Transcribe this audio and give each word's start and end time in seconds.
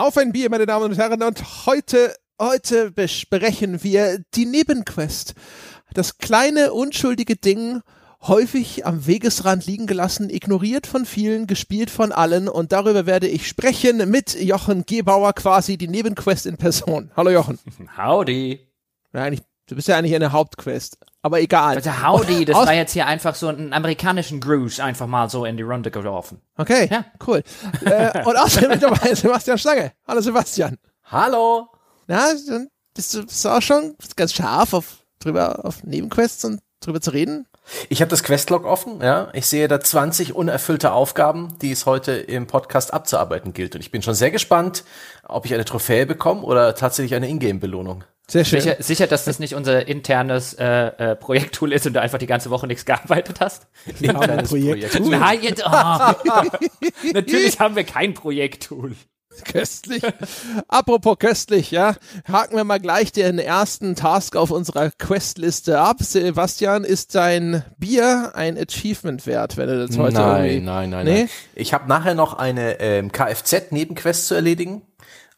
Auf 0.00 0.16
ein 0.16 0.32
Bier, 0.32 0.48
meine 0.48 0.64
Damen 0.64 0.86
und 0.86 0.96
Herren. 0.96 1.22
Und 1.22 1.66
heute, 1.66 2.16
heute 2.40 2.90
besprechen 2.90 3.84
wir 3.84 4.24
die 4.34 4.46
Nebenquest. 4.46 5.34
Das 5.92 6.16
kleine, 6.16 6.72
unschuldige 6.72 7.36
Ding, 7.36 7.82
häufig 8.22 8.86
am 8.86 9.06
Wegesrand 9.06 9.66
liegen 9.66 9.86
gelassen, 9.86 10.30
ignoriert 10.30 10.86
von 10.86 11.04
vielen, 11.04 11.46
gespielt 11.46 11.90
von 11.90 12.12
allen. 12.12 12.48
Und 12.48 12.72
darüber 12.72 13.04
werde 13.04 13.28
ich 13.28 13.46
sprechen 13.46 14.10
mit 14.10 14.40
Jochen 14.40 14.86
Gebauer, 14.86 15.34
quasi 15.34 15.76
die 15.76 15.88
Nebenquest 15.88 16.46
in 16.46 16.56
Person. 16.56 17.10
Hallo 17.14 17.28
Jochen. 17.28 17.58
Howdy. 17.98 18.58
Ja, 19.12 19.24
eigentlich, 19.24 19.42
du 19.70 19.76
bist 19.76 19.88
ja 19.88 19.96
eigentlich 19.96 20.14
eine 20.14 20.32
Hauptquest. 20.32 20.98
Aber 21.22 21.40
egal. 21.40 21.76
Also 21.76 21.90
Howdy, 21.90 22.44
das 22.44 22.56
war 22.56 22.74
jetzt 22.74 22.92
hier 22.92 23.06
einfach 23.06 23.34
so 23.34 23.48
einen 23.48 23.72
amerikanischen 23.72 24.40
Gruß 24.40 24.80
einfach 24.80 25.06
mal 25.06 25.30
so 25.30 25.44
in 25.44 25.56
die 25.56 25.62
Runde 25.62 25.90
geworfen. 25.90 26.40
Okay, 26.56 26.88
ja. 26.90 27.04
cool. 27.26 27.42
äh, 27.84 28.24
und 28.24 28.36
außerdem 28.36 28.70
mit 28.70 28.82
dabei 28.82 29.14
Sebastian 29.14 29.58
Stange. 29.58 29.92
Hallo 30.08 30.20
Sebastian. 30.20 30.78
Hallo. 31.04 31.68
Na, 32.06 32.32
dann 32.48 32.68
bist 32.94 33.14
du, 33.14 33.24
bist 33.24 33.44
du 33.44 33.48
auch 33.48 33.62
schon 33.62 33.94
ganz 34.16 34.32
scharf 34.32 34.72
auf 34.74 35.04
drüber 35.20 35.64
auf 35.64 35.84
Nebenquests 35.84 36.44
und 36.44 36.60
drüber 36.80 37.00
zu 37.00 37.10
reden? 37.10 37.46
Ich 37.88 38.00
habe 38.00 38.08
das 38.08 38.24
Questlog 38.24 38.64
offen, 38.64 39.00
ja. 39.00 39.28
Ich 39.34 39.46
sehe 39.46 39.68
da 39.68 39.78
20 39.78 40.34
unerfüllte 40.34 40.92
Aufgaben, 40.92 41.56
die 41.60 41.70
es 41.70 41.86
heute 41.86 42.12
im 42.12 42.46
Podcast 42.46 42.92
abzuarbeiten 42.92 43.52
gilt. 43.52 43.74
Und 43.74 43.82
ich 43.82 43.92
bin 43.92 44.02
schon 44.02 44.14
sehr 44.14 44.30
gespannt, 44.32 44.82
ob 45.22 45.44
ich 45.44 45.54
eine 45.54 45.64
Trophäe 45.64 46.06
bekomme 46.06 46.42
oder 46.42 46.74
tatsächlich 46.74 47.14
eine 47.14 47.28
Ingame-Belohnung. 47.28 48.02
Sehr 48.30 48.44
schön. 48.44 48.60
Sicher, 48.60 48.76
sicher, 48.78 49.06
dass 49.08 49.24
das 49.24 49.40
nicht 49.40 49.54
unser 49.54 49.88
internes 49.88 50.54
äh, 50.54 50.64
äh, 50.66 51.16
Projekttool 51.16 51.72
ist 51.72 51.86
und 51.86 51.94
du 51.94 52.00
einfach 52.00 52.18
die 52.18 52.26
ganze 52.26 52.50
Woche 52.50 52.68
nichts 52.68 52.84
gearbeitet 52.84 53.40
hast? 53.40 53.66
Internes 54.00 54.48
Projekttool. 54.48 55.10
Nein, 55.10 55.40
jetzt, 55.42 55.64
oh. 55.66 55.70
Natürlich 57.12 57.58
haben 57.58 57.74
wir 57.74 57.84
kein 57.84 58.14
Projekttool. 58.14 58.94
Köstlich. 59.44 60.02
Apropos 60.68 61.18
köstlich, 61.18 61.70
ja. 61.70 61.94
Haken 62.30 62.56
wir 62.56 62.64
mal 62.64 62.80
gleich 62.80 63.12
den 63.12 63.38
ersten 63.38 63.94
Task 63.94 64.36
auf 64.36 64.50
unserer 64.50 64.90
Questliste 64.90 65.80
ab. 65.80 65.96
Sebastian, 66.00 66.84
ist 66.84 67.14
dein 67.14 67.64
Bier 67.78 68.32
ein 68.34 68.58
Achievement 68.58 69.26
wert, 69.26 69.56
wenn 69.56 69.68
du 69.68 69.86
das 69.86 69.98
heute 69.98 70.14
Nein, 70.14 70.44
irgendwie... 70.44 70.66
nein, 70.66 70.90
nein, 70.90 71.04
nee? 71.04 71.18
nein. 71.20 71.30
Ich 71.54 71.72
habe 71.72 71.88
nachher 71.88 72.14
noch 72.14 72.34
eine 72.34 72.80
ähm, 72.80 73.12
Kfz-Nebenquest 73.12 74.26
zu 74.26 74.34
erledigen. 74.34 74.82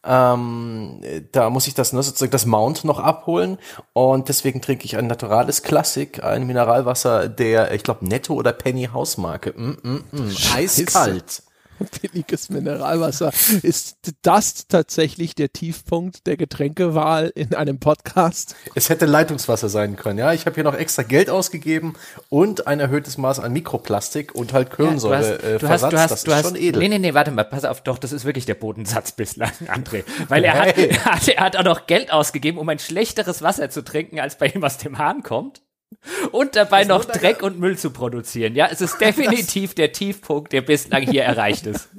Ähm, 0.05 0.99
da 1.31 1.49
muss 1.49 1.67
ich 1.67 1.75
das, 1.75 1.93
ne, 1.93 2.03
sozusagen 2.03 2.31
das 2.31 2.45
Mount 2.45 2.83
noch 2.83 2.99
abholen 2.99 3.57
und 3.93 4.27
deswegen 4.27 4.61
trinke 4.61 4.85
ich 4.85 4.97
ein 4.97 5.07
naturales 5.07 5.63
Klassik, 5.63 6.23
ein 6.23 6.45
Mineralwasser 6.45 7.29
der, 7.29 7.73
ich 7.73 7.83
glaube, 7.83 8.05
Netto 8.05 8.33
oder 8.33 8.51
Penny 8.51 8.89
Hausmarke. 8.91 9.53
Mm, 9.55 9.77
mm, 9.81 10.03
mm. 10.11 10.35
Eiskalt 10.55 11.43
billiges 12.01 12.49
Mineralwasser. 12.49 13.31
Ist 13.61 13.97
das 14.21 14.67
tatsächlich 14.67 15.35
der 15.35 15.51
Tiefpunkt 15.51 16.27
der 16.27 16.37
Getränkewahl 16.37 17.31
in 17.35 17.53
einem 17.53 17.79
Podcast? 17.79 18.55
Es 18.75 18.89
hätte 18.89 19.05
Leitungswasser 19.05 19.69
sein 19.69 19.95
können, 19.95 20.19
ja. 20.19 20.33
Ich 20.33 20.45
habe 20.45 20.55
hier 20.55 20.63
noch 20.63 20.75
extra 20.75 21.03
Geld 21.03 21.29
ausgegeben 21.29 21.93
und 22.29 22.67
ein 22.67 22.79
erhöhtes 22.79 23.17
Maß 23.17 23.39
an 23.39 23.53
Mikroplastik 23.53 24.35
und 24.35 24.53
halt 24.53 24.71
Kohlensäure. 24.71 25.13
Ja, 25.15 25.37
du 25.37 25.43
hast, 25.43 25.43
äh, 25.43 25.59
du 25.59 25.69
hast, 25.69 25.81
du 25.83 25.97
hast, 25.97 26.11
das 26.11 26.23
du 26.23 26.31
ist 26.31 26.37
hast, 26.37 26.45
schon 26.47 26.55
edel. 26.55 26.79
Nee, 26.79 26.89
nee, 26.89 26.99
nee, 26.99 27.13
warte 27.13 27.31
mal, 27.31 27.43
pass 27.43 27.65
auf, 27.65 27.81
doch, 27.81 27.97
das 27.97 28.11
ist 28.11 28.25
wirklich 28.25 28.45
der 28.45 28.55
Bodensatz 28.55 29.11
bislang, 29.11 29.51
André. 29.67 30.03
Weil 30.27 30.43
er, 30.43 30.53
hey. 30.53 30.71
hat, 30.71 30.77
er, 30.77 31.05
hat, 31.05 31.27
er 31.27 31.43
hat 31.43 31.57
auch 31.57 31.63
noch 31.63 31.87
Geld 31.87 32.11
ausgegeben, 32.11 32.57
um 32.57 32.69
ein 32.69 32.79
schlechteres 32.79 33.41
Wasser 33.41 33.69
zu 33.69 33.83
trinken, 33.83 34.19
als 34.19 34.37
bei 34.37 34.47
ihm 34.47 34.63
aus 34.63 34.77
dem 34.77 34.97
Hahn 34.97 35.23
kommt 35.23 35.61
und 36.31 36.55
dabei 36.55 36.83
noch 36.83 37.05
Dreck 37.05 37.43
und 37.43 37.59
Müll 37.59 37.77
zu 37.77 37.91
produzieren. 37.91 38.55
Ja, 38.55 38.67
es 38.71 38.81
ist 38.81 38.99
definitiv 38.99 39.73
der 39.73 39.91
Tiefpunkt, 39.91 40.53
der 40.53 40.61
bislang 40.61 41.03
hier 41.03 41.23
erreicht 41.23 41.65
ist. 41.65 41.89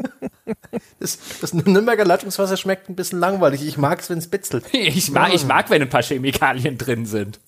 Das, 1.00 1.18
das 1.40 1.54
Nürnberger 1.54 2.04
Leitungswasser 2.04 2.56
schmeckt 2.56 2.88
ein 2.88 2.96
bisschen 2.96 3.18
langweilig. 3.18 3.66
Ich 3.66 3.78
mag 3.78 4.00
es, 4.00 4.10
wenn 4.10 4.18
es 4.18 4.28
bitzelt. 4.28 4.64
Ich 4.72 5.10
mag, 5.10 5.33
ich 5.34 5.44
mag, 5.46 5.70
wenn 5.70 5.80
ein 5.80 5.88
paar 5.88 6.02
Chemikalien 6.02 6.77
drin 6.77 7.06
sind. 7.06 7.40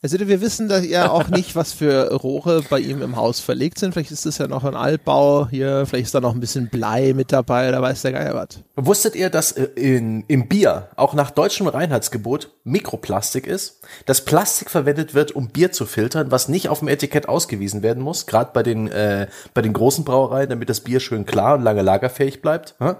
Also 0.00 0.16
wir 0.20 0.40
wissen 0.40 0.68
da 0.68 0.78
ja 0.78 1.10
auch 1.10 1.28
nicht, 1.28 1.56
was 1.56 1.72
für 1.72 2.12
Rohre 2.12 2.62
bei 2.62 2.78
ihm 2.78 3.02
im 3.02 3.16
Haus 3.16 3.40
verlegt 3.40 3.78
sind. 3.78 3.92
Vielleicht 3.92 4.12
ist 4.12 4.26
es 4.26 4.38
ja 4.38 4.46
noch 4.46 4.64
ein 4.64 4.76
Altbau 4.76 5.48
hier, 5.48 5.86
vielleicht 5.86 6.06
ist 6.06 6.14
da 6.14 6.20
noch 6.20 6.34
ein 6.34 6.40
bisschen 6.40 6.68
Blei 6.68 7.12
mit 7.14 7.32
dabei, 7.32 7.70
da 7.70 7.82
weiß 7.82 8.02
der 8.02 8.12
Geier 8.12 8.34
was. 8.34 8.62
Wusstet 8.76 9.16
ihr, 9.16 9.28
dass 9.28 9.52
äh, 9.52 9.64
in, 9.74 10.24
im 10.28 10.48
Bier 10.48 10.88
auch 10.94 11.14
nach 11.14 11.30
deutschem 11.30 11.66
Reinheitsgebot 11.66 12.50
Mikroplastik 12.62 13.46
ist? 13.46 13.82
Dass 14.06 14.24
Plastik 14.24 14.70
verwendet 14.70 15.14
wird, 15.14 15.32
um 15.32 15.48
Bier 15.48 15.72
zu 15.72 15.84
filtern, 15.84 16.30
was 16.30 16.48
nicht 16.48 16.68
auf 16.68 16.78
dem 16.78 16.88
Etikett 16.88 17.28
ausgewiesen 17.28 17.82
werden 17.82 18.02
muss, 18.02 18.26
gerade 18.26 18.50
bei 18.52 18.62
den 18.62 18.88
äh, 18.88 19.26
bei 19.52 19.62
den 19.62 19.72
großen 19.72 20.04
Brauereien, 20.04 20.48
damit 20.48 20.68
das 20.68 20.80
Bier 20.80 21.00
schön 21.00 21.26
klar 21.26 21.56
und 21.56 21.62
lange 21.62 21.82
lagerfähig 21.82 22.40
bleibt. 22.40 22.76
Hä? 22.78 22.94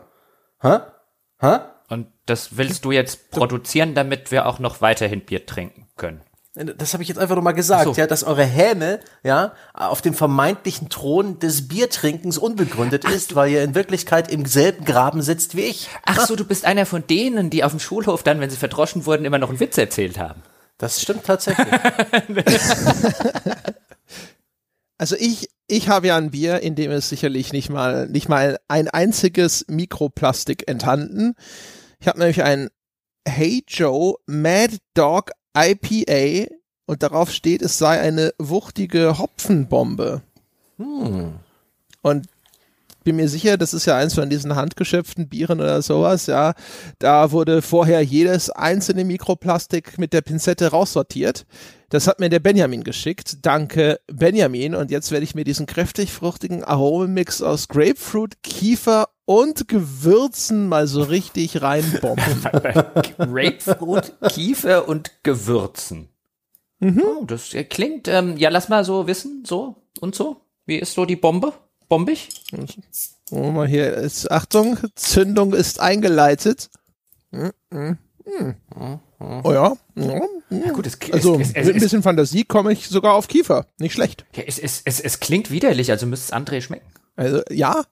Hä? 0.61 0.79
Hä? 1.41 1.59
Und 1.89 2.09
das 2.27 2.57
willst 2.57 2.85
du 2.85 2.93
jetzt 2.93 3.31
produzieren, 3.31 3.95
damit 3.95 4.31
wir 4.31 4.47
auch 4.47 4.59
noch 4.59 4.81
weiterhin 4.81 5.21
Bier 5.21 5.47
trinken 5.47 5.87
können? 5.97 6.21
Das 6.77 6.93
habe 6.93 7.03
ich 7.03 7.09
jetzt 7.09 7.19
einfach 7.19 7.37
nur 7.37 7.45
mal 7.45 7.53
gesagt, 7.53 7.85
so. 7.85 7.93
ja, 7.93 8.07
dass 8.07 8.25
eure 8.25 8.45
Häme 8.45 9.01
ja 9.23 9.53
auf 9.73 10.03
dem 10.03 10.15
vermeintlichen 10.15 10.89
Thron 10.89 11.39
des 11.39 11.69
Biertrinkens 11.69 12.37
unbegründet 12.37 13.05
Ach, 13.07 13.13
ist, 13.13 13.35
weil 13.35 13.51
ihr 13.51 13.63
in 13.63 13.75
Wirklichkeit 13.75 14.31
im 14.31 14.45
selben 14.45 14.85
Graben 14.85 15.23
sitzt 15.23 15.57
wie 15.57 15.63
ich. 15.63 15.89
Ach 16.05 16.27
so, 16.27 16.35
du 16.37 16.45
bist 16.45 16.65
einer 16.65 16.87
von 16.87 17.07
denen, 17.07 17.51
die 17.51 17.63
auf 17.63 17.73
dem 17.73 17.81
Schulhof 17.81 18.23
dann, 18.23 18.41
wenn 18.41 18.51
sie 18.51 18.57
verdroschen 18.57 19.07
wurden, 19.07 19.25
immer 19.25 19.39
noch 19.39 19.51
einen 19.51 19.61
Witz 19.61 19.79
erzählt 19.79 20.19
haben. 20.19 20.43
Das 20.79 21.01
stimmt 21.01 21.25
tatsächlich. 21.25 21.67
also 24.99 25.17
ich 25.19 25.49
ich 25.67 25.89
habe 25.89 26.09
ja 26.09 26.17
ein 26.17 26.31
Bier, 26.31 26.61
in 26.61 26.75
dem 26.75 26.91
es 26.91 27.09
sicherlich 27.09 27.53
nicht 27.53 27.69
mal 27.69 28.09
nicht 28.09 28.29
mal 28.29 28.59
ein 28.69 28.89
einziges 28.89 29.65
Mikroplastik 29.69 30.69
enthalten. 30.69 31.35
Ich 32.01 32.09
habe 32.09 32.19
nämlich 32.19 32.43
ein 32.43 32.69
Hey 33.29 33.63
Joe 33.69 34.15
Mad 34.27 34.79
Dog 34.95 35.33
IPA 35.57 36.53
und 36.87 37.03
darauf 37.03 37.31
steht, 37.31 37.63
es 37.63 37.79
sei 37.79 38.01
eine 38.01 38.33
wuchtige 38.39 39.19
Hopfenbombe. 39.19 40.23
Hm. 40.79 41.35
Und 42.03 42.29
bin 43.05 43.17
mir 43.17 43.29
sicher, 43.29 43.57
das 43.57 43.73
ist 43.73 43.87
ja 43.87 43.97
eins 43.97 44.15
von 44.15 44.29
diesen 44.29 44.55
handgeschöpften 44.55 45.29
Bieren 45.29 45.61
oder 45.61 45.81
sowas, 45.81 46.27
ja. 46.27 46.53
Da 46.99 47.33
wurde 47.33 47.63
vorher 47.63 48.03
jedes 48.03 48.51
einzelne 48.51 49.05
Mikroplastik 49.05 49.99
mit 49.99 50.13
der 50.13 50.21
Pinzette 50.21 50.69
raussortiert. 50.69 51.47
Das 51.89 52.07
hat 52.07 52.21
mir 52.21 52.29
der 52.29 52.41
Benjamin 52.41 52.85
geschickt. 52.85 53.39
Danke, 53.47 53.99
Benjamin. 54.09 54.75
Und 54.75 54.91
jetzt 54.91 55.11
werde 55.11 55.25
ich 55.25 55.35
mir 55.35 55.45
diesen 55.45 55.65
kräftig 55.65 56.13
fruchtigen 56.13 56.65
Aromamix 56.65 57.41
aus 57.41 57.69
Grapefruit, 57.69 58.43
Kiefer 58.43 59.09
und 59.29 59.69
Gewürzen 59.69 60.69
mal 60.69 60.87
so 60.87 61.03
richtig 61.03 61.61
reinbomben. 61.61 62.43
Grapefruit, 63.19 64.15
Kiefer 64.31 64.89
und 64.89 65.23
Gewürzen. 65.23 66.09
Mhm. 66.81 67.03
Oh, 67.05 67.25
das 67.27 67.55
klingt, 67.69 68.09
ähm, 68.09 68.39
ja, 68.39 68.49
lass 68.49 68.71
mal 68.71 68.87
so 68.87 69.07
wissen, 69.07 69.45
so 69.45 69.83
und 70.01 70.15
so. 70.15 70.41
Wie 70.65 70.77
ist 70.77 70.95
so 70.95 71.05
die 71.05 71.17
Bombe? 71.17 71.53
bombig. 71.89 72.29
Oh, 73.31 73.51
mal 73.51 73.67
hier 73.67 73.95
ist, 73.95 74.31
Achtung, 74.31 74.79
Zündung 74.95 75.53
ist 75.53 75.79
eingeleitet. 75.79 76.71
Hm, 77.31 77.53
hm, 77.71 77.99
hm. 78.25 79.01
Oh 79.21 79.53
ja. 79.53 79.77
ja. 79.95 80.21
ja 80.51 80.73
gut, 80.73 80.87
es, 80.87 80.99
also 81.13 81.39
es, 81.39 81.53
es, 81.53 81.67
mit 81.67 81.77
ein 81.77 81.81
bisschen 81.81 82.03
Fantasie 82.03 82.45
komme 82.45 82.73
ich 82.73 82.89
sogar 82.89 83.15
auf 83.15 83.29
Kiefer. 83.29 83.67
Nicht 83.79 83.93
schlecht. 83.93 84.25
Ja, 84.35 84.45
es, 84.47 84.59
es, 84.59 84.81
es, 84.85 85.01
es 85.01 85.21
klingt 85.21 85.51
widerlich, 85.51 85.91
also 85.91 86.07
müsste 86.07 86.33
es 86.33 86.39
André 86.39 86.63
schmecken. 86.63 86.87
Also 87.17 87.43
ja. 87.51 87.85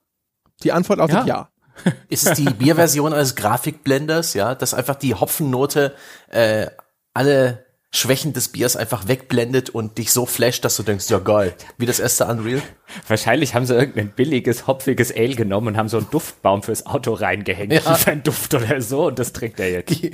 Die 0.62 0.72
Antwort 0.72 0.98
lautet 0.98 1.26
ja. 1.26 1.48
ja. 1.84 1.92
Ist 2.08 2.26
es 2.26 2.38
die 2.38 2.44
Bierversion 2.44 3.12
eines 3.12 3.36
Grafikblenders, 3.36 4.34
ja, 4.34 4.54
dass 4.54 4.72
einfach 4.72 4.94
die 4.94 5.14
Hopfennote 5.14 5.94
äh, 6.30 6.68
alle 7.12 7.66
Schwächen 7.96 8.32
des 8.32 8.48
Biers 8.48 8.76
einfach 8.76 9.08
wegblendet 9.08 9.70
und 9.70 9.98
dich 9.98 10.12
so 10.12 10.26
flasht, 10.26 10.64
dass 10.64 10.76
du 10.76 10.82
denkst, 10.82 11.08
ja 11.08 11.18
geil, 11.18 11.54
wie 11.78 11.86
das 11.86 11.98
erste 11.98 12.26
Unreal. 12.26 12.62
Wahrscheinlich 13.08 13.54
haben 13.54 13.64
sie 13.64 13.74
irgendein 13.74 14.10
billiges, 14.10 14.66
hopfiges 14.66 15.14
Ale 15.14 15.34
genommen 15.34 15.68
und 15.68 15.76
haben 15.76 15.88
so 15.88 15.98
einen 15.98 16.10
Duftbaum 16.10 16.62
fürs 16.62 16.84
Auto 16.86 17.14
reingehängt, 17.14 17.72
ja. 17.72 17.94
für 17.94 18.10
einen 18.10 18.22
Duft 18.22 18.52
oder 18.54 18.80
so 18.80 19.06
und 19.06 19.18
das 19.18 19.32
trinkt 19.32 19.60
er 19.60 19.70
jetzt. 19.70 19.96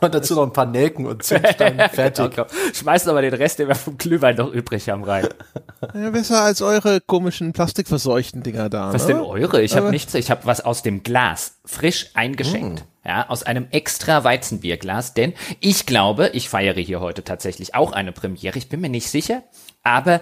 Und 0.02 0.14
dazu 0.14 0.34
noch 0.34 0.44
ein 0.44 0.52
paar 0.52 0.66
Nelken 0.66 1.06
und 1.06 1.22
Zündsteine, 1.22 1.88
fertig. 1.92 2.30
genau, 2.30 2.46
Schmeißt 2.72 3.08
aber 3.08 3.22
den 3.22 3.34
Rest, 3.34 3.58
den 3.58 3.68
wir 3.68 3.74
vom 3.74 3.98
Glühwein 3.98 4.36
noch 4.36 4.52
übrig 4.52 4.88
haben, 4.88 5.04
rein. 5.04 5.28
Ja, 5.94 6.10
besser 6.10 6.42
als 6.42 6.62
eure 6.62 7.00
komischen 7.00 7.52
plastikverseuchten 7.52 8.42
Dinger 8.42 8.68
da. 8.68 8.92
Was 8.92 9.06
ne? 9.06 9.14
denn 9.14 9.22
eure? 9.22 9.62
Ich 9.62 9.76
habe 9.76 9.90
nichts, 9.90 10.14
ich 10.14 10.30
habe 10.30 10.42
was 10.44 10.62
aus 10.62 10.82
dem 10.82 11.02
Glas, 11.02 11.58
frisch 11.64 12.10
eingeschenkt. 12.14 12.80
Mm. 12.80 13.08
Ja, 13.08 13.28
aus 13.30 13.42
einem 13.42 13.66
extra 13.70 14.24
Weizenbierglas, 14.24 15.14
denn 15.14 15.32
ich 15.60 15.86
glaube, 15.86 16.30
ich 16.34 16.50
feiere 16.50 16.74
hier 16.74 17.00
heute 17.00 17.24
tatsächlich 17.24 17.74
auch 17.74 17.92
eine 17.92 18.12
Premiere. 18.12 18.58
Ich 18.58 18.68
bin 18.68 18.82
mir 18.82 18.90
nicht 18.90 19.08
sicher, 19.08 19.42
aber 19.82 20.20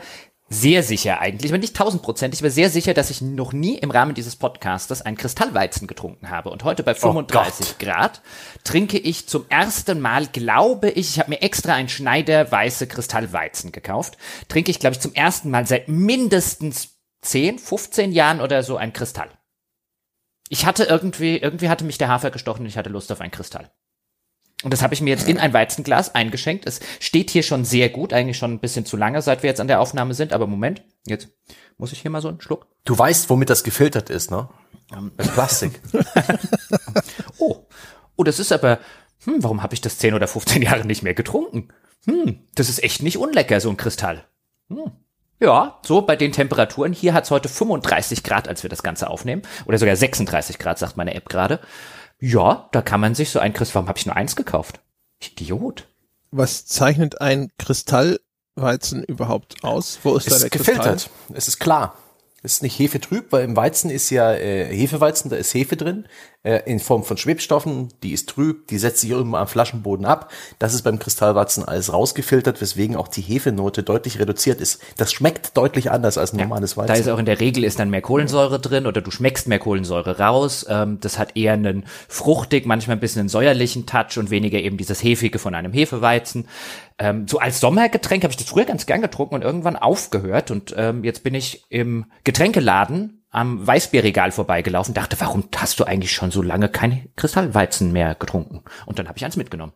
sehr 0.50 0.82
sicher 0.82 1.20
eigentlich, 1.20 1.52
aber 1.52 1.58
nicht 1.58 1.76
tausendprozentig, 1.76 2.40
aber 2.40 2.50
sehr 2.50 2.70
sicher, 2.70 2.94
dass 2.94 3.10
ich 3.10 3.20
noch 3.20 3.52
nie 3.52 3.76
im 3.76 3.90
Rahmen 3.90 4.14
dieses 4.14 4.36
Podcastes 4.36 5.02
einen 5.02 5.16
Kristallweizen 5.16 5.86
getrunken 5.86 6.30
habe. 6.30 6.50
Und 6.50 6.64
heute 6.64 6.82
bei 6.82 6.94
35 6.94 7.66
oh 7.70 7.84
Grad 7.84 8.22
trinke 8.64 8.98
ich 8.98 9.28
zum 9.28 9.44
ersten 9.50 10.00
Mal, 10.00 10.26
glaube 10.26 10.88
ich, 10.90 11.10
ich 11.10 11.18
habe 11.18 11.30
mir 11.30 11.42
extra 11.42 11.74
ein 11.74 11.88
Schneider 11.88 12.50
weiße 12.50 12.86
Kristallweizen 12.86 13.72
gekauft, 13.72 14.16
trinke 14.48 14.70
ich, 14.70 14.80
glaube 14.80 14.94
ich, 14.94 15.00
zum 15.00 15.14
ersten 15.14 15.50
Mal 15.50 15.66
seit 15.66 15.88
mindestens 15.88 16.96
10, 17.22 17.58
15 17.58 18.12
Jahren 18.12 18.40
oder 18.40 18.62
so 18.62 18.76
ein 18.76 18.92
Kristall. 18.92 19.30
ich 20.48 20.64
hatte 20.64 20.84
irgendwie, 20.84 21.36
irgendwie 21.36 21.68
hatte 21.68 21.84
mich 21.84 21.98
der 21.98 22.08
Hafer 22.08 22.30
gestochen 22.30 22.62
und 22.62 22.68
ich 22.68 22.78
hatte 22.78 22.90
Lust 22.90 23.12
auf 23.12 23.20
einen 23.20 23.32
Kristall. 23.32 23.70
Und 24.64 24.72
das 24.72 24.82
habe 24.82 24.92
ich 24.92 25.00
mir 25.00 25.10
jetzt 25.10 25.28
in 25.28 25.38
ein 25.38 25.52
Weizenglas 25.52 26.14
eingeschenkt. 26.14 26.66
Es 26.66 26.80
steht 26.98 27.30
hier 27.30 27.44
schon 27.44 27.64
sehr 27.64 27.90
gut, 27.90 28.12
eigentlich 28.12 28.36
schon 28.36 28.52
ein 28.52 28.58
bisschen 28.58 28.84
zu 28.84 28.96
lange, 28.96 29.22
seit 29.22 29.42
wir 29.42 29.50
jetzt 29.50 29.60
an 29.60 29.68
der 29.68 29.80
Aufnahme 29.80 30.14
sind. 30.14 30.32
Aber 30.32 30.48
Moment, 30.48 30.82
jetzt 31.06 31.28
muss 31.76 31.92
ich 31.92 32.00
hier 32.00 32.10
mal 32.10 32.20
so 32.20 32.28
einen 32.28 32.40
Schluck. 32.40 32.66
Du 32.84 32.98
weißt, 32.98 33.30
womit 33.30 33.50
das 33.50 33.62
gefiltert 33.62 34.10
ist, 34.10 34.30
ne? 34.32 34.48
Ähm, 34.92 35.12
Mit 35.16 35.32
Plastik. 35.32 35.80
oh, 37.38 37.66
oh, 38.16 38.24
das 38.24 38.40
ist 38.40 38.50
aber, 38.50 38.80
hm, 39.24 39.44
warum 39.44 39.62
habe 39.62 39.74
ich 39.74 39.80
das 39.80 39.98
10 39.98 40.14
oder 40.14 40.26
15 40.26 40.62
Jahre 40.62 40.84
nicht 40.84 41.04
mehr 41.04 41.14
getrunken? 41.14 41.68
Hm, 42.06 42.40
das 42.54 42.68
ist 42.68 42.82
echt 42.82 43.02
nicht 43.02 43.18
unlecker, 43.18 43.60
so 43.60 43.70
ein 43.70 43.76
Kristall. 43.76 44.24
Hm. 44.70 44.90
Ja, 45.40 45.78
so 45.86 46.02
bei 46.02 46.16
den 46.16 46.32
Temperaturen. 46.32 46.92
Hier 46.92 47.14
hat's 47.14 47.30
heute 47.30 47.48
35 47.48 48.24
Grad, 48.24 48.48
als 48.48 48.64
wir 48.64 48.70
das 48.70 48.82
Ganze 48.82 49.08
aufnehmen. 49.08 49.42
Oder 49.66 49.78
sogar 49.78 49.94
36 49.94 50.58
Grad, 50.58 50.80
sagt 50.80 50.96
meine 50.96 51.14
App 51.14 51.28
gerade. 51.28 51.60
Ja, 52.20 52.68
da 52.72 52.82
kann 52.82 53.00
man 53.00 53.14
sich 53.14 53.30
so 53.30 53.38
ein 53.38 53.52
Kristall. 53.52 53.76
Warum 53.76 53.88
habe 53.88 53.98
ich 53.98 54.06
nur 54.06 54.16
eins 54.16 54.36
gekauft? 54.36 54.80
Idiot. 55.22 55.86
Was 56.30 56.66
zeichnet 56.66 57.20
ein 57.20 57.50
Kristallweizen 57.58 59.02
überhaupt 59.04 59.64
aus? 59.64 59.98
Wo 60.02 60.16
ist 60.16 60.26
Es 60.26 60.32
da 60.32 60.38
der 60.38 60.46
ist 60.46 60.52
gefiltert. 60.52 60.84
Kristall? 60.84 61.36
Es 61.36 61.48
ist 61.48 61.58
klar. 61.58 61.96
Es 62.40 62.54
ist 62.54 62.62
nicht 62.62 62.78
hefetrüb, 62.78 63.32
weil 63.32 63.42
im 63.42 63.56
Weizen 63.56 63.90
ist 63.90 64.10
ja 64.10 64.32
äh, 64.32 64.64
Hefeweizen, 64.66 65.28
da 65.28 65.36
ist 65.36 65.52
Hefe 65.54 65.76
drin, 65.76 66.04
äh, 66.44 66.60
in 66.66 66.78
Form 66.78 67.02
von 67.02 67.16
Schwebstoffen, 67.16 67.88
die 68.04 68.12
ist 68.12 68.28
trüb, 68.28 68.68
die 68.68 68.78
setzt 68.78 69.00
sich 69.00 69.10
irgendwo 69.10 69.36
am 69.38 69.48
Flaschenboden 69.48 70.06
ab. 70.06 70.30
Das 70.60 70.72
ist 70.72 70.82
beim 70.82 71.00
Kristallweizen 71.00 71.64
alles 71.64 71.92
rausgefiltert, 71.92 72.60
weswegen 72.60 72.94
auch 72.94 73.08
die 73.08 73.22
Hefenote 73.22 73.82
deutlich 73.82 74.20
reduziert 74.20 74.60
ist. 74.60 74.80
Das 74.96 75.12
schmeckt 75.12 75.56
deutlich 75.56 75.90
anders 75.90 76.16
als 76.16 76.32
ein 76.32 76.36
normales 76.36 76.76
Weizen. 76.76 76.94
Da 76.94 76.94
ist 76.94 77.08
auch 77.08 77.18
in 77.18 77.26
der 77.26 77.40
Regel 77.40 77.64
ist 77.64 77.80
dann 77.80 77.90
mehr 77.90 78.02
Kohlensäure 78.02 78.60
drin 78.60 78.86
oder 78.86 79.00
du 79.00 79.10
schmeckst 79.10 79.48
mehr 79.48 79.58
Kohlensäure 79.58 80.20
raus. 80.20 80.64
Ähm, 80.68 80.98
das 81.00 81.18
hat 81.18 81.36
eher 81.36 81.54
einen 81.54 81.86
fruchtig, 82.06 82.66
manchmal 82.66 82.98
ein 82.98 83.00
bisschen 83.00 83.20
einen 83.20 83.28
säuerlichen 83.28 83.84
Touch 83.86 84.16
und 84.16 84.30
weniger 84.30 84.60
eben 84.60 84.76
dieses 84.76 85.02
Hefige 85.02 85.40
von 85.40 85.56
einem 85.56 85.72
Hefeweizen. 85.72 86.46
Ähm, 86.98 87.28
so 87.28 87.38
als 87.38 87.60
Sommergetränk 87.60 88.24
habe 88.24 88.32
ich 88.32 88.36
das 88.36 88.48
früher 88.48 88.64
ganz 88.64 88.86
gern 88.86 89.02
getrunken 89.02 89.36
und 89.36 89.42
irgendwann 89.42 89.76
aufgehört 89.76 90.50
und 90.50 90.74
ähm, 90.76 91.04
jetzt 91.04 91.22
bin 91.22 91.34
ich 91.34 91.64
im 91.70 92.06
Getränkeladen 92.24 93.24
am 93.30 93.66
Weißbierregal 93.66 94.32
vorbeigelaufen, 94.32 94.94
dachte, 94.94 95.20
warum 95.20 95.44
hast 95.56 95.78
du 95.78 95.84
eigentlich 95.84 96.12
schon 96.12 96.30
so 96.30 96.42
lange 96.42 96.68
kein 96.68 97.08
Kristallweizen 97.16 97.92
mehr 97.92 98.14
getrunken? 98.14 98.62
Und 98.86 98.98
dann 98.98 99.06
habe 99.06 99.18
ich 99.18 99.24
eins 99.24 99.36
mitgenommen. 99.36 99.74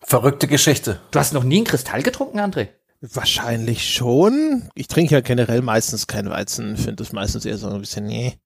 Verrückte 0.00 0.48
Geschichte. 0.48 1.00
Du 1.10 1.18
hast 1.18 1.32
noch 1.32 1.44
nie 1.44 1.56
einen 1.56 1.66
Kristall 1.66 2.02
getrunken, 2.02 2.40
André? 2.40 2.68
Wahrscheinlich 3.00 3.92
schon. 3.92 4.68
Ich 4.74 4.86
trinke 4.86 5.14
ja 5.14 5.20
generell 5.20 5.62
meistens 5.62 6.06
kein 6.06 6.30
Weizen, 6.30 6.76
finde 6.76 7.02
es 7.02 7.12
meistens 7.12 7.44
eher 7.44 7.58
so 7.58 7.68
ein 7.68 7.80
bisschen 7.80 8.06
nee. 8.06 8.38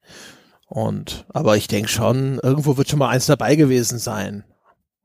Und, 0.67 1.27
aber 1.29 1.57
ich 1.57 1.69
denke 1.69 1.89
schon, 1.89 2.41
irgendwo 2.43 2.77
wird 2.77 2.89
schon 2.89 2.99
mal 2.99 3.11
eins 3.11 3.27
dabei 3.27 3.57
gewesen 3.57 3.99
sein. 3.99 4.45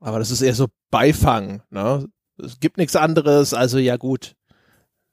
Aber 0.00 0.18
das 0.18 0.30
ist 0.30 0.42
eher 0.42 0.54
so 0.54 0.68
Beifang, 0.90 1.62
ne? 1.70 2.08
Es 2.38 2.60
gibt 2.60 2.78
nichts 2.78 2.96
anderes, 2.96 3.54
also 3.54 3.78
ja 3.78 3.96
gut. 3.96 4.34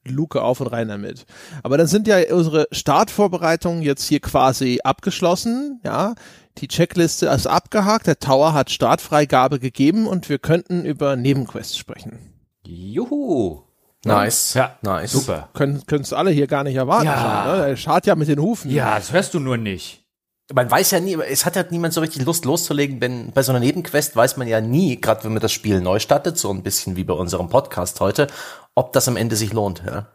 Luke 0.06 0.42
auf 0.42 0.62
und 0.62 0.68
rein 0.68 0.88
damit. 0.88 1.25
Aber 1.62 1.77
dann 1.77 1.88
sind 1.88 2.07
ja 2.07 2.18
unsere 2.33 2.68
Startvorbereitungen 2.71 3.81
jetzt 3.81 4.07
hier 4.07 4.19
quasi 4.19 4.80
abgeschlossen, 4.83 5.80
ja. 5.83 6.16
Die 6.57 6.68
Checkliste 6.68 7.27
ist 7.27 7.48
abgehakt, 7.48 8.07
der 8.07 8.19
Tower 8.19 8.54
hat 8.54 8.69
Startfreigabe 8.69 9.60
gegeben 9.60 10.07
und 10.07 10.27
wir 10.30 10.39
könnten 10.39 10.83
über 10.83 11.16
Nebenquests 11.16 11.77
sprechen. 11.77 12.33
Juhu. 12.66 13.62
Nice. 14.04 14.54
Ja, 14.54 14.77
nice. 14.81 15.12
Super. 15.12 15.50
Können 15.54 15.83
es 15.89 16.13
alle 16.13 16.31
hier 16.31 16.48
gar 16.48 16.63
nicht 16.63 16.75
erwarten. 16.75 17.06
Ja. 17.06 17.44
schon, 17.45 17.60
ne? 17.60 17.68
Der 17.68 17.75
schart 17.75 18.06
ja 18.06 18.16
mit 18.16 18.27
den 18.27 18.39
Hufen. 18.39 18.71
Ja, 18.71 18.95
das 18.95 19.12
hörst 19.12 19.33
du 19.33 19.39
nur 19.39 19.57
nicht. 19.57 20.06
Man 20.54 20.69
weiß 20.69 20.92
ja 20.92 21.00
nie, 21.00 21.16
es 21.16 21.46
hat 21.46 21.56
halt 21.56 21.72
niemand 21.72 21.94
so 21.94 22.01
richtig 22.01 22.25
Lust 22.25 22.44
loszulegen, 22.44 23.00
denn 23.00 23.31
bei 23.31 23.44
so 23.44 23.51
einer 23.51 23.60
Nebenquest 23.60 24.16
weiß 24.16 24.38
man 24.38 24.48
ja 24.48 24.62
nie, 24.62 25.00
gerade 25.00 25.24
wenn 25.24 25.34
man 25.34 25.42
das 25.42 25.51
Spiel 25.51 25.80
neu 25.80 26.00
startet, 26.00 26.40
so 26.40 26.50
ein 26.50 26.63
bisschen 26.63 26.96
wie 26.96 27.04
bei 27.04 27.13
unserem 27.13 27.50
Podcast 27.50 28.00
heute, 28.00 28.28
ob 28.74 28.92
das 28.94 29.07
am 29.07 29.16
Ende 29.16 29.36
sich 29.36 29.54
lohnt. 29.54 29.84
Ja? 29.86 30.07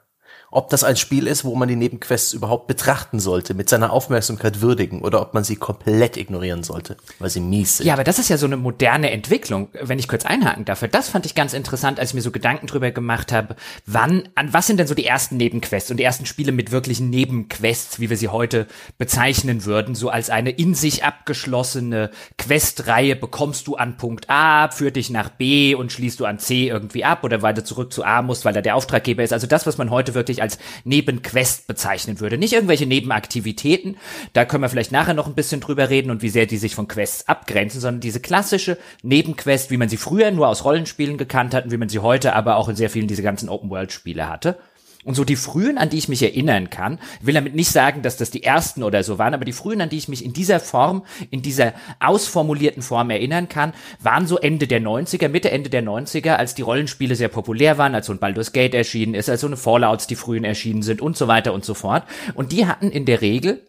Ob 0.55 0.71
das 0.71 0.85
ein 0.85 0.97
Spiel 0.97 1.27
ist, 1.27 1.45
wo 1.45 1.57
man 1.57 1.69
die 1.69 1.75
Nebenquests 1.75 2.33
überhaupt 2.33 2.69
betrachten 2.69 3.19
sollte, 3.19 3.55
mit 3.55 3.69
seiner 3.69 3.93
Aufmerksamkeit 3.93 4.61
würdigen 4.61 5.03
oder 5.03 5.21
ob 5.21 5.35
man 5.35 5.43
sie 5.43 5.57
komplett 5.57 6.17
ignorieren 6.17 6.63
sollte, 6.63 6.97
weil 7.19 7.29
sie 7.29 7.41
mies 7.41 7.79
sind. 7.79 7.87
Ja, 7.87 7.95
aber 7.95 8.05
das 8.05 8.21
ist 8.21 8.29
ja 8.29 8.39
so 8.39 8.47
eine 8.47 8.57
moderne 8.57 9.11
Entwicklung, 9.11 9.69
wenn 9.73 9.99
ich 9.99 10.07
kurz 10.07 10.25
einhaken 10.25 10.65
darf. 10.65 10.85
Das 10.93 11.09
fand 11.09 11.27
ich 11.27 11.35
ganz 11.35 11.55
interessant, 11.55 11.99
als 11.99 12.11
ich 12.11 12.15
mir 12.15 12.21
so 12.21 12.31
Gedanken 12.31 12.69
drüber 12.69 12.93
gemacht 12.93 13.33
habe, 13.33 13.57
wann, 13.85 14.29
an 14.37 14.53
was 14.53 14.69
sind 14.69 14.79
denn 14.79 14.87
so 14.87 14.95
die 14.95 15.07
ersten 15.07 15.39
Nebenquests 15.39 15.91
und 15.91 15.97
die 15.97 16.05
ersten 16.05 16.25
Spiele 16.25 16.53
mit 16.53 16.71
wirklichen 16.71 17.11
Nebenquests, 17.11 17.99
wie 17.99 18.09
wir 18.09 18.17
sie 18.17 18.29
heute 18.29 18.69
bezeichnen 18.97 19.65
würden, 19.65 19.97
so 19.97 20.09
als 20.09 20.31
eine 20.31 20.51
in 20.51 20.75
sich 20.75 21.03
abgeschlossene 21.03 22.11
Questreihe 22.39 23.17
bekommst 23.17 23.67
du 23.67 23.75
an 23.75 23.97
Punkt 23.97 24.31
A, 24.31 24.71
führt 24.71 24.95
dich 24.95 25.11
nach 25.11 25.31
B 25.31 25.75
und 25.75 25.91
schließt 25.91 26.21
du 26.21 26.27
an 26.27 26.39
C 26.39 26.69
irgendwie 26.69 27.05
ab 27.05 27.25
oder 27.25 27.43
weil 27.43 27.55
du 27.55 27.65
zurück 27.65 27.93
zu 27.93 28.05
A 28.05 28.23
musst, 28.23 28.45
weil 28.45 28.53
da 28.53 28.61
der 28.61 28.77
Auftraggeber 28.77 29.25
ist. 29.25 29.33
Also 29.33 29.49
das, 29.49 29.67
was 29.67 29.79
man 29.79 29.91
heute 29.91 30.15
wirklich 30.15 30.44
als 30.45 30.59
Nebenquest 30.85 31.67
bezeichnen 31.67 32.21
würde. 32.21 32.39
Nicht 32.39 32.53
irgendwelche 32.53 32.87
Nebenaktivitäten, 32.87 33.97
da 34.33 34.45
können 34.45 34.63
wir 34.63 34.69
vielleicht 34.69 34.93
nachher 34.93 35.15
noch 35.15 35.27
ein 35.27 35.35
bisschen 35.35 35.61
drüber 35.61 35.91
reden 35.91 36.11
und 36.11 36.23
wie 36.23 36.29
sehr 36.29 36.47
die 36.47 36.57
sich 36.57 36.75
von 36.75 36.89
Quests 36.89 37.27
abgrenzen, 37.27 37.81
sondern 37.81 38.01
diese 38.01 38.21
klassische 38.21 38.79
Nebenquest, 39.03 39.71
wie 39.71 39.77
man 39.77 39.89
sie 39.89 39.97
früher 39.97 40.31
nur 40.31 40.49
aus 40.49 40.65
Rollenspielen 40.65 41.19
gekannt 41.19 41.55
hat 41.55 41.65
und 41.65 41.73
wie 41.73 41.77
man 41.77 41.89
sie 41.89 41.99
heute 41.99 42.35
aber 42.35 42.57
auch 42.57 42.69
in 42.69 42.77
sehr 42.77 42.91
vielen 42.91 43.09
dieser 43.09 43.23
ganzen 43.23 43.49
Open-World-Spiele 43.49 44.29
hatte. 44.29 44.59
Und 45.05 45.15
so 45.15 45.25
die 45.25 45.37
frühen, 45.37 45.79
an 45.79 45.91
die 45.91 45.99
ich 45.99 46.09
mich 46.09 46.23
erinnern 46.23 46.71
kann, 46.71 46.99
will 47.21 47.35
damit 47.35 47.55
nicht 47.55 47.71
sagen, 47.71 48.03
dass 48.03 48.17
das 48.17 48.31
die 48.31 48.43
ersten 48.43 48.83
oder 48.83 49.03
so 49.03 49.19
waren, 49.19 49.35
aber 49.35 49.45
die 49.45 49.53
frühen, 49.53 49.81
an 49.81 49.91
die 49.91 49.99
ich 49.99 50.09
mich 50.09 50.25
in 50.25 50.33
dieser 50.33 50.61
Form, 50.61 51.05
in 51.31 51.43
dieser 51.43 51.75
ausformulierten 52.01 52.83
Form 52.83 53.11
erinnern 53.11 53.49
kann, 53.49 53.75
waren 54.01 54.27
so 54.27 54.39
Ende 54.39 54.67
der 54.67 54.81
90er, 54.81 55.29
Mitte, 55.29 55.51
Ende 55.51 55.71
der 55.71 55.83
90er, 55.83 56.37
als 56.37 56.55
die 56.55 56.63
Rollenspiele 56.63 57.17
sehr 57.17 57.29
populär 57.29 57.77
waren, 57.77 57.95
als 57.95 58.07
so 58.07 58.13
ein 58.13 58.19
Baldur's 58.19 58.53
Gate 58.53 58.75
erschienen 58.75 59.15
ist, 59.15 59.29
als 59.29 59.43
so 59.43 59.47
eine 59.47 59.57
Fallouts, 59.57 60.07
die 60.07 60.17
frühen 60.17 60.45
erschienen 60.45 60.83
sind 60.83 61.03
und 61.03 61.17
so 61.17 61.29
weiter 61.29 61.53
und 61.53 61.65
so 61.65 61.75
fort. 61.75 62.05
Und 62.35 62.53
die 62.53 62.67
hatten 62.67 62.91
in 62.91 63.05
der 63.05 63.21
Regel 63.21 63.67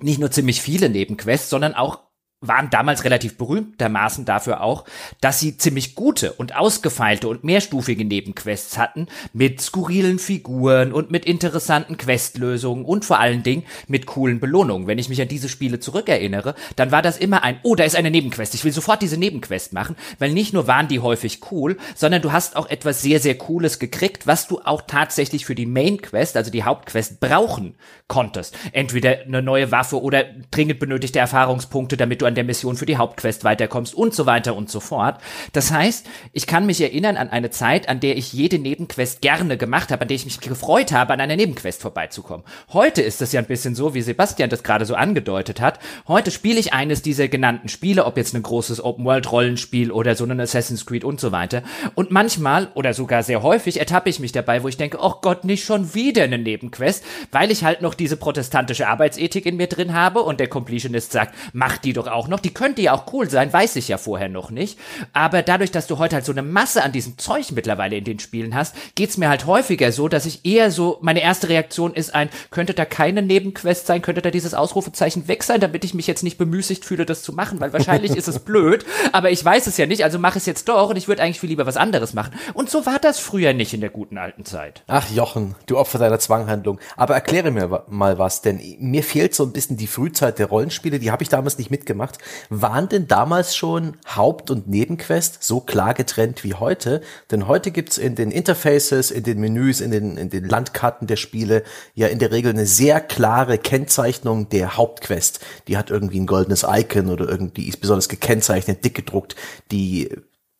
nicht 0.00 0.20
nur 0.20 0.30
ziemlich 0.30 0.60
viele 0.60 0.88
Nebenquests, 0.88 1.50
sondern 1.50 1.74
auch 1.74 2.07
waren 2.40 2.70
damals 2.70 3.02
relativ 3.02 3.36
berühmtermaßen 3.36 4.24
dafür 4.24 4.60
auch, 4.60 4.84
dass 5.20 5.40
sie 5.40 5.56
ziemlich 5.56 5.96
gute 5.96 6.32
und 6.34 6.54
ausgefeilte 6.54 7.26
und 7.26 7.42
mehrstufige 7.42 8.04
Nebenquests 8.04 8.78
hatten, 8.78 9.08
mit 9.32 9.60
skurrilen 9.60 10.20
Figuren 10.20 10.92
und 10.92 11.10
mit 11.10 11.24
interessanten 11.24 11.96
Questlösungen 11.96 12.84
und 12.84 13.04
vor 13.04 13.18
allen 13.18 13.42
Dingen 13.42 13.64
mit 13.88 14.06
coolen 14.06 14.38
Belohnungen. 14.38 14.86
Wenn 14.86 14.98
ich 14.98 15.08
mich 15.08 15.20
an 15.20 15.26
diese 15.26 15.48
Spiele 15.48 15.80
zurückerinnere, 15.80 16.54
dann 16.76 16.92
war 16.92 17.02
das 17.02 17.18
immer 17.18 17.42
ein, 17.42 17.58
oh, 17.64 17.74
da 17.74 17.82
ist 17.82 17.96
eine 17.96 18.10
Nebenquest, 18.10 18.54
ich 18.54 18.64
will 18.64 18.72
sofort 18.72 19.02
diese 19.02 19.16
Nebenquest 19.16 19.72
machen, 19.72 19.96
weil 20.20 20.32
nicht 20.32 20.52
nur 20.52 20.68
waren 20.68 20.86
die 20.86 21.00
häufig 21.00 21.40
cool, 21.50 21.76
sondern 21.96 22.22
du 22.22 22.30
hast 22.30 22.54
auch 22.54 22.70
etwas 22.70 23.02
sehr, 23.02 23.18
sehr 23.18 23.36
Cooles 23.36 23.80
gekriegt, 23.80 24.28
was 24.28 24.46
du 24.46 24.60
auch 24.64 24.82
tatsächlich 24.82 25.44
für 25.44 25.56
die 25.56 25.66
Main 25.66 26.00
Quest, 26.00 26.36
also 26.36 26.52
die 26.52 26.62
Hauptquest, 26.62 27.18
brauchen 27.18 27.74
konntest. 28.06 28.56
Entweder 28.72 29.22
eine 29.26 29.42
neue 29.42 29.72
Waffe 29.72 30.00
oder 30.00 30.24
dringend 30.52 30.78
benötigte 30.78 31.18
Erfahrungspunkte, 31.18 31.96
damit 31.96 32.22
du 32.22 32.27
an 32.28 32.34
der 32.34 32.44
Mission 32.44 32.76
für 32.76 32.86
die 32.86 32.96
Hauptquest 32.96 33.44
weiterkommst 33.44 33.94
und 33.94 34.14
so 34.14 34.26
weiter 34.26 34.54
und 34.54 34.70
so 34.70 34.80
fort. 34.80 35.20
Das 35.52 35.72
heißt, 35.72 36.06
ich 36.32 36.46
kann 36.46 36.66
mich 36.66 36.80
erinnern 36.80 37.16
an 37.16 37.30
eine 37.30 37.50
Zeit, 37.50 37.88
an 37.88 38.00
der 38.00 38.16
ich 38.16 38.32
jede 38.32 38.58
Nebenquest 38.58 39.20
gerne 39.20 39.56
gemacht 39.56 39.90
habe, 39.90 40.02
an 40.02 40.08
der 40.08 40.14
ich 40.14 40.24
mich 40.24 40.40
gefreut 40.40 40.92
habe, 40.92 41.12
an 41.12 41.20
einer 41.20 41.36
Nebenquest 41.36 41.82
vorbeizukommen. 41.82 42.44
Heute 42.72 43.02
ist 43.02 43.22
es 43.22 43.32
ja 43.32 43.40
ein 43.40 43.46
bisschen 43.46 43.74
so, 43.74 43.94
wie 43.94 44.02
Sebastian 44.02 44.50
das 44.50 44.62
gerade 44.62 44.84
so 44.84 44.94
angedeutet 44.94 45.60
hat. 45.60 45.78
Heute 46.06 46.30
spiele 46.30 46.60
ich 46.60 46.72
eines 46.72 47.02
dieser 47.02 47.28
genannten 47.28 47.68
Spiele, 47.68 48.04
ob 48.04 48.16
jetzt 48.16 48.34
ein 48.34 48.42
großes 48.42 48.82
Open-World-Rollenspiel 48.84 49.90
oder 49.90 50.14
so 50.14 50.24
ein 50.24 50.40
Assassin's 50.40 50.86
Creed 50.86 51.04
und 51.04 51.20
so 51.20 51.32
weiter. 51.32 51.62
Und 51.94 52.10
manchmal 52.10 52.68
oder 52.74 52.94
sogar 52.94 53.22
sehr 53.22 53.42
häufig 53.42 53.78
ertappe 53.78 54.10
ich 54.10 54.20
mich 54.20 54.32
dabei, 54.32 54.62
wo 54.62 54.68
ich 54.68 54.76
denke, 54.76 54.98
oh 55.00 55.14
Gott, 55.22 55.44
nicht 55.44 55.64
schon 55.64 55.94
wieder 55.94 56.24
eine 56.24 56.38
Nebenquest, 56.38 57.04
weil 57.32 57.50
ich 57.50 57.64
halt 57.64 57.82
noch 57.82 57.94
diese 57.94 58.16
protestantische 58.16 58.88
Arbeitsethik 58.88 59.46
in 59.46 59.56
mir 59.56 59.68
drin 59.68 59.94
habe 59.94 60.20
und 60.22 60.40
der 60.40 60.48
Completionist 60.48 61.12
sagt, 61.12 61.34
mach 61.52 61.78
die 61.78 61.92
doch 61.92 62.08
auch 62.08 62.17
noch. 62.26 62.40
Die 62.40 62.52
könnte 62.52 62.82
ja 62.82 62.92
auch 62.92 63.12
cool 63.12 63.30
sein, 63.30 63.52
weiß 63.52 63.76
ich 63.76 63.86
ja 63.86 63.98
vorher 63.98 64.28
noch 64.28 64.50
nicht. 64.50 64.78
Aber 65.12 65.42
dadurch, 65.42 65.70
dass 65.70 65.86
du 65.86 65.98
heute 65.98 66.16
halt 66.16 66.24
so 66.24 66.32
eine 66.32 66.42
Masse 66.42 66.82
an 66.82 66.92
diesem 66.92 67.18
Zeug 67.18 67.52
mittlerweile 67.52 67.96
in 67.96 68.04
den 68.04 68.18
Spielen 68.18 68.54
hast, 68.54 68.74
geht's 68.96 69.16
mir 69.16 69.28
halt 69.28 69.46
häufiger 69.46 69.92
so, 69.92 70.08
dass 70.08 70.26
ich 70.26 70.44
eher 70.44 70.70
so, 70.70 70.98
meine 71.02 71.22
erste 71.22 71.48
Reaktion 71.48 71.94
ist 71.94 72.14
ein, 72.14 72.30
könnte 72.50 72.74
da 72.74 72.84
keine 72.84 73.22
Nebenquest 73.22 73.86
sein, 73.86 74.02
könnte 74.02 74.22
da 74.22 74.30
dieses 74.30 74.54
Ausrufezeichen 74.54 75.28
weg 75.28 75.44
sein, 75.44 75.60
damit 75.60 75.84
ich 75.84 75.94
mich 75.94 76.06
jetzt 76.06 76.24
nicht 76.24 76.38
bemüßigt 76.38 76.84
fühle, 76.84 77.06
das 77.06 77.22
zu 77.22 77.32
machen, 77.32 77.60
weil 77.60 77.72
wahrscheinlich 77.72 78.16
ist 78.16 78.28
es 78.28 78.38
blöd, 78.48 78.84
aber 79.12 79.30
ich 79.30 79.44
weiß 79.44 79.66
es 79.66 79.76
ja 79.76 79.86
nicht, 79.86 80.02
also 80.02 80.18
mache 80.18 80.38
es 80.38 80.46
jetzt 80.46 80.68
doch 80.68 80.90
und 80.90 80.96
ich 80.96 81.06
würde 81.06 81.22
eigentlich 81.22 81.40
viel 81.40 81.50
lieber 81.50 81.66
was 81.66 81.76
anderes 81.76 82.14
machen. 82.14 82.32
Und 82.54 82.70
so 82.70 82.86
war 82.86 82.98
das 82.98 83.18
früher 83.18 83.52
nicht 83.52 83.74
in 83.74 83.80
der 83.80 83.90
guten 83.90 84.18
alten 84.18 84.44
Zeit. 84.44 84.82
Ach 84.86 85.08
Jochen, 85.10 85.54
du 85.66 85.76
Opfer 85.78 85.98
deiner 85.98 86.18
Zwanghandlung. 86.18 86.78
Aber 86.96 87.14
erkläre 87.14 87.50
mir 87.50 87.84
mal 87.88 88.18
was, 88.18 88.42
denn 88.42 88.60
mir 88.78 89.02
fehlt 89.02 89.34
so 89.34 89.44
ein 89.44 89.52
bisschen 89.52 89.76
die 89.76 89.86
Frühzeit 89.86 90.38
der 90.38 90.46
Rollenspiele, 90.46 90.98
die 90.98 91.10
habe 91.10 91.22
ich 91.22 91.28
damals 91.28 91.58
nicht 91.58 91.70
mitgemacht. 91.70 92.07
Gemacht. 92.08 92.18
Waren 92.50 92.88
denn 92.88 93.06
damals 93.06 93.56
schon 93.56 93.96
Haupt- 94.06 94.50
und 94.50 94.68
Nebenquest 94.68 95.42
so 95.42 95.60
klar 95.60 95.94
getrennt 95.94 96.44
wie 96.44 96.54
heute? 96.54 97.02
Denn 97.30 97.46
heute 97.46 97.70
gibt's 97.70 97.98
in 97.98 98.14
den 98.14 98.30
Interfaces, 98.30 99.10
in 99.10 99.22
den 99.24 99.40
Menüs, 99.40 99.80
in 99.80 99.90
den, 99.90 100.16
in 100.16 100.30
den 100.30 100.48
Landkarten 100.48 101.06
der 101.06 101.16
Spiele 101.16 101.62
ja 101.94 102.08
in 102.08 102.18
der 102.18 102.32
Regel 102.32 102.52
eine 102.52 102.66
sehr 102.66 103.00
klare 103.00 103.58
Kennzeichnung 103.58 104.48
der 104.48 104.76
Hauptquest. 104.76 105.40
Die 105.68 105.76
hat 105.76 105.90
irgendwie 105.90 106.20
ein 106.20 106.26
goldenes 106.26 106.64
Icon 106.68 107.10
oder 107.10 107.28
irgendwie 107.28 107.68
ist 107.68 107.80
besonders 107.80 108.08
gekennzeichnet, 108.08 108.84
dick 108.84 108.94
gedruckt, 108.94 109.36
die 109.70 110.10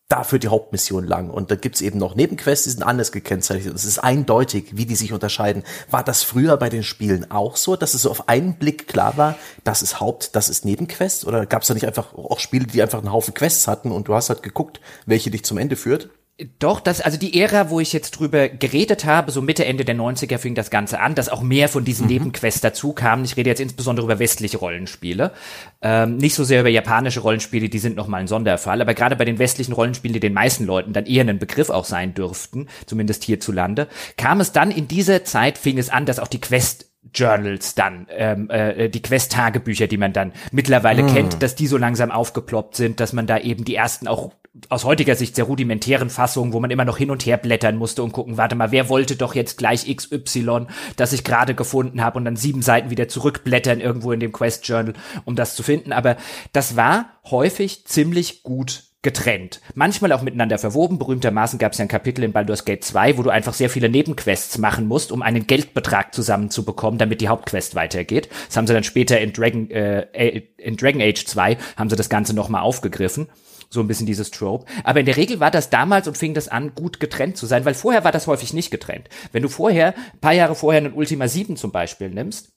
dafür 0.09 0.39
die 0.39 0.47
Hauptmission 0.47 1.05
lang. 1.05 1.29
Und 1.29 1.51
da 1.51 1.55
gibt's 1.55 1.81
eben 1.81 1.99
noch 1.99 2.15
Nebenquests, 2.15 2.65
die 2.65 2.71
sind 2.71 2.83
anders 2.83 3.11
gekennzeichnet. 3.11 3.73
Es 3.75 3.85
ist 3.85 3.99
eindeutig, 3.99 4.75
wie 4.75 4.85
die 4.85 4.95
sich 4.95 5.13
unterscheiden. 5.13 5.63
War 5.89 6.03
das 6.03 6.23
früher 6.23 6.57
bei 6.57 6.69
den 6.69 6.83
Spielen 6.83 7.29
auch 7.31 7.55
so, 7.55 7.75
dass 7.75 7.93
es 7.93 8.01
so 8.01 8.11
auf 8.11 8.27
einen 8.27 8.55
Blick 8.55 8.87
klar 8.87 9.17
war, 9.17 9.35
das 9.63 9.81
ist 9.81 9.99
Haupt, 9.99 10.35
das 10.35 10.49
ist 10.49 10.65
Nebenquest? 10.65 11.25
Oder 11.25 11.45
gab's 11.45 11.67
da 11.67 11.75
nicht 11.75 11.85
einfach 11.85 12.15
auch 12.15 12.39
Spiele, 12.39 12.65
die 12.65 12.81
einfach 12.81 12.99
einen 12.99 13.11
Haufen 13.11 13.33
Quests 13.33 13.67
hatten 13.67 13.91
und 13.91 14.07
du 14.07 14.15
hast 14.15 14.29
halt 14.29 14.43
geguckt, 14.43 14.81
welche 15.05 15.29
dich 15.29 15.45
zum 15.45 15.59
Ende 15.59 15.75
führt? 15.75 16.09
Doch, 16.57 16.79
das, 16.79 17.01
also 17.01 17.17
die 17.17 17.37
Ära, 17.37 17.69
wo 17.69 17.81
ich 17.81 17.91
jetzt 17.91 18.11
drüber 18.11 18.47
geredet 18.47 19.03
habe, 19.03 19.29
so 19.29 19.41
Mitte, 19.41 19.65
Ende 19.65 19.83
der 19.83 19.95
90er 19.95 20.37
fing 20.37 20.55
das 20.55 20.69
Ganze 20.69 21.01
an, 21.01 21.13
dass 21.13 21.27
auch 21.27 21.41
mehr 21.41 21.67
von 21.67 21.83
diesen 21.83 22.05
mhm. 22.05 22.13
Nebenquests 22.13 22.61
dazu 22.61 22.93
kamen. 22.93 23.25
Ich 23.25 23.35
rede 23.35 23.49
jetzt 23.49 23.59
insbesondere 23.59 24.05
über 24.05 24.19
westliche 24.19 24.57
Rollenspiele. 24.57 25.33
Ähm, 25.81 26.15
nicht 26.15 26.35
so 26.35 26.45
sehr 26.45 26.61
über 26.61 26.69
japanische 26.69 27.19
Rollenspiele, 27.19 27.67
die 27.67 27.79
sind 27.79 27.97
nochmal 27.97 28.21
ein 28.21 28.27
Sonderfall, 28.27 28.81
aber 28.81 28.93
gerade 28.93 29.17
bei 29.17 29.25
den 29.25 29.37
westlichen 29.37 29.73
Rollenspielen, 29.73 30.13
die 30.13 30.21
den 30.21 30.33
meisten 30.33 30.65
Leuten 30.65 30.93
dann 30.93 31.07
eher 31.07 31.27
ein 31.27 31.39
Begriff 31.39 31.69
auch 31.69 31.85
sein 31.85 32.13
dürften, 32.13 32.67
zumindest 32.85 33.25
hierzulande, 33.25 33.89
kam 34.15 34.39
es 34.39 34.53
dann 34.53 34.71
in 34.71 34.87
dieser 34.87 35.25
Zeit, 35.25 35.57
fing 35.57 35.77
es 35.77 35.89
an, 35.89 36.05
dass 36.05 36.19
auch 36.19 36.27
die 36.27 36.39
Quest 36.39 36.88
Journals 37.13 37.75
dann, 37.75 38.07
ähm, 38.09 38.49
äh, 38.49 38.89
die 38.89 39.01
Quest-Tagebücher, 39.01 39.87
die 39.87 39.97
man 39.97 40.13
dann 40.13 40.33
mittlerweile 40.51 41.03
mm. 41.03 41.07
kennt, 41.07 41.41
dass 41.41 41.55
die 41.55 41.67
so 41.67 41.77
langsam 41.77 42.11
aufgeploppt 42.11 42.75
sind, 42.75 42.99
dass 42.99 43.13
man 43.13 43.25
da 43.25 43.37
eben 43.37 43.65
die 43.65 43.75
ersten 43.75 44.07
auch 44.07 44.31
aus 44.67 44.83
heutiger 44.83 45.15
Sicht 45.15 45.35
sehr 45.35 45.45
rudimentären 45.45 46.09
Fassungen, 46.09 46.53
wo 46.53 46.59
man 46.59 46.71
immer 46.71 46.85
noch 46.85 46.97
hin 46.97 47.11
und 47.11 47.25
her 47.25 47.37
blättern 47.37 47.77
musste 47.77 48.03
und 48.03 48.11
gucken, 48.11 48.37
warte 48.37 48.55
mal, 48.55 48.71
wer 48.71 48.89
wollte 48.89 49.15
doch 49.15 49.35
jetzt 49.35 49.57
gleich 49.57 49.85
XY, 49.95 50.67
das 50.95 51.13
ich 51.13 51.23
gerade 51.23 51.55
gefunden 51.55 52.03
habe 52.03 52.17
und 52.17 52.25
dann 52.25 52.35
sieben 52.35 52.61
Seiten 52.61 52.89
wieder 52.89 53.07
zurückblättern 53.07 53.79
irgendwo 53.79 54.11
in 54.11 54.19
dem 54.19 54.31
Quest 54.31 54.67
Journal, 54.67 54.93
um 55.25 55.35
das 55.35 55.55
zu 55.55 55.63
finden. 55.63 55.93
Aber 55.93 56.17
das 56.51 56.75
war 56.75 57.19
häufig 57.29 57.85
ziemlich 57.85 58.43
gut 58.43 58.88
getrennt. 59.01 59.61
Manchmal 59.75 60.11
auch 60.11 60.21
miteinander 60.21 60.57
verwoben. 60.57 60.99
Berühmtermaßen 60.99 61.57
gab 61.57 61.71
es 61.71 61.77
ja 61.77 61.85
ein 61.85 61.89
Kapitel 61.89 62.23
in 62.23 62.33
Baldur's 62.33 62.65
Gate 62.65 62.83
2, 62.83 63.17
wo 63.17 63.23
du 63.23 63.29
einfach 63.29 63.53
sehr 63.53 63.69
viele 63.69 63.87
Nebenquests 63.87 64.57
machen 64.57 64.87
musst, 64.87 65.11
um 65.11 65.21
einen 65.21 65.47
Geldbetrag 65.47 66.13
zusammenzubekommen, 66.13 66.97
damit 66.97 67.21
die 67.21 67.29
Hauptquest 67.29 67.75
weitergeht. 67.75 68.29
Das 68.47 68.57
haben 68.57 68.67
sie 68.67 68.73
dann 68.73 68.83
später 68.83 69.19
in 69.21 69.31
Dragon, 69.31 69.71
äh, 69.71 70.41
in 70.57 70.75
Dragon 70.75 71.01
Age 71.01 71.25
2 71.25 71.57
haben 71.77 71.89
sie 71.89 71.95
das 71.95 72.09
Ganze 72.09 72.35
nochmal 72.35 72.61
aufgegriffen 72.61 73.27
so 73.69 73.81
ein 73.81 73.87
bisschen 73.87 74.07
dieses 74.07 74.31
Trope. 74.31 74.65
Aber 74.83 74.99
in 74.99 75.05
der 75.05 75.15
Regel 75.15 75.39
war 75.39 75.51
das 75.51 75.69
damals 75.69 76.07
und 76.07 76.17
fing 76.17 76.33
das 76.33 76.47
an, 76.47 76.73
gut 76.73 76.99
getrennt 76.99 77.37
zu 77.37 77.45
sein, 77.45 77.65
weil 77.65 77.75
vorher 77.75 78.03
war 78.03 78.11
das 78.11 78.27
häufig 78.27 78.51
nicht 78.51 78.71
getrennt. 78.71 79.09
Wenn 79.31 79.43
du 79.43 79.49
vorher, 79.49 79.93
paar 80.21 80.33
Jahre 80.33 80.55
vorher 80.55 80.81
einen 80.81 80.93
Ultima 80.93 81.27
7 81.27 81.55
zum 81.55 81.71
Beispiel 81.71 82.09
nimmst, 82.09 82.49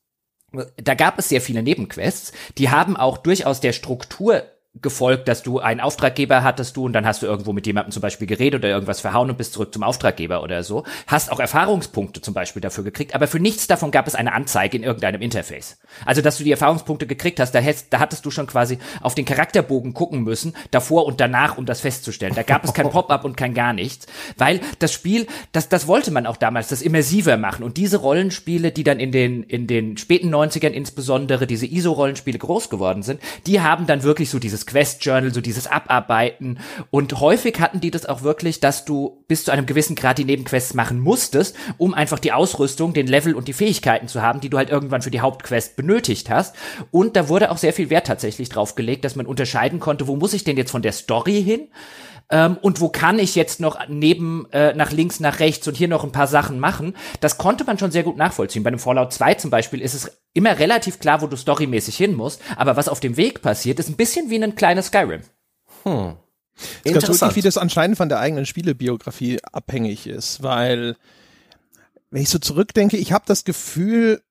da 0.82 0.94
gab 0.94 1.18
es 1.18 1.28
sehr 1.28 1.40
viele 1.40 1.62
Nebenquests, 1.62 2.32
die 2.58 2.70
haben 2.70 2.96
auch 2.96 3.18
durchaus 3.18 3.60
der 3.60 3.72
Struktur 3.72 4.44
gefolgt, 4.80 5.28
dass 5.28 5.42
du 5.42 5.58
einen 5.58 5.80
Auftraggeber 5.80 6.42
hattest 6.42 6.78
du 6.78 6.86
und 6.86 6.94
dann 6.94 7.04
hast 7.04 7.20
du 7.20 7.26
irgendwo 7.26 7.52
mit 7.52 7.66
jemandem 7.66 7.92
zum 7.92 8.00
Beispiel 8.00 8.26
geredet 8.26 8.60
oder 8.60 8.70
irgendwas 8.70 9.02
verhauen 9.02 9.28
und 9.28 9.36
bist 9.36 9.52
zurück 9.52 9.74
zum 9.74 9.82
Auftraggeber 9.82 10.42
oder 10.42 10.62
so. 10.62 10.84
Hast 11.06 11.30
auch 11.30 11.40
Erfahrungspunkte 11.40 12.22
zum 12.22 12.32
Beispiel 12.32 12.62
dafür 12.62 12.82
gekriegt, 12.82 13.14
aber 13.14 13.26
für 13.26 13.38
nichts 13.38 13.66
davon 13.66 13.90
gab 13.90 14.06
es 14.06 14.14
eine 14.14 14.32
Anzeige 14.32 14.78
in 14.78 14.82
irgendeinem 14.82 15.20
Interface. 15.20 15.78
Also, 16.06 16.22
dass 16.22 16.38
du 16.38 16.44
die 16.44 16.50
Erfahrungspunkte 16.50 17.06
gekriegt 17.06 17.38
hast, 17.38 17.54
da, 17.54 17.58
hättest, 17.58 17.92
da 17.92 17.98
hattest 17.98 18.24
du 18.24 18.30
schon 18.30 18.46
quasi 18.46 18.78
auf 19.02 19.14
den 19.14 19.26
Charakterbogen 19.26 19.92
gucken 19.92 20.22
müssen, 20.22 20.54
davor 20.70 21.04
und 21.04 21.20
danach, 21.20 21.58
um 21.58 21.66
das 21.66 21.82
festzustellen. 21.82 22.34
Da 22.34 22.42
gab 22.42 22.64
es 22.64 22.72
kein 22.72 22.88
Pop-up 22.90 23.26
und 23.26 23.36
kein 23.36 23.52
gar 23.52 23.74
nichts, 23.74 24.06
weil 24.38 24.60
das 24.78 24.92
Spiel, 24.92 25.26
das, 25.52 25.68
das 25.68 25.86
wollte 25.86 26.10
man 26.10 26.26
auch 26.26 26.38
damals, 26.38 26.68
das 26.68 26.80
immersiver 26.80 27.36
machen 27.36 27.62
und 27.62 27.76
diese 27.76 27.98
Rollenspiele, 27.98 28.72
die 28.72 28.84
dann 28.84 29.00
in 29.00 29.12
den, 29.12 29.42
in 29.42 29.66
den 29.66 29.98
späten 29.98 30.34
90ern 30.34 30.70
insbesondere, 30.70 31.46
diese 31.46 31.66
ISO-Rollenspiele 31.66 32.38
groß 32.38 32.70
geworden 32.70 33.02
sind, 33.02 33.20
die 33.46 33.60
haben 33.60 33.86
dann 33.86 34.02
wirklich 34.02 34.30
so 34.30 34.38
dieses 34.38 34.61
dieses 34.62 34.66
Quest 34.66 35.04
Journal, 35.04 35.34
so 35.34 35.40
dieses 35.40 35.66
Abarbeiten. 35.66 36.58
Und 36.90 37.20
häufig 37.20 37.60
hatten 37.60 37.80
die 37.80 37.90
das 37.90 38.06
auch 38.06 38.22
wirklich, 38.22 38.60
dass 38.60 38.84
du 38.84 39.24
bis 39.28 39.44
zu 39.44 39.50
einem 39.50 39.66
gewissen 39.66 39.96
Grad 39.96 40.18
die 40.18 40.24
Nebenquests 40.24 40.74
machen 40.74 41.00
musstest, 41.00 41.56
um 41.78 41.94
einfach 41.94 42.18
die 42.18 42.32
Ausrüstung, 42.32 42.92
den 42.92 43.06
Level 43.06 43.34
und 43.34 43.48
die 43.48 43.52
Fähigkeiten 43.52 44.08
zu 44.08 44.22
haben, 44.22 44.40
die 44.40 44.50
du 44.50 44.58
halt 44.58 44.70
irgendwann 44.70 45.02
für 45.02 45.10
die 45.10 45.20
Hauptquest 45.20 45.76
benötigt 45.76 46.30
hast. 46.30 46.54
Und 46.90 47.16
da 47.16 47.28
wurde 47.28 47.50
auch 47.50 47.58
sehr 47.58 47.72
viel 47.72 47.90
Wert 47.90 48.06
tatsächlich 48.06 48.48
drauf 48.48 48.74
gelegt, 48.74 49.04
dass 49.04 49.16
man 49.16 49.26
unterscheiden 49.26 49.80
konnte, 49.80 50.06
wo 50.06 50.16
muss 50.16 50.34
ich 50.34 50.44
denn 50.44 50.56
jetzt 50.56 50.70
von 50.70 50.82
der 50.82 50.92
Story 50.92 51.42
hin? 51.42 51.68
Ähm, 52.32 52.56
und 52.62 52.80
wo 52.80 52.88
kann 52.88 53.18
ich 53.18 53.34
jetzt 53.34 53.60
noch 53.60 53.78
neben 53.88 54.50
äh, 54.52 54.74
nach 54.74 54.90
links, 54.90 55.20
nach 55.20 55.38
rechts 55.38 55.68
und 55.68 55.76
hier 55.76 55.86
noch 55.86 56.02
ein 56.02 56.12
paar 56.12 56.26
Sachen 56.26 56.58
machen. 56.58 56.96
Das 57.20 57.36
konnte 57.36 57.64
man 57.64 57.78
schon 57.78 57.92
sehr 57.92 58.02
gut 58.02 58.16
nachvollziehen. 58.16 58.62
Bei 58.62 58.68
einem 58.68 58.78
Fallout 58.78 59.12
2 59.12 59.34
zum 59.34 59.50
Beispiel 59.50 59.82
ist 59.82 59.92
es 59.92 60.10
immer 60.32 60.58
relativ 60.58 60.98
klar, 60.98 61.20
wo 61.20 61.26
du 61.26 61.36
storymäßig 61.36 61.94
hin 61.94 62.14
musst, 62.14 62.40
aber 62.56 62.76
was 62.76 62.88
auf 62.88 63.00
dem 63.00 63.18
Weg 63.18 63.42
passiert, 63.42 63.78
ist 63.78 63.90
ein 63.90 63.96
bisschen 63.96 64.30
wie 64.30 64.42
ein 64.42 64.56
kleines 64.56 64.86
Skyrim. 64.86 65.20
Hm. 65.84 66.14
Es 66.84 67.08
ist 67.08 67.20
ganz 67.20 67.36
wie 67.36 67.42
das 67.42 67.58
anscheinend 67.58 67.98
von 67.98 68.08
der 68.08 68.18
eigenen 68.18 68.46
Spielebiografie 68.46 69.38
abhängig 69.52 70.06
ist, 70.06 70.42
weil 70.42 70.96
wenn 72.10 72.22
ich 72.22 72.30
so 72.30 72.38
zurückdenke, 72.38 72.96
ich 72.96 73.12
habe 73.12 73.24
das 73.26 73.44
Gefühl, 73.44 74.22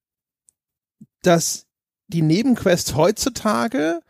dass 1.21 1.67
die 2.07 2.23
Nebenquest 2.23 2.95
heutzutage 2.95 4.01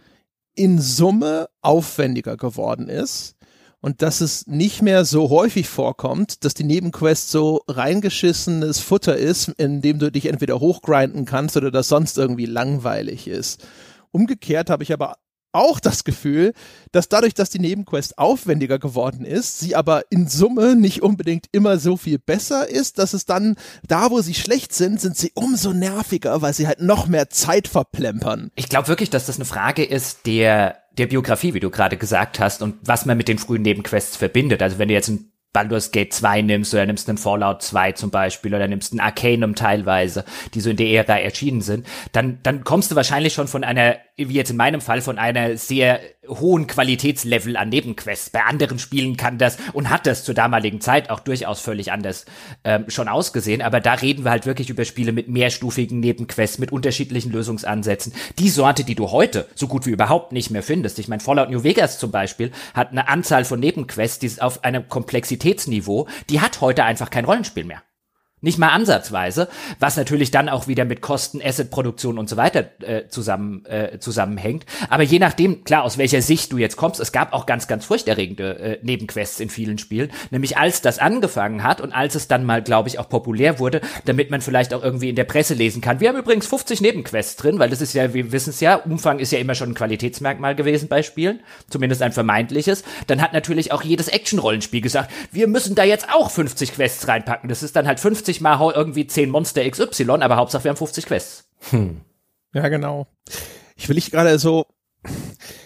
in 0.55 0.79
Summe 0.79 1.49
aufwendiger 1.61 2.37
geworden 2.37 2.87
ist 2.87 3.35
und 3.81 4.01
dass 4.01 4.21
es 4.21 4.45
nicht 4.47 4.81
mehr 4.81 5.05
so 5.05 5.29
häufig 5.29 5.67
vorkommt, 5.67 6.45
dass 6.45 6.53
die 6.53 6.63
Nebenquest 6.63 7.31
so 7.31 7.63
reingeschissenes 7.67 8.79
Futter 8.79 9.17
ist, 9.17 9.49
in 9.49 9.81
dem 9.81 9.99
du 9.99 10.11
dich 10.11 10.27
entweder 10.27 10.59
hochgrinden 10.59 11.25
kannst 11.25 11.57
oder 11.57 11.71
das 11.71 11.87
sonst 11.87 12.17
irgendwie 12.17 12.45
langweilig 12.45 13.27
ist. 13.27 13.65
Umgekehrt 14.11 14.69
habe 14.69 14.83
ich 14.83 14.93
aber 14.93 15.15
auch 15.51 15.79
das 15.79 16.03
Gefühl, 16.03 16.53
dass 16.91 17.09
dadurch, 17.09 17.33
dass 17.33 17.49
die 17.49 17.59
Nebenquest 17.59 18.17
aufwendiger 18.17 18.79
geworden 18.79 19.25
ist, 19.25 19.59
sie 19.59 19.75
aber 19.75 20.03
in 20.09 20.27
Summe 20.27 20.75
nicht 20.75 21.01
unbedingt 21.01 21.47
immer 21.51 21.77
so 21.77 21.97
viel 21.97 22.19
besser 22.19 22.67
ist, 22.67 22.99
dass 22.99 23.13
es 23.13 23.25
dann 23.25 23.55
da, 23.87 24.11
wo 24.11 24.21
sie 24.21 24.33
schlecht 24.33 24.73
sind, 24.73 24.99
sind 24.99 25.17
sie 25.17 25.31
umso 25.33 25.73
nerviger, 25.73 26.41
weil 26.41 26.53
sie 26.53 26.67
halt 26.67 26.81
noch 26.81 27.07
mehr 27.07 27.29
Zeit 27.29 27.67
verplempern. 27.67 28.51
Ich 28.55 28.69
glaube 28.69 28.87
wirklich, 28.87 29.09
dass 29.09 29.25
das 29.25 29.37
eine 29.37 29.45
Frage 29.45 29.83
ist 29.83 30.25
der 30.25 30.77
der 30.97 31.07
Biografie, 31.07 31.53
wie 31.53 31.59
du 31.59 31.69
gerade 31.69 31.95
gesagt 31.95 32.39
hast, 32.39 32.61
und 32.61 32.75
was 32.83 33.05
man 33.05 33.17
mit 33.17 33.27
den 33.27 33.37
frühen 33.37 33.61
Nebenquests 33.61 34.17
verbindet. 34.17 34.61
Also 34.61 34.77
wenn 34.77 34.89
du 34.89 34.93
jetzt 34.93 35.07
ein 35.07 35.30
Baldur's 35.53 35.91
Gate 35.91 36.13
2 36.13 36.41
nimmst 36.41 36.73
oder 36.73 36.85
nimmst 36.85 37.09
einen 37.09 37.17
Fallout 37.17 37.61
2 37.61 37.93
zum 37.93 38.09
Beispiel 38.09 38.53
oder 38.53 38.67
nimmst 38.67 38.93
einen 38.93 39.01
Arcanum 39.01 39.55
teilweise, 39.55 40.23
die 40.53 40.61
so 40.61 40.69
in 40.69 40.77
der 40.77 40.87
Ära 40.87 41.19
erschienen 41.19 41.61
sind, 41.61 41.85
dann, 42.13 42.39
dann 42.43 42.63
kommst 42.63 42.91
du 42.91 42.95
wahrscheinlich 42.95 43.33
schon 43.33 43.47
von 43.47 43.63
einer, 43.63 43.97
wie 44.15 44.33
jetzt 44.33 44.51
in 44.51 44.57
meinem 44.57 44.81
Fall, 44.81 45.01
von 45.01 45.17
einer 45.17 45.57
sehr 45.57 45.99
hohen 46.27 46.67
Qualitätslevel 46.67 47.57
an 47.57 47.69
Nebenquests. 47.69 48.29
Bei 48.29 48.43
anderen 48.43 48.79
Spielen 48.79 49.17
kann 49.17 49.37
das 49.37 49.57
und 49.73 49.89
hat 49.89 50.05
das 50.05 50.23
zur 50.23 50.35
damaligen 50.35 50.79
Zeit 50.79 51.09
auch 51.09 51.19
durchaus 51.19 51.61
völlig 51.61 51.91
anders 51.91 52.25
ähm, 52.63 52.85
schon 52.89 53.07
ausgesehen. 53.07 53.61
Aber 53.61 53.79
da 53.79 53.93
reden 53.93 54.23
wir 54.23 54.31
halt 54.31 54.45
wirklich 54.45 54.69
über 54.69 54.85
Spiele 54.85 55.11
mit 55.11 55.27
mehrstufigen 55.27 55.99
Nebenquests, 55.99 56.59
mit 56.59 56.71
unterschiedlichen 56.71 57.31
Lösungsansätzen. 57.31 58.13
Die 58.37 58.49
Sorte, 58.49 58.83
die 58.83 58.95
du 58.95 59.11
heute 59.11 59.47
so 59.55 59.67
gut 59.67 59.85
wie 59.85 59.91
überhaupt 59.91 60.31
nicht 60.31 60.51
mehr 60.51 60.63
findest. 60.63 60.99
Ich 60.99 61.07
meine, 61.07 61.21
Fallout 61.21 61.49
New 61.49 61.63
Vegas 61.63 61.99
zum 61.99 62.11
Beispiel 62.11 62.51
hat 62.73 62.91
eine 62.91 63.07
Anzahl 63.07 63.45
von 63.45 63.59
Nebenquests, 63.59 64.19
die 64.19 64.27
ist 64.27 64.41
auf 64.41 64.63
einem 64.63 64.87
Komplexitätsniveau, 64.87 66.07
die 66.29 66.41
hat 66.41 66.61
heute 66.61 66.83
einfach 66.83 67.09
kein 67.09 67.25
Rollenspiel 67.25 67.63
mehr. 67.63 67.81
Nicht 68.43 68.57
mal 68.57 68.69
ansatzweise, 68.69 69.47
was 69.79 69.97
natürlich 69.97 70.31
dann 70.31 70.49
auch 70.49 70.67
wieder 70.67 70.83
mit 70.83 71.01
Kosten, 71.01 71.41
Asset-Produktion 71.43 72.17
und 72.17 72.27
so 72.27 72.37
weiter 72.37 72.65
äh, 72.81 73.07
zusammen, 73.07 73.65
äh, 73.65 73.99
zusammenhängt. 73.99 74.65
Aber 74.89 75.03
je 75.03 75.19
nachdem, 75.19 75.63
klar, 75.63 75.83
aus 75.83 75.99
welcher 75.99 76.23
Sicht 76.23 76.51
du 76.51 76.57
jetzt 76.57 76.75
kommst, 76.75 76.99
es 76.99 77.11
gab 77.11 77.33
auch 77.33 77.45
ganz, 77.45 77.67
ganz 77.67 77.85
furchterregende 77.85 78.59
äh, 78.59 78.79
Nebenquests 78.81 79.39
in 79.39 79.49
vielen 79.49 79.77
Spielen. 79.77 80.11
Nämlich 80.31 80.57
als 80.57 80.81
das 80.81 80.97
angefangen 80.97 81.63
hat 81.63 81.81
und 81.81 81.91
als 81.91 82.15
es 82.15 82.27
dann 82.27 82.43
mal, 82.43 82.63
glaube 82.63 82.89
ich, 82.89 82.97
auch 82.97 83.09
populär 83.09 83.59
wurde, 83.59 83.81
damit 84.05 84.31
man 84.31 84.41
vielleicht 84.41 84.73
auch 84.73 84.83
irgendwie 84.83 85.09
in 85.09 85.15
der 85.15 85.25
Presse 85.25 85.53
lesen 85.53 85.81
kann. 85.81 85.99
Wir 85.99 86.09
haben 86.09 86.17
übrigens 86.17 86.47
50 86.47 86.81
Nebenquests 86.81 87.35
drin, 87.35 87.59
weil 87.59 87.69
das 87.69 87.81
ist 87.81 87.93
ja, 87.93 88.13
wir 88.13 88.31
wissen 88.31 88.49
es 88.49 88.59
ja, 88.59 88.75
Umfang 88.75 89.19
ist 89.19 89.31
ja 89.31 89.37
immer 89.37 89.53
schon 89.53 89.69
ein 89.69 89.75
Qualitätsmerkmal 89.75 90.55
gewesen 90.55 90.87
bei 90.87 91.03
Spielen, 91.03 91.41
zumindest 91.69 92.01
ein 92.01 92.11
vermeintliches. 92.11 92.83
Dann 93.05 93.21
hat 93.21 93.33
natürlich 93.33 93.71
auch 93.71 93.83
jedes 93.83 94.07
Action-Rollenspiel 94.07 94.81
gesagt, 94.81 95.11
wir 95.31 95.47
müssen 95.47 95.75
da 95.75 95.83
jetzt 95.83 96.07
auch 96.11 96.31
50 96.31 96.73
Quests 96.73 97.07
reinpacken. 97.07 97.47
Das 97.47 97.61
ist 97.61 97.75
dann 97.75 97.87
halt 97.87 97.99
50 97.99 98.30
50 98.39 98.41
mal 98.41 98.73
irgendwie 98.73 99.07
10 99.07 99.29
Monster 99.29 99.69
XY, 99.69 100.09
aber 100.09 100.35
Hauptsache 100.37 100.63
wir 100.63 100.69
haben 100.69 100.77
50 100.77 101.05
Quests. 101.05 101.49
Hm. 101.69 102.01
Ja, 102.53 102.67
genau. 102.69 103.07
Ich 103.75 103.87
will 103.89 103.95
nicht 103.95 104.11
gerade 104.11 104.37
so, 104.39 104.65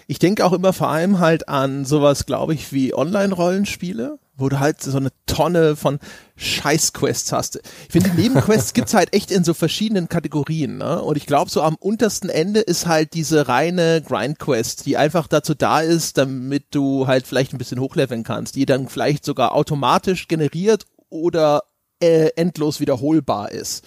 ich 0.07 0.19
denke 0.19 0.45
auch 0.45 0.53
immer 0.53 0.73
vor 0.73 0.89
allem 0.89 1.19
halt 1.19 1.49
an 1.49 1.85
sowas, 1.85 2.25
glaube 2.25 2.53
ich, 2.53 2.71
wie 2.71 2.93
Online-Rollenspiele, 2.93 4.19
wo 4.37 4.49
du 4.49 4.59
halt 4.59 4.81
so 4.81 4.97
eine 4.97 5.09
Tonne 5.25 5.75
von 5.75 5.99
Scheißquests 6.35 7.31
hast. 7.31 7.57
Ich 7.57 7.91
finde, 7.91 8.11
die 8.11 8.21
Nebenquests 8.21 8.73
gibt's 8.73 8.93
halt 8.93 9.13
echt 9.13 9.31
in 9.31 9.43
so 9.43 9.53
verschiedenen 9.53 10.09
Kategorien, 10.09 10.77
ne? 10.77 11.01
Und 11.01 11.17
ich 11.17 11.25
glaube, 11.25 11.49
so 11.49 11.61
am 11.61 11.75
untersten 11.75 12.29
Ende 12.29 12.59
ist 12.59 12.85
halt 12.85 13.13
diese 13.13 13.47
reine 13.47 14.01
Grindquest, 14.01 14.85
die 14.85 14.97
einfach 14.97 15.27
dazu 15.27 15.53
da 15.53 15.81
ist, 15.81 16.17
damit 16.17 16.67
du 16.71 17.07
halt 17.07 17.27
vielleicht 17.27 17.53
ein 17.53 17.57
bisschen 17.57 17.79
hochleveln 17.79 18.23
kannst, 18.23 18.55
die 18.55 18.65
dann 18.65 18.87
vielleicht 18.87 19.25
sogar 19.25 19.53
automatisch 19.53 20.27
generiert 20.27 20.85
oder 21.09 21.63
äh, 22.05 22.31
endlos 22.35 22.79
wiederholbar 22.79 23.51
ist. 23.51 23.83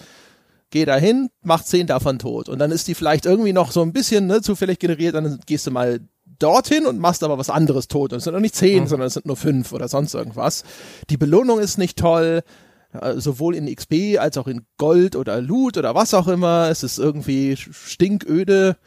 Geh 0.71 0.85
dahin, 0.85 1.29
mach 1.41 1.63
zehn 1.63 1.87
davon 1.87 2.19
tot. 2.19 2.47
Und 2.47 2.59
dann 2.59 2.71
ist 2.71 2.87
die 2.87 2.93
vielleicht 2.93 3.25
irgendwie 3.25 3.53
noch 3.53 3.71
so 3.71 3.81
ein 3.81 3.93
bisschen 3.93 4.27
ne, 4.27 4.41
zufällig 4.41 4.77
generiert, 4.79 5.15
dann 5.15 5.39
gehst 5.45 5.65
du 5.65 5.71
mal 5.71 5.99
dorthin 6.37 6.85
und 6.85 6.99
machst 6.99 7.23
aber 7.23 7.37
was 7.37 7.49
anderes 7.49 7.87
tot. 7.87 8.13
Und 8.13 8.17
es 8.17 8.23
sind 8.25 8.33
noch 8.33 8.39
nicht 8.39 8.55
zehn, 8.55 8.83
mhm. 8.83 8.87
sondern 8.87 9.07
es 9.07 9.13
sind 9.13 9.25
nur 9.25 9.35
fünf 9.35 9.71
oder 9.71 9.87
sonst 9.87 10.13
irgendwas. 10.13 10.63
Die 11.09 11.17
Belohnung 11.17 11.59
ist 11.59 11.77
nicht 11.77 11.97
toll, 11.97 12.41
äh, 12.93 13.15
sowohl 13.15 13.55
in 13.55 13.73
XP 13.73 14.19
als 14.19 14.37
auch 14.37 14.47
in 14.47 14.61
Gold 14.77 15.15
oder 15.15 15.41
Loot 15.41 15.77
oder 15.77 15.95
was 15.95 16.13
auch 16.13 16.27
immer. 16.27 16.69
Es 16.69 16.83
ist 16.83 16.99
irgendwie 16.99 17.57
stinköde. 17.57 18.77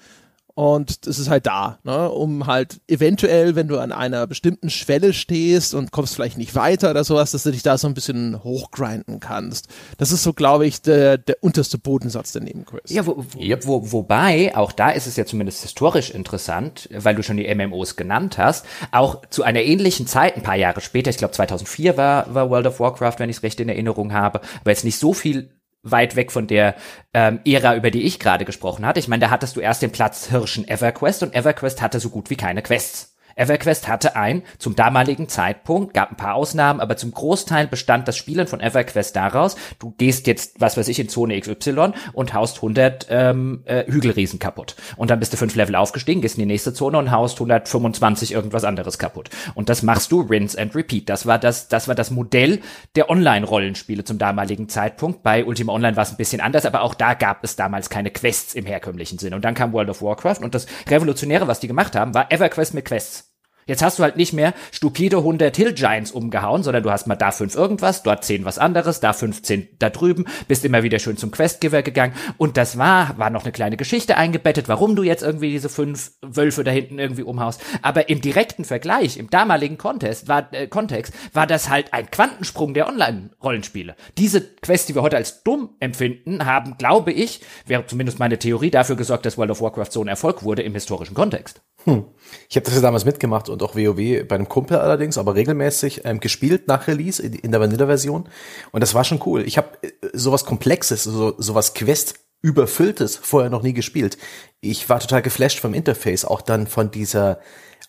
Und 0.55 1.07
es 1.07 1.19
ist 1.19 1.31
halt 1.31 1.47
da, 1.47 1.79
ne, 1.83 2.11
um 2.11 2.47
halt 2.47 2.81
eventuell, 2.87 3.55
wenn 3.55 3.69
du 3.69 3.79
an 3.79 3.91
einer 3.91 4.27
bestimmten 4.27 4.69
Schwelle 4.69 5.15
stehst 5.15 5.75
und 5.75 5.93
kommst 5.93 6.15
vielleicht 6.15 6.37
nicht 6.37 6.55
weiter 6.55 6.91
oder 6.91 7.05
sowas, 7.05 7.31
dass 7.31 7.45
du 7.45 7.53
dich 7.53 7.63
da 7.63 7.79
so 7.79 7.89
ein 7.89 7.95
bisschen 7.95 8.45
hochgrinden 8.45 9.19
kannst. 9.19 9.69
Das 9.97 10.13
ist 10.13 10.23
so, 10.23 10.35
glaube 10.35 10.67
ich, 10.67 10.83
der, 10.83 11.17
der 11.17 11.37
unterste 11.41 11.79
Bodensatz 11.79 12.33
der 12.33 12.43
Nebenquests. 12.43 12.93
Ja, 12.93 13.07
wo, 13.07 13.25
wo, 13.31 13.41
yep. 13.41 13.67
wo, 13.67 13.93
wobei, 13.93 14.55
auch 14.55 14.73
da 14.73 14.91
ist 14.91 15.07
es 15.07 15.17
ja 15.17 15.25
zumindest 15.25 15.63
historisch 15.63 16.11
interessant, 16.11 16.89
weil 16.93 17.15
du 17.15 17.23
schon 17.23 17.39
die 17.39 17.53
MMOs 17.55 17.97
genannt 17.97 18.37
hast, 18.37 18.67
auch 18.91 19.23
zu 19.31 19.45
einer 19.45 19.63
ähnlichen 19.63 20.07
Zeit, 20.07 20.37
ein 20.37 20.43
paar 20.43 20.57
Jahre 20.57 20.81
später, 20.83 21.11
ich 21.11 21.17
glaube 21.17 21.33
2004 21.33 21.97
war, 21.97 22.35
war 22.35 22.51
World 22.51 22.67
of 22.67 22.81
Warcraft, 22.81 23.15
wenn 23.19 23.31
ich 23.31 23.37
es 23.37 23.43
recht 23.43 23.59
in 23.61 23.69
Erinnerung 23.69 24.13
habe, 24.13 24.41
aber 24.61 24.71
jetzt 24.71 24.85
nicht 24.85 24.99
so 24.99 25.15
viel 25.15 25.51
weit 25.83 26.17
weg 26.17 26.33
von 26.33 26.47
der 26.47 26.77
ähm, 27.13 27.41
Ära, 27.45 27.77
über 27.77 27.91
die 27.91 28.03
ich 28.03 28.19
gerade 28.19 28.45
gesprochen 28.45 28.87
hatte. 28.87 29.01
Ich 29.01 29.09
meine, 29.09 29.21
da 29.21 29.31
hattest 29.31 29.57
du 29.57 29.61
erst 29.61 29.83
den 29.83 29.93
Platz 29.93 30.29
Hirschen 30.29 30.67
EverQuest 30.67 31.23
und 31.23 31.35
EverQuest 31.35 31.83
hatte 31.83 32.01
so 32.01 32.11
gut 32.11 32.31
wie 32.31 32.37
keine 32.37 32.63
Quests. 32.63 33.12
EverQuest 33.37 33.89
hatte 33.89 34.17
ein, 34.17 34.43
zum 34.59 34.77
damaligen 34.77 35.29
Zeitpunkt, 35.29 35.95
gab 35.95 36.11
ein 36.11 36.17
paar 36.17 36.35
Ausnahmen, 36.35 36.81
aber 36.81 36.97
zum 36.97 37.13
Großteil 37.13 37.67
bestand 37.67 38.09
das 38.09 38.17
Spielen 38.17 38.47
von 38.47 38.61
EverQuest 38.61 39.17
daraus, 39.17 39.57
du 39.79 39.91
gehst 39.93 40.27
jetzt, 40.27 40.61
was 40.61 40.77
weiß 40.77 40.89
ich, 40.89 40.99
in 40.99 41.09
Zone 41.09 41.39
XY 41.41 41.93
und 42.13 42.35
haust 42.35 42.57
100 42.57 43.07
ähm, 43.11 43.63
äh, 43.65 43.85
Hügelriesen 43.91 44.39
kaputt. 44.39 44.77
Und 44.97 45.11
dann 45.11 45.21
bist 45.21 45.33
du 45.33 45.37
fünf 45.37 45.55
Level 45.55 45.75
aufgestiegen, 45.77 46.21
gehst 46.21 46.37
in 46.37 46.43
die 46.43 46.53
nächste 46.53 46.75
Zone 46.75 46.99
und 46.99 47.11
haust 47.11 47.37
125 47.37 48.33
irgendwas 48.33 48.65
anderes 48.65 48.99
kaputt. 48.99 49.31
Und 49.55 49.69
das 49.69 49.83
machst 49.83 50.13
du 50.13 50.21
rinse 50.21 50.61
and 50.61 50.75
repeat. 50.75 51.09
Das 51.09 51.27
war 51.27 51.39
das, 51.39 51.69
das 51.69 51.89
war 51.89 51.95
das 51.95 52.11
Modell 52.11 52.61
der 52.97 53.11
Online-Rollenspiele 53.11 54.05
zum 54.05 54.19
damaligen 54.19 54.69
Zeitpunkt. 54.69 55.23
Bei 55.23 55.45
Ultima 55.45 55.73
Online 55.73 55.97
war 55.97 56.03
es 56.03 56.11
ein 56.11 56.17
bisschen 56.17 56.41
anders, 56.41 56.67
aber 56.67 56.83
auch 56.83 56.95
da 56.95 57.15
gab 57.15 57.45
es 57.45 57.57
damals 57.57 57.91
keine 57.91 58.11
Quests 58.11 58.55
im 58.55 58.67
herkömmlichen 58.67 59.19
Sinn. 59.19 59.35
Und 59.35 59.45
dann 59.45 59.55
kam 59.55 59.73
World 59.73 59.91
of 59.91 60.03
Warcraft 60.03 60.43
und 60.43 60.55
das 60.55 60.67
Revolutionäre, 60.89 61.49
was 61.49 61.61
die 61.61 61.69
gemacht 61.69 61.97
haben, 61.97 62.15
war 62.15 62.31
EverQuest 62.31 62.75
mit 62.75 62.85
Quests. 62.85 63.32
Jetzt 63.67 63.83
hast 63.83 63.99
du 63.99 64.03
halt 64.03 64.17
nicht 64.17 64.33
mehr 64.33 64.55
stupide 64.71 65.19
100 65.19 65.57
Hill 65.57 65.73
Giants 65.73 66.11
umgehauen, 66.11 66.63
sondern 66.63 66.83
du 66.83 66.91
hast 66.91 67.07
mal 67.07 67.17
da 67.17 67.31
fünf 67.31 67.55
irgendwas, 67.55 68.03
dort 68.03 68.25
zehn 68.25 68.45
was 68.45 68.59
anderes, 68.59 69.01
da 69.01 69.13
15 69.13 69.69
da 69.79 69.91
drüben, 69.91 70.27
bist 70.49 70.65
immer 70.65 70.83
wieder 70.83 70.99
schön 70.99 71.17
zum 71.17 71.31
Questgiver 71.31 71.83
gegangen 71.83 72.15
und 72.39 72.57
das 72.57 72.79
war, 72.79 73.17
war 73.19 73.31
noch 73.31 73.45
eine 73.45 73.53
kleine 73.53 73.77
Geschichte 73.77 74.17
eingebettet, 74.17 74.69
warum 74.69 74.97
du 74.97 75.03
jetzt 75.03 75.23
irgendwie 75.23 75.51
diese 75.51 75.69
fünf 75.69 76.13
Wölfe 76.23 76.65
da 76.65 76.71
hinten 76.71 76.99
irgendwie 76.99 77.23
umhaust. 77.23 77.63
Aber 77.83 78.09
im 78.09 78.21
direkten 78.21 78.65
Vergleich, 78.65 79.17
im 79.17 79.31
damaligen 79.31 79.79
Contest, 79.79 80.29
war, 80.29 80.53
äh, 80.53 80.67
Kontext, 80.67 81.13
war 81.33 81.47
das 81.47 81.69
halt 81.69 81.93
ein 81.93 82.11
Quantensprung 82.11 82.75
der 82.75 82.89
Online-Rollenspiele. 82.89 83.97
Diese 84.19 84.41
Quests, 84.41 84.87
die 84.87 84.95
wir 84.95 85.03
heute 85.03 85.17
als 85.17 85.43
dumm 85.43 85.71
empfinden, 85.81 86.45
haben, 86.45 86.77
glaube 86.79 87.13
ich, 87.13 87.41
wäre 87.67 87.87
zumindest 87.87 88.19
meine 88.19 88.39
Theorie, 88.39 88.71
dafür 88.71 88.97
gesorgt, 88.97 89.27
dass 89.27 89.39
World 89.39 89.51
of 89.51 89.61
Warcraft 89.61 89.91
so 89.91 90.03
ein 90.03 90.09
Erfolg 90.09 90.43
wurde 90.43 90.63
im 90.63 90.75
historischen 90.75 91.15
Kontext. 91.15 91.63
Hm. 91.85 92.05
Ich 92.49 92.57
habe 92.57 92.65
das 92.65 92.75
ja 92.75 92.81
damals 92.81 93.05
mitgemacht 93.05 93.49
und 93.49 93.63
auch 93.63 93.75
WoW 93.75 94.27
bei 94.27 94.35
einem 94.35 94.49
Kumpel 94.49 94.79
allerdings, 94.79 95.19
aber 95.19 95.35
regelmäßig 95.35 96.03
ähm, 96.05 96.21
gespielt 96.21 96.69
nach 96.69 96.87
Release 96.87 97.23
in, 97.23 97.35
in 97.35 97.51
der 97.51 97.61
Vanilla-Version. 97.61 98.29
Und 98.71 98.81
das 98.81 98.95
war 98.95 99.05
schon 99.05 99.21
cool. 99.27 99.43
Ich 99.47 99.59
habe 99.59 99.69
äh, 99.83 99.91
sowas 100.13 100.45
Komplexes, 100.45 101.05
so, 101.05 101.35
sowas 101.39 101.75
Quest 101.75 102.21
überfülltes 102.41 103.17
vorher 103.17 103.51
noch 103.51 103.63
nie 103.63 103.73
gespielt. 103.73 104.19
Ich 104.61 104.89
war 104.89 105.01
total 105.01 105.23
geflasht 105.23 105.61
vom 105.61 105.75
Interface, 105.75 106.25
auch 106.25 106.41
dann 106.41 106.67
von 106.67 106.91
dieser 106.91 107.39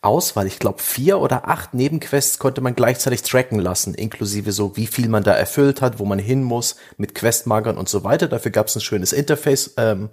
Auswahl. 0.03 0.47
Ich 0.47 0.59
glaube, 0.59 0.81
vier 0.81 1.19
oder 1.19 1.47
acht 1.47 1.73
Nebenquests 1.73 2.37
konnte 2.37 2.61
man 2.61 2.75
gleichzeitig 2.75 3.23
tracken 3.23 3.59
lassen, 3.59 3.95
inklusive 3.95 4.51
so, 4.51 4.75
wie 4.75 4.85
viel 4.87 5.07
man 5.07 5.23
da 5.23 5.33
erfüllt 5.33 5.81
hat, 5.81 5.97
wo 5.97 6.05
man 6.05 6.19
hin 6.19 6.43
muss, 6.43 6.75
mit 6.97 7.15
Questmarkern 7.15 7.77
und 7.77 7.89
so 7.89 8.03
weiter. 8.03 8.27
Dafür 8.27 8.51
gab 8.51 8.67
es 8.67 8.75
ein 8.75 8.81
schönes 8.81 9.13
Interface 9.13 9.73
ähm, 9.77 10.09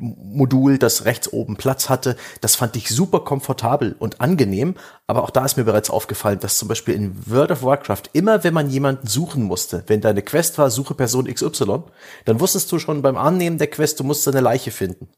Modul, 0.00 0.78
das 0.78 1.04
rechts 1.04 1.32
oben 1.32 1.56
Platz 1.56 1.88
hatte. 1.88 2.16
Das 2.40 2.56
fand 2.56 2.74
ich 2.76 2.88
super 2.88 3.20
komfortabel 3.20 3.94
und 3.98 4.20
angenehm. 4.20 4.74
Aber 5.06 5.22
auch 5.22 5.30
da 5.30 5.44
ist 5.44 5.56
mir 5.56 5.64
bereits 5.64 5.90
aufgefallen, 5.90 6.40
dass 6.40 6.58
zum 6.58 6.68
Beispiel 6.68 6.94
in 6.94 7.14
World 7.26 7.50
of 7.50 7.62
Warcraft 7.62 8.04
immer, 8.12 8.42
wenn 8.42 8.54
man 8.54 8.70
jemanden 8.70 9.06
suchen 9.06 9.42
musste, 9.42 9.84
wenn 9.86 10.00
deine 10.00 10.22
Quest 10.22 10.58
war, 10.58 10.70
suche 10.70 10.94
Person 10.94 11.32
XY, 11.32 11.82
dann 12.24 12.40
wusstest 12.40 12.72
du 12.72 12.78
schon 12.78 13.02
beim 13.02 13.16
Annehmen 13.16 13.58
der 13.58 13.68
Quest, 13.68 14.00
du 14.00 14.04
musst 14.04 14.26
eine 14.26 14.40
Leiche 14.40 14.70
finden. 14.70 15.08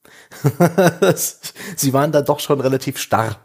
Sie 1.76 1.92
waren 1.92 2.12
da 2.12 2.22
doch 2.22 2.40
schon 2.40 2.60
relativ 2.60 2.98
starr. 2.98 3.36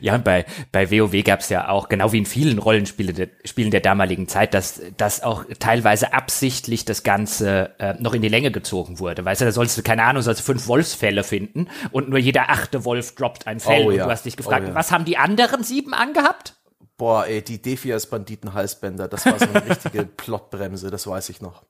Ja, 0.00 0.16
bei, 0.18 0.44
bei 0.72 0.90
WoW 0.90 1.22
gab 1.24 1.40
es 1.40 1.48
ja 1.48 1.68
auch, 1.68 1.88
genau 1.88 2.12
wie 2.12 2.18
in 2.18 2.26
vielen 2.26 2.58
Rollenspielen 2.58 3.14
der, 3.14 3.28
Spielen 3.44 3.70
der 3.70 3.80
damaligen 3.80 4.28
Zeit, 4.28 4.54
dass, 4.54 4.80
dass 4.96 5.22
auch 5.22 5.44
teilweise 5.58 6.12
absichtlich 6.12 6.84
das 6.84 7.02
Ganze 7.02 7.74
äh, 7.78 7.94
noch 7.98 8.14
in 8.14 8.22
die 8.22 8.28
Länge 8.28 8.50
gezogen 8.50 8.98
wurde. 8.98 9.24
Weißt 9.24 9.40
du, 9.40 9.44
da 9.44 9.52
sollst 9.52 9.76
du, 9.76 9.82
keine 9.82 10.04
Ahnung, 10.04 10.22
sollst 10.22 10.40
du 10.40 10.44
fünf 10.44 10.66
Wolfsfälle 10.66 11.24
finden 11.24 11.68
und 11.90 12.08
nur 12.08 12.18
jeder 12.18 12.50
achte 12.50 12.84
Wolf 12.84 13.14
droppt 13.14 13.46
ein 13.46 13.60
Fell. 13.60 13.86
Oh, 13.86 13.90
ja. 13.90 14.02
Und 14.02 14.08
du 14.08 14.12
hast 14.12 14.24
dich 14.24 14.36
gefragt, 14.36 14.64
oh, 14.66 14.68
ja. 14.68 14.74
was 14.74 14.92
haben 14.92 15.04
die 15.04 15.16
anderen 15.16 15.62
sieben 15.62 15.94
angehabt? 15.94 16.54
Boah, 16.96 17.26
ey, 17.26 17.42
die 17.42 17.60
Defias 17.60 18.06
Banditen 18.06 18.54
Halsbänder, 18.54 19.06
das 19.08 19.26
war 19.26 19.38
so 19.38 19.46
eine 19.46 19.66
richtige 19.70 20.04
Plotbremse, 20.04 20.90
das 20.90 21.06
weiß 21.06 21.28
ich 21.28 21.40
noch. 21.40 21.64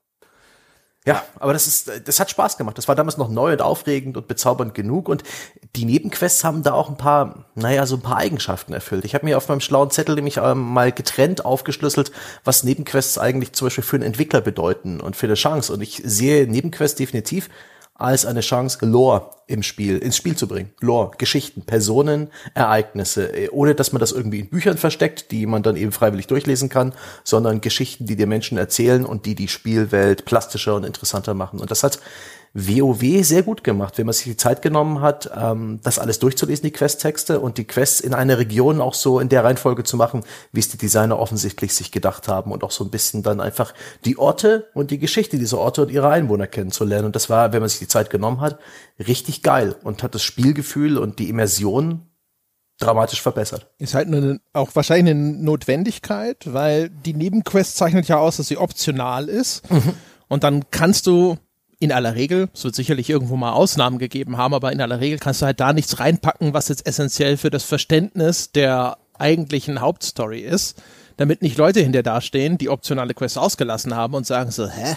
Ja, 1.06 1.22
aber 1.38 1.52
das 1.52 1.68
ist, 1.68 1.90
das 2.04 2.18
hat 2.18 2.30
Spaß 2.30 2.58
gemacht. 2.58 2.76
Das 2.76 2.88
war 2.88 2.96
damals 2.96 3.16
noch 3.16 3.28
neu 3.28 3.52
und 3.52 3.62
aufregend 3.62 4.16
und 4.16 4.26
bezaubernd 4.26 4.74
genug. 4.74 5.08
Und 5.08 5.22
die 5.76 5.84
Nebenquests 5.84 6.42
haben 6.42 6.64
da 6.64 6.72
auch 6.72 6.88
ein 6.90 6.96
paar, 6.96 7.46
naja, 7.54 7.86
so 7.86 7.94
ein 7.94 8.02
paar 8.02 8.16
Eigenschaften 8.16 8.72
erfüllt. 8.72 9.04
Ich 9.04 9.14
habe 9.14 9.24
mir 9.24 9.36
auf 9.36 9.48
meinem 9.48 9.60
schlauen 9.60 9.92
Zettel 9.92 10.16
nämlich 10.16 10.38
ähm, 10.38 10.58
mal 10.58 10.90
getrennt 10.90 11.44
aufgeschlüsselt, 11.44 12.10
was 12.42 12.64
Nebenquests 12.64 13.18
eigentlich 13.18 13.52
zum 13.52 13.66
Beispiel 13.66 13.84
für 13.84 13.94
einen 13.94 14.02
Entwickler 14.02 14.40
bedeuten 14.40 15.00
und 15.00 15.14
für 15.14 15.26
eine 15.26 15.34
Chance. 15.34 15.72
Und 15.72 15.80
ich 15.80 16.02
sehe 16.04 16.48
Nebenquests 16.48 16.96
definitiv 16.96 17.50
als 17.98 18.26
eine 18.26 18.40
Chance, 18.40 18.84
Lore 18.84 19.30
im 19.46 19.62
Spiel, 19.62 19.98
ins 19.98 20.16
Spiel 20.16 20.36
zu 20.36 20.48
bringen. 20.48 20.72
Lore, 20.80 21.12
Geschichten, 21.18 21.62
Personen, 21.62 22.28
Ereignisse, 22.54 23.28
äh, 23.28 23.48
ohne 23.50 23.74
dass 23.74 23.92
man 23.92 24.00
das 24.00 24.12
irgendwie 24.12 24.40
in 24.40 24.48
Büchern 24.48 24.76
versteckt, 24.76 25.30
die 25.30 25.46
man 25.46 25.62
dann 25.62 25.76
eben 25.76 25.92
freiwillig 25.92 26.26
durchlesen 26.26 26.68
kann, 26.68 26.92
sondern 27.22 27.60
Geschichten, 27.60 28.06
die 28.06 28.16
dir 28.16 28.26
Menschen 28.26 28.58
erzählen 28.58 29.04
und 29.06 29.24
die 29.24 29.34
die 29.34 29.48
Spielwelt 29.48 30.24
plastischer 30.24 30.74
und 30.74 30.84
interessanter 30.84 31.34
machen. 31.34 31.60
Und 31.60 31.70
das 31.70 31.82
hat 31.82 32.00
WoW 32.58 33.22
sehr 33.22 33.42
gut 33.42 33.64
gemacht, 33.64 33.98
wenn 33.98 34.06
man 34.06 34.14
sich 34.14 34.24
die 34.24 34.36
Zeit 34.38 34.62
genommen 34.62 35.02
hat, 35.02 35.30
ähm, 35.36 35.78
das 35.82 35.98
alles 35.98 36.18
durchzulesen, 36.20 36.62
die 36.62 36.72
Questtexte 36.72 37.38
und 37.38 37.58
die 37.58 37.66
Quests 37.66 38.00
in 38.00 38.14
einer 38.14 38.38
Region 38.38 38.80
auch 38.80 38.94
so 38.94 39.20
in 39.20 39.28
der 39.28 39.44
Reihenfolge 39.44 39.84
zu 39.84 39.98
machen, 39.98 40.24
wie 40.52 40.60
es 40.60 40.70
die 40.70 40.78
Designer 40.78 41.18
offensichtlich 41.18 41.74
sich 41.74 41.92
gedacht 41.92 42.28
haben 42.28 42.52
und 42.52 42.64
auch 42.64 42.70
so 42.70 42.82
ein 42.82 42.90
bisschen 42.90 43.22
dann 43.22 43.42
einfach 43.42 43.74
die 44.06 44.16
Orte 44.16 44.70
und 44.72 44.90
die 44.90 44.98
Geschichte 44.98 45.38
dieser 45.38 45.58
Orte 45.58 45.82
und 45.82 45.90
ihre 45.90 46.08
Einwohner 46.08 46.46
kennenzulernen. 46.46 47.04
Und 47.04 47.14
das 47.14 47.28
war, 47.28 47.52
wenn 47.52 47.60
man 47.60 47.68
sich 47.68 47.80
die 47.80 47.88
Zeit 47.88 48.08
genommen 48.08 48.40
hat, 48.40 48.58
richtig 48.98 49.42
geil 49.42 49.76
und 49.82 50.02
hat 50.02 50.14
das 50.14 50.22
Spielgefühl 50.22 50.96
und 50.96 51.18
die 51.18 51.28
Immersion 51.28 52.08
dramatisch 52.78 53.20
verbessert. 53.20 53.68
Ist 53.78 53.94
halt 53.94 54.08
eine, 54.08 54.40
auch 54.54 54.74
wahrscheinlich 54.74 55.14
eine 55.14 55.20
Notwendigkeit, 55.20 56.52
weil 56.52 56.88
die 56.88 57.14
Nebenquest 57.14 57.76
zeichnet 57.76 58.08
ja 58.08 58.18
aus, 58.18 58.38
dass 58.38 58.48
sie 58.48 58.56
optional 58.56 59.28
ist. 59.28 59.70
Mhm. 59.70 59.92
Und 60.28 60.42
dann 60.42 60.64
kannst 60.70 61.06
du 61.06 61.36
in 61.78 61.92
aller 61.92 62.14
Regel, 62.14 62.48
es 62.54 62.64
wird 62.64 62.74
sicherlich 62.74 63.10
irgendwo 63.10 63.36
mal 63.36 63.52
Ausnahmen 63.52 63.98
gegeben 63.98 64.38
haben, 64.38 64.54
aber 64.54 64.72
in 64.72 64.80
aller 64.80 65.00
Regel 65.00 65.18
kannst 65.18 65.42
du 65.42 65.46
halt 65.46 65.60
da 65.60 65.72
nichts 65.72 65.98
reinpacken, 66.00 66.54
was 66.54 66.68
jetzt 66.68 66.86
essentiell 66.86 67.36
für 67.36 67.50
das 67.50 67.64
Verständnis 67.64 68.52
der 68.52 68.96
eigentlichen 69.18 69.80
Hauptstory 69.80 70.40
ist, 70.40 70.82
damit 71.16 71.42
nicht 71.42 71.58
Leute 71.58 71.80
hinter 71.80 72.02
da 72.02 72.20
stehen, 72.20 72.58
die 72.58 72.68
optionale 72.68 73.14
Quests 73.14 73.38
ausgelassen 73.38 73.94
haben 73.94 74.14
und 74.14 74.26
sagen 74.26 74.50
so, 74.50 74.68
hä? 74.68 74.96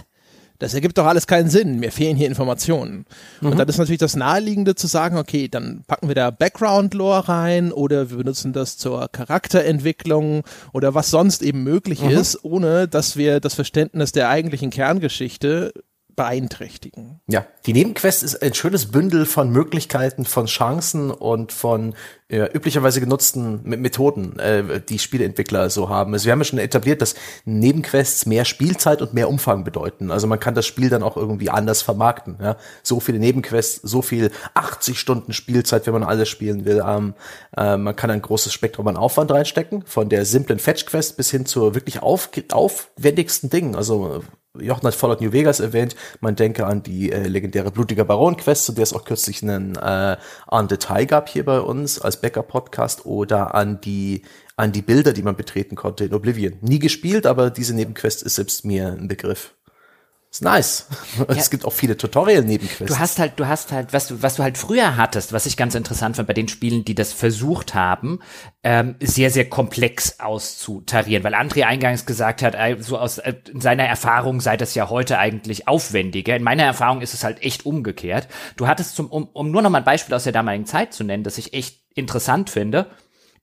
Das 0.59 0.73
ergibt 0.73 0.97
doch 0.97 1.05
alles 1.05 1.25
keinen 1.25 1.49
Sinn. 1.49 1.79
Mir 1.79 1.89
fehlen 1.89 2.17
hier 2.17 2.27
Informationen. 2.27 3.05
Mhm. 3.39 3.51
Und 3.51 3.57
dann 3.57 3.69
ist 3.69 3.77
natürlich 3.77 3.99
das 3.99 4.17
Naheliegende 4.17 4.75
zu 4.75 4.87
sagen, 4.87 5.17
okay, 5.17 5.47
dann 5.47 5.85
packen 5.87 6.09
wir 6.09 6.15
da 6.15 6.31
Background-Lore 6.31 7.29
rein 7.29 7.71
oder 7.71 8.09
wir 8.09 8.17
benutzen 8.17 8.51
das 8.51 8.77
zur 8.77 9.07
Charakterentwicklung 9.07 10.43
oder 10.73 10.93
was 10.93 11.11
sonst 11.11 11.43
eben 11.43 11.63
möglich 11.63 12.01
mhm. 12.01 12.09
ist, 12.09 12.43
ohne 12.43 12.89
dass 12.89 13.15
wir 13.15 13.39
das 13.39 13.53
Verständnis 13.53 14.11
der 14.11 14.27
eigentlichen 14.27 14.69
Kerngeschichte 14.69 15.71
beeinträchtigen. 16.19 17.21
Ja, 17.27 17.45
die 17.65 17.71
Nebenquest 17.71 18.23
ist 18.23 18.43
ein 18.43 18.53
schönes 18.53 18.91
Bündel 18.91 19.25
von 19.25 19.51
Möglichkeiten, 19.51 20.25
von 20.25 20.47
Chancen 20.47 21.11
und 21.11 21.53
von 21.53 21.95
ja, 22.29 22.45
üblicherweise 22.53 22.99
genutzten 22.99 23.61
Methoden, 23.63 24.37
äh, 24.37 24.81
die 24.81 24.99
Spieleentwickler 24.99 25.69
so 25.69 25.87
haben. 25.87 26.11
Also 26.11 26.25
wir 26.25 26.33
haben 26.33 26.39
ja 26.39 26.43
schon 26.43 26.59
etabliert, 26.59 27.01
dass 27.01 27.15
Nebenquests 27.45 28.25
mehr 28.25 28.43
Spielzeit 28.43 29.01
und 29.01 29.13
mehr 29.13 29.29
Umfang 29.29 29.63
bedeuten. 29.63 30.11
Also 30.11 30.27
man 30.27 30.41
kann 30.41 30.55
das 30.55 30.65
Spiel 30.65 30.89
dann 30.89 31.03
auch 31.03 31.15
irgendwie 31.15 31.49
anders 31.49 31.81
vermarkten. 31.83 32.37
Ja? 32.41 32.57
So 32.83 32.99
viele 32.99 33.17
Nebenquests, 33.17 33.81
so 33.81 34.01
viel 34.01 34.29
80 34.55 34.99
Stunden 34.99 35.31
Spielzeit, 35.31 35.87
wenn 35.87 35.93
man 35.93 36.03
alles 36.03 36.27
spielen 36.27 36.65
will. 36.65 36.83
Ähm, 36.85 37.13
äh, 37.55 37.77
man 37.77 37.95
kann 37.95 38.11
ein 38.11 38.21
großes 38.21 38.51
Spektrum 38.51 38.89
an 38.89 38.97
Aufwand 38.97 39.31
reinstecken, 39.31 39.83
von 39.85 40.09
der 40.09 40.25
simplen 40.25 40.59
Fetch-Quest 40.59 41.15
bis 41.15 41.31
hin 41.31 41.45
zur 41.45 41.75
wirklich 41.75 42.03
auf, 42.03 42.29
aufwendigsten 42.51 43.49
Dingen. 43.49 43.75
Also 43.75 44.21
Jochen 44.61 44.87
hat 44.87 44.95
Fallout 44.95 45.21
New 45.21 45.31
Vegas 45.31 45.59
erwähnt. 45.59 45.95
Man 46.21 46.35
denke 46.35 46.65
an 46.65 46.83
die 46.83 47.11
äh, 47.11 47.27
legendäre 47.27 47.71
Blutiger 47.71 48.05
Baron 48.05 48.37
Quest, 48.37 48.65
zu 48.65 48.71
der 48.73 48.83
es 48.83 48.93
auch 48.93 49.05
kürzlich 49.05 49.41
einen 49.43 49.75
äh, 49.75 50.17
an 50.47 50.67
Detail 50.67 51.05
gab 51.05 51.29
hier 51.29 51.45
bei 51.45 51.59
uns 51.59 51.99
als 51.99 52.21
Backup 52.21 52.47
Podcast 52.47 53.05
oder 53.05 53.55
an 53.55 53.81
die 53.81 54.23
an 54.55 54.73
die 54.73 54.81
Bilder, 54.81 55.13
die 55.13 55.23
man 55.23 55.37
betreten 55.37 55.75
konnte 55.75 56.03
in 56.03 56.13
Oblivion. 56.13 56.57
Nie 56.59 56.79
gespielt, 56.79 57.25
aber 57.25 57.49
diese 57.49 57.73
Nebenquest 57.73 58.23
ist 58.23 58.35
selbst 58.35 58.65
mir 58.65 58.89
ein 58.89 59.07
Begriff. 59.07 59.53
Ist 60.31 60.43
nice. 60.43 60.87
Ja. 61.17 61.25
Es 61.35 61.49
gibt 61.49 61.65
auch 61.65 61.73
viele 61.73 61.97
Tutorial-Nebenquests. 61.97 62.85
Du 62.85 62.99
hast 62.99 63.19
halt, 63.19 63.39
du 63.39 63.47
hast 63.47 63.71
halt, 63.71 63.93
was 63.93 64.07
du, 64.07 64.21
was 64.21 64.35
du 64.35 64.43
halt 64.43 64.57
früher 64.57 64.95
hattest, 64.95 65.33
was 65.33 65.45
ich 65.45 65.57
ganz 65.57 65.75
interessant 65.75 66.15
fand 66.15 66.27
bei 66.27 66.33
den 66.33 66.47
Spielen, 66.47 66.85
die 66.85 66.95
das 66.95 67.11
versucht 67.13 67.73
haben, 67.73 68.19
ähm, 68.63 68.95
sehr, 69.01 69.31
sehr 69.31 69.49
komplex 69.49 70.19
auszutarieren, 70.19 71.23
weil 71.23 71.33
André 71.33 71.63
eingangs 71.63 72.05
gesagt 72.05 72.41
hat, 72.41 72.55
so 72.79 72.97
aus 72.97 73.17
äh, 73.17 73.33
seiner 73.53 73.83
Erfahrung 73.83 74.39
sei 74.39 74.55
das 74.55 74.75
ja 74.75 74.89
heute 74.89 75.17
eigentlich 75.17 75.67
aufwendiger. 75.67 76.35
In 76.35 76.43
meiner 76.43 76.63
Erfahrung 76.63 77.01
ist 77.01 77.13
es 77.13 77.23
halt 77.23 77.43
echt 77.43 77.65
umgekehrt. 77.65 78.27
Du 78.55 78.67
hattest 78.67 78.95
zum, 78.95 79.07
um, 79.07 79.27
um 79.33 79.51
nur 79.51 79.61
noch 79.61 79.69
mal 79.69 79.79
ein 79.79 79.83
Beispiel 79.83 80.15
aus 80.15 80.23
der 80.23 80.33
damaligen 80.33 80.65
Zeit 80.65 80.93
zu 80.93 81.03
nennen, 81.03 81.23
das 81.23 81.37
ich 81.37 81.53
echt 81.53 81.81
interessant 81.95 82.49
finde, 82.49 82.87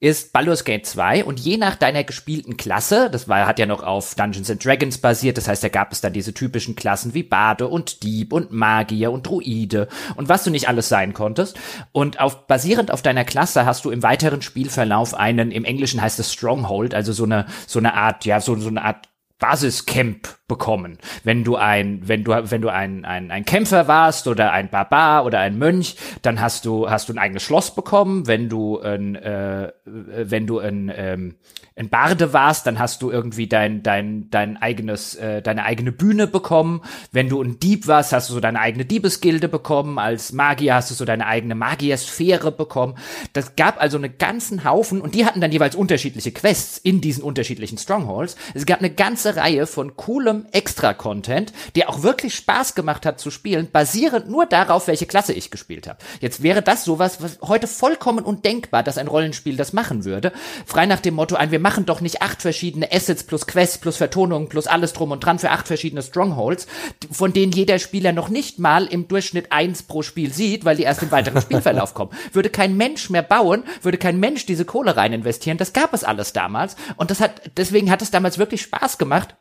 ist 0.01 0.33
Baldur's 0.33 0.65
Gate 0.65 0.87
2 0.87 1.25
und 1.25 1.41
je 1.41 1.57
nach 1.57 1.77
deiner 1.77 2.05
gespielten 2.05 2.57
Klasse, 2.57 3.09
das 3.11 3.29
war, 3.29 3.47
hat 3.47 3.59
ja 3.59 3.67
noch 3.67 3.83
auf 3.83 4.15
Dungeons 4.15 4.51
and 4.51 4.65
Dragons 4.65 4.99
basiert, 4.99 5.39
das 5.39 5.49
heißt, 5.49 5.65
da 5.65 5.69
gab 5.69 5.93
es 5.93 6.01
dann 6.01 6.13
diese 6.13 6.35
typischen 6.35 6.77
Klassen 6.77 7.15
wie 7.15 7.23
Bade 7.23 7.69
und 7.69 8.03
Dieb 8.03 8.33
und 8.33 8.53
Magier 8.53 9.11
und 9.11 9.27
Druide 9.27 9.89
und 10.17 10.29
was 10.29 10.45
du 10.45 10.51
nicht 10.51 10.69
alles 10.69 10.89
sein 10.89 11.15
konntest. 11.15 11.59
Und 11.93 12.21
auf, 12.21 12.47
basierend 12.47 12.91
auf 12.91 13.03
deiner 13.03 13.25
Klasse 13.25 13.65
hast 13.65 13.85
du 13.85 13.91
im 13.91 14.03
weiteren 14.03 14.43
Spielverlauf 14.43 15.15
einen, 15.15 15.51
im 15.51 15.65
Englischen 15.65 16.03
heißt 16.03 16.19
es 16.21 16.33
Stronghold, 16.33 16.95
also 16.95 17.13
so 17.13 17.25
eine, 17.25 17.47
so 17.67 17.79
eine 17.79 17.95
Art, 17.95 18.25
ja, 18.25 18.41
so, 18.41 18.57
so 18.57 18.69
eine 18.69 18.85
Art 18.85 19.09
Basiscamp 19.39 20.39
bekommen. 20.49 20.99
Wenn 21.25 21.43
du 21.43 21.57
ein, 21.57 22.01
wenn 22.07 22.23
du, 22.23 22.31
wenn 22.33 22.63
du 22.63 22.69
ein, 22.69 23.05
ein, 23.05 23.33
ein 23.33 23.45
Kämpfer 23.45 23.89
warst 23.89 24.29
oder 24.29 24.53
ein 24.53 24.71
Barbar 24.71 25.25
oder 25.25 25.41
ein 25.41 25.59
Mönch, 25.59 25.97
dann 26.23 26.41
hast 26.41 26.65
du, 26.65 26.89
hast 26.89 27.09
du 27.09 27.15
ein 27.15 27.19
eigenes 27.19 27.43
Schloss 27.43 27.75
bekommen. 27.75 28.29
Wenn 28.29 28.49
du 28.49 28.79
ein, 28.79 29.17
äh, 29.17 29.73
wenn 29.85 30.47
du 30.47 30.61
ein, 30.61 30.93
ähm, 30.95 31.35
ein 31.75 31.89
Barde 31.91 32.33
warst, 32.33 32.67
dann 32.67 32.79
hast 32.79 33.03
du 33.03 33.11
irgendwie 33.11 33.49
dein, 33.49 33.83
dein, 33.83 34.31
dein 34.31 34.57
eigenes, 34.57 35.17
äh, 35.17 35.43
deine 35.43 35.65
eigene 35.65 35.91
Bühne 35.91 36.29
bekommen. 36.29 36.81
Wenn 37.11 37.29
du 37.29 37.43
ein 37.43 37.59
Dieb 37.59 37.89
warst, 37.89 38.13
hast 38.13 38.31
du 38.31 38.35
so 38.35 38.41
deine 38.41 38.61
eigene 38.61 38.85
Diebesgilde 38.85 39.49
bekommen. 39.49 39.99
Als 39.99 40.33
Magier 40.33 40.75
hast 40.75 40.91
du 40.93 40.95
so 40.95 41.05
deine 41.05 41.27
eigene 41.27 41.57
Magiersphäre 41.57 42.53
bekommen. 42.53 42.95
Das 43.33 43.57
gab 43.57 43.81
also 43.81 43.99
einen 43.99 44.17
ganzen 44.17 44.65
Haufen 44.65 45.01
und 45.01 45.17
die 45.17 45.27
hatten 45.27 45.41
dann 45.41 45.53
jeweils 45.53 45.75
unterschiedliche 45.75 46.31
Quests 46.31 46.79
in 46.79 47.01
diesen 47.01 47.25
unterschiedlichen 47.25 47.79
Strongholds. 47.79 48.37
Es 48.55 48.65
gab 48.65 48.79
eine 48.79 48.91
ganze 48.91 49.37
Reihe 49.37 49.67
von 49.67 49.97
coolem 49.97 50.36
Extra-Content, 50.53 51.53
der 51.75 51.89
auch 51.89 52.03
wirklich 52.03 52.35
Spaß 52.35 52.75
gemacht 52.75 53.07
hat 53.07 53.19
zu 53.19 53.31
spielen, 53.31 53.71
basierend 53.71 54.29
nur 54.29 54.45
darauf, 54.47 54.87
welche 54.87 55.07
Klasse 55.07 55.33
ich 55.33 55.51
gespielt 55.51 55.89
habe. 55.89 55.99
Jetzt 56.21 56.43
wäre 56.43 56.63
das 56.63 56.85
sowas, 56.85 57.23
was 57.23 57.39
heute 57.43 57.67
vollkommen 57.67 58.25
undenkbar, 58.25 58.83
dass 58.83 58.99
ein 58.99 59.09
Rollenspiel 59.09 59.57
das 59.57 59.73
machen 59.73 60.05
würde. 60.05 60.33
Frei 60.67 60.87
nach 60.87 61.01
dem 61.01 61.15
Motto, 61.15 61.37
ein, 61.37 61.51
wir 61.51 61.61
machen 61.61 61.87
doch 61.87 62.01
nicht 62.01 62.23
acht 62.23 62.43
verschiedene 62.43 62.93
Assets 62.93 63.25
plus 63.25 63.47
Quests 63.47 63.79
plus 63.79 63.97
Vertonungen 63.97 64.49
plus 64.49 64.67
alles 64.67 64.93
drum 64.93 65.11
und 65.13 65.25
dran 65.25 65.39
für 65.39 65.51
acht 65.51 65.67
verschiedene 65.67 66.03
Strongholds, 66.03 66.67
von 67.11 67.33
denen 67.33 67.53
jeder 67.53 67.79
Spieler 67.79 68.13
noch 68.13 68.29
nicht 68.29 68.59
mal 68.59 68.87
im 68.87 69.09
Durchschnitt 69.09 69.53
eins 69.53 69.83
pro 69.83 70.03
Spiel 70.03 70.33
sieht, 70.33 70.65
weil 70.65 70.77
die 70.77 70.83
erst 70.83 71.03
im 71.03 71.11
weiteren 71.11 71.41
Spielverlauf 71.41 71.95
kommen. 71.95 72.11
Würde 72.33 72.51
kein 72.51 72.77
Mensch 72.77 73.11
mehr 73.11 73.23
bauen, 73.23 73.65
würde 73.83 73.99
kein 73.99 74.19
Mensch 74.19 74.47
diese 74.47 74.65
Kohle 74.65 74.97
rein 74.97 75.13
investieren. 75.13 75.59
Das 75.59 75.73
gab 75.73 75.95
es 75.95 76.05
alles 76.05 76.33
damals. 76.33 76.77
Und 76.97 77.11
das 77.11 77.21
hat, 77.21 77.43
deswegen 77.57 77.91
hat 77.91 78.03
es 78.03 78.11
damals 78.11 78.39
wirklich 78.39 78.63
Spaß 78.63 78.99
gemacht 78.99 79.37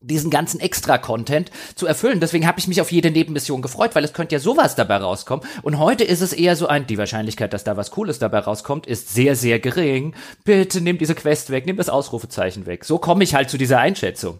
diesen 0.00 0.30
ganzen 0.30 0.60
Extra-Content 0.60 1.50
zu 1.74 1.86
erfüllen. 1.86 2.20
Deswegen 2.20 2.46
habe 2.46 2.58
ich 2.58 2.68
mich 2.68 2.80
auf 2.80 2.92
jede 2.92 3.10
Nebenmission 3.10 3.62
gefreut, 3.62 3.94
weil 3.94 4.04
es 4.04 4.12
könnte 4.12 4.34
ja 4.34 4.40
sowas 4.40 4.74
dabei 4.74 4.96
rauskommen. 4.98 5.44
Und 5.62 5.78
heute 5.78 6.04
ist 6.04 6.20
es 6.20 6.32
eher 6.32 6.56
so 6.56 6.66
ein, 6.66 6.86
die 6.86 6.98
Wahrscheinlichkeit, 6.98 7.52
dass 7.52 7.64
da 7.64 7.76
was 7.76 7.90
Cooles 7.90 8.18
dabei 8.18 8.40
rauskommt, 8.40 8.86
ist 8.86 9.12
sehr, 9.12 9.36
sehr 9.36 9.58
gering. 9.58 10.14
Bitte 10.44 10.80
nimm 10.80 10.98
diese 10.98 11.14
Quest 11.14 11.50
weg, 11.50 11.66
nimm 11.66 11.76
das 11.76 11.88
Ausrufezeichen 11.88 12.66
weg. 12.66 12.84
So 12.84 12.98
komme 12.98 13.24
ich 13.24 13.34
halt 13.34 13.50
zu 13.50 13.58
dieser 13.58 13.78
Einschätzung. 13.78 14.38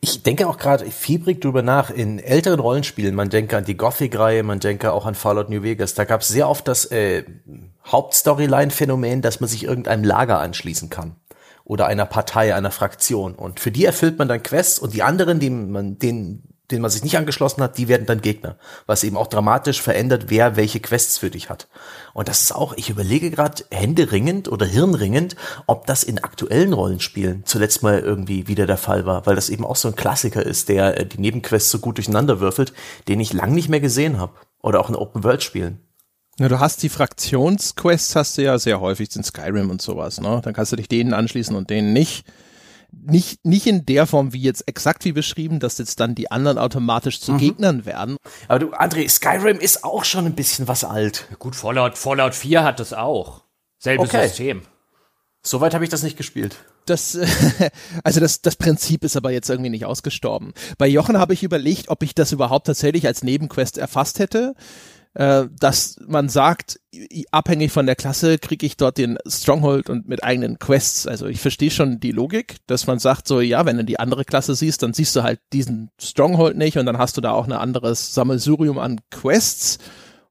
Ich 0.00 0.22
denke 0.22 0.46
auch 0.46 0.58
gerade 0.58 0.90
fiebrig 0.90 1.40
drüber 1.40 1.62
nach. 1.62 1.90
In 1.90 2.18
älteren 2.18 2.60
Rollenspielen, 2.60 3.14
man 3.14 3.30
denke 3.30 3.56
an 3.56 3.64
die 3.64 3.76
Gothic-Reihe, 3.76 4.42
man 4.42 4.60
denke 4.60 4.92
auch 4.92 5.06
an 5.06 5.14
Fallout 5.14 5.48
New 5.48 5.62
Vegas, 5.62 5.94
da 5.94 6.04
gab 6.04 6.20
es 6.20 6.28
sehr 6.28 6.48
oft 6.48 6.68
das 6.68 6.86
äh, 6.86 7.24
Hauptstoryline-Phänomen, 7.86 9.22
dass 9.22 9.40
man 9.40 9.48
sich 9.48 9.64
irgendeinem 9.64 10.04
Lager 10.04 10.38
anschließen 10.40 10.90
kann 10.90 11.16
oder 11.64 11.86
einer 11.86 12.06
Partei, 12.06 12.54
einer 12.54 12.70
Fraktion. 12.70 13.34
Und 13.34 13.60
für 13.60 13.70
die 13.70 13.84
erfüllt 13.84 14.18
man 14.18 14.28
dann 14.28 14.42
Quests 14.42 14.78
und 14.78 14.94
die 14.94 15.02
anderen, 15.02 15.40
die 15.40 15.50
man, 15.50 15.98
denen, 15.98 16.54
denen 16.70 16.82
man 16.82 16.90
sich 16.90 17.02
nicht 17.02 17.16
angeschlossen 17.16 17.62
hat, 17.62 17.78
die 17.78 17.88
werden 17.88 18.06
dann 18.06 18.20
Gegner. 18.20 18.56
Was 18.86 19.02
eben 19.02 19.16
auch 19.16 19.26
dramatisch 19.26 19.80
verändert, 19.80 20.26
wer 20.28 20.56
welche 20.56 20.80
Quests 20.80 21.16
für 21.18 21.30
dich 21.30 21.48
hat. 21.48 21.68
Und 22.12 22.28
das 22.28 22.42
ist 22.42 22.54
auch, 22.54 22.74
ich 22.76 22.90
überlege 22.90 23.30
gerade 23.30 23.64
händeringend 23.70 24.50
oder 24.52 24.66
hirnringend, 24.66 25.36
ob 25.66 25.86
das 25.86 26.02
in 26.02 26.22
aktuellen 26.22 26.74
Rollenspielen 26.74 27.44
zuletzt 27.46 27.82
mal 27.82 27.98
irgendwie 27.98 28.46
wieder 28.46 28.66
der 28.66 28.78
Fall 28.78 29.06
war, 29.06 29.24
weil 29.26 29.34
das 29.34 29.48
eben 29.48 29.64
auch 29.64 29.76
so 29.76 29.88
ein 29.88 29.96
Klassiker 29.96 30.44
ist, 30.44 30.68
der 30.68 31.00
äh, 31.00 31.06
die 31.06 31.20
Nebenquests 31.20 31.70
so 31.70 31.78
gut 31.78 31.96
durcheinander 31.96 32.40
würfelt, 32.40 32.74
den 33.08 33.20
ich 33.20 33.32
lang 33.32 33.54
nicht 33.54 33.70
mehr 33.70 33.80
gesehen 33.80 34.18
habe. 34.18 34.34
Oder 34.62 34.80
auch 34.80 34.88
in 34.88 34.96
Open-World-Spielen. 34.96 35.83
Ja, 36.38 36.48
du 36.48 36.58
hast 36.58 36.82
die 36.82 36.88
Fraktionsquests, 36.88 38.16
hast 38.16 38.38
du 38.38 38.42
ja 38.42 38.58
sehr 38.58 38.80
häufig 38.80 39.14
in 39.14 39.22
Skyrim 39.22 39.70
und 39.70 39.80
sowas, 39.80 40.20
ne? 40.20 40.40
Dann 40.42 40.52
kannst 40.52 40.72
du 40.72 40.76
dich 40.76 40.88
denen 40.88 41.14
anschließen 41.14 41.54
und 41.54 41.70
denen 41.70 41.92
nicht. 41.92 42.26
Nicht, 43.06 43.44
nicht 43.44 43.66
in 43.66 43.84
der 43.86 44.06
Form 44.06 44.32
wie 44.32 44.40
jetzt 44.40 44.68
exakt 44.68 45.04
wie 45.04 45.10
beschrieben, 45.10 45.58
dass 45.58 45.78
jetzt 45.78 45.98
dann 45.98 46.14
die 46.14 46.30
anderen 46.30 46.58
automatisch 46.58 47.20
zu 47.20 47.32
mhm. 47.32 47.38
Gegnern 47.38 47.86
werden. 47.86 48.18
Aber 48.46 48.60
du, 48.60 48.72
André, 48.72 49.08
Skyrim 49.08 49.58
ist 49.58 49.82
auch 49.82 50.04
schon 50.04 50.26
ein 50.26 50.36
bisschen 50.36 50.68
was 50.68 50.84
alt. 50.84 51.26
gut, 51.40 51.56
Fallout, 51.56 51.98
Fallout 51.98 52.36
4 52.36 52.62
hat 52.62 52.78
das 52.78 52.92
auch. 52.92 53.42
Selbes 53.80 54.10
okay. 54.10 54.28
System. 54.28 54.62
Soweit 55.42 55.74
habe 55.74 55.82
ich 55.82 55.90
das 55.90 56.04
nicht 56.04 56.16
gespielt. 56.16 56.56
Das, 56.86 57.18
also 58.04 58.20
das, 58.20 58.42
das 58.42 58.54
Prinzip 58.54 59.02
ist 59.02 59.16
aber 59.16 59.32
jetzt 59.32 59.50
irgendwie 59.50 59.70
nicht 59.70 59.86
ausgestorben. 59.86 60.54
Bei 60.78 60.86
Jochen 60.86 61.18
habe 61.18 61.34
ich 61.34 61.42
überlegt, 61.42 61.88
ob 61.88 62.04
ich 62.04 62.14
das 62.14 62.30
überhaupt 62.30 62.68
tatsächlich 62.68 63.08
als 63.08 63.24
Nebenquest 63.24 63.76
erfasst 63.76 64.20
hätte 64.20 64.54
äh, 65.14 65.46
dass 65.58 65.96
man 66.06 66.28
sagt, 66.28 66.80
abhängig 67.30 67.72
von 67.72 67.86
der 67.86 67.96
Klasse 67.96 68.38
kriege 68.38 68.66
ich 68.66 68.76
dort 68.76 68.98
den 68.98 69.16
Stronghold 69.26 69.88
und 69.88 70.08
mit 70.08 70.24
eigenen 70.24 70.58
Quests. 70.58 71.06
Also 71.06 71.26
ich 71.26 71.40
verstehe 71.40 71.70
schon 71.70 72.00
die 72.00 72.12
Logik, 72.12 72.56
dass 72.66 72.86
man 72.86 72.98
sagt 72.98 73.28
so, 73.28 73.40
ja, 73.40 73.64
wenn 73.64 73.76
du 73.76 73.84
die 73.84 74.00
andere 74.00 74.24
Klasse 74.24 74.54
siehst, 74.54 74.82
dann 74.82 74.92
siehst 74.92 75.14
du 75.14 75.22
halt 75.22 75.40
diesen 75.52 75.90
Stronghold 76.00 76.56
nicht 76.56 76.78
und 76.78 76.86
dann 76.86 76.98
hast 76.98 77.16
du 77.16 77.20
da 77.20 77.32
auch 77.32 77.46
ein 77.46 77.52
anderes 77.52 78.12
Sammelsurium 78.14 78.78
an 78.78 79.00
Quests. 79.10 79.78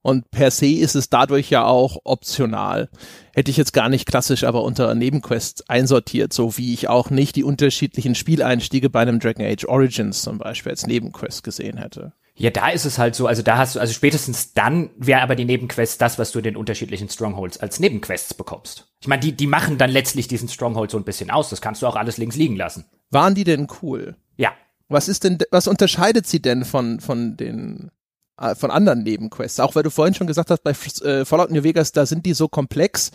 Und 0.05 0.29
per 0.31 0.51
se 0.51 0.67
ist 0.67 0.95
es 0.95 1.09
dadurch 1.09 1.49
ja 1.49 1.63
auch 1.63 1.97
optional. 2.03 2.89
Hätte 3.33 3.51
ich 3.51 3.55
jetzt 3.55 3.71
gar 3.71 3.87
nicht 3.87 4.05
klassisch 4.05 4.43
aber 4.43 4.63
unter 4.63 4.93
Nebenquests 4.95 5.69
einsortiert, 5.69 6.33
so 6.33 6.57
wie 6.57 6.73
ich 6.73 6.89
auch 6.89 7.09
nicht 7.09 7.37
die 7.37 7.45
unterschiedlichen 7.45 8.13
Spieleinstiege 8.13 8.89
bei 8.89 8.99
einem 8.99 9.21
Dragon 9.21 9.45
Age 9.45 9.63
Origins 9.63 10.23
zum 10.23 10.39
Beispiel 10.39 10.71
als 10.71 10.87
Nebenquest 10.87 11.45
gesehen 11.45 11.77
hätte. 11.77 12.11
Ja, 12.35 12.49
da 12.49 12.69
ist 12.69 12.85
es 12.85 12.97
halt 12.97 13.13
so, 13.15 13.27
also 13.27 13.43
da 13.43 13.57
hast 13.57 13.75
du, 13.75 13.79
also 13.79 13.93
spätestens 13.93 14.53
dann 14.53 14.89
wäre 14.97 15.21
aber 15.21 15.35
die 15.35 15.45
Nebenquest 15.45 16.01
das, 16.01 16.17
was 16.17 16.31
du 16.31 16.39
in 16.39 16.43
den 16.43 16.55
unterschiedlichen 16.55 17.07
Strongholds 17.07 17.59
als 17.59 17.79
Nebenquests 17.79 18.33
bekommst. 18.33 18.87
Ich 19.01 19.07
meine, 19.07 19.21
die, 19.21 19.33
die 19.33 19.45
machen 19.45 19.77
dann 19.77 19.91
letztlich 19.91 20.27
diesen 20.27 20.49
Stronghold 20.49 20.89
so 20.89 20.97
ein 20.97 21.03
bisschen 21.03 21.29
aus. 21.29 21.49
Das 21.49 21.61
kannst 21.61 21.83
du 21.83 21.87
auch 21.87 21.95
alles 21.95 22.17
links 22.17 22.35
liegen 22.35 22.55
lassen. 22.55 22.85
Waren 23.11 23.35
die 23.35 23.43
denn 23.43 23.67
cool? 23.81 24.15
Ja. 24.35 24.51
Was 24.89 25.07
ist 25.07 25.23
denn, 25.23 25.37
was 25.51 25.67
unterscheidet 25.67 26.25
sie 26.25 26.41
denn 26.41 26.65
von, 26.65 26.99
von 26.99 27.37
den, 27.37 27.91
äh, 28.39 28.55
von 28.55 28.71
anderen 28.71 29.03
Nebenquests? 29.03 29.59
Auch 29.59 29.75
weil 29.75 29.83
du 29.83 29.91
vorhin 29.91 30.15
schon 30.15 30.27
gesagt 30.27 30.49
hast, 30.49 30.63
bei 30.63 30.71
äh, 30.71 31.25
Fallout 31.25 31.51
New 31.51 31.63
Vegas, 31.63 31.91
da 31.91 32.07
sind 32.07 32.25
die 32.25 32.33
so 32.33 32.47
komplex. 32.47 33.11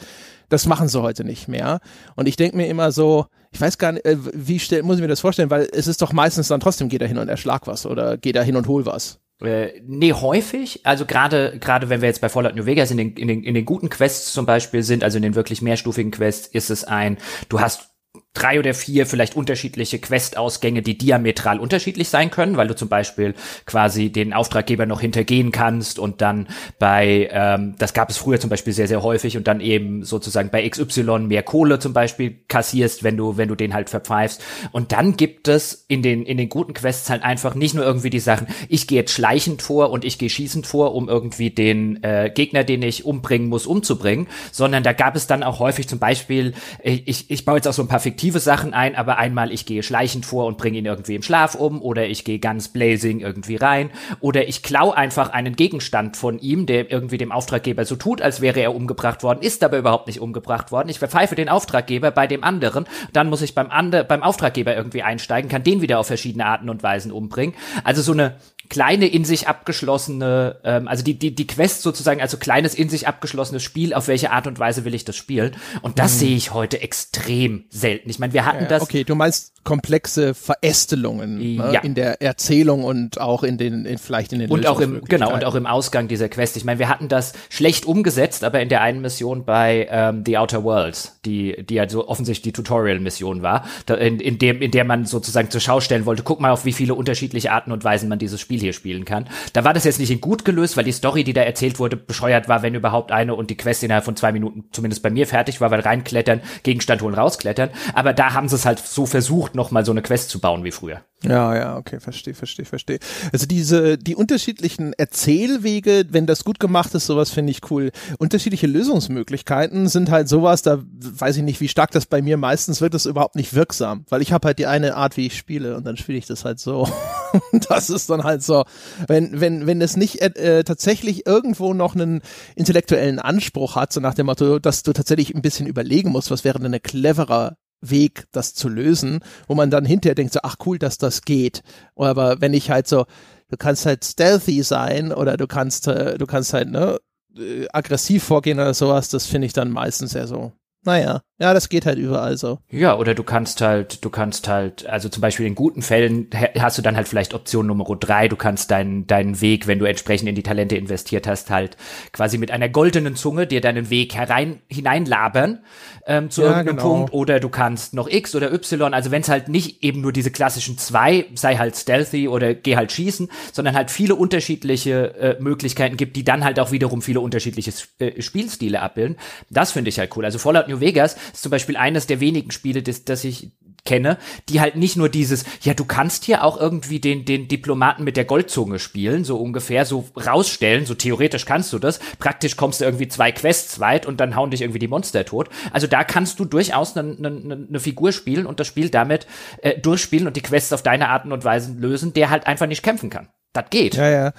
Das 0.49 0.67
machen 0.67 0.87
sie 0.87 1.03
heute 1.03 1.25
nicht 1.25 1.49
mehr. 1.49 1.81
Und 2.15 2.29
ich 2.29 2.37
denke 2.37 2.57
mir 2.57 2.69
immer 2.69 2.93
so, 2.93 3.27
ich 3.51 3.61
weiß 3.61 3.79
gar 3.79 3.93
nicht, 3.93 4.05
äh, 4.05 4.17
wie 4.33 4.59
stell, 4.59 4.83
muss 4.83 4.97
ich 4.97 5.03
mir 5.03 5.09
das 5.09 5.21
vorstellen, 5.21 5.51
weil 5.51 5.69
es 5.73 5.87
ist 5.87 6.03
doch 6.03 6.13
meistens 6.13 6.49
dann 6.49 6.61
trotzdem, 6.61 6.89
geh 6.89 6.99
da 6.99 7.07
hin 7.07 7.19
und 7.19 7.29
erschlag 7.29 7.67
was 7.67 7.87
oder 7.87 8.17
geh 8.17 8.33
da 8.33 8.43
hin 8.43 8.57
und 8.57 8.69
hol 8.69 8.87
was. 8.87 9.21
Äh, 9.41 9.81
nee, 9.87 10.13
häufig. 10.13 10.85
Also 10.85 11.07
gerade 11.07 11.59
gerade 11.61 11.89
wenn 11.89 12.01
wir 12.01 12.09
jetzt 12.09 12.21
bei 12.21 12.29
Fallout 12.29 12.57
New 12.57 12.67
Vegas 12.67 12.91
in 12.91 12.97
den, 12.97 13.13
in, 13.13 13.29
den, 13.29 13.45
in 13.45 13.55
den 13.55 13.65
guten 13.65 13.89
Quests 13.89 14.33
zum 14.33 14.47
Beispiel 14.47 14.83
sind, 14.83 15.05
also 15.05 15.17
in 15.17 15.23
den 15.23 15.35
wirklich 15.35 15.63
mehrstufigen 15.63 16.11
Quests, 16.11 16.49
ist 16.49 16.71
es 16.71 16.85
ein, 16.85 17.19
du 17.49 17.61
hast 17.61 17.91
drei 18.35 18.59
oder 18.59 18.73
vier 18.75 19.07
vielleicht 19.07 19.37
unterschiedliche 19.37 19.99
Quest-Ausgänge, 19.99 20.83
die 20.83 20.97
diametral 20.97 21.59
unterschiedlich 21.59 22.09
sein 22.09 22.31
können, 22.31 22.57
weil 22.57 22.69
du 22.69 22.77
zum 22.77 22.89
Beispiel 22.89 23.35
quasi 23.67 24.11
den 24.11 24.33
Auftraggeber 24.33 24.87
noch 24.87 25.01
hintergehen 25.01 25.51
kannst 25.51 25.99
und 25.99 26.21
dann 26.21 26.47
bei, 26.79 27.29
ähm, 27.33 27.75
das 27.79 27.95
gab 27.95 28.11
es 28.11 28.17
früher 28.17 28.39
zum 28.39 28.51
Beispiel 28.51 28.73
sehr, 28.73 28.87
sehr 28.87 29.03
häufig 29.03 29.37
und 29.37 29.49
dann 29.49 29.61
eben 29.61 30.05
sozusagen 30.05 30.51
bei 30.51 30.69
XY 30.69 31.21
mehr 31.21 31.43
Kohle 31.43 31.79
zum 31.79 31.93
Beispiel 31.93 32.39
kassierst, 32.49 33.03
wenn 33.03 33.17
du, 33.17 33.37
wenn 33.37 33.49
du 33.49 33.55
den 33.55 33.75
halt 33.75 33.91
verpfeifst. 33.91 34.43
Und 34.71 34.93
dann 34.93 35.17
gibt 35.17 35.49
es 35.49 35.85
in 35.89 36.03
den, 36.03 36.25
in 36.25 36.37
den 36.37 36.49
guten 36.49 36.75
Quests 36.75 37.11
halt 37.11 37.25
einfach 37.25 37.55
nicht 37.55 37.75
nur 37.75 37.85
irgendwie 37.85 38.11
die 38.11 38.21
Sachen, 38.21 38.47
ich 38.69 38.87
gehe 38.87 39.01
jetzt 39.01 39.13
schleichend 39.13 39.63
vor 39.63 39.91
und 39.91 40.05
ich 40.05 40.19
gehe 40.19 40.31
schießend 40.31 40.67
vor, 40.67 40.95
um 40.95 41.09
irgendwie 41.09 41.51
den 41.51 42.03
äh, 42.05 42.31
Gegner, 42.33 42.63
den 42.63 42.83
ich 42.83 43.05
umbringen 43.05 43.49
muss, 43.49 43.67
umzubringen, 43.67 44.29
sondern 44.53 44.85
da 44.85 44.93
gab 44.93 45.17
es 45.17 45.27
dann 45.27 45.43
auch 45.43 45.59
häufig 45.59 45.89
zum 45.89 45.99
Beispiel, 45.99 46.55
äh, 46.85 47.01
ich, 47.05 47.31
ich 47.31 47.45
baue 47.45 47.57
jetzt 47.57 47.67
auch 47.67 47.73
so 47.73 47.83
ein 47.83 47.89
paar 47.89 48.01
fiktive 48.19 48.41
Sachen 48.41 48.75
ein, 48.75 48.97
aber 48.97 49.19
einmal 49.19 49.53
ich 49.53 49.65
gehe 49.65 49.85
schleichend 49.85 50.27
vor 50.27 50.47
und 50.47 50.59
bringe 50.59 50.79
ihn 50.79 50.87
irgendwie 50.87 51.15
im 51.15 51.23
Schlaf 51.23 51.55
um 51.55 51.81
oder 51.81 52.09
ich 52.09 52.25
gehe 52.25 52.41
ganz 52.41 52.67
blazing 52.67 53.21
irgendwie 53.21 53.55
rein 53.55 53.91
oder 54.19 54.49
ich 54.49 54.65
klau 54.65 54.91
einfach 54.91 55.31
einen 55.31 55.55
Gegenstand 55.55 56.17
von 56.17 56.41
ihm, 56.41 56.67
der 56.67 56.91
irgendwie 56.91 57.17
dem 57.17 57.31
Auftraggeber 57.31 57.85
so 57.85 57.95
tut, 57.95 58.21
als 58.21 58.41
wäre 58.41 58.59
er 58.59 58.75
umgebracht 58.75 59.23
worden, 59.23 59.41
ist 59.41 59.63
aber 59.63 59.79
überhaupt 59.79 60.09
nicht 60.09 60.21
umgebracht 60.21 60.73
worden. 60.73 60.89
Ich 60.89 60.99
verpfeife 60.99 61.37
den 61.37 61.49
Auftraggeber 61.49 62.11
bei 62.11 62.27
dem 62.27 62.43
anderen, 62.43 62.87
dann 63.13 63.29
muss 63.29 63.41
ich 63.41 63.55
beim, 63.55 63.71
ander, 63.71 64.03
beim 64.03 64.25
Auftraggeber 64.25 64.75
irgendwie 64.75 65.05
einsteigen, 65.05 65.49
kann 65.49 65.63
den 65.63 65.81
wieder 65.81 66.01
auf 66.01 66.09
verschiedene 66.09 66.45
Arten 66.45 66.71
und 66.71 66.83
Weisen 66.83 67.13
umbringen. 67.13 67.55
Also 67.85 68.03
so 68.03 68.11
eine 68.11 68.35
kleine 68.69 69.07
in 69.07 69.25
sich 69.25 69.49
abgeschlossene, 69.49 70.57
ähm, 70.65 70.89
also 70.89 71.03
die, 71.03 71.19
die, 71.19 71.35
die 71.35 71.47
Quest 71.47 71.83
sozusagen, 71.83 72.21
also 72.21 72.37
kleines 72.37 72.75
in 72.75 72.89
sich 72.89 73.09
abgeschlossenes 73.09 73.63
Spiel, 73.63 73.95
auf 73.95 74.09
welche 74.09 74.31
Art 74.31 74.47
und 74.47 74.59
Weise 74.59 74.85
will 74.85 74.95
ich 74.95 75.05
das 75.05 75.17
spielen? 75.17 75.57
Und 75.83 75.99
das 75.99 76.15
mhm. 76.15 76.19
sehe 76.19 76.37
ich 76.37 76.55
heute 76.55 76.81
extrem 76.81 77.65
selten. 77.71 78.11
Ich 78.11 78.19
meine, 78.19 78.33
wir 78.33 78.45
hatten 78.45 78.65
ja, 78.65 78.69
das. 78.69 78.83
Okay, 78.83 79.05
du 79.05 79.15
meinst 79.15 79.53
komplexe 79.69 80.33
Verästelungen 80.33 81.37
ne, 81.37 81.73
ja. 81.75 81.81
in 81.81 81.95
der 81.95 82.23
Erzählung 82.23 82.85
und 82.85 83.21
auch 83.21 83.43
in 83.43 83.59
den, 83.59 83.85
in, 83.85 83.99
vielleicht 83.99 84.33
in 84.33 84.39
den 84.39 84.51
Und 84.51 84.67
auch 84.67 84.81
im, 84.81 85.05
genau, 85.05 85.35
und 85.35 85.45
auch 85.45 85.55
im 85.55 85.67
Ausgang 85.67 86.09
dieser 86.09 86.31
Quest. 86.31 86.57
Ich 86.57 86.65
meine, 86.65 86.79
wir 86.79 86.89
hatten 86.89 87.09
das 87.09 87.35
schlecht 87.51 87.85
umgesetzt, 87.85 88.45
aber 88.45 88.61
in 88.61 88.71
der 88.71 88.81
einen 88.81 89.03
Mission 89.03 89.45
bei 89.45 89.87
ähm, 89.91 90.23
The 90.25 90.39
Outer 90.39 90.65
Worlds, 90.65 91.19
die, 91.27 91.67
die 91.67 91.75
ja 91.75 91.87
so 91.87 92.09
offensichtlich 92.09 92.45
die 92.45 92.53
Tutorial-Mission 92.53 93.43
war, 93.43 93.67
da, 93.85 93.95
in, 93.97 94.21
in, 94.21 94.39
dem, 94.39 94.63
in 94.63 94.71
der 94.71 94.85
man 94.85 95.05
sozusagen 95.05 95.51
zur 95.51 95.61
Schau 95.61 95.81
stellen 95.81 96.07
wollte, 96.07 96.23
guck 96.23 96.41
mal, 96.41 96.51
auf 96.51 96.65
wie 96.65 96.73
viele 96.73 96.95
unterschiedliche 96.95 97.53
Arten 97.53 97.71
und 97.71 97.85
Weisen 97.85 98.09
man 98.09 98.19
dieses 98.19 98.41
Spiel 98.41 98.58
hier 98.61 98.73
spielen 98.73 99.05
kann. 99.05 99.29
Da 99.53 99.65
war 99.65 99.75
das 99.75 99.85
jetzt 99.85 99.99
nicht 99.99 100.21
gut 100.21 100.45
gelöst, 100.45 100.77
weil 100.77 100.85
die 100.85 100.93
Story, 100.93 101.25
die 101.25 101.33
da 101.33 101.43
erzählt 101.43 101.79
wurde, 101.79 101.97
bescheuert 101.97 102.49
war, 102.49 102.63
wenn 102.63 102.75
überhaupt 102.75 103.13
eine 103.13 103.35
und 103.35 103.51
die 103.51 103.57
Quest 103.57 103.83
innerhalb 103.83 104.05
von 104.05 104.17
zwei 104.17 104.33
Minuten 104.33 104.65
zumindest 104.73 105.03
bei 105.03 105.11
mir 105.11 105.27
fertig 105.27 105.61
war, 105.61 105.71
weil 105.71 105.81
reinklettern, 105.81 106.41
Gegenstand 106.63 107.03
holen, 107.03 107.15
rausklettern. 107.15 107.71
Aber 107.95 108.13
da 108.13 108.35
haben 108.35 108.49
sie 108.49 108.57
es 108.57 108.67
halt 108.67 108.79
so 108.79 109.07
versucht, 109.07 109.55
nochmal 109.55 109.85
so 109.85 109.93
eine 109.93 110.03
Quest 110.03 110.31
zu 110.31 110.41
bauen 110.41 110.65
wie 110.65 110.73
früher. 110.73 111.03
Ja, 111.25 111.57
ja, 111.57 111.77
okay, 111.77 111.99
verstehe, 111.99 112.35
verstehe, 112.35 112.65
verstehe. 112.65 113.01
Also 113.33 113.47
diese, 113.47 113.99
die 113.99 114.15
unterschiedlichen 114.15 114.93
Erzählwege, 114.93 116.05
wenn 116.11 116.27
das 116.27 116.45
gut 116.45 116.61
gemacht 116.61 116.95
ist, 116.95 117.07
sowas 117.07 117.31
finde 117.31 117.51
ich 117.51 117.71
cool. 117.71 117.91
Unterschiedliche 118.19 118.69
Lösungsmöglichkeiten 118.69 119.89
sind 119.89 120.13
halt 120.13 120.29
sowas, 120.29 120.63
da 120.63 120.79
weiß 120.81 121.39
ich 121.39 121.43
nicht, 121.43 121.61
wie 121.61 121.67
stark 121.67 121.91
das 121.91 122.07
bei 122.07 122.23
mir 122.23 122.37
meistens 122.37 122.81
wird, 122.81 122.95
das 122.95 123.07
überhaupt 123.07 123.35
nicht 123.35 123.53
wirksam, 123.55 124.05
weil 124.09 124.23
ich 124.23 124.33
habe 124.33 124.47
halt 124.47 124.61
die 124.61 124.67
eine 124.67 124.95
Art, 124.95 125.17
wie 125.17 125.27
ich 125.27 125.37
spiele 125.37 125.77
und 125.77 125.85
dann 125.85 125.97
spiele 125.97 126.19
ich 126.19 126.27
das 126.27 126.45
halt 126.45 126.61
so. 126.61 126.89
das 127.69 127.91
ist 127.91 128.11
dann 128.11 128.25
halt 128.25 128.43
so, 128.43 128.65
wenn, 129.07 129.41
wenn, 129.41 129.67
wenn 129.67 129.81
es 129.81 129.97
nicht 129.97 130.21
äh, 130.21 130.65
tatsächlich 130.65 131.27
irgendwo 131.27 131.75
noch 131.75 131.95
einen 131.95 132.23
intellektuellen 132.57 133.19
Anspruch 133.19 133.77
hat, 133.77 133.93
so 133.93 134.01
nach 134.01 134.15
dem 134.15 134.27
Motto, 134.27 134.59
dass 134.59 134.83
du 134.83 134.93
tatsächlich 134.93 135.35
ein 135.35 135.43
bisschen 135.43 135.67
überlegen 135.67 136.11
musst, 136.11 136.31
was 136.31 136.45
wäre 136.45 136.59
denn 136.59 136.67
eine 136.67 136.81
cleverer 136.81 137.57
Weg, 137.81 138.25
das 138.33 138.55
zu 138.55 138.69
lösen, 138.69 139.21
wo 139.47 139.55
man 139.55 139.71
dann 139.71 139.85
hinterher 139.85 140.15
denkt 140.15 140.33
so, 140.33 140.41
ach 140.43 140.57
cool, 140.67 140.79
dass 140.79 140.99
das 140.99 141.23
geht. 141.23 141.63
Aber 141.95 142.41
wenn 142.41 142.55
ich 142.55 142.71
halt 142.71 142.89
so, 142.89 143.07
du 143.49 143.57
kannst 143.57 143.87
halt 143.87 144.05
stealthy 144.05 144.63
sein 144.63 145.13
oder 145.13 145.37
du 145.37 145.47
kannst, 145.47 145.87
äh, 145.87 146.19
du 146.19 146.27
kannst 146.27 146.53
halt, 146.53 146.71
ne, 146.71 146.99
äh, 147.37 147.67
aggressiv 147.73 148.25
vorgehen 148.25 148.59
oder 148.59 148.75
sowas, 148.75 149.09
das 149.09 149.27
finde 149.27 149.47
ich 149.47 149.53
dann 149.53 149.71
meistens 149.71 150.13
ja 150.13 150.27
so, 150.27 150.53
naja, 150.85 151.23
ja, 151.41 151.55
das 151.55 151.69
geht 151.69 151.87
halt 151.87 151.99
überall 151.99 152.37
so. 152.37 152.59
Ja, 152.69 152.97
oder 152.97 153.15
du 153.15 153.23
kannst 153.23 153.61
halt, 153.61 154.05
du 154.05 154.11
kannst 154.11 154.49
halt, 154.49 154.87
also 154.87 155.09
zum 155.09 155.21
Beispiel 155.21 155.47
in 155.47 155.55
guten 155.55 155.83
Fällen 155.83 156.29
hast 156.59 156.79
du 156.79 156.83
dann 156.83 156.97
halt 156.97 157.07
vielleicht 157.07 157.33
Option 157.33 157.69
Nummer 157.69 157.85
drei, 157.85 158.27
du 158.27 158.35
kannst 158.35 158.73
deinen, 158.73 159.07
deinen 159.07 159.41
Weg, 159.41 159.69
wenn 159.69 159.79
du 159.79 159.85
entsprechend 159.85 160.29
in 160.29 160.35
die 160.35 160.43
Talente 160.43 160.77
investiert 160.77 161.29
hast, 161.29 161.51
halt 161.51 161.77
quasi 162.13 162.39
mit 162.39 162.51
einer 162.51 162.69
goldenen 162.69 163.15
Zunge 163.15 163.47
dir 163.47 163.61
deinen 163.61 163.89
Weg 163.89 164.17
herein, 164.17 164.61
hineinlabern 164.69 165.61
ähm, 166.09 166.29
zu 166.31 166.43
ja, 166.43 166.49
irgendeinem 166.49 166.77
genau. 166.79 166.89
Punkt, 166.89 167.13
oder 167.13 167.39
du 167.39 167.49
kannst 167.51 167.95
noch 167.95 168.09
X 168.09 168.35
oder 168.35 168.53
Y, 168.53 168.93
also 168.93 169.13
wenn 169.13 169.23
es 169.23 169.29
halt 169.29 169.49
nicht 169.49 169.85
eben 169.85 170.01
nur 170.01 170.13
diese 170.13 170.33
klassischen 170.33 170.77
zwei, 170.77 171.27
sei 171.35 171.57
halt 171.57 171.77
stealthy 171.77 172.27
oder 172.27 172.55
geh 172.55 172.77
halt 172.77 172.91
schießen, 172.91 173.31
sondern 173.53 173.77
halt 173.77 173.93
viele 173.93 174.17
unterschiedliche 174.17 175.15
äh, 175.19 175.37
Möglichkeiten 175.41 175.97
gibt, 175.97 176.17
die 176.17 176.25
dann 176.25 176.43
halt 176.43 176.59
auch 176.59 176.73
wiederum 176.73 177.01
viele 177.01 177.21
unterschiedliche 177.21 177.73
äh, 178.01 178.21
Spielstile 178.21 178.83
abbilden. 178.83 179.17
Das 179.51 179.71
finde 179.71 179.91
ich 179.91 180.01
halt 180.01 180.17
cool. 180.17 180.25
Also 180.25 180.39
Fallout 180.39 180.67
New 180.67 180.81
Vegas 180.81 181.17
ist 181.33 181.43
zum 181.43 181.51
Beispiel 181.51 181.77
eines 181.77 182.07
der 182.07 182.21
wenigen 182.21 182.51
Spiele, 182.51 182.83
das, 182.83 183.05
das 183.05 183.25
ich 183.25 183.53
kenne, 183.89 184.19
die 184.49 184.61
halt 184.61 184.77
nicht 184.77 184.97
nur 184.97 185.09
dieses, 185.09 185.45
ja, 185.63 185.73
du 185.73 185.85
kannst 185.87 186.25
hier 186.25 186.45
auch 186.45 186.61
irgendwie 186.61 187.01
den, 187.01 187.25
den 187.25 187.49
Diplomaten 187.49 188.05
mit 188.05 188.19
der 188.19 188.27
Goldzunge 188.27 188.79
spielen, 188.79 189.25
so 189.25 189.39
ungefähr, 189.39 189.87
so 189.87 190.05
rausstellen, 190.15 190.85
so 190.85 190.95
theoretisch 190.95 191.47
kannst 191.47 191.73
du 191.73 191.79
das. 191.79 191.99
Praktisch 192.19 192.57
kommst 192.57 192.81
du 192.81 192.85
irgendwie 192.85 193.09
zwei 193.09 193.33
Quests 193.33 193.81
weit 193.81 194.05
und 194.05 194.21
dann 194.21 194.37
hauen 194.37 194.51
dich 194.51 194.61
irgendwie 194.61 194.79
die 194.79 194.89
Monster 194.89 195.25
tot. 195.25 195.49
Also 195.73 195.87
da 195.87 196.05
kannst 196.05 196.39
du 196.39 196.45
durchaus 196.45 196.97
eine 196.97 197.15
ne, 197.15 197.67
ne 197.69 197.81
Figur 197.81 198.13
spielen 198.13 198.47
und 198.47 198.61
das 198.61 198.67
Spiel 198.67 198.91
damit 198.91 199.27
äh, 199.63 199.79
durchspielen 199.79 200.27
und 200.27 200.37
die 200.37 200.43
Quests 200.43 200.73
auf 200.73 200.83
deine 200.83 201.09
Arten 201.09 201.33
und 201.33 201.45
Weisen 201.45 201.79
lösen, 201.79 202.13
der 202.13 202.29
halt 202.29 202.47
einfach 202.47 202.67
nicht 202.67 202.83
kämpfen 202.83 203.09
kann. 203.09 203.29
Das 203.55 203.71
geht. 203.71 203.95
Ja, 203.95 204.11
ja. 204.11 204.33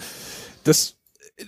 Das 0.64 0.99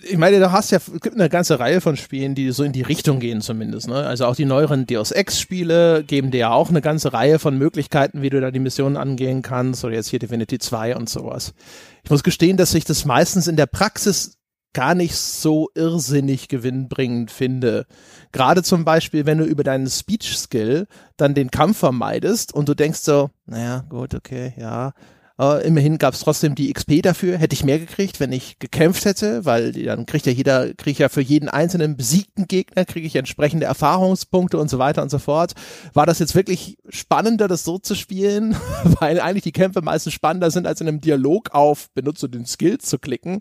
ich 0.02 0.16
meine, 0.16 0.38
du 0.38 0.52
hast 0.52 0.70
ja, 0.70 0.78
gibt 1.00 1.14
eine 1.14 1.28
ganze 1.28 1.58
Reihe 1.58 1.80
von 1.80 1.96
Spielen, 1.96 2.34
die 2.34 2.50
so 2.52 2.64
in 2.64 2.72
die 2.72 2.82
Richtung 2.82 3.20
gehen 3.20 3.40
zumindest. 3.40 3.88
Ne? 3.88 3.94
Also 3.94 4.26
auch 4.26 4.36
die 4.36 4.44
neueren 4.44 4.86
Deus 4.86 5.10
Ex-Spiele 5.10 6.04
geben 6.04 6.30
dir 6.30 6.38
ja 6.38 6.50
auch 6.52 6.70
eine 6.70 6.80
ganze 6.80 7.12
Reihe 7.12 7.38
von 7.38 7.58
Möglichkeiten, 7.58 8.22
wie 8.22 8.30
du 8.30 8.40
da 8.40 8.50
die 8.50 8.58
Missionen 8.58 8.96
angehen 8.96 9.42
kannst. 9.42 9.84
Oder 9.84 9.94
jetzt 9.94 10.08
hier 10.08 10.18
Divinity 10.18 10.58
2 10.58 10.96
und 10.96 11.08
sowas. 11.08 11.52
Ich 12.04 12.10
muss 12.10 12.22
gestehen, 12.22 12.56
dass 12.56 12.74
ich 12.74 12.84
das 12.84 13.04
meistens 13.04 13.46
in 13.46 13.56
der 13.56 13.66
Praxis 13.66 14.38
gar 14.72 14.94
nicht 14.94 15.16
so 15.16 15.68
irrsinnig 15.74 16.48
gewinnbringend 16.48 17.30
finde. 17.30 17.86
Gerade 18.32 18.62
zum 18.62 18.84
Beispiel, 18.84 19.26
wenn 19.26 19.38
du 19.38 19.44
über 19.44 19.64
deinen 19.64 19.88
Speech-Skill 19.88 20.86
dann 21.16 21.34
den 21.34 21.50
Kampf 21.50 21.78
vermeidest 21.78 22.54
und 22.54 22.68
du 22.68 22.74
denkst 22.74 23.00
so, 23.00 23.30
naja, 23.44 23.84
gut, 23.90 24.14
okay, 24.14 24.54
ja, 24.56 24.92
äh, 25.38 25.66
immerhin 25.66 25.98
gab 25.98 26.14
es 26.14 26.20
trotzdem 26.20 26.54
die 26.54 26.72
XP 26.72 27.02
dafür. 27.02 27.38
Hätte 27.38 27.54
ich 27.54 27.64
mehr 27.64 27.78
gekriegt, 27.78 28.20
wenn 28.20 28.32
ich 28.32 28.58
gekämpft 28.58 29.04
hätte, 29.04 29.44
weil 29.44 29.72
dann 29.72 30.06
kriegt 30.06 30.26
ja 30.26 30.32
jeder, 30.32 30.74
kriege 30.74 30.90
ich 30.90 30.98
ja 30.98 31.08
für 31.08 31.20
jeden 31.20 31.48
einzelnen 31.48 31.96
besiegten 31.96 32.46
Gegner, 32.46 32.84
kriege 32.84 33.06
ich 33.06 33.16
entsprechende 33.16 33.66
Erfahrungspunkte 33.66 34.58
und 34.58 34.68
so 34.68 34.78
weiter 34.78 35.02
und 35.02 35.10
so 35.10 35.18
fort. 35.18 35.52
War 35.94 36.06
das 36.06 36.18
jetzt 36.18 36.34
wirklich 36.34 36.76
spannender, 36.88 37.48
das 37.48 37.64
so 37.64 37.78
zu 37.78 37.94
spielen? 37.94 38.56
weil 39.00 39.20
eigentlich 39.20 39.44
die 39.44 39.52
Kämpfe 39.52 39.82
meistens 39.82 40.12
spannender 40.12 40.50
sind, 40.50 40.66
als 40.66 40.80
in 40.80 40.88
einem 40.88 41.00
Dialog 41.00 41.50
auf 41.52 41.90
benutze 41.94 42.28
den 42.28 42.46
Skill 42.46 42.78
zu 42.78 42.98
klicken. 42.98 43.40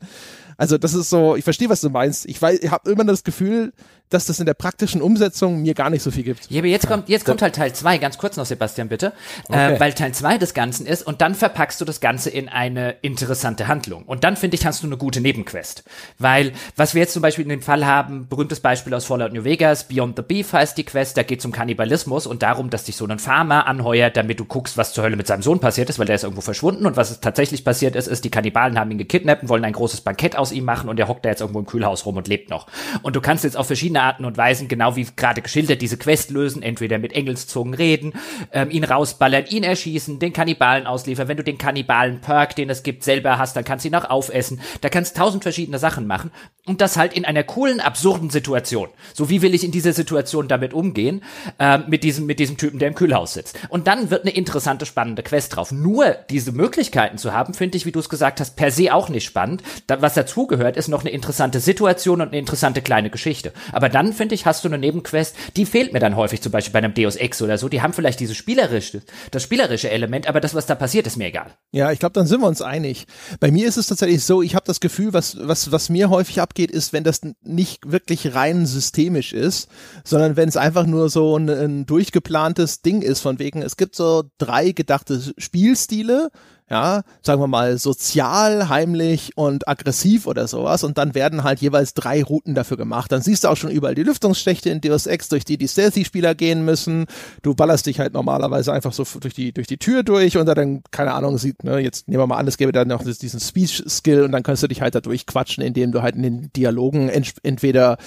Also 0.62 0.78
das 0.78 0.94
ist 0.94 1.10
so, 1.10 1.36
ich 1.36 1.44
verstehe, 1.44 1.70
was 1.70 1.82
du 1.82 1.90
meinst. 1.90 2.28
Ich 2.28 2.40
weiß, 2.40 2.60
ich 2.60 2.70
habe 2.70 2.92
immer 2.92 3.04
das 3.04 3.24
Gefühl, 3.24 3.74
dass 4.12 4.26
das 4.26 4.40
in 4.40 4.46
der 4.46 4.54
praktischen 4.54 5.02
Umsetzung 5.02 5.62
mir 5.62 5.74
gar 5.74 5.90
nicht 5.90 6.04
so 6.04 6.12
viel 6.12 6.24
gibt. 6.24 6.52
Ja, 6.52 6.60
aber 6.60 6.68
jetzt 6.68 6.88
kommt, 6.88 7.10
jetzt 7.10 7.26
kommt 7.26 7.42
halt 7.42 7.56
Teil 7.56 7.74
zwei. 7.74 7.98
ganz 7.98 8.18
kurz 8.18 8.38
noch, 8.38 8.46
Sebastian, 8.46 8.90
bitte. 8.90 9.08
Äh, 9.50 9.54
okay. 9.54 9.74
Äh, 9.76 9.80
weil 9.80 9.94
Teil 9.94 10.14
zwei 10.14 10.38
des 10.38 10.54
Ganzen 10.54 10.86
ist 10.86 11.04
und 11.04 11.22
dann 11.22 11.34
verpackst 11.34 11.80
du 11.82 11.86
das 11.86 12.02
Ganze 12.02 12.30
in 12.30 12.50
eine 12.50 12.92
interessante 13.02 13.68
Handlung. 13.68 14.04
Und 14.04 14.24
dann, 14.24 14.36
finde 14.36 14.56
ich, 14.56 14.66
hast 14.66 14.84
du 14.84 14.88
eine 14.88 14.98
gute 14.98 15.22
Nebenquest. 15.22 15.84
Weil, 16.20 16.52
was 16.76 16.94
wir 16.94 17.02
jetzt 17.02 17.14
zum 17.14 17.22
Beispiel 17.22 17.44
in 17.44 17.50
dem 17.50 17.62
Fall 17.62 17.86
haben, 17.86 18.28
berühmtes 18.28 18.60
Beispiel 18.60 18.94
aus 18.94 19.06
Fallout 19.06 19.34
New 19.34 19.46
Vegas, 19.46 19.88
Beyond 19.88 20.18
the 20.18 20.22
Beef 20.22 20.52
heißt 20.54 20.78
die 20.78 20.84
Quest, 20.84 21.16
da 21.18 21.24
geht 21.24 21.40
es 21.40 21.46
um 21.46 21.54
Kannibalismus 21.54 22.28
und 22.28 22.44
darum, 22.44 22.70
dass 22.70 22.84
dich 22.84 22.98
so 22.98 23.08
ein 23.08 23.20
Farmer 23.20 23.66
anheuert, 23.66 24.18
damit 24.18 24.40
du 24.40 24.46
guckst, 24.46 24.78
was 24.78 24.94
zur 24.94 25.06
Hölle 25.06 25.16
mit 25.16 25.28
seinem 25.28 25.42
Sohn 25.42 25.60
passiert 25.60 25.90
ist, 25.90 26.00
weil 26.00 26.06
der 26.06 26.16
ist 26.16 26.24
irgendwo 26.24 26.42
verschwunden 26.42 26.86
und 26.86 26.98
was 26.98 27.22
tatsächlich 27.22 27.64
passiert 27.64 27.96
ist, 27.96 28.08
ist, 28.08 28.26
die 28.26 28.30
Kannibalen 28.30 28.78
haben 28.78 28.92
ihn 28.92 28.98
gekidnappt 28.98 29.44
und 29.44 29.50
wollen 29.50 29.64
ein 29.64 29.74
großes 29.74 30.02
Bankett 30.02 30.36
aus 30.36 30.51
ihm 30.52 30.66
machen 30.66 30.90
und 30.90 30.98
der 30.98 31.08
hockt 31.08 31.26
da 31.26 31.30
jetzt 31.30 31.42
irgendwo 31.42 31.60
im 31.60 31.66
Kühlhaus 31.66 32.06
rum 32.06 32.18
und 32.18 32.28
lebt 32.28 32.50
noch. 32.50 32.68
Und 33.02 33.16
du 33.16 33.22
kannst 33.22 33.44
jetzt 33.44 33.58
auf 33.58 33.68
verschiedene 33.68 34.02
Arten 34.02 34.26
und 34.26 34.38
Weisen 34.38 34.68
genau 34.68 34.96
wie 34.96 35.08
gerade 35.16 35.42
geschildert, 35.42 35.82
diese 35.82 35.98
Quest 35.98 36.32
lösen, 36.32 36.62
entweder 36.64 36.98
mit 36.98 37.14
Engelszungen 37.14 37.74
reden, 37.74 38.14
ähm, 38.52 38.70
ihn 38.70 38.84
rausballern, 38.84 39.46
ihn 39.48 39.64
erschießen, 39.64 40.20
den 40.20 40.34
Kannibalen 40.34 40.88
ausliefern. 40.88 41.28
Wenn 41.28 41.38
du 41.38 41.44
den 41.44 41.58
Kannibalen-Perk, 41.58 42.56
den 42.56 42.70
es 42.70 42.84
gibt, 42.84 43.04
selber 43.04 43.38
hast, 43.38 43.56
dann 43.56 43.64
kannst 43.64 43.86
du 43.86 43.90
ihn 43.90 43.96
auch 43.96 44.10
aufessen. 44.10 44.62
Da 44.82 44.90
kannst 44.90 45.18
tausend 45.18 45.44
verschiedene 45.44 45.80
Sachen 45.80 46.08
machen. 46.08 46.32
Und 46.68 46.80
das 46.80 46.96
halt 46.96 47.14
in 47.14 47.26
einer 47.26 47.44
coolen, 47.44 47.80
absurden 47.80 48.30
Situation. 48.30 48.90
So 49.14 49.30
wie 49.30 49.42
will 49.42 49.56
ich 49.56 49.64
in 49.64 49.72
dieser 49.72 49.94
Situation 49.94 50.48
damit 50.48 50.74
umgehen, 50.74 51.24
äh, 51.58 51.80
mit 51.80 52.04
diesem, 52.04 52.28
mit 52.28 52.40
diesem 52.40 52.58
Typen, 52.58 52.78
der 52.78 52.88
im 52.88 52.96
Kühlhaus 52.96 53.34
sitzt. 53.34 53.58
Und 53.70 53.88
dann 53.88 54.12
wird 54.12 54.22
eine 54.22 54.36
interessante, 54.36 54.86
spannende 54.86 55.24
Quest 55.24 55.56
drauf. 55.56 55.72
Nur 55.72 56.16
diese 56.30 56.52
Möglichkeiten 56.52 57.18
zu 57.18 57.34
haben, 57.34 57.56
finde 57.56 57.78
ich, 57.78 57.88
wie 57.88 57.92
du 57.92 58.00
es 58.00 58.10
gesagt 58.10 58.40
hast, 58.40 58.56
per 58.56 58.70
se 58.70 58.94
auch 58.94 59.10
nicht 59.10 59.26
spannend. 59.26 59.64
Da, 59.88 60.04
was 60.04 60.14
dazugehört, 60.14 60.78
ist 60.78 60.88
noch 60.88 61.02
eine 61.02 61.10
interessante 61.10 61.60
Situation 61.60 62.22
und 62.22 62.28
eine 62.28 62.38
interessante 62.38 62.84
kleine 62.84 63.10
Geschichte. 63.10 63.54
Aber 63.72 63.90
dann, 63.90 64.14
finde 64.14 64.36
ich, 64.36 64.46
hast 64.46 64.64
du 64.64 64.70
eine 64.70 64.78
Nebenquest, 64.78 65.36
die 65.58 65.66
fehlt 65.66 65.94
mir 65.94 66.00
dann 66.00 66.16
häufig, 66.16 66.42
zum 66.42 66.52
Beispiel 66.52 66.74
bei 66.74 66.80
einem 66.80 66.94
Deus 66.94 67.16
Ex 67.16 67.42
oder 67.42 67.58
so. 67.58 67.70
Die 67.70 67.82
haben 67.82 67.94
vielleicht 67.94 68.20
diese 68.20 68.36
spielerische, 68.36 69.02
das 69.32 69.42
spielerische 69.42 69.90
Element, 69.90 70.28
aber 70.28 70.40
das, 70.40 70.54
was 70.54 70.68
da 70.68 70.76
passiert, 70.76 71.08
ist 71.08 71.18
mir 71.18 71.26
egal. 71.26 71.56
Ja, 71.72 71.92
ich 71.92 71.98
glaube, 71.98 72.14
dann 72.14 72.28
sind 72.28 72.42
wir 72.42 72.48
uns 72.48 72.62
einig. 72.62 73.08
Bei 73.40 73.50
mir 73.50 73.68
ist 73.68 73.78
es 73.78 73.88
tatsächlich 73.88 74.24
so, 74.24 74.44
ich 74.44 74.54
habe 74.54 74.66
das 74.66 74.80
Gefühl, 74.80 75.12
was, 75.14 75.38
was, 75.42 75.72
was 75.72 75.90
mir 75.90 76.12
häufig 76.12 76.40
ab 76.40 76.51
abgeht, 76.52 76.72
ist, 76.72 76.92
wenn 76.92 77.06
das 77.06 77.22
nicht 77.44 77.90
wirklich 77.90 78.36
rein 78.36 78.66
systemisch 78.66 79.32
ist, 79.32 79.70
sondern 80.04 80.36
wenn 80.36 80.50
es 80.50 80.58
einfach 80.58 80.86
nur 80.86 81.10
so 81.10 81.38
ein, 81.38 81.50
ein 81.50 81.86
durchgeplantes 81.86 82.82
Ding 82.82 83.02
ist, 83.02 83.22
von 83.22 83.40
wegen, 83.40 83.62
es 83.62 83.78
gibt 83.78 83.96
so 83.96 84.24
drei 84.38 84.72
gedachte 84.72 85.22
Spielstile, 85.38 86.30
ja, 86.72 87.02
sagen 87.22 87.42
wir 87.42 87.48
mal 87.48 87.78
sozial, 87.78 88.70
heimlich 88.70 89.34
und 89.36 89.68
aggressiv 89.68 90.26
oder 90.26 90.48
sowas 90.48 90.86
und 90.86 90.98
dann 90.98 91.14
werden 91.14 91.44
halt 91.44 91.60
jeweils 91.60 91.94
drei 91.94 92.24
Routen 92.24 92.56
dafür 92.56 92.78
gemacht. 92.78 93.12
Dann 93.12 93.22
siehst 93.22 93.44
du 93.44 93.50
auch 93.50 93.58
schon 93.58 93.72
überall 93.72 93.94
die 93.94 94.04
Lüftungsschächte 94.04 94.70
in 94.70 94.80
Deus 94.80 95.06
Ex, 95.06 95.28
durch 95.28 95.44
die 95.44 95.58
die 95.58 95.68
Stealthy-Spieler 95.68 96.34
gehen 96.34 96.64
müssen. 96.64 97.08
Du 97.42 97.56
ballerst 97.56 97.88
dich 97.88 98.00
halt 98.00 98.14
normalerweise 98.14 98.72
einfach 98.72 98.94
so 98.94 99.06
durch 99.20 99.34
die 99.34 99.52
durch 99.52 99.68
die 99.68 99.80
Tür 99.80 100.04
durch 100.04 100.38
und 100.38 100.46
dann 100.46 100.82
keine 100.92 101.14
Ahnung 101.14 101.38
sieht, 101.38 101.66
ne, 101.66 101.80
jetzt 101.80 102.08
nehmen 102.08 102.24
wir 102.24 102.28
mal 102.28 102.38
an, 102.38 102.48
es 102.48 102.58
gäbe 102.58 102.72
dann 102.72 102.88
noch 102.88 103.04
diesen 103.04 103.42
Speech-Skill 103.42 104.24
und 104.24 104.32
dann 104.32 104.44
kannst 104.44 104.64
du 104.64 104.68
dich 104.68 104.82
halt 104.82 104.96
da 104.96 105.02
durchquatschen, 105.02 105.62
indem 105.62 105.92
du 105.92 106.02
halt 106.02 106.16
in 106.16 106.24
den 106.24 106.54
Dialogen 106.54 107.10
ent 107.10 107.34
entweder 107.44 107.98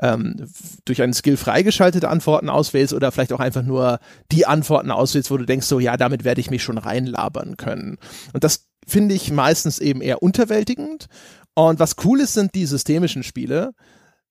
ähm, 0.00 0.46
durch 0.84 1.02
einen 1.02 1.14
Skill 1.14 1.36
freigeschaltete 1.36 2.08
Antworten 2.08 2.48
auswählst 2.48 2.92
oder 2.92 3.12
vielleicht 3.12 3.32
auch 3.32 3.40
einfach 3.40 3.62
nur 3.62 3.98
die 4.32 4.46
Antworten 4.46 4.90
auswählst, 4.90 5.30
wo 5.30 5.36
du 5.36 5.46
denkst, 5.46 5.66
so 5.66 5.80
ja, 5.80 5.96
damit 5.96 6.24
werde 6.24 6.40
ich 6.40 6.50
mich 6.50 6.62
schon 6.62 6.78
reinlabern 6.78 7.56
können. 7.56 7.98
Und 8.32 8.44
das 8.44 8.66
finde 8.86 9.14
ich 9.14 9.30
meistens 9.32 9.78
eben 9.78 10.00
eher 10.00 10.22
unterwältigend. 10.22 11.06
Und 11.54 11.80
was 11.80 11.96
cool 12.04 12.20
ist, 12.20 12.34
sind 12.34 12.54
die 12.54 12.66
systemischen 12.66 13.22
Spiele, 13.22 13.72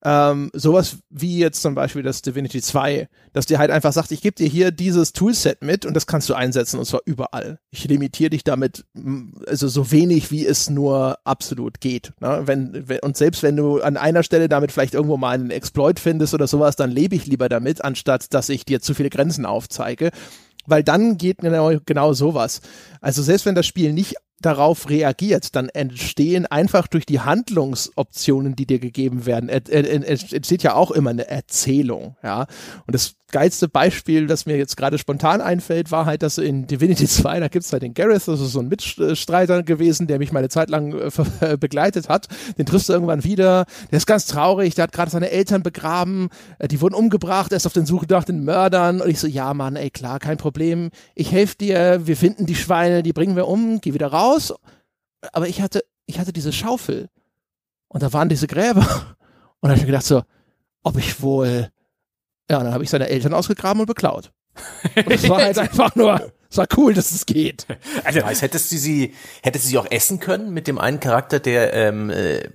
ähm, 0.05 0.51
sowas 0.53 0.99
wie 1.09 1.39
jetzt 1.39 1.63
zum 1.63 1.73
Beispiel 1.73 2.03
das 2.03 2.21
Divinity 2.21 2.61
2, 2.61 3.09
dass 3.33 3.47
dir 3.47 3.57
halt 3.57 3.71
einfach 3.71 3.91
sagt, 3.91 4.11
ich 4.11 4.21
gebe 4.21 4.35
dir 4.35 4.47
hier 4.47 4.69
dieses 4.69 5.13
Toolset 5.13 5.63
mit 5.63 5.83
und 5.83 5.95
das 5.95 6.05
kannst 6.05 6.29
du 6.29 6.35
einsetzen 6.35 6.77
und 6.77 6.85
zwar 6.85 7.01
überall. 7.05 7.57
Ich 7.71 7.85
limitiere 7.85 8.29
dich 8.29 8.43
damit, 8.43 8.85
also 9.47 9.67
so 9.67 9.91
wenig 9.91 10.29
wie 10.29 10.45
es 10.45 10.69
nur 10.69 11.17
absolut 11.23 11.81
geht. 11.81 12.13
Ne? 12.21 12.43
Wenn, 12.45 12.87
wenn, 12.87 12.99
und 12.99 13.17
selbst 13.17 13.41
wenn 13.41 13.57
du 13.57 13.81
an 13.81 13.97
einer 13.97 14.21
Stelle 14.21 14.47
damit 14.47 14.71
vielleicht 14.71 14.93
irgendwo 14.93 15.17
mal 15.17 15.31
einen 15.31 15.49
Exploit 15.49 15.99
findest 15.99 16.35
oder 16.35 16.45
sowas, 16.45 16.75
dann 16.75 16.91
lebe 16.91 17.15
ich 17.15 17.25
lieber 17.25 17.49
damit, 17.49 17.83
anstatt 17.83 18.31
dass 18.31 18.49
ich 18.49 18.63
dir 18.63 18.81
zu 18.81 18.93
viele 18.93 19.09
Grenzen 19.09 19.45
aufzeige 19.45 20.11
weil 20.67 20.83
dann 20.83 21.17
geht 21.19 21.37
genau, 21.39 21.73
genau 21.85 22.13
sowas. 22.13 22.59
Also 22.99 23.21
selbst 23.21 23.45
wenn 23.45 23.53
das 23.53 23.67
Spiel 23.67 23.93
nicht 23.93 24.15
darauf 24.45 24.89
reagiert, 24.89 25.55
dann 25.55 25.69
entstehen 25.69 26.45
einfach 26.45 26.87
durch 26.87 27.05
die 27.05 27.19
Handlungsoptionen, 27.19 28.55
die 28.55 28.65
dir 28.65 28.79
gegeben 28.79 29.25
werden, 29.25 29.49
entsteht 29.49 30.63
ja 30.63 30.75
auch 30.75 30.91
immer 30.91 31.09
eine 31.09 31.27
Erzählung, 31.27 32.15
ja. 32.23 32.47
Und 32.85 32.93
das 32.93 33.15
geilste 33.31 33.67
Beispiel, 33.67 34.27
das 34.27 34.45
mir 34.45 34.55
jetzt 34.55 34.77
gerade 34.77 34.97
spontan 34.97 35.41
einfällt, 35.41 35.91
war 35.91 36.05
halt, 36.05 36.23
dass 36.23 36.37
in 36.37 36.67
Divinity 36.67 37.05
2, 37.07 37.39
da 37.39 37.47
gibt's 37.47 37.73
halt 37.73 37.83
den 37.83 37.93
Gareth, 37.93 38.27
das 38.27 38.39
ist 38.39 38.51
so 38.51 38.59
ein 38.59 38.69
Mitstreiter 38.69 39.63
gewesen, 39.63 40.07
der 40.07 40.19
mich 40.19 40.31
meine 40.31 40.49
Zeit 40.49 40.69
lang 40.69 40.93
äh, 41.41 41.57
begleitet 41.57 42.07
hat. 42.07 42.27
Den 42.57 42.65
triffst 42.65 42.87
du 42.87 42.93
irgendwann 42.93 43.23
wieder. 43.23 43.65
Der 43.91 43.97
ist 43.97 44.05
ganz 44.05 44.27
traurig, 44.27 44.75
der 44.75 44.83
hat 44.83 44.91
gerade 44.91 45.11
seine 45.11 45.31
Eltern 45.31 45.63
begraben, 45.63 46.29
äh, 46.59 46.67
die 46.67 46.79
wurden 46.81 46.95
umgebracht, 46.95 47.51
er 47.51 47.57
ist 47.57 47.65
auf 47.65 47.73
den 47.73 47.85
Suche 47.85 48.05
nach 48.09 48.23
den 48.23 48.43
Mördern. 48.43 49.01
Und 49.01 49.09
ich 49.09 49.19
so, 49.19 49.27
ja 49.27 49.53
Mann, 49.53 49.75
ey 49.75 49.89
klar, 49.89 50.19
kein 50.19 50.37
Problem. 50.37 50.89
Ich 51.13 51.31
helfe 51.31 51.57
dir, 51.57 52.07
wir 52.07 52.15
finden 52.15 52.45
die 52.45 52.55
Schweine, 52.55 53.03
die 53.03 53.13
bringen 53.13 53.35
wir 53.35 53.47
um, 53.47 53.81
geh 53.81 53.93
wieder 53.93 54.07
raus. 54.07 54.34
Aber 55.31 55.47
ich 55.47 55.61
hatte, 55.61 55.83
ich 56.05 56.19
hatte 56.19 56.33
diese 56.33 56.53
Schaufel. 56.53 57.09
Und 57.87 58.03
da 58.03 58.13
waren 58.13 58.29
diese 58.29 58.47
Gräber. 58.47 58.81
Und 59.59 59.69
da 59.69 59.69
habe 59.69 59.77
ich 59.77 59.81
mir 59.83 59.87
gedacht 59.87 60.05
so, 60.05 60.23
ob 60.83 60.97
ich 60.97 61.21
wohl 61.21 61.71
ja, 62.49 62.59
und 62.59 62.65
dann 62.65 62.73
habe 62.73 62.83
ich 62.83 62.89
seine 62.89 63.09
Eltern 63.09 63.33
ausgegraben 63.33 63.79
und 63.79 63.87
beklaut. 63.87 64.31
Und 64.95 65.11
es 65.11 65.27
war 65.27 65.41
halt 65.41 65.57
einfach 65.57 65.95
nur, 65.95 66.31
es 66.55 66.57
war 66.57 66.67
cool, 66.77 66.93
dass 66.93 67.11
es 67.11 67.25
geht. 67.25 67.67
Also, 68.03 68.23
heißt, 68.23 68.41
hättest 68.41 68.71
du 68.71 68.77
sie, 68.77 69.13
hättest 69.41 69.65
du 69.65 69.69
sie 69.69 69.77
auch 69.77 69.89
essen 69.89 70.19
können 70.19 70.53
mit 70.53 70.67
dem 70.67 70.77
einen 70.77 70.99
Charakter, 70.99 71.39
der 71.39 71.73
ähm, 71.73 72.09
äh, 72.09 72.49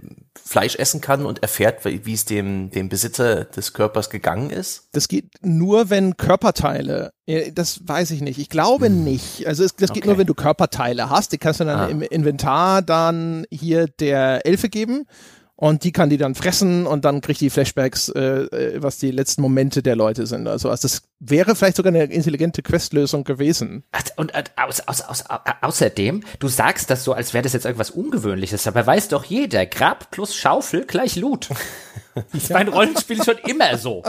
Fleisch 0.45 0.77
essen 0.77 1.01
kann 1.01 1.27
und 1.27 1.43
erfährt, 1.43 1.85
wie 1.85 2.13
es 2.13 2.25
dem, 2.25 2.71
dem 2.71 2.89
Besitzer 2.89 3.45
des 3.45 3.73
Körpers 3.73 4.11
gegangen 4.11 4.51
ist? 4.51 4.89
Das 4.93 5.09
geht 5.09 5.27
nur, 5.43 5.91
wenn 5.91 6.17
Körperteile, 6.17 7.13
das 7.53 7.87
weiß 7.87 8.13
ich 8.13 8.21
nicht. 8.21 8.39
Ich 8.39 8.49
glaube 8.49 8.87
hm. 8.87 9.05
nicht. 9.05 9.47
Also 9.47 9.65
es, 9.65 9.75
das 9.77 9.93
geht 9.93 10.03
okay. 10.03 10.09
nur, 10.09 10.19
wenn 10.19 10.27
du 10.27 10.35
Körperteile 10.35 11.11
hast. 11.11 11.33
Die 11.33 11.39
kannst 11.39 11.61
du 11.61 11.65
dann 11.65 11.81
ah. 11.81 11.87
im 11.87 12.03
Inventar 12.03 12.83
dann 12.83 13.45
hier 13.51 13.87
der 13.87 14.47
Elfe 14.47 14.69
geben 14.69 15.07
und 15.61 15.85
die 15.85 15.93
kann 15.93 16.09
die 16.09 16.17
dann 16.17 16.35
fressen 16.35 16.87
und 16.87 17.05
dann 17.05 17.21
kriegt 17.21 17.43
die 17.43 17.51
Flashbacks, 17.51 18.09
äh, 18.09 18.21
äh 18.21 18.83
was 18.83 18.97
die 18.97 19.11
letzten 19.11 19.43
Momente 19.43 19.83
der 19.83 19.95
Leute 19.95 20.27
sind. 20.27 20.49
Also, 20.49 20.71
also 20.71 20.89
das 20.89 21.03
wäre 21.19 21.55
vielleicht 21.55 21.77
sogar 21.77 21.93
eine 21.93 22.05
intelligente 22.05 22.63
Questlösung 22.63 23.25
gewesen. 23.25 23.85
Und 24.17 24.35
äh, 24.35 24.45
aus, 24.57 24.81
aus, 24.81 25.03
aus, 25.03 25.25
außerdem, 25.61 26.23
du 26.39 26.49
sagst 26.49 26.89
das 26.89 27.05
so, 27.05 27.13
als 27.13 27.35
wäre 27.35 27.43
das 27.43 27.53
jetzt 27.53 27.67
irgendwas 27.67 27.91
Ungewöhnliches, 27.91 28.67
aber 28.67 28.87
weiß 28.87 29.09
doch 29.09 29.25
jeder, 29.25 29.67
Grab 29.67 30.11
plus 30.11 30.35
Schaufel 30.35 30.87
gleich 30.87 31.17
Loot. 31.17 31.49
Das 32.15 32.43
ist 32.43 32.51
mein 32.51 32.67
Rollenspiel 32.67 33.23
schon 33.23 33.39
immer 33.47 33.79
so. 33.79 34.03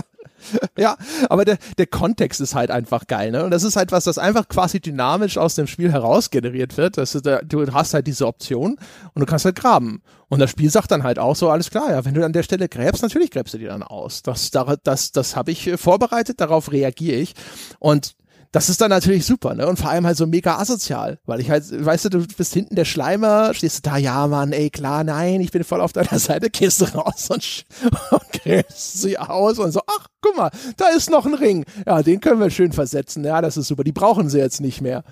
ja, 0.77 0.97
aber 1.29 1.45
der, 1.45 1.57
der 1.77 1.87
Kontext 1.87 2.41
ist 2.41 2.55
halt 2.55 2.71
einfach 2.71 3.07
geil, 3.07 3.31
ne? 3.31 3.43
Und 3.43 3.51
das 3.51 3.63
ist 3.63 3.75
halt 3.75 3.91
was, 3.91 4.03
das 4.03 4.17
einfach 4.17 4.47
quasi 4.47 4.79
dynamisch 4.79 5.37
aus 5.37 5.55
dem 5.55 5.67
Spiel 5.67 5.91
heraus 5.91 6.29
generiert 6.29 6.77
wird. 6.77 6.97
Das 6.97 7.15
ist, 7.15 7.25
du 7.25 7.73
hast 7.73 7.93
halt 7.93 8.07
diese 8.07 8.27
Option 8.27 8.77
und 9.13 9.19
du 9.19 9.25
kannst 9.25 9.45
halt 9.45 9.55
graben. 9.55 10.01
Und 10.29 10.39
das 10.39 10.49
Spiel 10.49 10.69
sagt 10.69 10.91
dann 10.91 11.03
halt 11.03 11.19
auch 11.19 11.35
so, 11.35 11.49
alles 11.49 11.69
klar, 11.69 11.91
ja, 11.91 12.05
wenn 12.05 12.13
du 12.13 12.25
an 12.25 12.31
der 12.31 12.43
Stelle 12.43 12.69
gräbst, 12.69 13.01
natürlich 13.01 13.31
gräbst 13.31 13.53
du 13.53 13.57
die 13.57 13.65
dann 13.65 13.83
aus. 13.83 14.21
Das, 14.23 14.49
das, 14.51 14.77
das, 14.83 15.11
das 15.11 15.35
habe 15.35 15.51
ich 15.51 15.71
vorbereitet, 15.75 16.39
darauf 16.39 16.71
reagiere 16.71 17.17
ich. 17.17 17.33
Und 17.79 18.15
das 18.51 18.69
ist 18.69 18.81
dann 18.81 18.89
natürlich 18.89 19.25
super, 19.25 19.55
ne? 19.55 19.67
Und 19.67 19.79
vor 19.79 19.89
allem 19.89 20.05
halt 20.05 20.17
so 20.17 20.27
mega 20.27 20.57
asozial, 20.57 21.19
weil 21.25 21.39
ich 21.39 21.49
halt, 21.49 21.63
weißt 21.69 22.05
du, 22.05 22.09
du 22.09 22.27
bist 22.27 22.53
hinten 22.53 22.75
der 22.75 22.83
Schleimer, 22.83 23.53
stehst 23.53 23.85
du 23.85 23.89
da, 23.89 23.97
ja, 23.97 24.27
Mann, 24.27 24.51
ey, 24.51 24.69
klar, 24.69 25.05
nein, 25.05 25.39
ich 25.39 25.51
bin 25.51 25.63
voll 25.63 25.79
auf 25.79 25.93
deiner 25.93 26.19
Seite, 26.19 26.49
gehst 26.49 26.81
du 26.81 26.85
raus 26.85 27.29
und, 27.29 27.65
und 28.11 28.31
gräbst 28.33 29.01
sie 29.01 29.17
aus 29.17 29.57
und 29.57 29.71
so, 29.71 29.79
ach, 29.87 30.07
guck 30.21 30.35
mal, 30.35 30.51
da 30.75 30.87
ist 30.89 31.09
noch 31.09 31.25
ein 31.25 31.33
Ring. 31.33 31.65
Ja, 31.85 32.03
den 32.03 32.19
können 32.19 32.41
wir 32.41 32.49
schön 32.49 32.73
versetzen. 32.73 33.23
Ja, 33.23 33.41
das 33.41 33.55
ist 33.55 33.67
super. 33.67 33.83
Die 33.83 33.93
brauchen 33.93 34.29
sie 34.29 34.39
jetzt 34.39 34.59
nicht 34.59 34.81
mehr. 34.81 35.03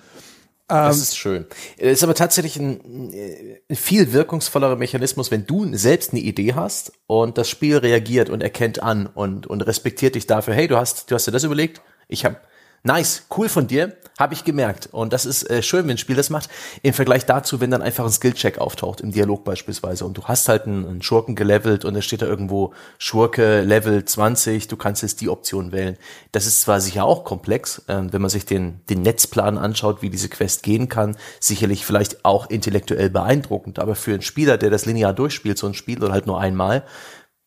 Das 0.68 0.96
ähm, 0.96 1.02
ist 1.02 1.16
schön. 1.16 1.46
Es 1.78 1.98
ist 1.98 2.04
aber 2.04 2.14
tatsächlich 2.14 2.56
ein, 2.56 3.10
ein, 3.68 3.76
viel 3.76 4.12
wirkungsvollerer 4.12 4.76
Mechanismus, 4.76 5.30
wenn 5.30 5.46
du 5.46 5.74
selbst 5.74 6.12
eine 6.12 6.20
Idee 6.20 6.54
hast 6.54 6.92
und 7.06 7.38
das 7.38 7.48
Spiel 7.48 7.78
reagiert 7.78 8.30
und 8.30 8.42
erkennt 8.42 8.82
an 8.82 9.06
und, 9.06 9.46
und 9.46 9.62
respektiert 9.62 10.14
dich 10.14 10.26
dafür. 10.26 10.54
Hey, 10.54 10.68
du 10.68 10.76
hast, 10.76 11.10
du 11.10 11.14
hast 11.14 11.26
dir 11.26 11.32
das 11.32 11.42
überlegt? 11.42 11.80
Ich 12.06 12.24
habe 12.24 12.36
Nice, 12.82 13.26
cool 13.36 13.50
von 13.50 13.66
dir, 13.66 13.94
habe 14.18 14.32
ich 14.32 14.42
gemerkt. 14.42 14.88
Und 14.92 15.12
das 15.12 15.26
ist 15.26 15.48
äh, 15.50 15.62
schön, 15.62 15.84
wenn 15.84 15.92
ein 15.92 15.98
Spiel 15.98 16.16
das 16.16 16.30
macht, 16.30 16.48
im 16.82 16.94
Vergleich 16.94 17.26
dazu, 17.26 17.60
wenn 17.60 17.70
dann 17.70 17.82
einfach 17.82 18.04
ein 18.04 18.10
Skillcheck 18.10 18.58
auftaucht, 18.58 19.02
im 19.02 19.12
Dialog 19.12 19.44
beispielsweise. 19.44 20.06
Und 20.06 20.16
du 20.16 20.24
hast 20.24 20.48
halt 20.48 20.66
einen, 20.66 20.86
einen 20.86 21.02
Schurken 21.02 21.34
gelevelt 21.34 21.84
und 21.84 21.94
es 21.94 22.06
steht 22.06 22.22
da 22.22 22.26
irgendwo 22.26 22.72
Schurke 22.98 23.60
Level 23.60 24.02
20, 24.04 24.68
du 24.68 24.76
kannst 24.76 25.02
jetzt 25.02 25.20
die 25.20 25.28
Option 25.28 25.72
wählen. 25.72 25.98
Das 26.32 26.46
ist 26.46 26.62
zwar 26.62 26.80
sicher 26.80 27.04
auch 27.04 27.24
komplex, 27.24 27.82
äh, 27.86 28.02
wenn 28.10 28.22
man 28.22 28.30
sich 28.30 28.46
den, 28.46 28.80
den 28.88 29.02
Netzplan 29.02 29.58
anschaut, 29.58 30.00
wie 30.00 30.08
diese 30.08 30.30
Quest 30.30 30.62
gehen 30.62 30.88
kann, 30.88 31.16
sicherlich 31.38 31.84
vielleicht 31.84 32.24
auch 32.24 32.48
intellektuell 32.48 33.10
beeindruckend, 33.10 33.78
aber 33.78 33.94
für 33.94 34.12
einen 34.12 34.22
Spieler, 34.22 34.56
der 34.56 34.70
das 34.70 34.86
linear 34.86 35.12
durchspielt, 35.12 35.58
so 35.58 35.66
ein 35.66 35.74
Spiel 35.74 36.02
oder 36.02 36.12
halt 36.12 36.26
nur 36.26 36.40
einmal, 36.40 36.84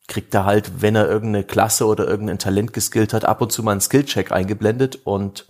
kriegt 0.06 0.34
er 0.34 0.44
halt, 0.44 0.82
wenn 0.82 0.96
er 0.96 1.08
irgendeine 1.08 1.44
Klasse 1.44 1.86
oder 1.86 2.06
irgendein 2.06 2.38
Talent 2.38 2.72
geskillt 2.72 3.12
hat, 3.12 3.24
ab 3.24 3.40
und 3.40 3.52
zu 3.52 3.62
mal 3.62 3.72
einen 3.72 3.80
Skillcheck 3.80 4.32
eingeblendet 4.32 5.00
und 5.04 5.46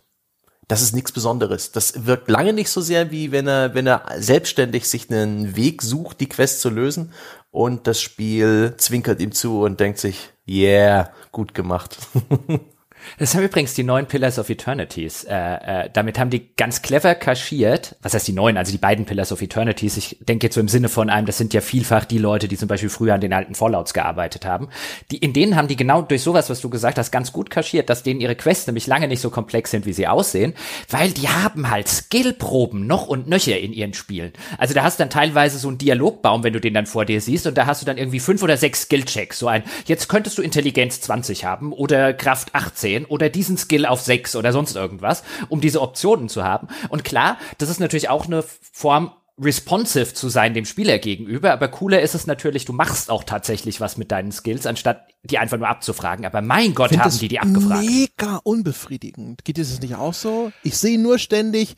das 0.68 0.80
ist 0.80 0.94
nichts 0.94 1.12
Besonderes. 1.12 1.72
Das 1.72 2.06
wirkt 2.06 2.30
lange 2.30 2.52
nicht 2.52 2.70
so 2.70 2.80
sehr, 2.80 3.10
wie 3.10 3.32
wenn 3.32 3.46
er, 3.46 3.74
wenn 3.74 3.86
er 3.86 4.04
selbstständig 4.16 4.88
sich 4.88 5.10
einen 5.10 5.56
Weg 5.56 5.82
sucht, 5.82 6.20
die 6.20 6.28
Quest 6.28 6.60
zu 6.60 6.70
lösen 6.70 7.12
und 7.50 7.86
das 7.86 8.00
Spiel 8.00 8.74
zwinkert 8.78 9.20
ihm 9.20 9.32
zu 9.32 9.62
und 9.62 9.80
denkt 9.80 9.98
sich, 9.98 10.30
yeah, 10.48 11.10
gut 11.32 11.54
gemacht. 11.54 11.98
Das 13.18 13.34
haben 13.34 13.44
übrigens 13.44 13.74
die 13.74 13.84
neuen 13.84 14.06
Pillars 14.06 14.38
of 14.38 14.50
Eternities. 14.50 15.24
Äh, 15.24 15.34
äh, 15.34 15.90
damit 15.92 16.18
haben 16.18 16.30
die 16.30 16.54
ganz 16.56 16.82
clever 16.82 17.14
kaschiert. 17.14 17.96
Was 18.02 18.14
heißt 18.14 18.28
die 18.28 18.32
neuen? 18.32 18.56
Also 18.56 18.72
die 18.72 18.78
beiden 18.78 19.04
Pillars 19.04 19.32
of 19.32 19.42
Eternities. 19.42 19.96
Ich 19.96 20.18
denke 20.20 20.46
jetzt 20.46 20.54
so 20.54 20.60
im 20.60 20.68
Sinne 20.68 20.88
von 20.88 21.10
einem, 21.10 21.26
das 21.26 21.38
sind 21.38 21.54
ja 21.54 21.60
vielfach 21.60 22.04
die 22.04 22.18
Leute, 22.18 22.48
die 22.48 22.56
zum 22.56 22.68
Beispiel 22.68 22.88
früher 22.88 23.14
an 23.14 23.20
den 23.20 23.32
alten 23.32 23.54
Fallouts 23.54 23.94
gearbeitet 23.94 24.44
haben. 24.44 24.68
Die, 25.10 25.18
in 25.18 25.32
denen 25.32 25.56
haben 25.56 25.68
die 25.68 25.76
genau 25.76 26.02
durch 26.02 26.22
sowas, 26.22 26.50
was 26.50 26.60
du 26.60 26.70
gesagt 26.70 26.98
hast, 26.98 27.10
ganz 27.10 27.32
gut 27.32 27.50
kaschiert, 27.50 27.90
dass 27.90 28.02
denen 28.02 28.20
ihre 28.20 28.36
Quests 28.36 28.66
nämlich 28.66 28.86
lange 28.86 29.08
nicht 29.08 29.20
so 29.20 29.30
komplex 29.30 29.70
sind, 29.70 29.86
wie 29.86 29.92
sie 29.92 30.06
aussehen, 30.06 30.54
weil 30.90 31.10
die 31.10 31.28
haben 31.28 31.70
halt 31.70 31.88
Skillproben 31.88 32.86
noch 32.86 33.06
und 33.06 33.28
nöcher 33.28 33.58
in 33.58 33.72
ihren 33.72 33.94
Spielen. 33.94 34.32
Also 34.58 34.74
da 34.74 34.82
hast 34.82 34.98
du 34.98 35.02
dann 35.02 35.10
teilweise 35.10 35.58
so 35.58 35.68
einen 35.68 35.78
Dialogbaum, 35.78 36.42
wenn 36.42 36.52
du 36.52 36.60
den 36.60 36.74
dann 36.74 36.86
vor 36.86 37.04
dir 37.04 37.20
siehst, 37.20 37.46
und 37.46 37.56
da 37.56 37.66
hast 37.66 37.82
du 37.82 37.86
dann 37.86 37.98
irgendwie 37.98 38.20
fünf 38.20 38.42
oder 38.42 38.56
sechs 38.56 38.82
Skillchecks. 38.82 39.38
So 39.38 39.48
ein, 39.48 39.62
jetzt 39.86 40.08
könntest 40.08 40.38
du 40.38 40.42
Intelligenz 40.42 41.00
20 41.00 41.44
haben 41.44 41.72
oder 41.72 42.12
Kraft 42.12 42.54
18 42.54 42.93
10 42.94 43.06
oder 43.06 43.28
diesen 43.28 43.56
Skill 43.56 43.86
auf 43.86 44.00
6 44.00 44.36
oder 44.36 44.52
sonst 44.52 44.76
irgendwas, 44.76 45.22
um 45.48 45.60
diese 45.60 45.80
Optionen 45.80 46.28
zu 46.28 46.44
haben. 46.44 46.68
Und 46.88 47.04
klar, 47.04 47.38
das 47.58 47.68
ist 47.68 47.80
natürlich 47.80 48.08
auch 48.08 48.26
eine 48.26 48.44
Form, 48.72 49.12
responsive 49.36 50.14
zu 50.14 50.28
sein 50.28 50.54
dem 50.54 50.64
Spieler 50.64 51.00
gegenüber, 51.00 51.52
aber 51.52 51.66
cooler 51.66 52.00
ist 52.00 52.14
es 52.14 52.28
natürlich, 52.28 52.66
du 52.66 52.72
machst 52.72 53.10
auch 53.10 53.24
tatsächlich 53.24 53.80
was 53.80 53.96
mit 53.96 54.12
deinen 54.12 54.30
Skills, 54.30 54.64
anstatt 54.64 55.08
die 55.24 55.38
einfach 55.38 55.58
nur 55.58 55.66
abzufragen. 55.66 56.24
Aber 56.24 56.40
mein 56.40 56.72
Gott, 56.72 56.96
haben 56.96 57.18
die 57.18 57.26
die 57.26 57.40
abgefragt. 57.40 57.84
Mega 57.84 58.40
unbefriedigend. 58.44 59.44
Geht 59.44 59.58
es 59.58 59.80
nicht 59.80 59.96
auch 59.96 60.14
so? 60.14 60.52
Ich 60.62 60.76
sehe 60.76 61.00
nur 61.00 61.18
ständig, 61.18 61.74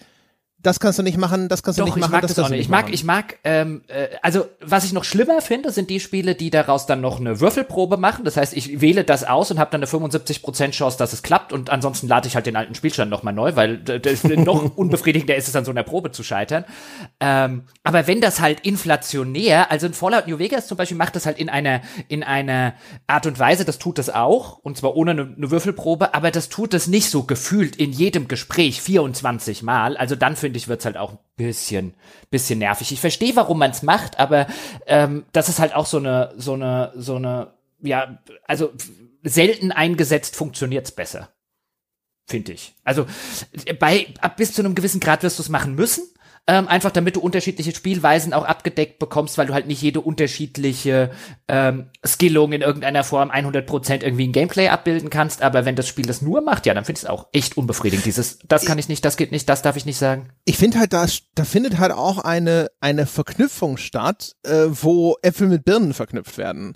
das 0.66 0.80
kannst 0.80 0.98
du 0.98 1.04
nicht 1.04 1.16
machen, 1.16 1.48
das 1.48 1.62
kannst 1.62 1.78
du 1.78 1.84
Doch, 1.84 1.94
nicht 1.94 2.00
machen. 2.00 2.08
Ich 2.08 2.12
mag 2.12 2.22
das, 2.22 2.34
das 2.34 2.44
auch 2.44 2.48
nicht. 2.48 2.60
Ich 2.60 2.68
mag, 2.68 2.92
ich 2.92 3.04
mag, 3.04 3.38
ähm, 3.44 3.82
äh, 3.86 4.08
also 4.20 4.46
was 4.60 4.84
ich 4.84 4.92
noch 4.92 5.04
schlimmer 5.04 5.40
finde, 5.40 5.70
sind 5.70 5.90
die 5.90 6.00
Spiele, 6.00 6.34
die 6.34 6.50
daraus 6.50 6.86
dann 6.86 7.00
noch 7.00 7.20
eine 7.20 7.38
Würfelprobe 7.40 7.96
machen. 7.96 8.24
Das 8.24 8.36
heißt, 8.36 8.52
ich 8.56 8.80
wähle 8.80 9.04
das 9.04 9.22
aus 9.22 9.52
und 9.52 9.60
habe 9.60 9.70
dann 9.70 9.80
eine 9.80 9.86
75% 9.86 10.72
Chance, 10.72 10.98
dass 10.98 11.12
es 11.12 11.22
klappt 11.22 11.52
und 11.52 11.70
ansonsten 11.70 12.08
lade 12.08 12.26
ich 12.26 12.34
halt 12.34 12.46
den 12.46 12.56
alten 12.56 12.74
Spielstand 12.74 13.12
nochmal 13.12 13.32
neu, 13.32 13.54
weil 13.54 13.80
noch 14.36 14.76
unbefriedigender 14.76 15.36
ist 15.36 15.46
es, 15.46 15.54
an 15.54 15.64
so 15.64 15.70
einer 15.70 15.84
Probe 15.84 16.10
zu 16.10 16.24
scheitern. 16.24 16.64
Ähm, 17.20 17.62
aber 17.84 18.08
wenn 18.08 18.20
das 18.20 18.40
halt 18.40 18.60
inflationär, 18.60 19.70
also 19.70 19.86
in 19.86 19.94
Fallout 19.94 20.26
New 20.26 20.40
Vegas 20.40 20.66
zum 20.66 20.76
Beispiel 20.76 20.96
macht 20.96 21.14
das 21.14 21.26
halt 21.26 21.38
in 21.38 21.48
einer, 21.48 21.80
in 22.08 22.24
einer 22.24 22.74
Art 23.06 23.26
und 23.26 23.38
Weise, 23.38 23.64
das 23.64 23.78
tut 23.78 23.98
das 23.98 24.10
auch, 24.10 24.58
und 24.64 24.76
zwar 24.76 24.96
ohne 24.96 25.12
eine, 25.12 25.32
eine 25.36 25.50
Würfelprobe, 25.52 26.12
aber 26.12 26.32
das 26.32 26.48
tut 26.48 26.74
es 26.74 26.88
nicht 26.88 27.08
so 27.08 27.22
gefühlt 27.22 27.76
in 27.76 27.92
jedem 27.92 28.26
Gespräch 28.26 28.82
24 28.82 29.62
Mal. 29.62 29.96
Also 29.96 30.16
dann 30.16 30.34
finde 30.34 30.55
ich, 30.56 30.68
wird's 30.68 30.84
halt 30.84 30.96
auch 30.96 31.12
ein 31.12 31.18
bisschen, 31.36 31.94
bisschen 32.30 32.58
nervig. 32.58 32.92
Ich 32.92 33.00
verstehe, 33.00 33.36
warum 33.36 33.58
man 33.58 33.70
es 33.70 33.82
macht, 33.82 34.18
aber 34.18 34.46
ähm, 34.86 35.24
das 35.32 35.48
ist 35.48 35.58
halt 35.58 35.74
auch 35.74 35.86
so 35.86 35.98
eine, 35.98 36.32
so 36.36 36.54
eine, 36.54 36.92
so 36.96 37.16
eine, 37.16 37.54
ja, 37.80 38.18
also 38.46 38.72
selten 39.22 39.72
eingesetzt 39.72 40.36
funktioniert's 40.36 40.92
besser. 40.92 41.30
Finde 42.28 42.52
ich. 42.52 42.74
Also 42.82 43.06
bei 43.78 44.08
ab 44.20 44.36
bis 44.36 44.52
zu 44.52 44.62
einem 44.62 44.74
gewissen 44.74 45.00
Grad 45.00 45.22
wirst 45.22 45.38
du 45.38 45.42
es 45.42 45.48
machen 45.48 45.76
müssen, 45.76 46.08
ähm, 46.48 46.68
einfach 46.68 46.92
damit 46.92 47.16
du 47.16 47.20
unterschiedliche 47.20 47.74
Spielweisen 47.74 48.32
auch 48.32 48.44
abgedeckt 48.44 48.98
bekommst, 48.98 49.36
weil 49.36 49.46
du 49.46 49.54
halt 49.54 49.66
nicht 49.66 49.82
jede 49.82 50.00
unterschiedliche 50.00 51.10
ähm, 51.48 51.90
Skillung 52.04 52.52
in 52.52 52.62
irgendeiner 52.62 53.02
Form 53.02 53.30
100% 53.30 54.04
irgendwie 54.04 54.28
ein 54.28 54.32
Gameplay 54.32 54.68
abbilden 54.68 55.10
kannst, 55.10 55.42
aber 55.42 55.64
wenn 55.64 55.74
das 55.74 55.88
Spiel 55.88 56.06
das 56.06 56.22
nur 56.22 56.42
macht, 56.42 56.66
ja, 56.66 56.74
dann 56.74 56.84
finde 56.84 56.98
ich 56.98 57.04
es 57.04 57.10
auch 57.10 57.26
echt 57.32 57.56
unbefriedigend. 57.56 58.06
Dieses, 58.06 58.38
das 58.46 58.64
kann 58.64 58.78
ich 58.78 58.88
nicht, 58.88 59.04
das 59.04 59.16
geht 59.16 59.32
nicht, 59.32 59.48
das 59.48 59.62
darf 59.62 59.76
ich 59.76 59.86
nicht 59.86 59.98
sagen. 59.98 60.28
Ich 60.44 60.56
finde 60.56 60.78
halt, 60.78 60.92
da, 60.92 61.06
da 61.34 61.44
findet 61.44 61.78
halt 61.78 61.92
auch 61.92 62.18
eine, 62.18 62.68
eine 62.80 63.06
Verknüpfung 63.06 63.76
statt, 63.76 64.36
äh, 64.44 64.66
wo 64.68 65.16
Äpfel 65.22 65.48
mit 65.48 65.64
Birnen 65.64 65.94
verknüpft 65.94 66.38
werden 66.38 66.74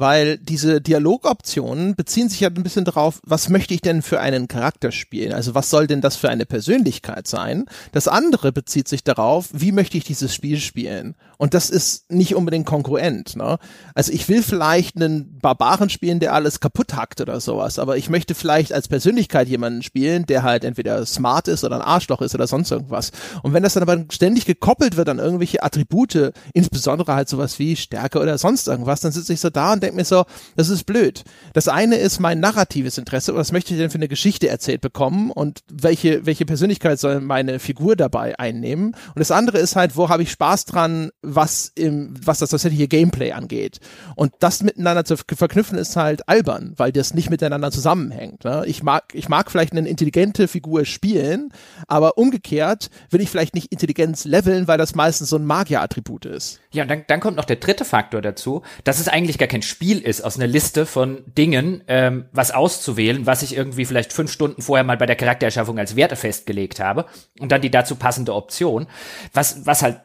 weil 0.00 0.38
diese 0.38 0.80
Dialogoptionen 0.80 1.94
beziehen 1.94 2.30
sich 2.30 2.40
ja 2.40 2.48
ein 2.48 2.62
bisschen 2.62 2.86
darauf, 2.86 3.20
was 3.22 3.50
möchte 3.50 3.74
ich 3.74 3.82
denn 3.82 4.00
für 4.00 4.18
einen 4.18 4.48
Charakter 4.48 4.92
spielen? 4.92 5.34
Also 5.34 5.54
was 5.54 5.68
soll 5.68 5.86
denn 5.86 6.00
das 6.00 6.16
für 6.16 6.30
eine 6.30 6.46
Persönlichkeit 6.46 7.28
sein? 7.28 7.66
Das 7.92 8.08
andere 8.08 8.50
bezieht 8.50 8.88
sich 8.88 9.04
darauf, 9.04 9.50
wie 9.52 9.72
möchte 9.72 9.98
ich 9.98 10.04
dieses 10.04 10.34
Spiel 10.34 10.58
spielen? 10.58 11.14
Und 11.40 11.54
das 11.54 11.70
ist 11.70 12.12
nicht 12.12 12.34
unbedingt 12.34 12.66
konkurrent. 12.66 13.34
Ne? 13.34 13.56
Also 13.94 14.12
ich 14.12 14.28
will 14.28 14.42
vielleicht 14.42 14.96
einen 14.96 15.38
Barbaren 15.38 15.88
spielen, 15.88 16.20
der 16.20 16.34
alles 16.34 16.60
kaputt 16.60 16.94
hackt 16.94 17.22
oder 17.22 17.40
sowas, 17.40 17.78
aber 17.78 17.96
ich 17.96 18.10
möchte 18.10 18.34
vielleicht 18.34 18.74
als 18.74 18.88
Persönlichkeit 18.88 19.48
jemanden 19.48 19.82
spielen, 19.82 20.26
der 20.26 20.42
halt 20.42 20.64
entweder 20.64 21.06
smart 21.06 21.48
ist 21.48 21.64
oder 21.64 21.76
ein 21.76 21.82
Arschloch 21.82 22.20
ist 22.20 22.34
oder 22.34 22.46
sonst 22.46 22.70
irgendwas. 22.70 23.10
Und 23.42 23.54
wenn 23.54 23.62
das 23.62 23.72
dann 23.72 23.82
aber 23.82 24.04
ständig 24.10 24.44
gekoppelt 24.44 24.98
wird 24.98 25.08
an 25.08 25.18
irgendwelche 25.18 25.62
Attribute, 25.62 26.34
insbesondere 26.52 27.14
halt 27.14 27.30
sowas 27.30 27.58
wie 27.58 27.74
Stärke 27.74 28.20
oder 28.20 28.36
sonst 28.36 28.68
irgendwas, 28.68 29.00
dann 29.00 29.12
sitze 29.12 29.32
ich 29.32 29.40
so 29.40 29.48
da 29.48 29.72
und 29.72 29.82
denke 29.82 29.96
mir 29.96 30.04
so, 30.04 30.26
das 30.56 30.68
ist 30.68 30.84
blöd. 30.84 31.24
Das 31.54 31.68
eine 31.68 31.96
ist 31.96 32.20
mein 32.20 32.40
narratives 32.40 32.98
Interesse, 32.98 33.34
was 33.34 33.50
möchte 33.50 33.72
ich 33.72 33.80
denn 33.80 33.88
für 33.88 33.96
eine 33.96 34.08
Geschichte 34.08 34.50
erzählt 34.50 34.82
bekommen 34.82 35.30
und 35.30 35.60
welche, 35.72 36.26
welche 36.26 36.44
Persönlichkeit 36.44 37.00
soll 37.00 37.22
meine 37.22 37.60
Figur 37.60 37.96
dabei 37.96 38.38
einnehmen? 38.38 38.88
Und 38.88 39.18
das 39.20 39.30
andere 39.30 39.56
ist 39.56 39.74
halt, 39.74 39.96
wo 39.96 40.10
habe 40.10 40.22
ich 40.22 40.30
Spaß 40.30 40.66
dran, 40.66 41.10
was 41.34 41.72
im, 41.74 42.14
was 42.24 42.38
das 42.38 42.50
tatsächliche 42.50 42.88
Gameplay 42.88 43.32
angeht. 43.32 43.80
Und 44.16 44.32
das 44.40 44.62
miteinander 44.62 45.04
zu 45.04 45.16
verknüpfen 45.16 45.78
ist 45.78 45.96
halt 45.96 46.28
albern, 46.28 46.74
weil 46.76 46.92
das 46.92 47.14
nicht 47.14 47.30
miteinander 47.30 47.70
zusammenhängt. 47.70 48.44
Ne? 48.44 48.64
Ich 48.66 48.82
mag, 48.82 49.04
ich 49.14 49.28
mag 49.28 49.50
vielleicht 49.50 49.72
eine 49.72 49.88
intelligente 49.88 50.48
Figur 50.48 50.84
spielen, 50.84 51.52
aber 51.86 52.18
umgekehrt 52.18 52.90
will 53.10 53.20
ich 53.20 53.30
vielleicht 53.30 53.54
nicht 53.54 53.72
Intelligenz 53.72 54.24
leveln, 54.24 54.68
weil 54.68 54.78
das 54.78 54.94
meistens 54.94 55.30
so 55.30 55.36
ein 55.36 55.44
Magier-Attribut 55.44 56.26
ist. 56.26 56.60
Ja, 56.72 56.82
und 56.82 56.88
dann, 56.88 57.04
dann 57.06 57.20
kommt 57.20 57.36
noch 57.36 57.44
der 57.44 57.56
dritte 57.56 57.84
Faktor 57.84 58.22
dazu, 58.22 58.62
dass 58.84 59.00
es 59.00 59.08
eigentlich 59.08 59.38
gar 59.38 59.48
kein 59.48 59.62
Spiel 59.62 59.98
ist, 59.98 60.22
aus 60.22 60.36
einer 60.36 60.46
Liste 60.46 60.86
von 60.86 61.22
Dingen 61.36 61.82
ähm, 61.88 62.26
was 62.32 62.50
auszuwählen, 62.50 63.26
was 63.26 63.42
ich 63.42 63.56
irgendwie 63.56 63.84
vielleicht 63.84 64.12
fünf 64.12 64.30
Stunden 64.30 64.62
vorher 64.62 64.84
mal 64.84 64.96
bei 64.96 65.06
der 65.06 65.16
Charaktererschaffung 65.16 65.78
als 65.78 65.96
Werte 65.96 66.16
festgelegt 66.16 66.80
habe 66.80 67.06
und 67.38 67.50
dann 67.50 67.60
die 67.60 67.70
dazu 67.70 67.96
passende 67.96 68.34
Option. 68.34 68.86
Was, 69.32 69.66
was 69.66 69.82
halt 69.82 70.00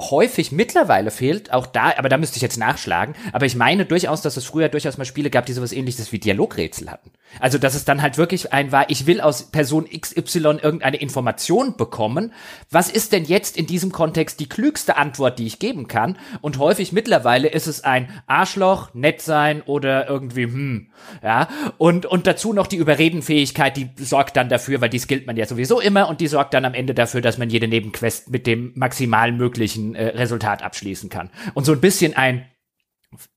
häufig 0.00 0.52
mittlerweile 0.52 1.10
fehlt, 1.10 1.52
auch 1.52 1.66
da, 1.66 1.92
aber 1.96 2.08
da 2.08 2.16
müsste 2.16 2.36
ich 2.36 2.42
jetzt 2.42 2.58
nachschlagen, 2.58 3.14
aber 3.32 3.46
ich 3.46 3.54
meine 3.54 3.84
durchaus, 3.84 4.22
dass 4.22 4.36
es 4.36 4.44
früher 4.44 4.68
durchaus 4.68 4.98
mal 4.98 5.04
Spiele 5.04 5.30
gab, 5.30 5.46
die 5.46 5.52
sowas 5.52 5.72
ähnliches 5.72 6.10
wie 6.12 6.18
Dialogrätsel 6.18 6.90
hatten. 6.90 7.10
Also, 7.38 7.58
dass 7.58 7.74
es 7.74 7.84
dann 7.84 8.02
halt 8.02 8.18
wirklich 8.18 8.52
ein 8.52 8.72
war, 8.72 8.90
ich 8.90 9.06
will 9.06 9.20
aus 9.20 9.50
Person 9.50 9.86
XY 9.88 10.58
irgendeine 10.62 10.96
Information 10.96 11.76
bekommen. 11.76 12.32
Was 12.70 12.90
ist 12.90 13.12
denn 13.12 13.24
jetzt 13.24 13.56
in 13.56 13.66
diesem 13.66 13.92
Kontext 13.92 14.40
die 14.40 14.48
klügste 14.48 14.96
Antwort, 14.96 15.38
die 15.38 15.46
ich 15.46 15.58
geben 15.58 15.86
kann? 15.86 16.16
Und 16.40 16.58
häufig 16.58 16.92
mittlerweile 16.92 17.48
ist 17.48 17.66
es 17.66 17.84
ein 17.84 18.08
Arschloch, 18.26 18.94
nett 18.94 19.22
sein 19.22 19.62
oder 19.62 20.08
irgendwie, 20.08 20.44
hm, 20.44 20.88
ja. 21.22 21.48
Und, 21.78 22.06
und 22.06 22.26
dazu 22.26 22.52
noch 22.52 22.66
die 22.66 22.76
Überredenfähigkeit, 22.76 23.76
die 23.76 23.90
sorgt 23.96 24.36
dann 24.36 24.48
dafür, 24.48 24.80
weil 24.80 24.90
die 24.90 24.98
skillt 24.98 25.26
man 25.26 25.36
ja 25.36 25.46
sowieso 25.46 25.80
immer 25.80 26.08
und 26.08 26.20
die 26.20 26.26
sorgt 26.26 26.54
dann 26.54 26.64
am 26.64 26.74
Ende 26.74 26.94
dafür, 26.94 27.20
dass 27.20 27.38
man 27.38 27.50
jede 27.50 27.68
Nebenquest 27.68 28.30
mit 28.30 28.46
dem 28.46 28.72
maximal 28.74 29.30
möglichen 29.30 29.89
äh, 29.94 30.08
Resultat 30.08 30.62
abschließen 30.62 31.10
kann. 31.10 31.30
Und 31.54 31.64
so 31.64 31.72
ein 31.72 31.80
bisschen 31.80 32.16
ein 32.16 32.46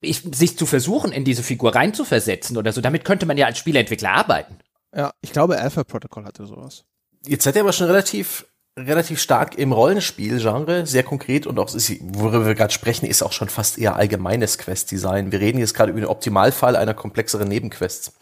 ich, 0.02 0.22
sich 0.36 0.58
zu 0.58 0.66
versuchen, 0.66 1.12
in 1.12 1.26
diese 1.26 1.44
Figur 1.44 1.74
reinzuversetzen 1.74 2.58
oder 2.58 2.72
so, 2.72 2.82
damit 2.82 3.06
könnte 3.06 3.26
man 3.26 3.38
ja 3.38 3.48
als 3.48 3.58
Spieleentwickler 3.58 4.12
arbeiten. 4.12 4.60
Ja, 4.96 5.14
ich 5.22 5.32
glaube, 5.32 5.60
Alpha 5.60 5.84
Protocol 5.84 6.26
hatte 6.26 6.46
sowas. 6.46 6.86
Jetzt 7.26 7.44
seid 7.44 7.56
ihr 7.56 7.62
aber 7.62 7.74
schon 7.74 7.88
relativ 7.88 8.46
relativ 8.78 9.22
stark 9.22 9.58
im 9.58 9.72
Rollenspiel-Genre, 9.72 10.88
sehr 10.88 11.04
konkret 11.04 11.46
und 11.46 11.60
auch, 11.60 11.72
worüber 11.72 12.46
wir 12.46 12.56
gerade 12.56 12.74
sprechen, 12.74 13.06
ist 13.06 13.22
auch 13.22 13.32
schon 13.32 13.50
fast 13.50 13.78
eher 13.78 13.96
allgemeines 13.96 14.58
Quest-Design. 14.58 15.32
Wir 15.32 15.40
reden 15.40 15.60
jetzt 15.60 15.76
gerade 15.76 15.92
über 15.92 16.02
den 16.02 16.10
Optimalfall 16.10 16.76
einer 16.76 16.96
komplexeren 16.96 17.48
Nebenquests. 17.48 18.14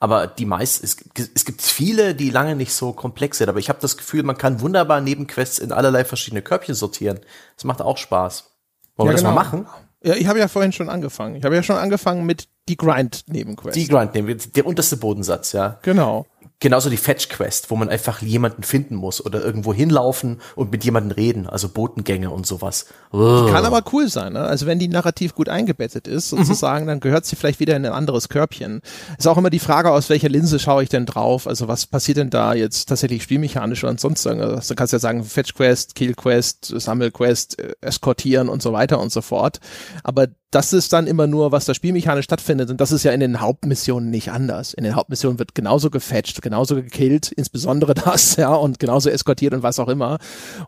Aber 0.00 0.28
die 0.28 0.46
meisten, 0.46 0.84
es, 0.84 0.96
es 1.34 1.44
gibt 1.44 1.60
viele, 1.60 2.14
die 2.14 2.30
lange 2.30 2.54
nicht 2.54 2.72
so 2.72 2.92
komplex 2.92 3.38
sind, 3.38 3.48
aber 3.48 3.58
ich 3.58 3.68
habe 3.68 3.80
das 3.80 3.96
Gefühl, 3.96 4.22
man 4.22 4.38
kann 4.38 4.60
wunderbar 4.60 5.00
Nebenquests 5.00 5.58
in 5.58 5.72
allerlei 5.72 6.04
verschiedene 6.04 6.42
Körbchen 6.42 6.74
sortieren. 6.74 7.18
Das 7.56 7.64
macht 7.64 7.82
auch 7.82 7.96
Spaß. 7.96 8.50
Wollen 8.96 9.06
ja, 9.06 9.10
wir 9.10 9.12
das 9.14 9.22
genau. 9.22 9.34
mal 9.34 9.42
machen? 9.42 9.66
Ja, 10.02 10.14
ich 10.14 10.28
habe 10.28 10.38
ja 10.38 10.46
vorhin 10.46 10.70
schon 10.70 10.88
angefangen. 10.88 11.34
Ich 11.34 11.44
habe 11.44 11.56
ja 11.56 11.62
schon 11.64 11.76
angefangen 11.76 12.24
mit 12.24 12.48
die 12.68 12.76
Grind-Nebenquest. 12.76 13.74
Die 13.74 13.88
Grind-Nebenquest, 13.88 14.54
der 14.54 14.66
unterste 14.66 14.96
Bodensatz, 14.96 15.52
ja. 15.52 15.78
Genau. 15.82 16.26
Genauso 16.60 16.90
die 16.90 16.96
Fetch-Quest, 16.96 17.70
wo 17.70 17.76
man 17.76 17.88
einfach 17.88 18.20
jemanden 18.20 18.64
finden 18.64 18.96
muss 18.96 19.24
oder 19.24 19.40
irgendwo 19.44 19.72
hinlaufen 19.72 20.40
und 20.56 20.72
mit 20.72 20.84
jemandem 20.84 21.12
reden, 21.12 21.46
also 21.46 21.68
Botengänge 21.68 22.30
und 22.30 22.48
sowas. 22.48 22.86
Oh. 23.12 23.46
Kann 23.48 23.64
aber 23.64 23.84
cool 23.92 24.08
sein, 24.08 24.32
ne? 24.32 24.40
Also 24.40 24.66
wenn 24.66 24.80
die 24.80 24.88
narrativ 24.88 25.36
gut 25.36 25.48
eingebettet 25.48 26.08
ist, 26.08 26.32
mhm. 26.32 26.38
sozusagen, 26.38 26.84
mhm. 26.84 26.88
dann 26.88 27.00
gehört 27.00 27.26
sie 27.26 27.36
vielleicht 27.36 27.60
wieder 27.60 27.76
in 27.76 27.86
ein 27.86 27.92
anderes 27.92 28.28
Körbchen. 28.28 28.80
Ist 29.16 29.28
auch 29.28 29.38
immer 29.38 29.50
die 29.50 29.60
Frage, 29.60 29.92
aus 29.92 30.10
welcher 30.10 30.28
Linse 30.28 30.58
schaue 30.58 30.82
ich 30.82 30.88
denn 30.88 31.06
drauf? 31.06 31.46
Also 31.46 31.68
was 31.68 31.86
passiert 31.86 32.18
denn 32.18 32.30
da 32.30 32.54
jetzt 32.54 32.86
tatsächlich 32.88 33.22
spielmechanisch 33.22 33.84
oder 33.84 33.96
sonst 33.96 34.26
irgendwas? 34.26 34.66
Du 34.66 34.74
kannst 34.74 34.92
ja 34.92 34.98
sagen, 34.98 35.22
Fetch-Quest, 35.22 35.94
Kill-Quest, 35.94 36.74
Sammel-Quest, 36.76 37.60
äh, 37.60 37.74
eskortieren 37.82 38.48
und 38.48 38.62
so 38.62 38.72
weiter 38.72 38.98
und 38.98 39.12
so 39.12 39.20
fort. 39.20 39.60
Aber 40.02 40.26
das 40.50 40.72
ist 40.72 40.94
dann 40.94 41.06
immer 41.06 41.26
nur, 41.26 41.52
was 41.52 41.66
da 41.66 41.74
spielmechanisch 41.74 42.24
stattfindet. 42.24 42.70
Und 42.70 42.80
das 42.80 42.90
ist 42.90 43.02
ja 43.02 43.12
in 43.12 43.20
den 43.20 43.40
Hauptmissionen 43.40 44.10
nicht 44.10 44.30
anders. 44.30 44.72
In 44.72 44.84
den 44.84 44.94
Hauptmissionen 44.96 45.38
wird 45.38 45.54
genauso 45.54 45.90
gefetcht, 45.90 46.40
genauso 46.40 46.74
gekillt, 46.74 47.32
insbesondere 47.32 47.92
das, 47.94 48.36
ja, 48.36 48.54
und 48.54 48.78
genauso 48.78 49.10
eskortiert 49.10 49.52
und 49.52 49.62
was 49.62 49.78
auch 49.78 49.88
immer. 49.88 50.18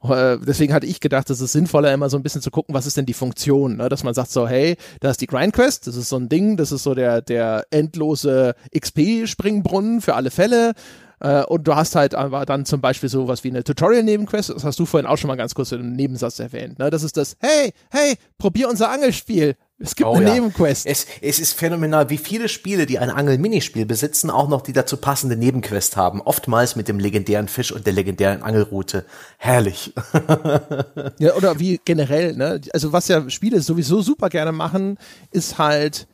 Äh, 0.03 0.37
deswegen 0.47 0.75
hatte 0.75 0.87
ich 0.87 1.01
gedacht, 1.01 1.31
es 1.31 1.41
ist 1.41 1.53
sinnvoller, 1.53 1.93
immer 1.95 2.11
so 2.11 2.19
ein 2.19 2.23
bisschen 2.23 2.43
zu 2.43 2.51
gucken, 2.51 2.75
was 2.75 2.87
ist 2.87 2.99
denn 2.99 3.07
die 3.07 3.15
Funktion, 3.15 3.77
ne? 3.77 3.89
dass 3.89 4.05
man 4.05 4.13
sagt 4.13 4.31
so, 4.31 4.47
hey, 4.47 4.77
da 5.01 5.11
ist 5.11 5.21
die 5.23 5.27
Grind 5.27 5.55
Quest, 5.55 5.87
das 5.87 5.97
ist 5.97 6.11
so 6.11 6.17
ein 6.17 6.29
Ding, 6.29 6.59
das 6.59 6.73
ist 6.73 6.83
so 6.83 6.95
der, 6.95 7.23
der 7.23 7.65
endlose 7.71 8.55
XP-Springbrunnen 8.75 10.03
für 10.03 10.15
alle 10.15 10.31
Fälle. 10.31 10.75
Äh, 11.21 11.45
und 11.45 11.67
du 11.67 11.75
hast 11.75 11.95
halt 11.95 12.15
aber 12.15 12.45
dann 12.47 12.65
zum 12.65 12.81
Beispiel 12.81 13.09
sowas 13.09 13.45
wie 13.45 13.49
eine 13.49 13.63
Tutorial-Nebenquest, 13.63 14.51
das 14.51 14.65
hast 14.65 14.79
du 14.79 14.87
vorhin 14.87 15.07
auch 15.07 15.19
schon 15.19 15.29
mal 15.29 15.37
ganz 15.37 15.55
kurz 15.55 15.73
in 15.73 15.81
einem 15.81 15.93
Nebensatz 15.93 16.39
erwähnt. 16.39 16.79
Ne? 16.79 16.91
Das 16.91 17.03
ist 17.03 17.17
das, 17.17 17.37
hey, 17.41 17.73
hey, 17.91 18.17
probier 18.39 18.69
unser 18.69 18.91
Angelspiel. 18.91 19.57
Es 19.83 19.97
gibt 19.97 20.09
oh, 20.09 20.15
eine 20.15 20.29
ja. 20.29 20.35
Nebenquest. 20.35 20.85
Es, 20.85 21.07
es 21.23 21.39
ist 21.39 21.55
phänomenal, 21.55 22.11
wie 22.11 22.19
viele 22.19 22.51
Spiele, 22.51 22.85
die 22.85 22.99
ein 22.99 23.09
Angel-Minispiel 23.09 23.87
besitzen, 23.87 24.29
auch 24.29 24.49
noch 24.49 24.61
die 24.61 24.75
dazu 24.75 24.99
passende 24.99 25.37
Nebenquest 25.37 25.97
haben. 25.97 26.21
Oftmals 26.21 26.77
mit 26.77 26.87
dem 26.87 26.99
legendären 26.99 27.49
Fisch 27.49 27.73
und 27.73 27.87
der 27.87 27.95
legendären 27.95 28.43
Angelroute. 28.43 29.07
Herrlich. 29.39 29.95
ja, 31.19 31.35
oder 31.35 31.59
wie 31.59 31.81
generell, 31.83 32.35
ne? 32.35 32.61
Also 32.75 32.93
was 32.93 33.09
ja 33.09 33.31
Spiele 33.31 33.63
sowieso 33.63 34.03
super 34.03 34.29
gerne 34.29 34.53
machen, 34.53 34.99
ist 35.31 35.57
halt 35.57 36.07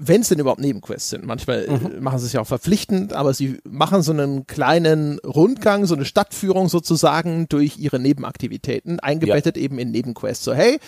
wenn 0.00 0.20
es 0.20 0.28
denn 0.28 0.38
überhaupt 0.38 0.60
Nebenquests 0.60 1.10
sind. 1.10 1.26
Manchmal 1.26 1.64
äh, 1.64 1.70
mhm. 1.72 2.00
machen 2.02 2.20
sie 2.20 2.26
es 2.26 2.32
ja 2.32 2.40
auch 2.40 2.46
verpflichtend, 2.46 3.12
aber 3.14 3.34
sie 3.34 3.58
machen 3.68 4.02
so 4.02 4.12
einen 4.12 4.46
kleinen 4.46 5.18
Rundgang, 5.20 5.86
so 5.86 5.96
eine 5.96 6.04
Stadtführung 6.04 6.68
sozusagen 6.68 7.48
durch 7.48 7.78
ihre 7.78 7.98
Nebenaktivitäten, 7.98 9.00
eingebettet 9.00 9.56
ja. 9.56 9.62
eben 9.64 9.78
in 9.80 9.90
Nebenquests. 9.90 10.44
So, 10.44 10.54
hey, 10.54 10.78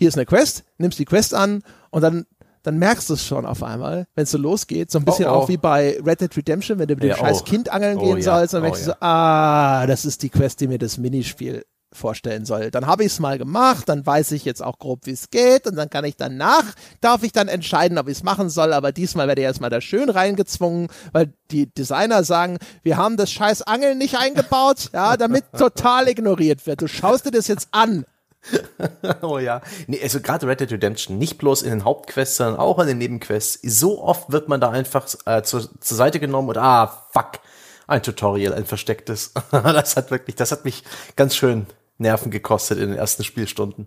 hier 0.00 0.08
ist 0.08 0.16
eine 0.16 0.24
Quest, 0.24 0.64
nimmst 0.78 0.98
die 0.98 1.04
Quest 1.04 1.34
an 1.34 1.62
und 1.90 2.00
dann 2.00 2.24
dann 2.62 2.78
merkst 2.78 3.08
du 3.08 3.14
es 3.14 3.24
schon 3.24 3.44
auf 3.44 3.62
einmal, 3.62 4.06
wenn 4.14 4.24
es 4.24 4.30
so 4.30 4.38
losgeht. 4.38 4.90
So 4.90 4.98
ein 4.98 5.04
bisschen 5.04 5.26
oh, 5.26 5.28
oh. 5.28 5.32
auch 5.32 5.48
wie 5.48 5.56
bei 5.56 5.98
Red 6.04 6.22
Dead 6.22 6.36
Redemption, 6.36 6.78
wenn 6.78 6.88
du 6.88 6.94
mit 6.94 7.02
dem 7.02 7.10
ja, 7.10 7.16
scheiß 7.16 7.40
oh. 7.42 7.44
Kind 7.44 7.70
angeln 7.70 7.98
oh, 7.98 8.04
gehen 8.04 8.16
ja. 8.18 8.22
sollst, 8.22 8.54
dann 8.54 8.62
merkst 8.62 8.82
du 8.82 8.86
so, 8.86 8.96
ah, 9.00 9.86
das 9.86 10.06
ist 10.06 10.22
die 10.22 10.30
Quest, 10.30 10.60
die 10.60 10.68
mir 10.68 10.78
das 10.78 10.96
Minispiel 10.96 11.64
vorstellen 11.92 12.46
soll. 12.46 12.70
Dann 12.70 12.86
habe 12.86 13.04
ich 13.04 13.12
es 13.12 13.20
mal 13.20 13.36
gemacht, 13.36 13.88
dann 13.88 14.06
weiß 14.06 14.32
ich 14.32 14.46
jetzt 14.46 14.62
auch 14.62 14.78
grob, 14.78 15.00
wie 15.04 15.10
es 15.10 15.28
geht 15.28 15.66
und 15.66 15.76
dann 15.76 15.90
kann 15.90 16.04
ich 16.04 16.16
danach, 16.16 16.64
darf 17.00 17.22
ich 17.22 17.32
dann 17.32 17.48
entscheiden, 17.48 17.98
ob 17.98 18.08
ich 18.08 18.18
es 18.18 18.22
machen 18.22 18.48
soll, 18.48 18.72
aber 18.72 18.92
diesmal 18.92 19.28
werde 19.28 19.42
ich 19.42 19.46
erstmal 19.46 19.70
da 19.70 19.80
schön 19.80 20.08
reingezwungen, 20.08 20.88
weil 21.12 21.34
die 21.50 21.66
Designer 21.66 22.24
sagen, 22.24 22.58
wir 22.82 22.96
haben 22.96 23.16
das 23.16 23.30
scheiß 23.32 23.62
Angeln 23.62 23.98
nicht 23.98 24.16
eingebaut, 24.16 24.90
ja, 24.94 25.16
damit 25.16 25.44
total 25.58 26.08
ignoriert 26.08 26.66
wird. 26.66 26.80
Du 26.80 26.86
schaust 26.86 27.26
dir 27.26 27.32
das 27.32 27.48
jetzt 27.48 27.68
an. 27.72 28.04
oh 29.22 29.38
ja. 29.38 29.60
Nee, 29.86 30.00
also 30.02 30.20
gerade 30.20 30.46
Red 30.46 30.60
Dead 30.60 30.72
Redemption, 30.72 31.18
nicht 31.18 31.38
bloß 31.38 31.62
in 31.62 31.70
den 31.70 31.84
Hauptquests, 31.84 32.36
sondern 32.36 32.58
auch 32.58 32.78
in 32.78 32.86
den 32.86 32.98
Nebenquests. 32.98 33.60
So 33.62 34.02
oft 34.02 34.32
wird 34.32 34.48
man 34.48 34.60
da 34.60 34.70
einfach 34.70 35.06
äh, 35.26 35.42
zur, 35.42 35.68
zur 35.80 35.96
Seite 35.96 36.20
genommen 36.20 36.48
und 36.48 36.58
ah, 36.58 37.06
fuck, 37.12 37.40
ein 37.86 38.02
Tutorial, 38.02 38.54
ein 38.54 38.66
verstecktes. 38.66 39.32
das 39.50 39.96
hat 39.96 40.10
wirklich, 40.10 40.36
das 40.36 40.52
hat 40.52 40.64
mich 40.64 40.84
ganz 41.16 41.36
schön 41.36 41.66
Nerven 41.98 42.30
gekostet 42.30 42.78
in 42.78 42.88
den 42.88 42.98
ersten 42.98 43.24
Spielstunden. 43.24 43.86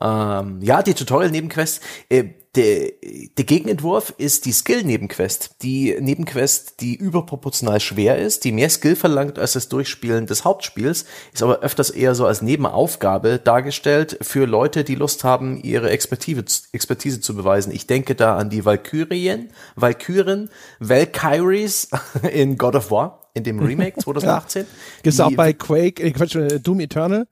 Ähm, 0.00 0.60
ja, 0.62 0.82
die 0.82 0.94
Tutorial-Nebenquest. 0.94 1.80
Äh, 2.08 2.24
der, 2.54 2.92
der 3.36 3.44
Gegenentwurf 3.44 4.14
ist 4.16 4.46
die 4.46 4.52
Skill-Nebenquest. 4.52 5.56
Die 5.62 5.96
Nebenquest, 5.98 6.80
die 6.80 6.94
überproportional 6.94 7.80
schwer 7.80 8.18
ist, 8.18 8.44
die 8.44 8.52
mehr 8.52 8.70
Skill 8.70 8.94
verlangt 8.94 9.38
als 9.38 9.54
das 9.54 9.68
Durchspielen 9.68 10.26
des 10.26 10.44
Hauptspiels, 10.44 11.04
ist 11.32 11.42
aber 11.42 11.60
öfters 11.60 11.90
eher 11.90 12.14
so 12.14 12.26
als 12.26 12.42
Nebenaufgabe 12.42 13.40
dargestellt 13.42 14.18
für 14.20 14.46
Leute, 14.46 14.84
die 14.84 14.94
Lust 14.94 15.24
haben, 15.24 15.60
ihre 15.62 15.90
Expertise, 15.90 16.44
Expertise 16.72 17.20
zu 17.20 17.34
beweisen. 17.34 17.72
Ich 17.72 17.86
denke 17.86 18.14
da 18.14 18.36
an 18.36 18.50
die 18.50 18.64
Valkyrien, 18.64 19.50
Valkyren, 19.74 20.48
Valkyries 20.78 21.88
in 22.32 22.56
God 22.56 22.76
of 22.76 22.90
War 22.90 23.20
in 23.34 23.42
dem 23.42 23.58
Remake 23.58 23.98
2018. 23.98 24.62
ja. 24.62 24.68
Gibt's 25.02 25.20
auch 25.20 25.32
bei 25.32 25.52
Quake, 25.52 26.02
äh, 26.02 26.12
Quatsch, 26.12 26.36
äh, 26.36 26.60
Doom 26.60 26.80
Eternal. 26.80 27.26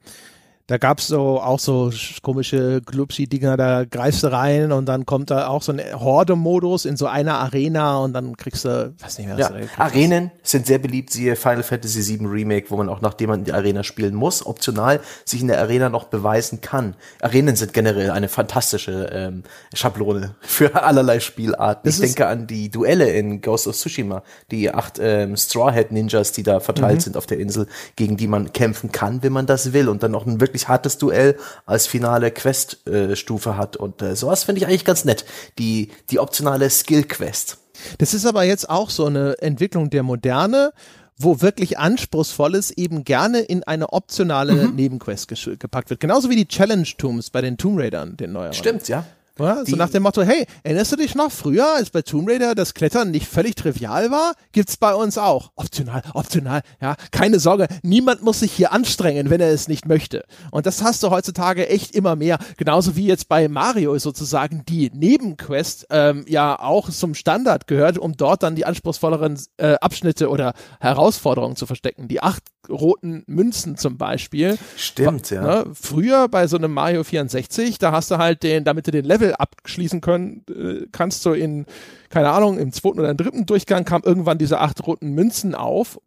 Da 0.72 0.78
gab's 0.78 1.08
so 1.08 1.38
auch 1.38 1.58
so 1.58 1.92
komische 2.22 2.80
Glubschi-Dinger, 2.80 3.58
da 3.58 3.84
greifst 3.84 4.22
du 4.22 4.32
rein 4.32 4.72
und 4.72 4.86
dann 4.86 5.04
kommt 5.04 5.30
da 5.30 5.48
auch 5.48 5.60
so 5.60 5.70
ein 5.70 5.82
Horde-Modus 6.00 6.86
in 6.86 6.96
so 6.96 7.06
einer 7.08 7.40
Arena 7.40 7.98
und 7.98 8.14
dann 8.14 8.38
kriegst 8.38 8.64
du, 8.64 8.94
weiß 8.98 9.18
nicht 9.18 9.26
mehr, 9.26 9.36
was 9.36 9.50
ja. 9.50 9.58
du 9.58 9.66
Arenen 9.76 10.30
sind 10.42 10.64
sehr 10.64 10.78
beliebt, 10.78 11.10
siehe 11.10 11.36
Final 11.36 11.62
Fantasy 11.62 12.18
VII 12.18 12.26
Remake, 12.26 12.70
wo 12.70 12.78
man 12.78 12.88
auch 12.88 13.02
nachdem 13.02 13.28
man 13.28 13.40
in 13.40 13.44
die 13.44 13.52
Arena 13.52 13.82
spielen 13.82 14.14
muss, 14.14 14.46
optional 14.46 15.00
sich 15.26 15.42
in 15.42 15.48
der 15.48 15.60
Arena 15.60 15.90
noch 15.90 16.04
beweisen 16.04 16.62
kann. 16.62 16.96
Arenen 17.20 17.54
sind 17.54 17.74
generell 17.74 18.10
eine 18.10 18.28
fantastische 18.28 19.10
ähm, 19.12 19.42
Schablone 19.74 20.36
für 20.40 20.82
allerlei 20.82 21.20
Spielarten. 21.20 21.82
Das 21.84 21.96
ich 21.96 22.06
denke 22.06 22.28
an 22.28 22.46
die 22.46 22.70
Duelle 22.70 23.10
in 23.10 23.42
Ghost 23.42 23.66
of 23.66 23.76
Tsushima, 23.76 24.22
die 24.50 24.72
acht 24.72 24.98
ähm, 24.98 25.36
Straw 25.36 25.70
Hat 25.70 25.92
Ninjas, 25.92 26.32
die 26.32 26.42
da 26.42 26.60
verteilt 26.60 26.96
mhm. 26.96 27.00
sind 27.00 27.16
auf 27.18 27.26
der 27.26 27.38
Insel, 27.38 27.66
gegen 27.96 28.16
die 28.16 28.26
man 28.26 28.54
kämpfen 28.54 28.90
kann, 28.90 29.22
wenn 29.22 29.34
man 29.34 29.44
das 29.44 29.74
will 29.74 29.90
und 29.90 30.02
dann 30.02 30.12
noch 30.12 30.24
ein 30.24 30.40
wirklich 30.40 30.61
wirklich 30.62 30.68
hartes 30.68 30.98
Duell 30.98 31.36
als 31.66 31.86
finale 31.86 32.30
Quest-Stufe 32.30 33.50
äh, 33.50 33.54
hat. 33.54 33.76
Und 33.76 34.02
äh, 34.02 34.16
sowas 34.16 34.44
finde 34.44 34.60
ich 34.60 34.66
eigentlich 34.66 34.84
ganz 34.84 35.04
nett. 35.04 35.24
Die, 35.58 35.90
die 36.10 36.18
optionale 36.18 36.68
Skill-Quest. 36.68 37.58
Das 37.98 38.14
ist 38.14 38.26
aber 38.26 38.44
jetzt 38.44 38.68
auch 38.68 38.90
so 38.90 39.06
eine 39.06 39.36
Entwicklung 39.40 39.90
der 39.90 40.02
Moderne, 40.02 40.72
wo 41.16 41.40
wirklich 41.40 41.78
Anspruchsvolles 41.78 42.70
eben 42.70 43.04
gerne 43.04 43.40
in 43.40 43.64
eine 43.64 43.92
optionale 43.92 44.52
mhm. 44.68 44.76
Nebenquest 44.76 45.28
gepackt 45.58 45.90
wird. 45.90 46.00
Genauso 46.00 46.30
wie 46.30 46.36
die 46.36 46.48
Challenge-Tombs 46.48 47.30
bei 47.30 47.40
den 47.40 47.58
Tomb 47.58 47.78
Raidern, 47.78 48.16
den 48.16 48.32
neueren. 48.32 48.52
Stimmt, 48.52 48.88
ja. 48.88 49.04
Ja, 49.38 49.64
so 49.64 49.76
nach 49.76 49.88
dem 49.88 50.02
Motto, 50.02 50.22
hey, 50.22 50.46
erinnerst 50.62 50.92
du 50.92 50.96
dich 50.96 51.14
noch 51.14 51.32
früher, 51.32 51.74
als 51.74 51.90
bei 51.90 52.02
Tomb 52.02 52.28
Raider 52.28 52.54
das 52.54 52.74
Klettern 52.74 53.10
nicht 53.10 53.26
völlig 53.26 53.54
trivial 53.54 54.10
war? 54.10 54.34
Gibt's 54.52 54.76
bei 54.76 54.94
uns 54.94 55.16
auch. 55.16 55.52
Optional, 55.56 56.02
optional, 56.12 56.60
ja. 56.82 56.96
Keine 57.12 57.40
Sorge, 57.40 57.66
niemand 57.82 58.22
muss 58.22 58.40
sich 58.40 58.52
hier 58.52 58.72
anstrengen, 58.72 59.30
wenn 59.30 59.40
er 59.40 59.50
es 59.50 59.68
nicht 59.68 59.86
möchte. 59.86 60.24
Und 60.50 60.66
das 60.66 60.82
hast 60.82 61.02
du 61.02 61.10
heutzutage 61.10 61.68
echt 61.68 61.94
immer 61.94 62.14
mehr. 62.14 62.38
Genauso 62.58 62.94
wie 62.94 63.06
jetzt 63.06 63.28
bei 63.28 63.48
Mario 63.48 63.98
sozusagen 63.98 64.64
die 64.68 64.90
Nebenquest 64.92 65.86
ähm, 65.90 66.24
ja 66.28 66.58
auch 66.58 66.90
zum 66.90 67.14
Standard 67.14 67.66
gehört, 67.66 67.96
um 67.96 68.16
dort 68.16 68.42
dann 68.42 68.54
die 68.54 68.66
anspruchsvolleren 68.66 69.40
äh, 69.56 69.74
Abschnitte 69.74 70.28
oder 70.28 70.52
Herausforderungen 70.80 71.56
zu 71.56 71.64
verstecken. 71.66 72.06
Die 72.06 72.22
acht 72.22 72.42
roten 72.72 73.22
Münzen 73.26 73.76
zum 73.76 73.98
Beispiel. 73.98 74.58
Stimmt, 74.76 75.30
ja. 75.30 75.42
Ne, 75.42 75.64
früher 75.74 76.28
bei 76.28 76.46
so 76.46 76.56
einem 76.56 76.72
Mario 76.72 77.04
64, 77.04 77.78
da 77.78 77.92
hast 77.92 78.10
du 78.10 78.18
halt 78.18 78.42
den, 78.42 78.64
damit 78.64 78.86
du 78.86 78.90
den 78.90 79.04
Level 79.04 79.34
abschließen 79.34 80.00
können, 80.00 80.44
äh, 80.48 80.86
kannst 80.90 81.24
du 81.24 81.32
in, 81.32 81.66
keine 82.08 82.30
Ahnung, 82.30 82.58
im 82.58 82.72
zweiten 82.72 82.98
oder 82.98 83.10
im 83.10 83.16
dritten 83.16 83.46
Durchgang 83.46 83.84
kam 83.84 84.02
irgendwann 84.02 84.38
diese 84.38 84.58
acht 84.58 84.86
roten 84.86 85.10
Münzen 85.10 85.54
auf. 85.54 86.00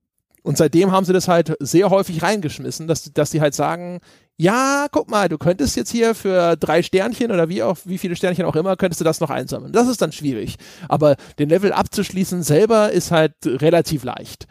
Und 0.43 0.57
seitdem 0.57 0.91
haben 0.91 1.05
sie 1.05 1.13
das 1.13 1.28
halt 1.28 1.55
sehr 1.59 1.89
häufig 1.89 2.22
reingeschmissen, 2.22 2.88
dass, 2.88 3.11
dass 3.13 3.32
die 3.32 3.41
halt 3.41 3.55
sagen, 3.55 3.99
ja, 4.38 4.88
guck 4.91 5.09
mal, 5.09 5.30
du 5.30 5.38
könntest 5.38 5.76
jetzt 5.76 5.91
hier 5.91 6.13
für 6.13 6.55
drei 6.57 6.84
Sternchen 6.84 7.32
oder 7.32 7.49
wie 7.49 7.63
auch, 7.63 7.78
wie 7.86 7.97
viele 7.97 8.16
Sternchen 8.16 8.45
auch 8.45 8.55
immer, 8.55 8.76
könntest 8.76 8.99
du 8.99 9.05
das 9.05 9.22
noch 9.22 9.30
einsammeln. 9.30 9.72
Das 9.72 9.88
ist 9.88 10.01
dann 10.01 10.11
schwierig. 10.11 10.57
Aber 10.89 11.16
den 11.39 11.49
Level 11.49 11.72
abzuschließen 11.72 12.43
selber 12.43 12.91
ist 12.91 13.11
halt 13.11 13.34
relativ 13.45 14.03
leicht. 14.03 14.47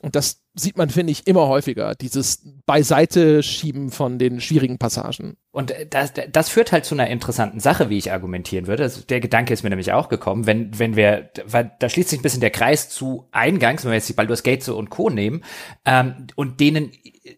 Und 0.00 0.14
das 0.14 0.42
sieht 0.58 0.78
man, 0.78 0.88
finde 0.88 1.12
ich, 1.12 1.26
immer 1.26 1.48
häufiger, 1.48 1.94
dieses 1.94 2.42
Beiseite 2.64 3.42
schieben 3.42 3.90
von 3.90 4.18
den 4.18 4.40
schwierigen 4.40 4.78
Passagen. 4.78 5.36
Und 5.52 5.74
das, 5.90 6.12
das 6.32 6.48
führt 6.48 6.72
halt 6.72 6.84
zu 6.84 6.94
einer 6.94 7.08
interessanten 7.08 7.60
Sache, 7.60 7.90
wie 7.90 7.98
ich 7.98 8.12
argumentieren 8.12 8.66
würde. 8.66 8.84
Also 8.84 9.02
der 9.02 9.20
Gedanke 9.20 9.54
ist 9.54 9.62
mir 9.62 9.70
nämlich 9.70 9.92
auch 9.92 10.08
gekommen, 10.08 10.46
wenn, 10.46 10.78
wenn 10.78 10.96
wir, 10.96 11.30
weil 11.46 11.72
da 11.78 11.88
schließt 11.88 12.08
sich 12.08 12.18
ein 12.18 12.22
bisschen 12.22 12.40
der 12.40 12.50
Kreis 12.50 12.88
zu 12.88 13.28
Eingangs, 13.32 13.84
wenn 13.84 13.90
wir 13.90 13.96
jetzt 13.96 14.08
die 14.08 14.14
Baldur's 14.14 14.42
Gate 14.42 14.68
und 14.68 14.90
Co. 14.90 15.10
nehmen, 15.10 15.44
ähm, 15.84 16.26
und 16.34 16.60
denen 16.60 16.92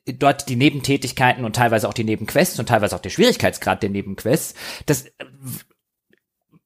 dort 0.06 0.48
die 0.48 0.56
Nebentätigkeiten 0.56 1.44
und 1.44 1.56
teilweise 1.56 1.88
auch 1.88 1.94
die 1.94 2.04
Nebenquests 2.04 2.58
und 2.58 2.68
teilweise 2.68 2.94
auch 2.94 3.00
der 3.00 3.10
Schwierigkeitsgrad 3.10 3.82
der 3.82 3.90
Nebenquests, 3.90 4.54
das 4.86 5.06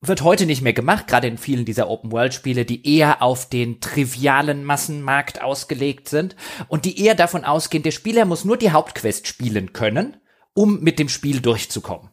wird 0.03 0.23
heute 0.23 0.47
nicht 0.47 0.63
mehr 0.63 0.73
gemacht, 0.73 1.07
gerade 1.07 1.29
in 1.29 1.39
vielen 1.39 1.65
dieser 1.65 1.89
Open-World-Spiele, 1.89 2.65
die 2.65 2.87
eher 2.97 3.23
auf 3.23 3.49
den 3.49 3.81
trivialen 3.81 4.65
Massenmarkt 4.65 5.41
ausgelegt 5.41 6.09
sind 6.09 6.35
und 6.69 6.85
die 6.85 7.01
eher 7.01 7.15
davon 7.15 7.45
ausgehen, 7.45 7.85
der 7.85 7.93
Spieler 7.93 8.25
muss 8.25 8.45
nur 8.45 8.57
die 8.57 8.73
Hauptquest 8.73 9.29
spielen 9.29 9.73
können, 9.73 10.17
um 10.55 10.81
mit 10.81 10.99
dem 10.99 11.09
Spiel 11.09 11.41
durchzukommen. 11.41 12.12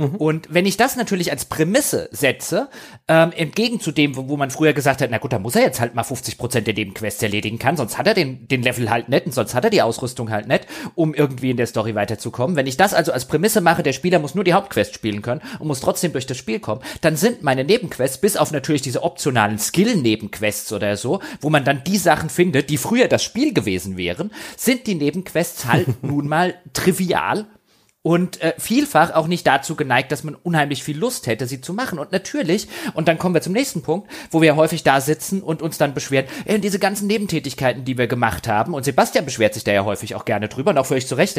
Mhm. 0.00 0.16
Und 0.16 0.46
wenn 0.50 0.64
ich 0.64 0.76
das 0.76 0.96
natürlich 0.96 1.30
als 1.30 1.44
Prämisse 1.44 2.08
setze, 2.10 2.68
ähm, 3.06 3.32
entgegen 3.32 3.80
zu 3.80 3.92
dem, 3.92 4.16
wo, 4.16 4.28
wo, 4.28 4.36
man 4.36 4.50
früher 4.50 4.72
gesagt 4.72 5.02
hat, 5.02 5.10
na 5.10 5.18
gut, 5.18 5.32
da 5.32 5.38
muss 5.38 5.56
er 5.56 5.62
jetzt 5.62 5.80
halt 5.80 5.94
mal 5.94 6.04
50 6.04 6.38
Prozent 6.38 6.66
der 6.66 6.74
Nebenquests 6.74 7.22
erledigen 7.22 7.58
kann, 7.58 7.76
sonst 7.76 7.98
hat 7.98 8.06
er 8.06 8.14
den, 8.14 8.48
den 8.48 8.62
Level 8.62 8.90
halt 8.90 9.10
nicht 9.10 9.26
und 9.26 9.32
sonst 9.32 9.54
hat 9.54 9.64
er 9.64 9.70
die 9.70 9.82
Ausrüstung 9.82 10.30
halt 10.30 10.48
nicht, 10.48 10.66
um 10.94 11.12
irgendwie 11.12 11.50
in 11.50 11.58
der 11.58 11.66
Story 11.66 11.94
weiterzukommen. 11.94 12.56
Wenn 12.56 12.66
ich 12.66 12.78
das 12.78 12.94
also 12.94 13.12
als 13.12 13.26
Prämisse 13.26 13.60
mache, 13.60 13.82
der 13.82 13.92
Spieler 13.92 14.18
muss 14.18 14.34
nur 14.34 14.44
die 14.44 14.54
Hauptquest 14.54 14.94
spielen 14.94 15.20
können 15.20 15.42
und 15.58 15.68
muss 15.68 15.80
trotzdem 15.80 16.12
durch 16.12 16.26
das 16.26 16.38
Spiel 16.38 16.60
kommen, 16.60 16.80
dann 17.02 17.16
sind 17.16 17.42
meine 17.42 17.64
Nebenquests, 17.64 18.18
bis 18.18 18.36
auf 18.36 18.52
natürlich 18.52 18.82
diese 18.82 19.02
optionalen 19.02 19.58
Skill-Nebenquests 19.58 20.72
oder 20.72 20.96
so, 20.96 21.20
wo 21.40 21.50
man 21.50 21.64
dann 21.64 21.84
die 21.84 21.98
Sachen 21.98 22.30
findet, 22.30 22.70
die 22.70 22.78
früher 22.78 23.08
das 23.08 23.22
Spiel 23.22 23.52
gewesen 23.52 23.96
wären, 23.98 24.30
sind 24.56 24.86
die 24.86 24.94
Nebenquests 24.94 25.66
halt 25.66 26.02
nun 26.02 26.26
mal 26.26 26.54
trivial 26.72 27.46
und 28.02 28.40
äh, 28.40 28.54
vielfach 28.56 29.14
auch 29.14 29.26
nicht 29.26 29.46
dazu 29.46 29.76
geneigt, 29.76 30.10
dass 30.10 30.24
man 30.24 30.34
unheimlich 30.34 30.82
viel 30.82 30.96
Lust 30.96 31.26
hätte, 31.26 31.46
sie 31.46 31.60
zu 31.60 31.74
machen. 31.74 31.98
Und 31.98 32.12
natürlich, 32.12 32.66
und 32.94 33.08
dann 33.08 33.18
kommen 33.18 33.34
wir 33.34 33.42
zum 33.42 33.52
nächsten 33.52 33.82
Punkt, 33.82 34.10
wo 34.30 34.40
wir 34.40 34.56
häufig 34.56 34.82
da 34.84 35.02
sitzen 35.02 35.42
und 35.42 35.60
uns 35.60 35.76
dann 35.76 35.92
beschweren, 35.92 36.24
äh, 36.46 36.58
diese 36.58 36.78
ganzen 36.78 37.06
Nebentätigkeiten, 37.08 37.84
die 37.84 37.98
wir 37.98 38.06
gemacht 38.06 38.48
haben, 38.48 38.72
und 38.72 38.84
Sebastian 38.84 39.26
beschwert 39.26 39.52
sich 39.52 39.64
da 39.64 39.72
ja 39.72 39.84
häufig 39.84 40.14
auch 40.14 40.24
gerne 40.24 40.48
drüber 40.48 40.70
und 40.70 40.78
auch 40.78 40.86
völlig 40.86 41.06
zu 41.06 41.14
Recht 41.14 41.30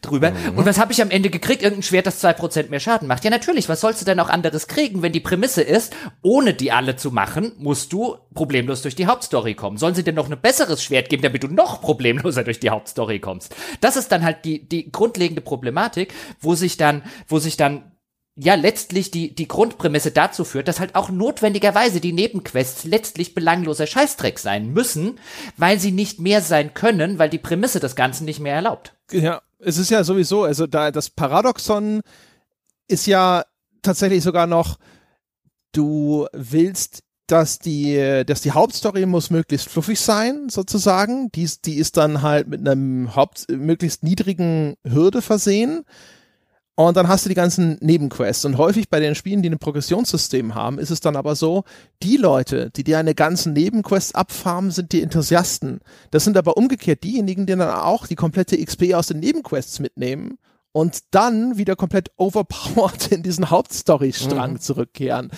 drüber. 0.00 0.30
Mhm. 0.30 0.58
Und 0.58 0.66
was 0.66 0.78
habe 0.78 0.92
ich 0.92 1.02
am 1.02 1.10
Ende 1.10 1.28
gekriegt? 1.28 1.62
Irgendein 1.62 1.82
Schwert, 1.82 2.06
das 2.06 2.20
zwei 2.20 2.32
Prozent 2.32 2.70
mehr 2.70 2.80
Schaden 2.80 3.06
macht. 3.06 3.24
Ja, 3.24 3.30
natürlich, 3.30 3.68
was 3.68 3.82
sollst 3.82 4.00
du 4.00 4.06
denn 4.06 4.18
auch 4.18 4.30
anderes 4.30 4.66
kriegen, 4.66 5.02
wenn 5.02 5.12
die 5.12 5.20
Prämisse 5.20 5.62
ist, 5.62 5.94
ohne 6.22 6.54
die 6.54 6.72
alle 6.72 6.96
zu 6.96 7.10
machen, 7.10 7.52
musst 7.58 7.92
du 7.92 8.16
problemlos 8.34 8.82
durch 8.82 8.96
die 8.96 9.06
Hauptstory 9.06 9.54
kommen. 9.54 9.76
Sollen 9.76 9.94
sie 9.94 10.04
denn 10.04 10.14
noch 10.14 10.30
ein 10.30 10.40
besseres 10.40 10.82
Schwert 10.82 11.08
geben, 11.08 11.22
damit 11.22 11.42
du 11.42 11.48
noch 11.48 11.82
problemloser 11.82 12.44
durch 12.44 12.60
die 12.60 12.70
Hauptstory 12.70 13.18
kommst? 13.18 13.54
Das 13.80 13.96
ist 13.96 14.10
dann 14.10 14.24
halt 14.24 14.44
die, 14.44 14.66
die 14.66 14.90
grundlegende 14.90 15.42
Problematik 15.42 15.97
Thematik, 15.98 16.14
wo 16.40 16.54
sich 16.54 16.76
dann, 16.76 17.02
wo 17.26 17.38
sich 17.38 17.56
dann 17.56 17.92
ja 18.36 18.54
letztlich 18.54 19.10
die, 19.10 19.34
die 19.34 19.48
Grundprämisse 19.48 20.12
dazu 20.12 20.44
führt, 20.44 20.68
dass 20.68 20.78
halt 20.78 20.94
auch 20.94 21.10
notwendigerweise 21.10 22.00
die 22.00 22.12
Nebenquests 22.12 22.84
letztlich 22.84 23.34
belangloser 23.34 23.86
Scheißdreck 23.86 24.38
sein 24.38 24.72
müssen, 24.72 25.18
weil 25.56 25.80
sie 25.80 25.90
nicht 25.90 26.20
mehr 26.20 26.40
sein 26.40 26.72
können, 26.72 27.18
weil 27.18 27.30
die 27.30 27.38
Prämisse 27.38 27.80
das 27.80 27.96
Ganze 27.96 28.24
nicht 28.24 28.38
mehr 28.38 28.54
erlaubt. 28.54 28.94
Ja, 29.10 29.42
es 29.58 29.76
ist 29.76 29.90
ja 29.90 30.04
sowieso, 30.04 30.44
also 30.44 30.68
da 30.68 30.92
das 30.92 31.10
Paradoxon 31.10 32.02
ist 32.86 33.06
ja 33.06 33.44
tatsächlich 33.82 34.22
sogar 34.22 34.46
noch, 34.46 34.78
du 35.72 36.28
willst 36.32 37.02
dass 37.30 37.58
die, 37.58 38.24
dass 38.26 38.40
die 38.40 38.52
Hauptstory 38.52 39.06
muss 39.06 39.30
möglichst 39.30 39.68
fluffig 39.68 40.00
sein, 40.00 40.48
sozusagen. 40.48 41.30
Die, 41.32 41.48
die 41.64 41.74
ist 41.74 41.96
dann 41.96 42.22
halt 42.22 42.48
mit 42.48 42.66
einem 42.66 43.14
Haupt, 43.14 43.46
möglichst 43.50 44.02
niedrigen 44.02 44.74
Hürde 44.84 45.22
versehen. 45.22 45.84
Und 46.74 46.96
dann 46.96 47.08
hast 47.08 47.24
du 47.24 47.28
die 47.28 47.34
ganzen 47.34 47.76
Nebenquests. 47.80 48.44
Und 48.44 48.56
häufig 48.56 48.88
bei 48.88 49.00
den 49.00 49.16
Spielen, 49.16 49.42
die 49.42 49.50
ein 49.50 49.58
Progressionssystem 49.58 50.54
haben, 50.54 50.78
ist 50.78 50.90
es 50.90 51.00
dann 51.00 51.16
aber 51.16 51.34
so, 51.34 51.64
die 52.04 52.16
Leute, 52.16 52.70
die 52.70 52.84
dir 52.84 52.98
eine 52.98 53.16
ganzen 53.16 53.52
Nebenquest 53.52 54.14
abfarmen, 54.14 54.70
sind 54.70 54.92
die 54.92 55.02
Enthusiasten. 55.02 55.80
Das 56.12 56.22
sind 56.22 56.36
aber 56.36 56.56
umgekehrt 56.56 57.02
diejenigen, 57.02 57.46
die 57.46 57.56
dann 57.56 57.68
auch 57.68 58.06
die 58.06 58.14
komplette 58.14 58.64
XP 58.64 58.94
aus 58.94 59.08
den 59.08 59.18
Nebenquests 59.18 59.80
mitnehmen 59.80 60.38
und 60.78 61.00
dann 61.10 61.58
wieder 61.58 61.74
komplett 61.74 62.12
overpowered 62.16 63.10
in 63.10 63.24
diesen 63.24 63.50
Hauptstory-Strang 63.50 64.52
mhm. 64.52 64.60
zurückkehren. 64.60 65.32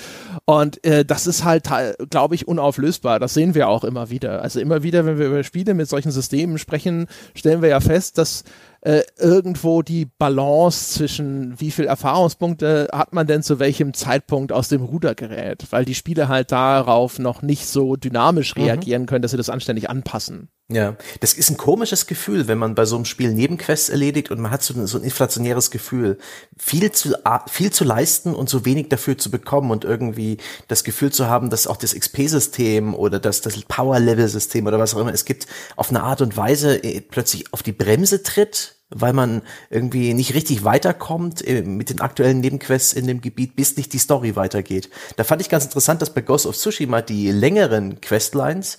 Und 0.44 0.84
äh, 0.84 1.02
das 1.02 1.26
ist 1.26 1.44
halt, 1.44 1.70
glaube 2.10 2.34
ich, 2.34 2.46
unauflösbar. 2.46 3.18
Das 3.18 3.32
sehen 3.32 3.54
wir 3.54 3.68
auch 3.68 3.82
immer 3.82 4.10
wieder. 4.10 4.42
Also 4.42 4.60
immer 4.60 4.82
wieder, 4.82 5.06
wenn 5.06 5.18
wir 5.18 5.28
über 5.28 5.42
Spiele 5.42 5.72
mit 5.72 5.88
solchen 5.88 6.10
Systemen 6.10 6.58
sprechen, 6.58 7.06
stellen 7.34 7.62
wir 7.62 7.70
ja 7.70 7.80
fest, 7.80 8.18
dass 8.18 8.44
äh, 8.82 9.00
irgendwo 9.16 9.80
die 9.80 10.04
Balance 10.04 10.92
zwischen 10.92 11.58
wie 11.58 11.70
viel 11.70 11.86
Erfahrungspunkte 11.86 12.88
hat 12.92 13.14
man 13.14 13.26
denn 13.26 13.42
zu 13.42 13.58
welchem 13.58 13.94
Zeitpunkt 13.94 14.52
aus 14.52 14.68
dem 14.68 14.82
Ruder 14.82 15.14
gerät, 15.14 15.68
weil 15.70 15.86
die 15.86 15.94
Spiele 15.94 16.28
halt 16.28 16.52
darauf 16.52 17.18
noch 17.18 17.40
nicht 17.40 17.66
so 17.66 17.96
dynamisch 17.96 18.54
mhm. 18.56 18.64
reagieren 18.64 19.06
können, 19.06 19.22
dass 19.22 19.30
sie 19.30 19.38
das 19.38 19.48
anständig 19.48 19.88
anpassen. 19.88 20.50
Ja, 20.72 20.96
das 21.18 21.32
ist 21.32 21.50
ein 21.50 21.56
komisches 21.56 22.06
Gefühl, 22.06 22.46
wenn 22.46 22.58
man 22.58 22.76
bei 22.76 22.84
so 22.84 22.94
einem 22.94 23.04
Spiel 23.04 23.34
Nebenquests 23.34 23.88
erledigt 23.88 24.30
und 24.30 24.38
man 24.38 24.52
hat 24.52 24.62
so, 24.62 24.86
so 24.86 24.98
ein 24.98 25.04
inflationäres 25.04 25.72
Gefühl, 25.72 26.16
viel 26.56 26.92
zu, 26.92 27.16
viel 27.48 27.72
zu 27.72 27.82
leisten 27.82 28.34
und 28.34 28.48
so 28.48 28.64
wenig 28.64 28.88
dafür 28.88 29.18
zu 29.18 29.32
bekommen 29.32 29.72
und 29.72 29.84
irgendwie 29.84 30.36
das 30.68 30.84
Gefühl 30.84 31.10
zu 31.10 31.26
haben, 31.26 31.50
dass 31.50 31.66
auch 31.66 31.76
das 31.76 31.92
XP-System 31.92 32.94
oder 32.94 33.18
das, 33.18 33.40
das 33.40 33.60
Power-Level-System 33.62 34.64
oder 34.64 34.78
was 34.78 34.94
auch 34.94 35.00
immer 35.00 35.12
es 35.12 35.24
gibt, 35.24 35.48
auf 35.74 35.90
eine 35.90 36.04
Art 36.04 36.20
und 36.20 36.36
Weise 36.36 36.76
äh, 36.84 37.00
plötzlich 37.00 37.52
auf 37.52 37.64
die 37.64 37.72
Bremse 37.72 38.22
tritt, 38.22 38.76
weil 38.90 39.12
man 39.12 39.42
irgendwie 39.70 40.14
nicht 40.14 40.34
richtig 40.34 40.62
weiterkommt 40.62 41.44
äh, 41.44 41.62
mit 41.62 41.90
den 41.90 42.00
aktuellen 42.00 42.38
Nebenquests 42.38 42.92
in 42.92 43.08
dem 43.08 43.20
Gebiet, 43.20 43.56
bis 43.56 43.76
nicht 43.76 43.92
die 43.92 43.98
Story 43.98 44.36
weitergeht. 44.36 44.88
Da 45.16 45.24
fand 45.24 45.42
ich 45.42 45.48
ganz 45.48 45.64
interessant, 45.64 46.00
dass 46.00 46.14
bei 46.14 46.20
Ghost 46.20 46.46
of 46.46 46.56
Tsushima 46.56 47.02
die 47.02 47.32
längeren 47.32 48.00
Questlines 48.00 48.78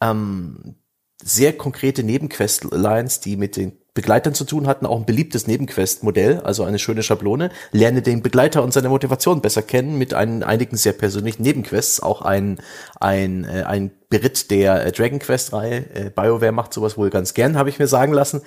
ähm, 0.00 0.76
sehr 1.26 1.56
konkrete 1.56 2.04
Nebenquestlines, 2.04 3.18
die 3.20 3.36
mit 3.36 3.56
den 3.56 3.72
Begleitern 3.94 4.34
zu 4.34 4.44
tun 4.44 4.66
hatten, 4.66 4.86
auch 4.86 4.98
ein 4.98 5.06
beliebtes 5.06 5.46
Nebenquest-Modell, 5.46 6.40
also 6.40 6.62
eine 6.62 6.78
schöne 6.78 7.02
Schablone. 7.02 7.50
Lerne 7.72 8.02
den 8.02 8.22
Begleiter 8.22 8.62
und 8.62 8.72
seine 8.72 8.90
Motivation 8.90 9.40
besser 9.40 9.62
kennen 9.62 9.98
mit 9.98 10.14
ein, 10.14 10.42
einigen 10.42 10.76
sehr 10.76 10.92
persönlichen 10.92 11.42
Nebenquests, 11.42 12.00
auch 12.00 12.22
ein, 12.22 12.58
ein, 13.00 13.44
äh, 13.44 13.64
ein 13.64 13.90
Beritt 14.08 14.50
der 14.50 14.86
äh, 14.86 14.92
Dragon 14.92 15.18
Quest-Reihe. 15.18 15.76
Äh, 15.94 16.10
BioWare 16.10 16.52
macht 16.52 16.72
sowas 16.74 16.96
wohl 16.96 17.10
ganz 17.10 17.34
gern, 17.34 17.56
habe 17.56 17.70
ich 17.70 17.78
mir 17.78 17.88
sagen 17.88 18.12
lassen. 18.12 18.42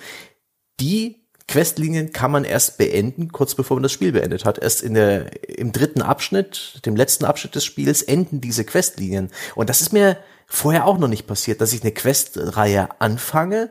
Die 0.78 1.26
Questlinien 1.48 2.12
kann 2.12 2.30
man 2.30 2.44
erst 2.44 2.78
beenden, 2.78 3.32
kurz 3.32 3.56
bevor 3.56 3.76
man 3.76 3.82
das 3.82 3.92
Spiel 3.92 4.12
beendet 4.12 4.44
hat. 4.44 4.58
Erst 4.58 4.82
in 4.82 4.94
der, 4.94 5.48
im 5.48 5.72
dritten 5.72 6.00
Abschnitt, 6.00 6.80
dem 6.86 6.96
letzten 6.96 7.24
Abschnitt 7.24 7.56
des 7.56 7.64
Spiels, 7.64 8.02
enden 8.02 8.40
diese 8.40 8.64
Questlinien. 8.64 9.30
Und 9.56 9.68
das 9.68 9.80
ist 9.80 9.92
mir 9.92 10.16
vorher 10.50 10.86
auch 10.86 10.98
noch 10.98 11.08
nicht 11.08 11.26
passiert, 11.26 11.60
dass 11.60 11.72
ich 11.72 11.82
eine 11.82 11.92
Questreihe 11.92 12.88
anfange 12.98 13.70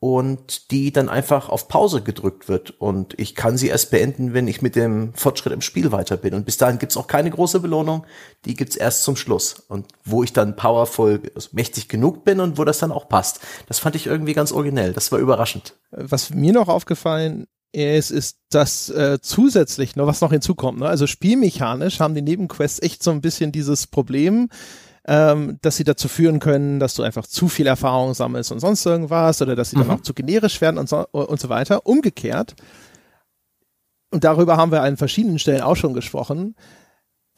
und 0.00 0.70
die 0.70 0.92
dann 0.92 1.08
einfach 1.08 1.48
auf 1.48 1.68
Pause 1.68 2.02
gedrückt 2.02 2.48
wird 2.48 2.70
und 2.78 3.18
ich 3.18 3.34
kann 3.34 3.56
sie 3.56 3.68
erst 3.68 3.90
beenden, 3.90 4.34
wenn 4.34 4.48
ich 4.48 4.60
mit 4.60 4.74
dem 4.76 5.14
Fortschritt 5.14 5.52
im 5.52 5.60
Spiel 5.60 5.92
weiter 5.92 6.16
bin. 6.16 6.34
Und 6.34 6.44
bis 6.44 6.58
dahin 6.58 6.78
gibt's 6.78 6.96
auch 6.96 7.06
keine 7.06 7.30
große 7.30 7.60
Belohnung, 7.60 8.04
die 8.44 8.54
gibt's 8.54 8.76
erst 8.76 9.04
zum 9.04 9.16
Schluss. 9.16 9.64
Und 9.68 9.86
wo 10.04 10.22
ich 10.22 10.32
dann 10.32 10.56
powerful, 10.56 11.22
also 11.34 11.50
mächtig 11.52 11.88
genug 11.88 12.24
bin 12.24 12.40
und 12.40 12.58
wo 12.58 12.64
das 12.64 12.78
dann 12.78 12.92
auch 12.92 13.08
passt. 13.08 13.40
Das 13.66 13.78
fand 13.78 13.96
ich 13.96 14.06
irgendwie 14.06 14.34
ganz 14.34 14.52
originell, 14.52 14.92
das 14.92 15.12
war 15.12 15.18
überraschend. 15.18 15.74
Was 15.90 16.30
mir 16.30 16.52
noch 16.52 16.68
aufgefallen 16.68 17.46
ist, 17.72 18.10
ist, 18.10 18.38
dass 18.50 18.88
äh, 18.90 19.18
zusätzlich 19.20 19.96
noch 19.96 20.06
was 20.06 20.20
noch 20.20 20.32
hinzukommt. 20.32 20.80
Ne? 20.80 20.86
Also 20.86 21.06
spielmechanisch 21.06 22.00
haben 22.00 22.14
die 22.14 22.22
Nebenquests 22.22 22.80
echt 22.82 23.02
so 23.02 23.10
ein 23.10 23.20
bisschen 23.20 23.52
dieses 23.52 23.86
Problem, 23.86 24.48
ähm, 25.06 25.58
dass 25.62 25.76
sie 25.76 25.84
dazu 25.84 26.08
führen 26.08 26.40
können, 26.40 26.80
dass 26.80 26.94
du 26.94 27.02
einfach 27.02 27.26
zu 27.26 27.48
viel 27.48 27.66
Erfahrung 27.66 28.14
sammelst 28.14 28.52
und 28.52 28.60
sonst 28.60 28.84
irgendwas 28.86 29.42
oder 29.42 29.54
dass 29.56 29.70
sie 29.70 29.76
mhm. 29.76 29.88
dann 29.88 29.98
auch 29.98 30.02
zu 30.02 30.14
generisch 30.14 30.60
werden 30.60 30.78
und 30.78 30.88
so, 30.88 31.06
und 31.10 31.40
so 31.40 31.48
weiter. 31.48 31.86
Umgekehrt, 31.86 32.54
und 34.14 34.22
darüber 34.22 34.56
haben 34.56 34.70
wir 34.70 34.82
an 34.82 34.96
verschiedenen 34.96 35.40
Stellen 35.40 35.60
auch 35.60 35.74
schon 35.74 35.92
gesprochen, 35.92 36.54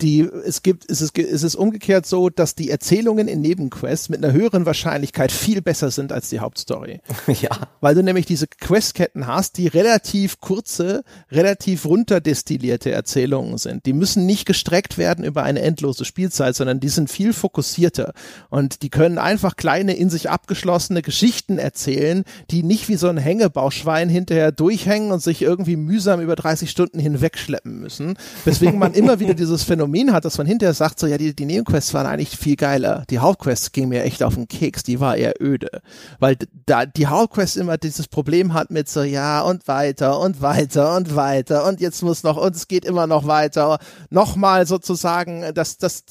die, 0.02 0.20
es 0.20 0.62
gibt, 0.62 0.90
es 0.90 1.00
ist, 1.00 1.18
es 1.18 1.42
ist 1.42 1.54
umgekehrt 1.54 2.04
so, 2.04 2.28
dass 2.28 2.54
die 2.54 2.70
Erzählungen 2.70 3.28
in 3.28 3.40
Nebenquests 3.40 4.10
mit 4.10 4.22
einer 4.22 4.32
höheren 4.32 4.66
Wahrscheinlichkeit 4.66 5.32
viel 5.32 5.62
besser 5.62 5.90
sind 5.90 6.12
als 6.12 6.28
die 6.28 6.40
Hauptstory. 6.40 7.00
Ja. 7.40 7.50
Weil 7.80 7.94
du 7.94 8.02
nämlich 8.02 8.24
diese 8.24 8.46
Questketten 8.46 9.26
hast, 9.26 9.58
die 9.58 9.66
relativ 9.66 10.40
kurze, 10.40 11.04
relativ 11.30 11.84
runterdestillierte 11.84 12.90
Erzählungen 12.90 13.58
sind. 13.58 13.84
Die 13.84 13.92
müssen 13.92 14.24
nicht 14.24 14.46
gestreckt 14.46 14.96
werden 14.96 15.24
über 15.24 15.42
eine 15.42 15.60
endlose 15.60 16.04
Spielzeit, 16.04 16.56
sondern 16.56 16.80
die 16.80 16.88
sind 16.88 17.10
viel 17.10 17.32
fokussierter. 17.34 18.14
Und 18.48 18.82
die 18.82 18.88
können 18.88 19.18
einfach 19.18 19.56
kleine, 19.56 19.96
in 19.96 20.08
sich 20.08 20.30
abgeschlossene 20.30 21.02
Geschichten 21.02 21.58
erzählen, 21.58 22.24
die 22.50 22.62
nicht 22.62 22.88
wie 22.88 22.96
so 22.96 23.08
ein 23.08 23.18
Hängebauschwein 23.18 24.08
hinterher 24.08 24.50
durchhängen 24.50 25.10
und 25.12 25.22
sich 25.22 25.42
irgendwie 25.42 25.76
mühsam 25.76 26.20
über 26.20 26.36
30 26.36 26.70
Stunden 26.70 26.98
hinwegschleppen 26.98 27.78
müssen. 27.78 28.16
Weswegen 28.44 28.78
man 28.78 28.94
immer 28.94 29.20
wieder 29.20 29.34
dieses 29.34 29.62
Phänomen 29.62 29.85
Phänomen 29.86 30.12
hat, 30.12 30.24
dass 30.24 30.38
man 30.38 30.46
hinterher 30.46 30.74
sagt, 30.74 30.98
so 30.98 31.06
ja, 31.06 31.16
die, 31.16 31.34
die 31.34 31.44
Nebenquests 31.44 31.94
waren 31.94 32.06
eigentlich 32.06 32.36
viel 32.36 32.56
geiler. 32.56 33.04
Die 33.08 33.20
Hauptquests 33.20 33.70
gingen 33.70 33.90
mir 33.90 34.02
echt 34.02 34.22
auf 34.22 34.34
den 34.34 34.48
Keks, 34.48 34.82
die 34.82 34.98
war 34.98 35.16
eher 35.16 35.34
öde. 35.40 35.80
Weil 36.18 36.36
da 36.66 36.86
die 36.86 37.06
Hauptquest 37.06 37.56
immer 37.56 37.78
dieses 37.78 38.08
Problem 38.08 38.52
hat 38.52 38.70
mit 38.70 38.88
so, 38.88 39.02
ja, 39.02 39.42
und 39.42 39.68
weiter 39.68 40.18
und 40.18 40.42
weiter 40.42 40.96
und 40.96 41.14
weiter 41.14 41.66
und 41.66 41.80
jetzt 41.80 42.02
muss 42.02 42.24
noch, 42.24 42.36
und 42.36 42.56
es 42.56 42.66
geht 42.66 42.84
immer 42.84 43.06
noch 43.06 43.26
weiter. 43.26 43.78
Nochmal 44.10 44.66
sozusagen 44.66 45.54
das, 45.54 45.78
das, 45.78 46.04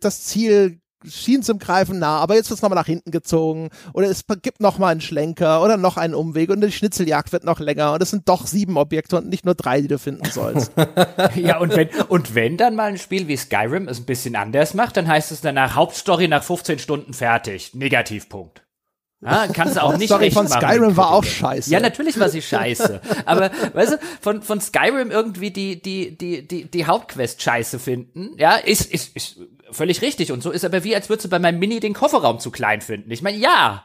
das 0.00 0.24
Ziel 0.24 0.80
schien 1.06 1.42
zum 1.42 1.58
Greifen 1.58 1.98
nah, 1.98 2.18
aber 2.18 2.34
jetzt 2.34 2.50
wird 2.50 2.58
es 2.58 2.62
nochmal 2.62 2.78
nach 2.78 2.86
hinten 2.86 3.10
gezogen 3.10 3.70
oder 3.92 4.08
es 4.08 4.24
gibt 4.42 4.60
nochmal 4.60 4.92
einen 4.92 5.00
Schlenker 5.00 5.62
oder 5.62 5.76
noch 5.76 5.96
einen 5.96 6.14
Umweg 6.14 6.50
und 6.50 6.60
die 6.60 6.72
Schnitzeljagd 6.72 7.32
wird 7.32 7.44
noch 7.44 7.60
länger 7.60 7.92
und 7.92 8.02
es 8.02 8.10
sind 8.10 8.28
doch 8.28 8.46
sieben 8.46 8.76
Objekte 8.76 9.16
und 9.16 9.28
nicht 9.28 9.44
nur 9.44 9.54
drei, 9.54 9.80
die 9.80 9.88
du 9.88 9.98
finden 9.98 10.30
sollst. 10.30 10.72
ja, 11.34 11.58
und 11.58 11.76
wenn, 11.76 11.88
und 12.08 12.34
wenn 12.34 12.56
dann 12.56 12.74
mal 12.74 12.90
ein 12.90 12.98
Spiel 12.98 13.28
wie 13.28 13.36
Skyrim 13.36 13.88
es 13.88 14.00
ein 14.00 14.06
bisschen 14.06 14.36
anders 14.36 14.74
macht, 14.74 14.96
dann 14.96 15.06
heißt 15.06 15.30
es 15.32 15.40
danach 15.40 15.74
Hauptstory 15.74 16.28
nach 16.28 16.42
15 16.42 16.78
Stunden 16.78 17.14
fertig. 17.14 17.74
Negativpunkt. 17.74 18.62
Ja, 19.20 19.48
kannst 19.52 19.74
du 19.74 19.82
auch 19.82 19.96
nicht 19.96 20.10
Story 20.10 20.30
von 20.30 20.46
Skyrim 20.46 20.96
war 20.96 21.10
auch 21.10 21.24
scheiße. 21.24 21.70
Ja, 21.70 21.80
natürlich 21.80 22.20
war 22.20 22.28
sie 22.28 22.40
scheiße. 22.40 23.00
Aber 23.24 23.50
weißt 23.72 23.94
du, 23.94 23.98
von, 24.20 24.42
von 24.42 24.60
Skyrim 24.60 25.10
irgendwie 25.10 25.50
die, 25.50 25.82
die, 25.82 26.16
die, 26.16 26.46
die, 26.46 26.70
die 26.70 26.86
Hauptquest 26.86 27.42
scheiße 27.42 27.80
finden, 27.80 28.30
ja, 28.36 28.54
ist, 28.54 28.92
ist, 28.92 29.16
ist 29.16 29.40
völlig 29.70 30.02
richtig. 30.02 30.32
Und 30.32 30.42
so 30.42 30.50
ist 30.50 30.64
aber 30.64 30.84
wie, 30.84 30.94
als 30.94 31.08
würdest 31.08 31.26
du 31.26 31.28
bei 31.30 31.38
meinem 31.38 31.58
Mini 31.58 31.80
den 31.80 31.94
Kofferraum 31.94 32.38
zu 32.38 32.50
klein 32.50 32.80
finden. 32.80 33.10
Ich 33.10 33.22
meine, 33.22 33.38
ja. 33.38 33.84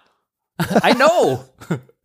I 0.59 0.93
know. 0.93 1.43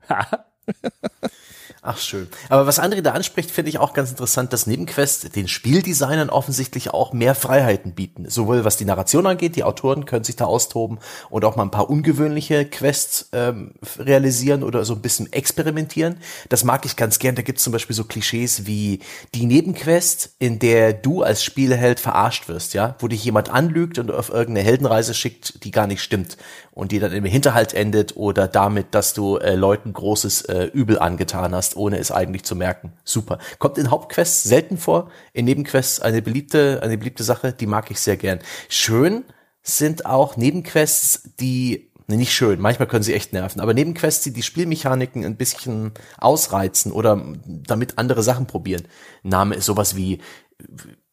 Ach 1.80 1.98
schön. 1.98 2.26
Aber 2.48 2.66
was 2.66 2.80
André 2.80 3.02
da 3.02 3.12
anspricht, 3.12 3.50
finde 3.50 3.68
ich 3.68 3.78
auch 3.78 3.92
ganz 3.92 4.10
interessant, 4.10 4.52
dass 4.52 4.66
Nebenquests 4.66 5.28
den 5.30 5.46
Spieldesignern 5.46 6.28
offensichtlich 6.28 6.90
auch 6.90 7.12
mehr 7.12 7.36
Freiheiten 7.36 7.92
bieten. 7.92 8.28
Sowohl 8.28 8.64
was 8.64 8.76
die 8.76 8.84
Narration 8.84 9.26
angeht, 9.26 9.54
die 9.54 9.62
Autoren 9.62 10.04
können 10.04 10.24
sich 10.24 10.34
da 10.34 10.46
austoben 10.46 10.98
und 11.30 11.44
auch 11.44 11.54
mal 11.54 11.62
ein 11.62 11.70
paar 11.70 11.88
ungewöhnliche 11.88 12.64
Quests 12.64 13.28
ähm, 13.32 13.74
realisieren 13.98 14.64
oder 14.64 14.84
so 14.84 14.94
ein 14.94 15.02
bisschen 15.02 15.32
experimentieren. 15.32 16.18
Das 16.48 16.64
mag 16.64 16.84
ich 16.84 16.96
ganz 16.96 17.20
gern. 17.20 17.36
Da 17.36 17.42
gibt 17.42 17.58
es 17.58 17.64
zum 17.64 17.72
Beispiel 17.72 17.94
so 17.94 18.04
Klischees 18.04 18.66
wie 18.66 19.00
die 19.34 19.46
Nebenquest, 19.46 20.30
in 20.40 20.58
der 20.58 20.92
du 20.92 21.22
als 21.22 21.44
Spieleheld 21.44 22.00
verarscht 22.00 22.48
wirst, 22.48 22.74
ja, 22.74 22.96
wo 22.98 23.06
dich 23.06 23.24
jemand 23.24 23.50
anlügt 23.50 23.98
und 23.98 24.10
auf 24.10 24.30
irgendeine 24.30 24.66
Heldenreise 24.66 25.14
schickt, 25.14 25.64
die 25.64 25.70
gar 25.70 25.86
nicht 25.86 26.02
stimmt 26.02 26.36
und 26.78 26.92
die 26.92 27.00
dann 27.00 27.12
im 27.12 27.24
Hinterhalt 27.24 27.74
endet 27.74 28.16
oder 28.16 28.46
damit, 28.46 28.94
dass 28.94 29.12
du 29.12 29.36
äh, 29.36 29.56
Leuten 29.56 29.92
großes 29.92 30.42
äh, 30.42 30.64
Übel 30.66 30.96
angetan 31.00 31.52
hast, 31.52 31.76
ohne 31.76 31.98
es 31.98 32.12
eigentlich 32.12 32.44
zu 32.44 32.54
merken. 32.54 32.92
Super. 33.02 33.38
Kommt 33.58 33.78
in 33.78 33.90
Hauptquests 33.90 34.44
selten 34.44 34.78
vor, 34.78 35.10
in 35.32 35.46
Nebenquests 35.46 36.00
eine 36.00 36.22
beliebte, 36.22 36.78
eine 36.80 36.96
beliebte 36.96 37.24
Sache, 37.24 37.52
die 37.52 37.66
mag 37.66 37.90
ich 37.90 37.98
sehr 37.98 38.16
gern. 38.16 38.38
Schön 38.68 39.24
sind 39.60 40.06
auch 40.06 40.36
Nebenquests, 40.36 41.30
die 41.40 41.90
Nee, 42.10 42.16
nicht 42.16 42.32
schön. 42.32 42.58
Manchmal 42.58 42.88
können 42.88 43.02
sie 43.02 43.12
echt 43.12 43.34
nerven. 43.34 43.60
Aber 43.60 43.74
Nebenquests, 43.74 44.24
die 44.24 44.32
die 44.32 44.42
Spielmechaniken 44.42 45.26
ein 45.26 45.36
bisschen 45.36 45.92
ausreizen 46.16 46.90
oder 46.90 47.22
damit 47.44 47.98
andere 47.98 48.22
Sachen 48.22 48.46
probieren. 48.46 48.88
Name 49.22 49.56
ist 49.56 49.66
sowas 49.66 49.94
wie 49.94 50.20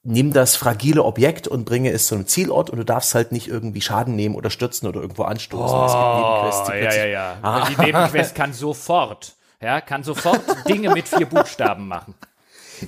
nimm 0.06 0.32
das 0.32 0.56
fragile 0.56 1.04
Objekt 1.04 1.48
und 1.48 1.66
bringe 1.66 1.92
es 1.92 2.08
zu 2.08 2.16
einem 2.16 2.28
Zielort 2.28 2.70
und 2.70 2.78
du 2.78 2.86
darfst 2.86 3.16
halt 3.16 3.32
nicht 3.32 3.48
irgendwie 3.48 3.82
Schaden 3.82 4.16
nehmen 4.16 4.36
oder 4.36 4.50
stürzen 4.50 4.88
oder 4.88 5.02
irgendwo 5.02 5.24
anstoßen. 5.24 5.78
Oh, 5.78 5.86
es 5.86 5.92
gibt 5.92 6.16
Nebenquests, 6.16 6.68
die 6.68 7.00
ja, 7.00 7.06
ja, 7.06 7.06
ja. 7.06 7.38
Ah. 7.42 7.68
Die 7.70 7.82
Nebenquest 7.82 8.36
kann 8.36 8.54
sofort, 8.54 9.34
ja, 9.60 9.82
kann 9.82 10.04
sofort 10.04 10.42
Dinge 10.68 10.92
mit 10.92 11.08
vier 11.08 11.26
Buchstaben 11.26 11.88
machen. 11.88 12.14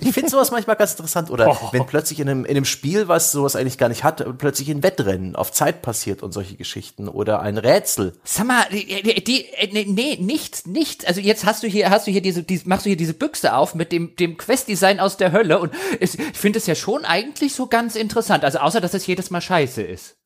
Ich 0.01 0.13
finde 0.13 0.29
sowas 0.29 0.51
manchmal 0.51 0.75
ganz 0.75 0.91
interessant. 0.91 1.29
Oder 1.29 1.49
oh. 1.49 1.69
wenn 1.71 1.85
plötzlich 1.85 2.19
in 2.19 2.29
einem, 2.29 2.45
in 2.45 2.51
einem 2.51 2.65
Spiel, 2.65 3.07
was 3.07 3.31
sowas 3.31 3.55
eigentlich 3.55 3.77
gar 3.77 3.89
nicht 3.89 4.03
hat, 4.03 4.25
plötzlich 4.37 4.69
ein 4.69 4.83
Wettrennen 4.83 5.35
auf 5.35 5.51
Zeit 5.51 5.81
passiert 5.81 6.23
und 6.23 6.31
solche 6.31 6.55
Geschichten. 6.55 7.07
Oder 7.07 7.41
ein 7.41 7.57
Rätsel. 7.57 8.13
Sag 8.23 8.47
mal, 8.47 8.65
die, 8.71 9.23
die, 9.23 9.45
nee, 9.71 9.85
nee, 9.87 10.17
nichts, 10.19 10.65
nichts. 10.65 11.05
Also 11.05 11.21
jetzt 11.21 11.45
hast 11.45 11.63
du 11.63 11.67
hier, 11.67 11.89
hast 11.89 12.07
du 12.07 12.11
hier 12.11 12.21
diese, 12.21 12.43
diese 12.43 12.67
machst 12.67 12.85
du 12.85 12.89
hier 12.89 12.97
diese 12.97 13.13
Büchse 13.13 13.55
auf 13.55 13.75
mit 13.75 13.91
dem, 13.91 14.15
dem 14.15 14.37
Quest-Design 14.37 14.99
aus 14.99 15.17
der 15.17 15.31
Hölle. 15.31 15.59
Und 15.59 15.73
ich 15.99 16.11
finde 16.33 16.59
es 16.59 16.67
ja 16.67 16.75
schon 16.75 17.05
eigentlich 17.05 17.53
so 17.53 17.67
ganz 17.67 17.95
interessant. 17.95 18.43
Also 18.43 18.59
außer, 18.59 18.81
dass 18.81 18.93
es 18.93 19.07
jedes 19.07 19.29
Mal 19.29 19.41
scheiße 19.41 19.81
ist. 19.81 20.17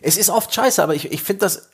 Es 0.00 0.16
ist 0.16 0.30
oft 0.30 0.54
scheiße, 0.54 0.82
aber 0.82 0.94
ich, 0.94 1.10
ich 1.10 1.22
finde 1.22 1.40
das, 1.40 1.70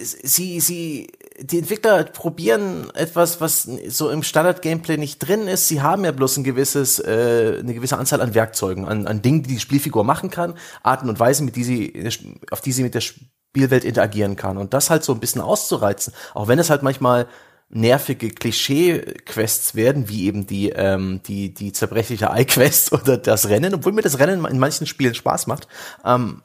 sie, 0.00 0.60
sie, 0.60 1.12
die 1.38 1.58
Entwickler 1.58 2.04
probieren 2.04 2.90
etwas, 2.94 3.40
was 3.40 3.68
so 3.88 4.10
im 4.10 4.22
Standard-Gameplay 4.22 4.96
nicht 4.96 5.18
drin 5.18 5.46
ist. 5.46 5.68
Sie 5.68 5.82
haben 5.82 6.04
ja 6.04 6.12
bloß 6.12 6.38
ein 6.38 6.44
gewisses, 6.44 6.98
äh, 6.98 7.58
eine 7.60 7.74
gewisse 7.74 7.98
Anzahl 7.98 8.20
an 8.20 8.34
Werkzeugen, 8.34 8.86
an, 8.86 9.06
an 9.06 9.22
Dingen, 9.22 9.42
die 9.42 9.54
die 9.54 9.60
Spielfigur 9.60 10.04
machen 10.04 10.30
kann, 10.30 10.54
Arten 10.82 11.08
und 11.08 11.20
Weisen, 11.20 11.44
mit 11.44 11.56
die 11.56 11.64
sie, 11.64 12.08
auf 12.50 12.60
die 12.60 12.72
sie 12.72 12.82
mit 12.82 12.94
der 12.94 13.00
Spielwelt 13.00 13.84
interagieren 13.84 14.36
kann. 14.36 14.56
Und 14.56 14.74
das 14.74 14.90
halt 14.90 15.04
so 15.04 15.12
ein 15.12 15.20
bisschen 15.20 15.42
auszureizen, 15.42 16.14
auch 16.34 16.48
wenn 16.48 16.58
es 16.58 16.70
halt 16.70 16.82
manchmal 16.82 17.26
nervige 17.70 18.30
Klischee-Quests 18.30 19.76
werden, 19.76 20.08
wie 20.08 20.26
eben 20.26 20.46
die, 20.46 20.70
ähm, 20.70 21.20
die, 21.26 21.54
die 21.54 21.72
zerbrechliche 21.72 22.26
Eye-Quest 22.26 22.92
oder 23.00 23.16
das 23.16 23.48
Rennen, 23.48 23.74
obwohl 23.74 23.92
mir 23.92 24.02
das 24.02 24.18
Rennen 24.18 24.44
in 24.44 24.58
manchen 24.58 24.86
Spielen 24.86 25.14
Spaß 25.14 25.46
macht. 25.46 25.68
Ähm, 26.04 26.42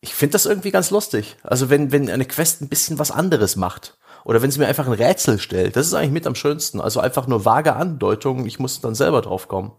ich 0.00 0.14
finde 0.14 0.32
das 0.32 0.46
irgendwie 0.46 0.70
ganz 0.70 0.90
lustig. 0.90 1.36
Also 1.42 1.70
wenn, 1.70 1.92
wenn 1.92 2.08
eine 2.10 2.24
Quest 2.24 2.62
ein 2.62 2.68
bisschen 2.68 2.98
was 2.98 3.10
anderes 3.10 3.56
macht. 3.56 3.98
Oder 4.24 4.42
wenn 4.42 4.50
sie 4.50 4.58
mir 4.58 4.66
einfach 4.66 4.86
ein 4.86 4.92
Rätsel 4.92 5.38
stellt. 5.38 5.76
Das 5.76 5.86
ist 5.86 5.94
eigentlich 5.94 6.10
mit 6.10 6.26
am 6.26 6.34
schönsten. 6.34 6.80
Also 6.80 7.00
einfach 7.00 7.26
nur 7.26 7.44
vage 7.44 7.74
Andeutungen. 7.74 8.46
Ich 8.46 8.58
muss 8.58 8.80
dann 8.80 8.94
selber 8.94 9.22
drauf 9.22 9.48
kommen. 9.48 9.72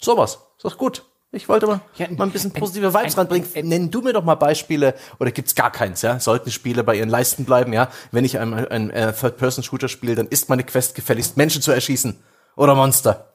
Sowas. 0.00 0.38
Ist 0.56 0.64
doch 0.64 0.78
gut. 0.78 1.04
Ich 1.32 1.48
wollte 1.48 1.66
mal, 1.66 1.80
ja, 1.96 2.06
mal 2.10 2.24
ein 2.24 2.30
bisschen 2.30 2.52
positive 2.52 2.94
Vibes 2.94 3.14
ein, 3.14 3.18
ranbringen. 3.18 3.48
Nenn 3.68 3.90
du 3.90 4.00
mir 4.00 4.12
doch 4.12 4.24
mal 4.24 4.36
Beispiele, 4.36 4.94
oder 5.18 5.30
gibt's 5.32 5.54
gar 5.54 5.70
keins, 5.70 6.00
ja? 6.00 6.18
Sollten 6.20 6.50
Spiele 6.50 6.84
bei 6.84 6.94
ihren 6.94 7.08
Leisten 7.10 7.44
bleiben, 7.44 7.72
ja? 7.72 7.90
Wenn 8.12 8.24
ich 8.24 8.38
ein, 8.38 8.54
ein, 8.54 8.68
ein 8.68 8.90
äh, 8.90 9.12
Third-Person-Shooter 9.12 9.88
spiele, 9.88 10.14
dann 10.14 10.28
ist 10.28 10.48
meine 10.48 10.64
Quest 10.64 10.94
gefälligst, 10.94 11.36
Menschen 11.36 11.60
zu 11.60 11.72
erschießen. 11.72 12.22
Oder 12.56 12.74
Monster. 12.74 13.34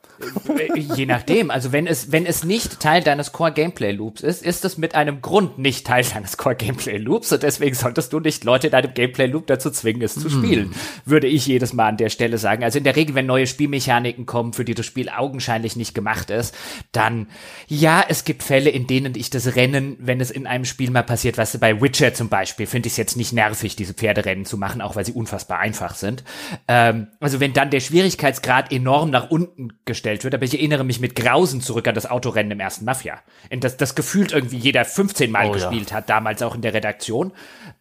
Je 0.95 1.05
nachdem. 1.05 1.51
Also 1.51 1.72
wenn 1.72 1.88
es, 1.88 2.11
wenn 2.11 2.26
es 2.26 2.43
nicht 2.43 2.80
Teil 2.80 3.03
deines 3.03 3.32
Core 3.32 3.51
Gameplay 3.51 3.91
Loops 3.91 4.22
ist, 4.22 4.43
ist 4.43 4.65
es 4.65 4.78
mit 4.78 4.95
einem 4.95 5.22
Grund 5.22 5.57
nicht 5.57 5.88
Teil 5.88 6.03
deines 6.03 6.38
Core 6.38 6.55
Gameplay 6.55 6.97
Loops 6.97 7.32
und 7.32 7.43
deswegen 7.43 7.76
solltest 7.76 8.11
du 8.13 8.19
nicht 8.19 8.43
Leute 8.43 8.67
in 8.67 8.72
deinem 8.72 8.93
Gameplay 8.93 9.28
Loop 9.28 9.47
dazu 9.47 9.69
zwingen, 9.69 10.01
es 10.01 10.15
zu 10.15 10.30
hm. 10.30 10.32
spielen. 10.32 10.76
Würde 11.05 11.28
ich 11.28 11.47
jedes 11.47 11.74
Mal 11.74 11.88
an 11.88 11.97
der 11.97 12.09
Stelle 12.09 12.38
sagen. 12.38 12.63
Also 12.63 12.78
in 12.78 12.84
der 12.84 12.95
Regel, 12.95 13.15
wenn 13.15 13.26
neue 13.26 13.47
Spielmechaniken 13.47 14.26
kommen, 14.26 14.53
für 14.53 14.65
die 14.65 14.74
das 14.74 14.86
Spiel 14.86 15.09
augenscheinlich 15.09 15.76
nicht 15.76 15.95
gemacht 15.95 16.30
ist, 16.30 16.55
dann 16.91 17.28
ja, 17.67 18.03
es 18.07 18.26
gibt 18.26 18.43
Fälle, 18.43 18.69
in 18.69 18.88
denen 18.88 19.15
ich 19.15 19.30
das 19.30 19.55
Rennen, 19.55 19.95
wenn 19.99 20.19
es 20.19 20.32
in 20.32 20.47
einem 20.47 20.65
Spiel 20.65 20.91
mal 20.91 21.03
passiert, 21.03 21.38
was 21.38 21.57
bei 21.57 21.82
Witcher 21.82 22.13
zum 22.13 22.30
Beispiel, 22.30 22.67
finde 22.67 22.88
ich 22.88 22.93
es 22.93 22.97
jetzt 22.97 23.17
nicht 23.17 23.34
nervig, 23.34 23.76
diese 23.76 23.93
Pferderennen 23.93 24.45
zu 24.45 24.57
machen, 24.57 24.82
auch 24.82 24.95
weil 24.95 25.05
sie 25.05 25.13
unfassbar 25.13 25.59
einfach 25.59 25.95
sind. 25.95 26.24
Ähm, 26.67 27.07
also 27.19 27.39
wenn 27.39 27.53
dann 27.53 27.69
der 27.69 27.80
Schwierigkeitsgrad 27.80 28.72
enorm 28.72 29.09
nach 29.09 29.30
unten 29.30 29.69
gestellt 29.86 30.11
wird, 30.20 30.34
aber 30.34 30.43
ich 30.43 30.53
erinnere 30.53 30.84
mich 30.84 30.99
mit 30.99 31.16
Grausen 31.16 31.62
zurück 31.62 31.88
an 31.88 31.95
das 31.95 32.09
Autorennen 32.09 32.51
im 32.51 32.59
ersten 32.59 32.86
Mafia. 32.86 33.20
Und 33.51 33.64
das, 33.64 33.78
das 33.78 33.95
gefühlt 33.95 34.32
irgendwie 34.32 34.57
jeder 34.57 34.86
15 34.86 35.32
Mal 35.32 35.49
oh, 35.49 35.51
gespielt 35.53 35.91
ja. 35.91 35.97
hat, 35.97 36.09
damals 36.09 36.41
auch 36.41 36.55
in 36.55 36.62
der 36.62 36.74
Redaktion. 36.74 37.32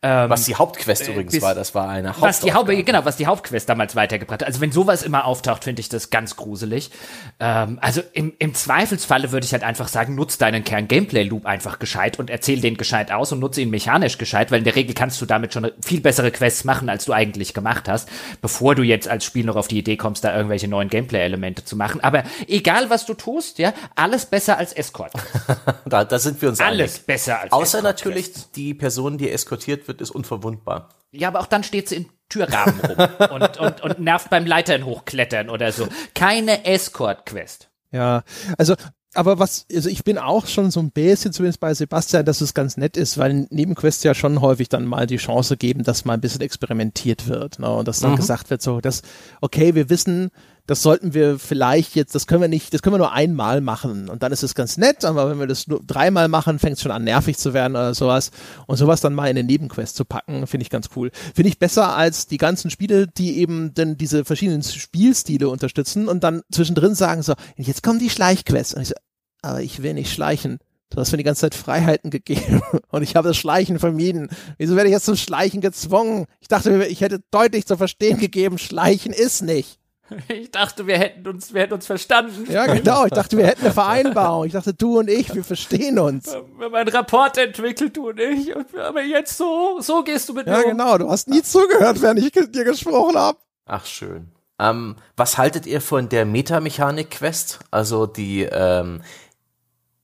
Ähm, 0.02 0.30
was 0.30 0.44
die 0.44 0.54
Hauptquest 0.54 1.08
äh, 1.08 1.12
übrigens 1.12 1.32
bis, 1.32 1.42
war, 1.42 1.54
das 1.54 1.74
war 1.74 1.88
eine 1.88 2.08
Hauptquest. 2.08 2.24
Was 2.24 2.40
die 2.40 2.54
Haupt, 2.54 2.86
genau, 2.86 3.04
was 3.04 3.16
die 3.16 3.26
Hauptquest 3.26 3.68
damals 3.68 3.94
weitergebracht 3.96 4.40
hat. 4.40 4.48
Also 4.48 4.60
wenn 4.60 4.72
sowas 4.72 5.02
immer 5.02 5.26
auftaucht, 5.26 5.64
finde 5.64 5.80
ich 5.80 5.88
das 5.88 6.10
ganz 6.10 6.36
gruselig. 6.36 6.90
Ähm, 7.38 7.78
also 7.82 8.00
im, 8.12 8.32
im 8.38 8.54
Zweifelsfalle 8.54 9.32
würde 9.32 9.44
ich 9.44 9.52
halt 9.52 9.62
einfach 9.62 9.88
sagen, 9.88 10.14
nutz 10.14 10.38
deinen 10.38 10.64
Kern-Gameplay-Loop 10.64 11.44
einfach 11.44 11.78
gescheit 11.78 12.18
und 12.18 12.30
erzähl 12.30 12.60
den 12.60 12.76
gescheit 12.76 13.12
aus 13.12 13.32
und 13.32 13.40
nutze 13.40 13.60
ihn 13.60 13.70
mechanisch 13.70 14.18
gescheit, 14.18 14.50
weil 14.50 14.58
in 14.58 14.64
der 14.64 14.76
Regel 14.76 14.94
kannst 14.94 15.20
du 15.20 15.26
damit 15.26 15.52
schon 15.52 15.70
viel 15.82 16.00
bessere 16.00 16.30
Quests 16.30 16.64
machen, 16.64 16.88
als 16.88 17.04
du 17.04 17.12
eigentlich 17.12 17.54
gemacht 17.54 17.88
hast, 17.88 18.08
bevor 18.40 18.74
du 18.74 18.82
jetzt 18.82 19.08
als 19.08 19.24
Spiel 19.24 19.44
noch 19.44 19.56
auf 19.56 19.68
die 19.68 19.78
Idee 19.78 19.96
kommst, 19.96 20.24
da 20.24 20.34
irgendwelche 20.34 20.68
neuen 20.68 20.88
Gameplay-Elemente 20.88 21.64
zu 21.64 21.76
machen. 21.76 22.02
Aber 22.02 22.09
egal 22.46 22.90
was 22.90 23.06
du 23.06 23.14
tust, 23.14 23.58
ja, 23.58 23.72
alles 23.94 24.26
besser 24.26 24.58
als 24.58 24.72
Escort. 24.72 25.12
da, 25.86 26.04
da 26.04 26.18
sind 26.18 26.40
wir 26.42 26.48
uns 26.48 26.60
Alles 26.60 26.94
einig. 26.94 27.06
besser 27.06 27.40
als 27.40 27.52
Außer 27.52 27.82
natürlich 27.82 28.32
die 28.52 28.74
Person, 28.74 29.18
die 29.18 29.30
eskortiert 29.30 29.88
wird, 29.88 30.00
ist 30.00 30.10
unverwundbar. 30.10 30.90
Ja, 31.12 31.28
aber 31.28 31.40
auch 31.40 31.46
dann 31.46 31.64
steht 31.64 31.88
sie 31.88 31.96
in 31.96 32.08
Türrahmen 32.28 32.80
rum 32.80 33.08
und, 33.30 33.58
und, 33.58 33.80
und 33.82 33.98
nervt 34.00 34.30
beim 34.30 34.46
Leitern 34.46 34.84
hochklettern 34.84 35.50
oder 35.50 35.72
so. 35.72 35.88
Keine 36.14 36.64
Escort-Quest. 36.64 37.68
Ja, 37.92 38.22
also 38.56 38.76
aber 39.14 39.40
was, 39.40 39.66
also 39.72 39.88
ich 39.88 40.04
bin 40.04 40.18
auch 40.18 40.46
schon 40.46 40.70
so 40.70 40.78
ein 40.78 40.92
bisschen 40.92 41.32
zumindest 41.32 41.58
bei 41.58 41.74
Sebastian, 41.74 42.24
dass 42.24 42.40
es 42.40 42.54
ganz 42.54 42.76
nett 42.76 42.96
ist, 42.96 43.18
weil 43.18 43.48
Nebenquests 43.50 44.04
ja 44.04 44.14
schon 44.14 44.40
häufig 44.40 44.68
dann 44.68 44.84
mal 44.84 45.06
die 45.06 45.16
Chance 45.16 45.56
geben, 45.56 45.82
dass 45.82 46.04
mal 46.04 46.14
ein 46.14 46.20
bisschen 46.20 46.42
experimentiert 46.42 47.26
wird. 47.26 47.58
Ne? 47.58 47.68
Und 47.68 47.88
dass 47.88 47.98
dann 47.98 48.12
mhm. 48.12 48.16
gesagt 48.16 48.50
wird, 48.50 48.62
so, 48.62 48.80
dass, 48.80 49.02
okay, 49.40 49.74
wir 49.74 49.90
wissen, 49.90 50.30
das 50.66 50.82
sollten 50.82 51.14
wir 51.14 51.38
vielleicht 51.38 51.94
jetzt, 51.96 52.14
das 52.14 52.26
können 52.26 52.40
wir 52.42 52.48
nicht, 52.48 52.72
das 52.74 52.82
können 52.82 52.94
wir 52.94 52.98
nur 52.98 53.12
einmal 53.12 53.60
machen 53.60 54.08
und 54.08 54.22
dann 54.22 54.32
ist 54.32 54.42
es 54.42 54.54
ganz 54.54 54.76
nett, 54.76 55.04
aber 55.04 55.30
wenn 55.30 55.38
wir 55.38 55.46
das 55.46 55.66
nur 55.66 55.80
dreimal 55.86 56.28
machen, 56.28 56.58
fängt 56.58 56.76
es 56.76 56.82
schon 56.82 56.92
an 56.92 57.04
nervig 57.04 57.38
zu 57.38 57.54
werden 57.54 57.72
oder 57.72 57.94
sowas 57.94 58.30
und 58.66 58.76
sowas 58.76 59.00
dann 59.00 59.14
mal 59.14 59.28
in 59.28 59.36
den 59.36 59.46
Nebenquest 59.46 59.96
zu 59.96 60.04
packen, 60.04 60.46
finde 60.46 60.62
ich 60.62 60.70
ganz 60.70 60.90
cool. 60.96 61.10
Finde 61.34 61.48
ich 61.48 61.58
besser 61.58 61.96
als 61.96 62.26
die 62.26 62.38
ganzen 62.38 62.70
Spiele, 62.70 63.06
die 63.06 63.38
eben 63.38 63.74
dann 63.74 63.96
diese 63.96 64.24
verschiedenen 64.24 64.62
Spielstile 64.62 65.48
unterstützen 65.48 66.08
und 66.08 66.24
dann 66.24 66.42
zwischendrin 66.50 66.94
sagen 66.94 67.22
so, 67.22 67.34
jetzt 67.56 67.82
kommen 67.82 67.98
die 67.98 68.10
Schleichquests 68.10 68.74
und 68.74 68.82
ich 68.82 68.88
so, 68.88 68.94
aber 69.42 69.62
ich 69.62 69.82
will 69.82 69.94
nicht 69.94 70.12
schleichen. 70.12 70.58
Du 70.90 70.98
hast 70.98 71.12
mir 71.12 71.18
die 71.18 71.24
ganze 71.24 71.42
Zeit 71.42 71.54
Freiheiten 71.54 72.10
gegeben 72.10 72.62
und 72.90 73.02
ich 73.02 73.16
habe 73.16 73.28
das 73.28 73.36
Schleichen 73.36 73.78
vermieden. 73.78 74.28
Wieso 74.58 74.76
werde 74.76 74.88
ich 74.88 74.94
jetzt 74.94 75.06
zum 75.06 75.16
Schleichen 75.16 75.60
gezwungen? 75.60 76.26
Ich 76.40 76.48
dachte, 76.48 76.84
ich 76.86 77.00
hätte 77.00 77.20
deutlich 77.30 77.66
zu 77.66 77.76
verstehen 77.76 78.18
gegeben, 78.18 78.58
Schleichen 78.58 79.12
ist 79.12 79.42
nicht. 79.42 79.79
Ich 80.28 80.50
dachte, 80.50 80.86
wir 80.86 80.98
hätten 80.98 81.26
uns, 81.28 81.52
wir 81.54 81.62
hätten 81.62 81.74
uns 81.74 81.86
verstanden. 81.86 82.50
Ja, 82.50 82.66
genau. 82.66 83.04
Ich 83.04 83.12
dachte, 83.12 83.36
wir 83.36 83.46
hätten 83.46 83.64
eine 83.64 83.72
Vereinbarung. 83.72 84.46
Ich 84.46 84.52
dachte, 84.52 84.74
du 84.74 84.98
und 84.98 85.08
ich, 85.08 85.34
wir 85.34 85.44
verstehen 85.44 85.98
uns. 85.98 86.26
Wir 86.26 86.66
haben 86.66 86.74
einen 86.74 86.88
Rapport 86.88 87.38
entwickelt, 87.38 87.96
du 87.96 88.10
und 88.10 88.20
ich. 88.20 88.52
Aber 88.76 89.02
jetzt 89.02 89.36
so, 89.36 89.80
so 89.80 90.02
gehst 90.02 90.28
du 90.28 90.34
mit 90.34 90.46
mir. 90.46 90.52
Ja, 90.52 90.62
genau. 90.62 90.98
Du 90.98 91.08
hast 91.08 91.28
nie 91.28 91.42
zugehört, 91.42 92.00
während 92.02 92.20
ich 92.20 92.32
dir 92.32 92.64
gesprochen 92.64 93.16
habe. 93.16 93.38
Ach, 93.66 93.86
schön. 93.86 94.32
Ähm, 94.58 94.96
was 95.16 95.38
haltet 95.38 95.66
ihr 95.66 95.80
von 95.80 96.08
der 96.08 96.26
Metamechanik-Quest? 96.26 97.60
Also 97.70 98.06
die, 98.06 98.42
ähm, 98.42 99.02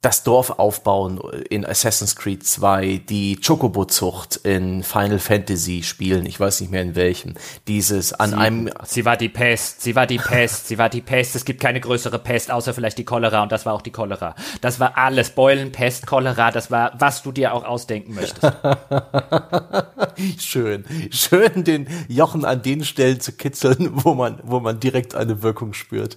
das 0.02 0.22
Dorf 0.22 0.50
aufbauen 0.50 1.18
in 1.48 1.66
Assassin's 1.66 2.14
Creed 2.14 2.46
2, 2.46 3.02
die 3.08 3.36
Chocobo-Zucht 3.36 4.36
in 4.36 4.82
Final 4.82 5.18
Fantasy 5.18 5.82
spielen, 5.82 6.26
ich 6.26 6.38
weiß 6.38 6.60
nicht 6.60 6.70
mehr 6.70 6.82
in 6.82 6.94
welchem, 6.94 7.34
dieses 7.66 8.12
an 8.12 8.30
sie, 8.30 8.36
einem... 8.36 8.70
Sie 8.84 9.04
war 9.04 9.16
die 9.16 9.28
Pest, 9.28 9.80
sie 9.80 9.96
war 9.96 10.06
die 10.06 10.18
Pest, 10.18 10.68
sie 10.68 10.78
war 10.78 10.90
die 10.90 11.00
Pest, 11.00 11.34
es 11.34 11.44
gibt 11.44 11.60
keine 11.60 11.80
größere 11.80 12.18
Pest, 12.18 12.50
außer 12.50 12.72
vielleicht 12.74 12.98
die 12.98 13.04
Cholera 13.04 13.42
und 13.42 13.50
das 13.50 13.66
war 13.66 13.72
auch 13.72 13.82
die 13.82 13.90
Cholera. 13.90 14.36
Das 14.60 14.78
war 14.78 14.96
alles, 14.96 15.30
Beulen, 15.30 15.72
Pest, 15.72 16.06
Cholera, 16.06 16.52
das 16.52 16.70
war, 16.70 16.92
was 16.98 17.22
du 17.22 17.32
dir 17.32 17.52
auch 17.52 17.64
ausdenken 17.64 18.14
möchtest. 18.14 18.46
schön, 20.38 20.84
schön 21.10 21.64
den 21.64 21.88
Jochen 22.06 22.44
an 22.44 22.62
den 22.62 22.84
Stellen 22.84 23.20
zu 23.20 23.32
kitzeln, 23.32 23.90
wo 23.92 24.14
man, 24.14 24.40
wo 24.44 24.60
man 24.60 24.78
direkt 24.78 25.14
eine 25.14 25.42
Wirkung 25.42 25.72
spürt. 25.72 26.16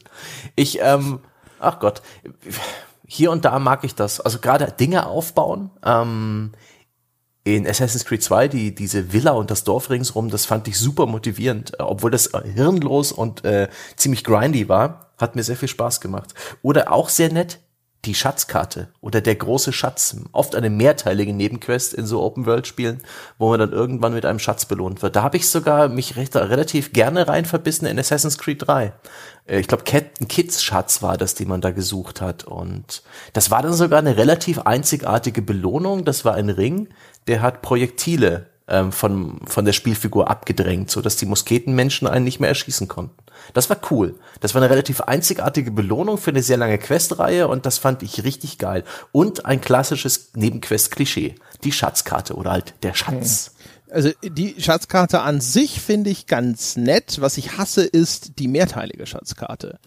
Ich, 0.56 0.80
ähm, 0.82 1.22
ach 1.60 1.80
Gott, 1.80 2.02
hier 3.12 3.32
und 3.32 3.44
da 3.44 3.58
mag 3.58 3.84
ich 3.84 3.96
das. 3.96 4.22
Also 4.22 4.38
gerade 4.38 4.72
Dinge 4.72 5.08
aufbauen. 5.08 5.72
Ähm, 5.84 6.52
in 7.44 7.68
Assassin's 7.68 8.06
Creed 8.06 8.22
2, 8.22 8.48
die, 8.48 8.76
diese 8.76 9.12
Villa 9.12 9.32
und 9.32 9.50
das 9.50 9.64
Dorf 9.64 9.90
ringsrum, 9.90 10.30
das 10.30 10.46
fand 10.46 10.68
ich 10.68 10.78
super 10.78 11.08
motivierend. 11.08 11.74
Äh, 11.80 11.84
obwohl 11.84 12.12
das 12.12 12.28
äh, 12.28 12.42
hirnlos 12.54 13.12
und 13.12 13.44
äh, 13.44 13.68
ziemlich 13.96 14.24
grindy 14.24 14.70
war, 14.70 15.12
hat 15.18 15.36
mir 15.36 15.44
sehr 15.44 15.58
viel 15.58 15.68
Spaß 15.68 16.02
gemacht. 16.02 16.36
Oder 16.62 16.92
auch 16.92 17.10
sehr 17.10 17.34
nett, 17.34 17.60
die 18.06 18.16
Schatzkarte 18.16 18.90
oder 19.02 19.20
der 19.20 19.36
große 19.36 19.74
Schatz. 19.74 20.16
Oft 20.32 20.56
eine 20.56 20.70
mehrteilige 20.70 21.34
Nebenquest 21.34 21.94
in 21.94 22.06
so 22.06 22.22
Open-World-Spielen, 22.22 23.02
wo 23.38 23.50
man 23.50 23.60
dann 23.60 23.74
irgendwann 23.74 24.14
mit 24.14 24.26
einem 24.26 24.40
Schatz 24.40 24.66
belohnt 24.66 25.02
wird. 25.02 25.16
Da 25.16 25.24
habe 25.24 25.38
ich 25.38 25.50
sogar 25.50 25.90
mich 25.90 26.16
recht, 26.16 26.36
relativ 26.36 26.94
gerne 26.94 27.28
rein 27.28 27.46
verbissen 27.46 27.86
in 27.86 28.00
Assassin's 28.00 28.38
Creed 28.38 28.66
3. 28.68 28.94
Äh, 29.46 29.60
ich 29.60 29.68
glaube, 29.68 29.84
Captain 29.84 30.28
Kids 30.28 30.64
Schatz 30.64 31.02
war 31.02 31.18
das, 31.18 31.36
den 31.36 31.50
man 31.50 31.62
da 31.62 31.72
gesucht 31.72 32.22
hat. 32.22 32.46
Und 32.46 33.04
das 33.34 33.52
war 33.52 33.62
dann 33.62 33.74
sogar 33.74 34.00
eine 34.00 34.16
relativ 34.16 34.60
einzigartige 34.60 35.42
Belohnung. 35.42 36.06
Das 36.06 36.24
war 36.24 36.36
ein 36.36 36.50
Ring, 36.50 36.90
der 37.28 37.42
hat 37.42 37.62
Projektile 37.62 38.49
ähm, 38.70 38.92
von, 38.92 39.40
von 39.46 39.66
der 39.66 39.74
Spielfigur 39.74 40.30
abgedrängt, 40.30 40.92
so 40.92 41.02
dass 41.02 41.18
die 41.18 41.26
Musketenmenschen 41.26 42.08
einen 42.08 42.24
nicht 42.24 42.40
mehr 42.40 42.50
erschießen 42.50 42.88
konnten. 42.88 43.18
Das 43.54 43.70
war 43.70 43.78
cool. 43.92 44.16
Das 44.40 44.54
war 44.54 44.62
eine 44.62 44.72
relativ 44.72 45.02
einzigartige 45.02 45.72
Belohnung 45.72 46.18
für 46.18 46.32
eine 46.32 46.44
sehr 46.44 46.58
lange 46.58 46.78
Questreihe 46.78 47.48
und 47.48 47.66
das 47.66 47.78
fand 47.78 48.04
ich 48.04 48.24
richtig 48.24 48.58
geil. 48.58 48.84
Und 49.12 49.46
ein 49.46 49.62
klassisches 49.62 50.32
Nebenquest-Klischee. 50.36 51.36
Die 51.64 51.72
Schatzkarte 51.72 52.36
oder 52.36 52.52
halt 52.52 52.76
der 52.84 52.94
Schatz. 52.94 53.52
Also 53.92 54.12
die 54.22 54.56
Schatzkarte 54.62 55.22
an 55.22 55.42
sich 55.42 55.82
finde 55.82 56.12
ich 56.12 56.28
ganz 56.28 56.78
nett. 56.78 57.18
Was 57.22 57.38
ich 57.38 57.58
hasse, 57.58 57.84
ist 57.84 58.38
die 58.40 58.48
mehrteilige 58.48 59.08
Schatzkarte. 59.08 59.80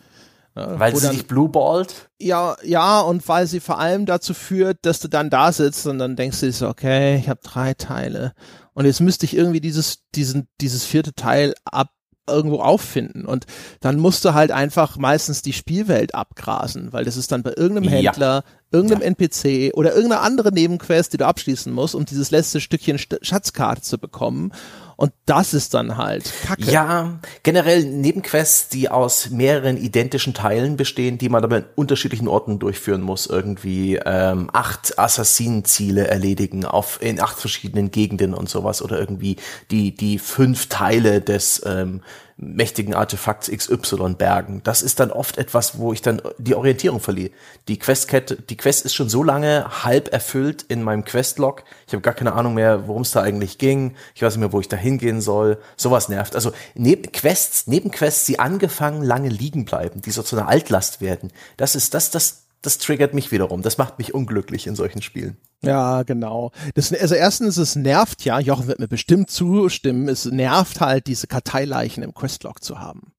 Ja, 0.55 0.79
weil 0.79 0.95
sie 0.95 1.09
sich 1.09 1.27
blueballt? 1.27 2.11
Ja, 2.19 2.57
ja, 2.63 3.01
und 3.01 3.27
weil 3.27 3.47
sie 3.47 3.61
vor 3.61 3.79
allem 3.79 4.05
dazu 4.05 4.35
führt, 4.35 4.79
dass 4.83 5.01
du 5.01 5.09
dann 5.09 5.31
da 5.31 5.51
sitzt 5.51 5.87
und 5.87 5.99
dann 5.99 6.15
denkst 6.15 6.41
du 6.41 6.53
so, 6.53 6.69
okay, 6.69 7.17
ich 7.17 7.29
habe 7.29 7.41
drei 7.43 7.73
Teile 7.73 8.35
und 8.75 8.87
jetzt 8.87 9.01
müsste 9.01 9.27
ich 9.27 9.37
irgendwie 9.37 9.61
dieses, 9.61 10.05
diesen, 10.15 10.49
dieses 10.61 10.85
vierte 10.85 11.15
Teil 11.15 11.55
ab 11.65 11.91
irgendwo 12.29 12.61
auffinden. 12.61 13.25
Und 13.25 13.47
dann 13.81 13.99
musst 13.99 14.25
du 14.25 14.33
halt 14.35 14.53
einfach 14.53 14.97
meistens 14.97 15.43
die 15.43 15.53
Spielwelt 15.53 16.15
abgrasen, 16.15 16.93
weil 16.93 17.05
das 17.05 17.17
ist 17.17 17.33
dann 17.33 17.43
bei 17.43 17.53
irgendeinem 17.57 17.89
Händler, 17.89 18.45
ja. 18.47 18.62
Irgendeinem 18.73 19.03
ja. 19.03 19.07
NPC 19.09 19.75
oder 19.75 19.95
irgendeiner 19.95 20.23
andere 20.23 20.53
Nebenquest, 20.53 21.13
die 21.13 21.19
du 21.19 21.27
abschließen 21.27 21.73
musst, 21.73 21.95
um 21.95 22.05
dieses 22.05 22.31
letzte 22.31 22.61
Stückchen 22.61 22.99
Schatzkarte 22.99 23.83
zu 23.83 23.99
bekommen. 23.99 24.53
Und 24.97 25.13
das 25.27 25.53
ist 25.53 25.75
dann 25.75 25.97
halt 25.97 26.31
Kacke. 26.45 26.71
Ja, 26.71 27.19
generell 27.43 27.85
Nebenquests, 27.85 28.69
die 28.69 28.89
aus 28.89 29.31
mehreren 29.31 29.77
identischen 29.77 30.33
Teilen 30.33 30.77
bestehen, 30.77 31.19
die 31.19 31.29
man 31.29 31.43
aber 31.43 31.59
in 31.59 31.65
unterschiedlichen 31.75 32.29
Orten 32.29 32.61
durchführen 32.61 33.03
muss. 33.03 33.27
Irgendwie 33.27 33.97
ähm, 33.97 34.49
acht 34.53 34.99
Assassinenziele 34.99 36.07
erledigen 36.07 36.65
auf 36.65 37.03
in 37.03 37.21
acht 37.21 37.39
verschiedenen 37.39 37.91
Gegenden 37.91 38.33
und 38.33 38.49
sowas 38.49 38.81
oder 38.81 39.01
irgendwie 39.01 39.37
die 39.71 39.95
die 39.95 40.19
fünf 40.19 40.67
Teile 40.67 41.21
des 41.21 41.63
ähm, 41.67 42.03
mächtigen 42.43 42.95
Artefakts 42.95 43.51
XY 43.51 44.15
bergen. 44.19 44.61
Das 44.65 44.83
ist 44.83 45.01
dann 45.01 45.11
oft 45.11 45.39
etwas, 45.39 45.79
wo 45.79 45.93
ich 45.93 46.03
dann 46.03 46.21
die 46.39 46.55
Orientierung 46.55 47.01
verliere. 47.01 47.31
Die 47.69 47.79
Questkette, 47.79 48.37
die 48.37 48.57
Quest 48.57 48.85
ist 48.85 48.95
schon 48.95 49.09
so 49.09 49.23
lange 49.23 49.85
halb 49.85 50.13
erfüllt 50.13 50.63
in 50.63 50.83
meinem 50.83 51.05
Questlog. 51.05 51.63
Ich 51.87 51.93
habe 51.93 52.03
gar 52.03 52.15
keine 52.15 52.33
Ahnung 52.33 52.55
mehr, 52.55 52.89
worum 52.89 53.03
es 53.03 53.13
da 53.13 53.23
eigentlich 53.23 53.59
ging. 53.59 53.95
Ich 54.15 54.23
weiß 54.23 54.35
nicht 54.35 54.41
mehr, 54.41 54.53
wo 54.53 54.61
ich 54.61 54.69
da 54.69 54.77
hingehen 54.77 55.21
soll. 55.21 55.59
Sowas 55.77 56.09
nervt. 56.09 56.35
Also 56.35 56.53
neben 56.75 57.13
Quests, 57.13 57.69
Nebenquests, 57.69 58.27
die 58.27 58.41
angefangen 58.41 59.03
lange 59.03 59.29
liegen 59.29 59.65
bleiben, 59.65 60.03
die 60.03 60.11
so 60.11 60.23
zu 60.23 60.37
einer 60.37 60.49
Altlast 60.49 61.01
werden. 61.01 61.31
Das 61.57 61.77
ist 61.77 61.95
das, 61.95 62.11
das, 62.11 62.43
das 62.63 62.79
triggert 62.79 63.13
mich 63.13 63.33
wiederum. 63.33 63.63
Das 63.63 63.77
macht 63.77 63.99
mich 63.99 64.15
unglücklich 64.15 64.67
in 64.67 64.77
solchen 64.77 65.03
Spielen. 65.03 65.37
Ja, 65.63 66.05
genau. 66.05 66.53
Das, 66.75 66.93
also 66.93 67.15
erstens, 67.15 67.57
es 67.57 67.77
nervt 67.77 68.25
ja, 68.25 68.39
Jochen 68.39 68.69
wird 68.69 68.79
mir 68.79 68.89
bestimmt 68.89 69.31
zustimmen, 69.31 70.09
es 70.09 70.25
nervt 70.25 70.81
halt, 70.81 71.07
diese 71.09 71.27
Karteileichen 71.27 72.03
im 72.03 72.15
Questlog 72.15 72.63
zu 72.63 72.79
haben. 72.79 73.13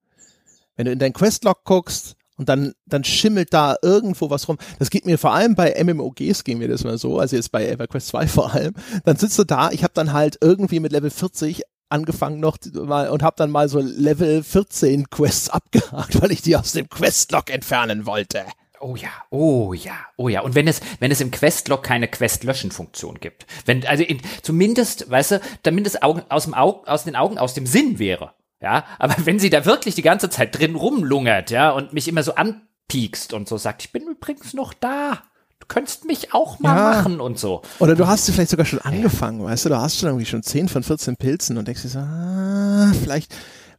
Wenn 0.76 0.86
du 0.86 0.92
in 0.92 1.00
dein 1.00 1.14
Questlog 1.14 1.64
guckst 1.66 2.16
und 2.38 2.50
dann, 2.50 2.74
dann 2.86 3.04
schimmelt 3.04 3.54
da 3.54 3.76
irgendwo 3.82 4.30
was 4.30 4.48
rum. 4.48 4.58
Das 4.80 4.90
geht 4.90 5.06
mir 5.06 5.18
vor 5.18 5.34
allem 5.34 5.56
bei 5.56 5.82
MMOGs 5.84 6.44
ging 6.44 6.58
mir 6.58 6.68
das 6.68 6.84
mal 6.84 6.98
so, 6.98 7.20
also 7.20 7.36
jetzt 7.36 7.52
bei 7.52 7.68
EverQuest 7.68 8.08
2 8.08 8.28
vor 8.28 8.54
allem. 8.54 8.74
Dann 9.04 9.18
sitzt 9.18 9.38
du 9.38 9.44
da, 9.44 9.72
ich 9.72 9.84
habe 9.84 9.94
dann 9.94 10.14
halt 10.14 10.38
irgendwie 10.42 10.80
mit 10.80 10.92
Level 10.92 11.12
40 11.12 11.64
angefangen 11.90 12.40
noch 12.40 12.58
mal 12.74 13.10
und 13.10 13.22
habe 13.22 13.36
dann 13.38 13.52
mal 13.52 13.70
so 13.70 13.80
Level 13.80 14.42
14 14.42 15.10
Quests 15.10 15.50
abgehakt, 15.50 16.22
weil 16.22 16.32
ich 16.32 16.42
die 16.42 16.56
aus 16.56 16.72
dem 16.72 16.90
Questlog 16.90 17.52
entfernen 17.52 18.06
wollte. 18.06 18.44
Oh 18.84 18.98
ja, 18.98 19.12
oh 19.30 19.74
ja, 19.74 19.94
oh 20.18 20.28
ja. 20.28 20.42
Und 20.42 20.56
wenn 20.56 20.68
es, 20.68 20.82
wenn 21.00 21.10
es 21.10 21.22
im 21.22 21.32
Questlog 21.32 21.84
keine 21.84 22.10
Quest-Löschen-Funktion 22.10 23.22
gibt, 23.22 23.46
wenn, 23.66 23.88
also 23.88 24.04
in, 24.04 24.20
zumindest, 24.42 25.10
weißt 25.10 25.32
du, 25.32 25.42
damit 25.64 25.88
es 25.88 26.02
Augen, 26.02 26.24
aus 26.28 26.44
dem 26.44 26.54
Augen, 26.54 26.86
aus 26.86 27.06
den 27.06 27.16
Augen, 27.16 27.38
aus 27.38 27.54
dem 27.54 27.66
Sinn 27.66 27.98
wäre, 27.98 28.34
ja. 28.62 28.84
Aber 29.00 29.16
wenn 29.20 29.40
sie 29.40 29.50
da 29.50 29.64
wirklich 29.64 29.96
die 29.96 30.02
ganze 30.02 30.30
Zeit 30.30 30.60
drin 30.60 30.76
rumlungert, 30.76 31.50
ja, 31.50 31.72
und 31.72 31.94
mich 31.94 32.10
immer 32.10 32.24
so 32.24 32.36
anpiekst 32.36 33.32
und 33.32 33.48
so 33.48 33.58
sagt, 33.58 33.84
ich 33.84 33.94
bin 33.94 34.04
übrigens 34.04 34.54
noch 34.54 34.74
da. 34.74 35.24
Du 35.62 35.68
könntest 35.68 36.04
mich 36.04 36.34
auch 36.34 36.60
mal 36.60 36.76
ja. 36.76 36.98
machen 36.98 37.22
und 37.22 37.40
so. 37.40 37.62
Oder 37.80 37.96
du 37.96 38.06
hast 38.06 38.30
vielleicht 38.30 38.52
sogar 38.52 38.66
schon 38.66 38.80
angefangen, 38.80 39.40
ja. 39.40 39.46
weißt 39.46 39.64
du, 39.64 39.70
du 39.70 39.78
hast 39.78 39.98
schon 39.98 40.10
irgendwie 40.10 40.26
schon 40.26 40.44
10 40.44 40.68
von 40.68 40.84
14 40.84 41.16
Pilzen 41.16 41.58
und 41.58 41.70
denkst 41.70 41.84
dir 41.84 41.88
so, 41.88 42.00
ah, 42.00 42.92
vielleicht, 43.02 43.34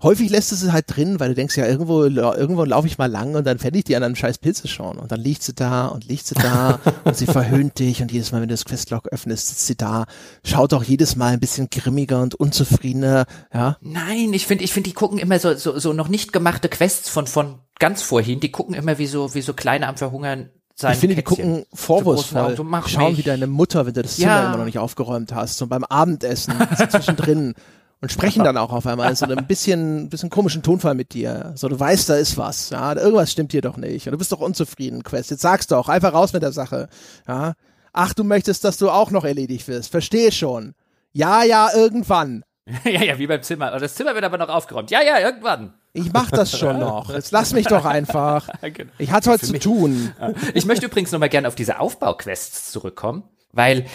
häufig 0.05 0.31
lässt 0.31 0.53
es 0.53 0.71
halt 0.71 0.85
drin, 0.87 1.19
weil 1.19 1.31
du 1.31 1.35
denkst 1.35 1.57
ja, 1.57 1.67
irgendwo, 1.67 2.05
irgendwo 2.05 2.65
laufe 2.65 2.87
ich 2.87 2.99
mal 2.99 3.11
lang 3.11 3.35
und 3.35 3.45
dann 3.45 3.59
fände 3.59 3.79
ich 3.79 3.85
die 3.85 3.97
anderen 3.97 4.15
scheiß 4.15 4.39
Pilze 4.39 4.69
schon. 4.69 4.99
Und 4.99 5.11
dann 5.11 5.21
liegt 5.21 5.43
sie 5.43 5.55
da 5.55 5.87
und 5.87 6.07
liegt 6.07 6.27
sie 6.27 6.35
da 6.35 6.79
und 7.05 7.17
sie 7.17 7.27
verhöhnt 7.27 7.79
dich 7.79 8.03
und 8.03 8.13
jedes 8.13 8.31
Mal, 8.31 8.41
wenn 8.41 8.49
du 8.49 8.55
das 8.55 8.65
Questlog 8.65 9.09
öffnest, 9.09 9.49
sitzt 9.49 9.67
sie 9.67 9.77
da, 9.77 10.05
schaut 10.45 10.73
auch 10.75 10.85
jedes 10.85 11.17
Mal 11.17 11.33
ein 11.33 11.41
bisschen 11.41 11.69
grimmiger 11.71 12.23
und 12.23 12.35
unzufriedener, 12.35 13.25
ja. 13.53 13.79
Nein, 13.81 14.33
ich 14.33 14.47
finde, 14.47 14.63
ich 14.63 14.73
finde, 14.73 14.91
die 14.91 14.95
gucken 14.95 15.19
immer 15.19 15.39
so, 15.39 15.55
so, 15.55 15.79
so 15.79 15.93
noch 15.93 16.09
nicht 16.09 16.33
gemachte 16.33 16.69
Quests 16.69 17.09
von, 17.09 17.27
von 17.27 17.59
ganz 17.79 18.03
vorhin, 18.03 18.41
die 18.41 18.53
gucken 18.53 18.75
immer 18.75 18.99
wie 18.99 19.07
so, 19.07 19.35
wie 19.35 19.43
so 19.43 19.55
kleine 19.55 19.89
am 19.89 19.97
Verhungern 19.97 20.51
sein 20.77 20.93
ich 20.93 20.99
finde, 20.99 21.15
Kätzchen. 21.15 21.37
die 21.37 21.43
gucken 21.43 21.67
vorwurfsvoll. 21.73 22.57
So, 22.57 22.67
Schauen 22.89 23.17
wie 23.17 23.23
deine 23.23 23.47
Mutter, 23.47 23.87
wenn 23.87 23.95
du 23.95 24.03
das 24.03 24.17
Zimmer 24.17 24.33
ja. 24.33 24.49
immer 24.49 24.57
noch 24.57 24.65
nicht 24.65 24.79
aufgeräumt 24.79 25.33
hast. 25.33 25.63
Und 25.63 25.69
beim 25.69 25.85
Abendessen 25.85 26.55
zwischendrin 26.91 27.55
und 28.05 28.13
sprechen 28.13 28.45
dann 28.45 28.59
auch 28.59 28.71
auf 28.71 28.87
einmal 28.87 29.17
so 29.17 29.25
ein 29.25 29.47
bisschen, 29.47 30.11
bisschen 30.11 30.29
komischen 30.29 30.63
Tonfall 30.63 30.95
mit 30.95 31.15
dir. 31.15 31.53
So, 31.57 31.69
du 31.69 31.81
weißt, 31.81 32.11
da 32.11 32.17
ist 32.17 32.37
was, 32.37 32.69
ja, 32.69 32.95
irgendwas 32.95 33.33
stimmt 33.33 33.53
hier 33.53 33.63
doch 33.63 33.79
nicht. 33.79 34.07
Und 34.07 34.13
du 34.13 34.19
bist 34.19 34.31
doch 34.31 34.41
unzufrieden, 34.41 35.03
Quest. 35.03 35.31
Jetzt 35.31 35.41
sag's 35.41 35.67
doch, 35.67 35.89
einfach 35.89 36.13
raus 36.13 36.35
mit 36.35 36.43
der 36.43 36.53
Sache, 36.53 36.89
ja. 37.27 37.55
Ach, 37.95 38.13
du 38.13 38.23
möchtest, 38.23 38.63
dass 38.65 38.77
du 38.77 38.91
auch 38.91 39.11
noch 39.11 39.25
erledigt 39.25 39.69
wirst. 39.69 39.91
Verstehe 39.91 40.33
schon. 40.33 40.75
Ja, 41.13 41.45
ja, 41.45 41.71
irgendwann. 41.75 42.45
ja, 42.85 43.03
ja, 43.03 43.19
wie 43.19 43.27
beim 43.27 43.43
Zimmer. 43.43 43.71
Das 43.79 43.95
Zimmer 43.95 44.15
wird 44.15 44.25
aber 44.25 44.37
noch 44.37 44.49
aufgeräumt. 44.51 44.91
Ja, 44.91 45.01
ja, 45.03 45.19
irgendwann. 45.21 45.73
Ich 45.95 46.13
mach 46.13 46.31
das 46.31 46.59
schon 46.59 46.81
noch. 46.81 47.09
Jetzt 47.09 47.31
lass 47.31 47.55
mich 47.55 47.67
doch 47.67 47.87
einfach. 47.87 48.49
Genau. 48.61 48.91
Ich 48.99 49.13
hatte 49.13 49.31
heute 49.31 49.47
zu 49.47 49.59
tun. 49.59 50.13
Ich 50.53 50.67
möchte 50.67 50.87
übrigens 50.87 51.13
noch 51.13 51.21
mal 51.21 51.29
gerne 51.29 51.49
auf 51.49 51.55
diese 51.55 51.79
Aufbauquests 51.79 52.71
zurückkommen, 52.73 53.23
weil 53.53 53.87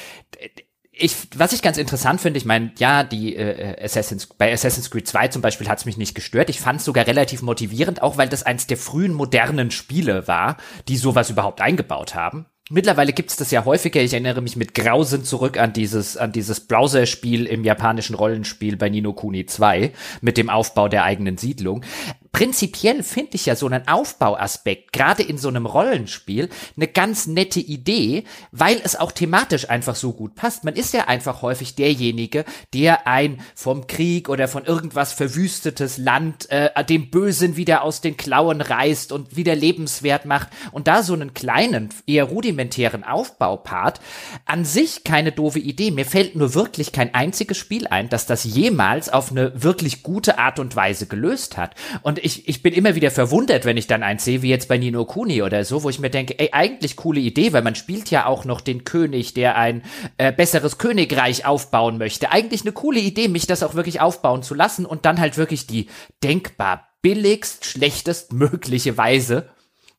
ich, 0.99 1.15
was 1.35 1.53
ich 1.53 1.61
ganz 1.61 1.77
interessant 1.77 2.21
finde, 2.21 2.37
ich 2.37 2.45
meine, 2.45 2.71
ja, 2.77 3.03
die 3.03 3.35
äh, 3.35 3.83
Assassin's, 3.83 4.27
bei 4.27 4.51
Assassin's 4.51 4.91
Creed 4.91 5.07
2 5.07 5.29
zum 5.29 5.41
Beispiel 5.41 5.67
hat 5.67 5.79
es 5.79 5.85
mich 5.85 5.97
nicht 5.97 6.15
gestört. 6.15 6.49
Ich 6.49 6.59
fand 6.59 6.79
es 6.79 6.85
sogar 6.85 7.07
relativ 7.07 7.41
motivierend, 7.41 8.01
auch 8.01 8.17
weil 8.17 8.29
das 8.29 8.43
eins 8.43 8.67
der 8.67 8.77
frühen 8.77 9.13
modernen 9.13 9.71
Spiele 9.71 10.27
war, 10.27 10.57
die 10.87 10.97
sowas 10.97 11.29
überhaupt 11.29 11.61
eingebaut 11.61 12.15
haben. 12.15 12.45
Mittlerweile 12.71 13.13
gibt's 13.13 13.35
das 13.35 13.49
ja 13.49 13.65
häufiger. 13.65 13.99
Ich 13.99 14.13
erinnere 14.13 14.41
mich 14.41 14.55
mit 14.55 14.75
Grausen 14.75 15.23
zurück 15.23 15.57
an 15.57 15.73
dieses, 15.73 16.17
an 16.17 16.31
dieses 16.31 16.67
Browser-Spiel 16.67 17.47
im 17.47 17.63
japanischen 17.63 18.13
Rollenspiel 18.13 18.77
bei 18.77 18.89
Nino 18.89 19.13
Kuni 19.13 19.47
2 19.47 19.91
mit 20.21 20.37
dem 20.37 20.51
Aufbau 20.51 20.87
der 20.87 21.03
eigenen 21.03 21.39
Siedlung. 21.39 21.83
Prinzipiell 22.31 23.03
finde 23.03 23.31
ich 23.35 23.45
ja 23.45 23.55
so 23.55 23.65
einen 23.65 23.87
Aufbauaspekt, 23.87 24.93
gerade 24.93 25.23
in 25.23 25.37
so 25.37 25.47
einem 25.47 25.65
Rollenspiel, 25.65 26.49
eine 26.75 26.87
ganz 26.87 27.27
nette 27.27 27.59
Idee, 27.59 28.23
weil 28.51 28.79
es 28.83 28.95
auch 28.95 29.11
thematisch 29.11 29.69
einfach 29.69 29.95
so 29.95 30.13
gut 30.13 30.35
passt. 30.35 30.63
Man 30.63 30.75
ist 30.75 30.93
ja 30.93 31.07
einfach 31.07 31.41
häufig 31.41 31.75
derjenige, 31.75 32.45
der 32.73 33.07
ein 33.07 33.41
vom 33.55 33.87
Krieg 33.87 34.29
oder 34.29 34.47
von 34.47 34.65
irgendwas 34.65 35.13
verwüstetes 35.13 35.97
Land 35.97 36.49
äh, 36.49 36.83
dem 36.85 37.09
Bösen 37.09 37.55
wieder 37.55 37.83
aus 37.83 38.01
den 38.01 38.17
Klauen 38.17 38.61
reißt 38.61 39.11
und 39.11 39.35
wieder 39.35 39.55
lebenswert 39.55 40.25
macht 40.25 40.49
und 40.71 40.87
da 40.87 41.03
so 41.03 41.13
einen 41.13 41.33
kleinen, 41.33 41.89
eher 42.05 42.25
rudimentären 42.25 43.03
Aufbaupart 43.03 43.99
an 44.45 44.65
sich 44.65 45.03
keine 45.03 45.31
doofe 45.31 45.59
Idee. 45.59 45.91
Mir 45.91 46.05
fällt 46.05 46.35
nur 46.35 46.53
wirklich 46.53 46.91
kein 46.91 47.13
einziges 47.13 47.57
Spiel 47.57 47.87
ein, 47.87 48.09
dass 48.09 48.25
das 48.25 48.43
jemals 48.43 49.09
auf 49.09 49.31
eine 49.31 49.61
wirklich 49.61 50.03
gute 50.03 50.37
Art 50.37 50.59
und 50.59 50.75
Weise 50.75 51.07
gelöst 51.07 51.57
hat. 51.57 51.75
Ich, 52.21 52.47
ich 52.47 52.61
bin 52.61 52.73
immer 52.73 52.95
wieder 52.95 53.11
verwundert, 53.11 53.65
wenn 53.65 53.77
ich 53.77 53.87
dann 53.87 54.03
eins 54.03 54.25
sehe, 54.25 54.41
wie 54.41 54.49
jetzt 54.49 54.67
bei 54.67 54.77
Nino 54.77 55.05
Kuni 55.05 55.41
oder 55.41 55.63
so, 55.65 55.83
wo 55.83 55.89
ich 55.89 55.99
mir 55.99 56.09
denke, 56.09 56.37
ey, 56.39 56.49
eigentlich 56.51 56.95
coole 56.95 57.19
Idee, 57.19 57.53
weil 57.53 57.61
man 57.61 57.75
spielt 57.75 58.11
ja 58.11 58.25
auch 58.25 58.45
noch 58.45 58.61
den 58.61 58.83
König, 58.83 59.33
der 59.33 59.57
ein 59.57 59.83
äh, 60.17 60.31
besseres 60.31 60.77
Königreich 60.77 61.45
aufbauen 61.45 61.97
möchte. 61.97 62.31
Eigentlich 62.31 62.61
eine 62.61 62.71
coole 62.71 62.99
Idee, 62.99 63.27
mich 63.27 63.47
das 63.47 63.63
auch 63.63 63.75
wirklich 63.75 64.01
aufbauen 64.01 64.43
zu 64.43 64.53
lassen 64.53 64.85
und 64.85 65.05
dann 65.05 65.19
halt 65.19 65.37
wirklich 65.37 65.67
die 65.67 65.87
denkbar 66.23 66.89
billigst, 67.01 67.65
schlechtest 67.65 68.33
mögliche 68.33 68.97
Weise 68.97 69.49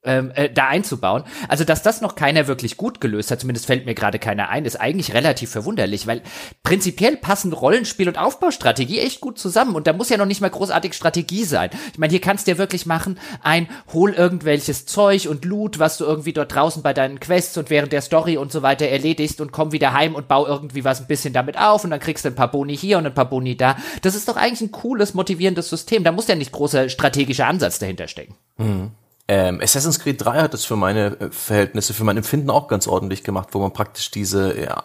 ähm, 0.02 0.30
äh, 0.34 0.48
da 0.50 0.68
einzubauen. 0.68 1.24
Also, 1.48 1.64
dass 1.64 1.82
das 1.82 2.00
noch 2.00 2.14
keiner 2.14 2.46
wirklich 2.46 2.76
gut 2.76 3.00
gelöst 3.00 3.30
hat, 3.30 3.40
zumindest 3.40 3.66
fällt 3.66 3.86
mir 3.86 3.94
gerade 3.94 4.18
keiner 4.18 4.48
ein, 4.48 4.64
ist 4.64 4.80
eigentlich 4.80 5.14
relativ 5.14 5.50
verwunderlich, 5.50 6.06
weil 6.06 6.22
prinzipiell 6.62 7.16
passen 7.16 7.52
Rollenspiel 7.52 8.08
und 8.08 8.18
Aufbaustrategie 8.18 9.00
echt 9.00 9.20
gut 9.20 9.38
zusammen 9.38 9.74
und 9.74 9.86
da 9.86 9.92
muss 9.92 10.08
ja 10.08 10.16
noch 10.16 10.26
nicht 10.26 10.40
mal 10.40 10.50
großartig 10.50 10.94
Strategie 10.94 11.44
sein. 11.44 11.70
Ich 11.92 11.98
meine, 11.98 12.10
hier 12.10 12.20
kannst 12.20 12.46
du 12.46 12.52
ja 12.52 12.58
wirklich 12.58 12.86
machen, 12.86 13.18
ein 13.42 13.68
hol 13.92 14.12
irgendwelches 14.12 14.86
Zeug 14.86 15.28
und 15.28 15.44
Loot, 15.44 15.78
was 15.78 15.98
du 15.98 16.04
irgendwie 16.04 16.32
dort 16.32 16.54
draußen 16.54 16.82
bei 16.82 16.94
deinen 16.94 17.20
Quests 17.20 17.56
und 17.58 17.70
während 17.70 17.92
der 17.92 18.00
Story 18.00 18.36
und 18.36 18.52
so 18.52 18.62
weiter 18.62 18.86
erledigst 18.86 19.40
und 19.40 19.52
komm 19.52 19.72
wieder 19.72 19.92
heim 19.92 20.14
und 20.14 20.28
bau 20.28 20.46
irgendwie 20.46 20.84
was 20.84 21.00
ein 21.00 21.06
bisschen 21.06 21.32
damit 21.32 21.58
auf 21.58 21.84
und 21.84 21.90
dann 21.90 22.00
kriegst 22.00 22.24
du 22.24 22.30
ein 22.30 22.34
paar 22.34 22.50
Boni 22.50 22.76
hier 22.76 22.98
und 22.98 23.06
ein 23.06 23.14
paar 23.14 23.28
Boni 23.28 23.56
da. 23.56 23.76
Das 24.02 24.14
ist 24.14 24.28
doch 24.28 24.36
eigentlich 24.36 24.62
ein 24.62 24.72
cooles, 24.72 25.14
motivierendes 25.14 25.68
System. 25.68 26.04
Da 26.04 26.12
muss 26.12 26.28
ja 26.28 26.34
nicht 26.34 26.52
großer 26.52 26.88
strategischer 26.88 27.46
Ansatz 27.46 27.78
dahinter 27.78 28.08
stecken. 28.08 28.34
Mhm. 28.56 28.90
Ähm, 29.32 29.60
Assassin's 29.62 30.00
Creed 30.00 30.24
3 30.24 30.40
hat 30.40 30.54
das 30.54 30.64
für 30.64 30.74
meine 30.74 31.20
äh, 31.20 31.30
Verhältnisse, 31.30 31.94
für 31.94 32.02
mein 32.02 32.16
Empfinden 32.16 32.50
auch 32.50 32.66
ganz 32.66 32.88
ordentlich 32.88 33.22
gemacht, 33.22 33.50
wo 33.52 33.60
man 33.60 33.72
praktisch 33.72 34.10
diese 34.10 34.60
ja, 34.60 34.82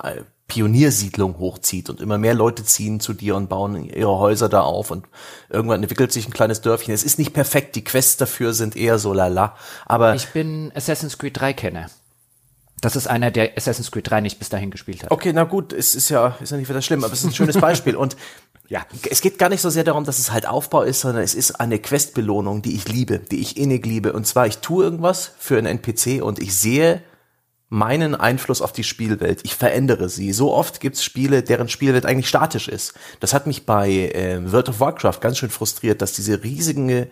Pioniersiedlung 0.48 1.40
hochzieht 1.40 1.90
und 1.90 2.00
immer 2.00 2.20
mehr 2.20 2.36
Leute 2.36 2.64
ziehen 2.64 3.00
zu 3.00 3.14
dir 3.14 3.36
und 3.38 3.50
bauen 3.50 3.90
ihre 3.90 4.20
Häuser 4.20 4.48
da 4.48 4.62
auf 4.62 4.92
und 4.92 5.08
irgendwann 5.50 5.82
entwickelt 5.82 6.12
sich 6.12 6.28
ein 6.28 6.32
kleines 6.32 6.62
Dörfchen. 6.62 6.94
Es 6.94 7.04
ist 7.04 7.18
nicht 7.18 7.34
perfekt, 7.34 7.76
die 7.76 7.84
Quests 7.84 8.18
dafür 8.18 8.54
sind 8.54 8.76
eher 8.76 9.00
so 9.00 9.14
lala, 9.14 9.56
aber 9.88 10.14
ich 10.14 10.28
bin 10.28 10.72
Assassin's 10.76 11.18
Creed 11.18 11.40
3 11.40 11.54
Kenner. 11.54 11.88
Das 12.82 12.96
ist 12.96 13.08
einer, 13.08 13.32
der 13.32 13.58
Assassin's 13.58 13.92
Creed 13.92 14.10
3 14.10 14.22
nicht 14.22 14.40
bis 14.40 14.50
dahin 14.50 14.70
gespielt 14.70 15.04
hat. 15.04 15.12
Okay, 15.12 15.32
na 15.34 15.46
gut, 15.46 15.74
es 15.74 15.96
ist 15.96 16.10
ja, 16.10 16.38
ist 16.42 16.52
ja 16.52 16.58
nicht 16.58 16.70
wieder 16.70 16.82
schlimm, 16.82 17.04
aber 17.04 17.14
es 17.14 17.20
ist 17.20 17.26
ein 17.26 17.34
schönes 17.34 17.58
Beispiel. 17.58 17.96
Und 17.96 18.18
ja, 18.68 18.86
es 19.10 19.22
geht 19.22 19.40
gar 19.40 19.50
nicht 19.50 19.62
so 19.62 19.70
sehr 19.70 19.84
darum, 19.84 20.04
dass 20.04 20.20
es 20.20 20.32
halt 20.32 20.46
Aufbau 20.48 20.82
ist, 20.84 21.02
sondern 21.02 21.24
es 21.24 21.36
ist 21.36 21.60
eine 21.60 21.80
Questbelohnung, 21.80 22.62
die 22.62 22.76
ich 22.76 22.88
liebe, 22.88 23.20
die 23.20 23.40
ich 23.40 23.58
innig 23.58 23.86
liebe. 23.86 24.14
Und 24.14 24.28
zwar, 24.28 24.48
ich 24.48 24.60
tue 24.60 24.84
irgendwas 24.84 25.32
für 25.38 25.58
einen 25.58 25.68
NPC 25.68 26.22
und 26.22 26.40
ich 26.40 26.56
sehe 26.56 27.02
meinen 27.70 28.14
Einfluss 28.16 28.62
auf 28.62 28.72
die 28.72 28.84
Spielwelt. 28.84 29.42
Ich 29.44 29.56
verändere 29.56 30.08
sie. 30.08 30.32
So 30.34 30.54
oft 30.54 30.80
gibt's 30.80 31.04
Spiele, 31.04 31.42
deren 31.44 31.68
Spielwelt 31.68 32.06
eigentlich 32.06 32.30
statisch 32.30 32.68
ist. 32.68 32.94
Das 33.20 33.34
hat 33.34 33.48
mich 33.48 33.66
bei 33.66 33.90
äh, 33.90 34.52
World 34.52 34.70
of 34.70 34.80
Warcraft 34.80 35.20
ganz 35.20 35.40
schön 35.40 35.50
frustriert, 35.50 36.02
dass 36.02 36.14
diese 36.14 36.44
riesige, 36.44 37.10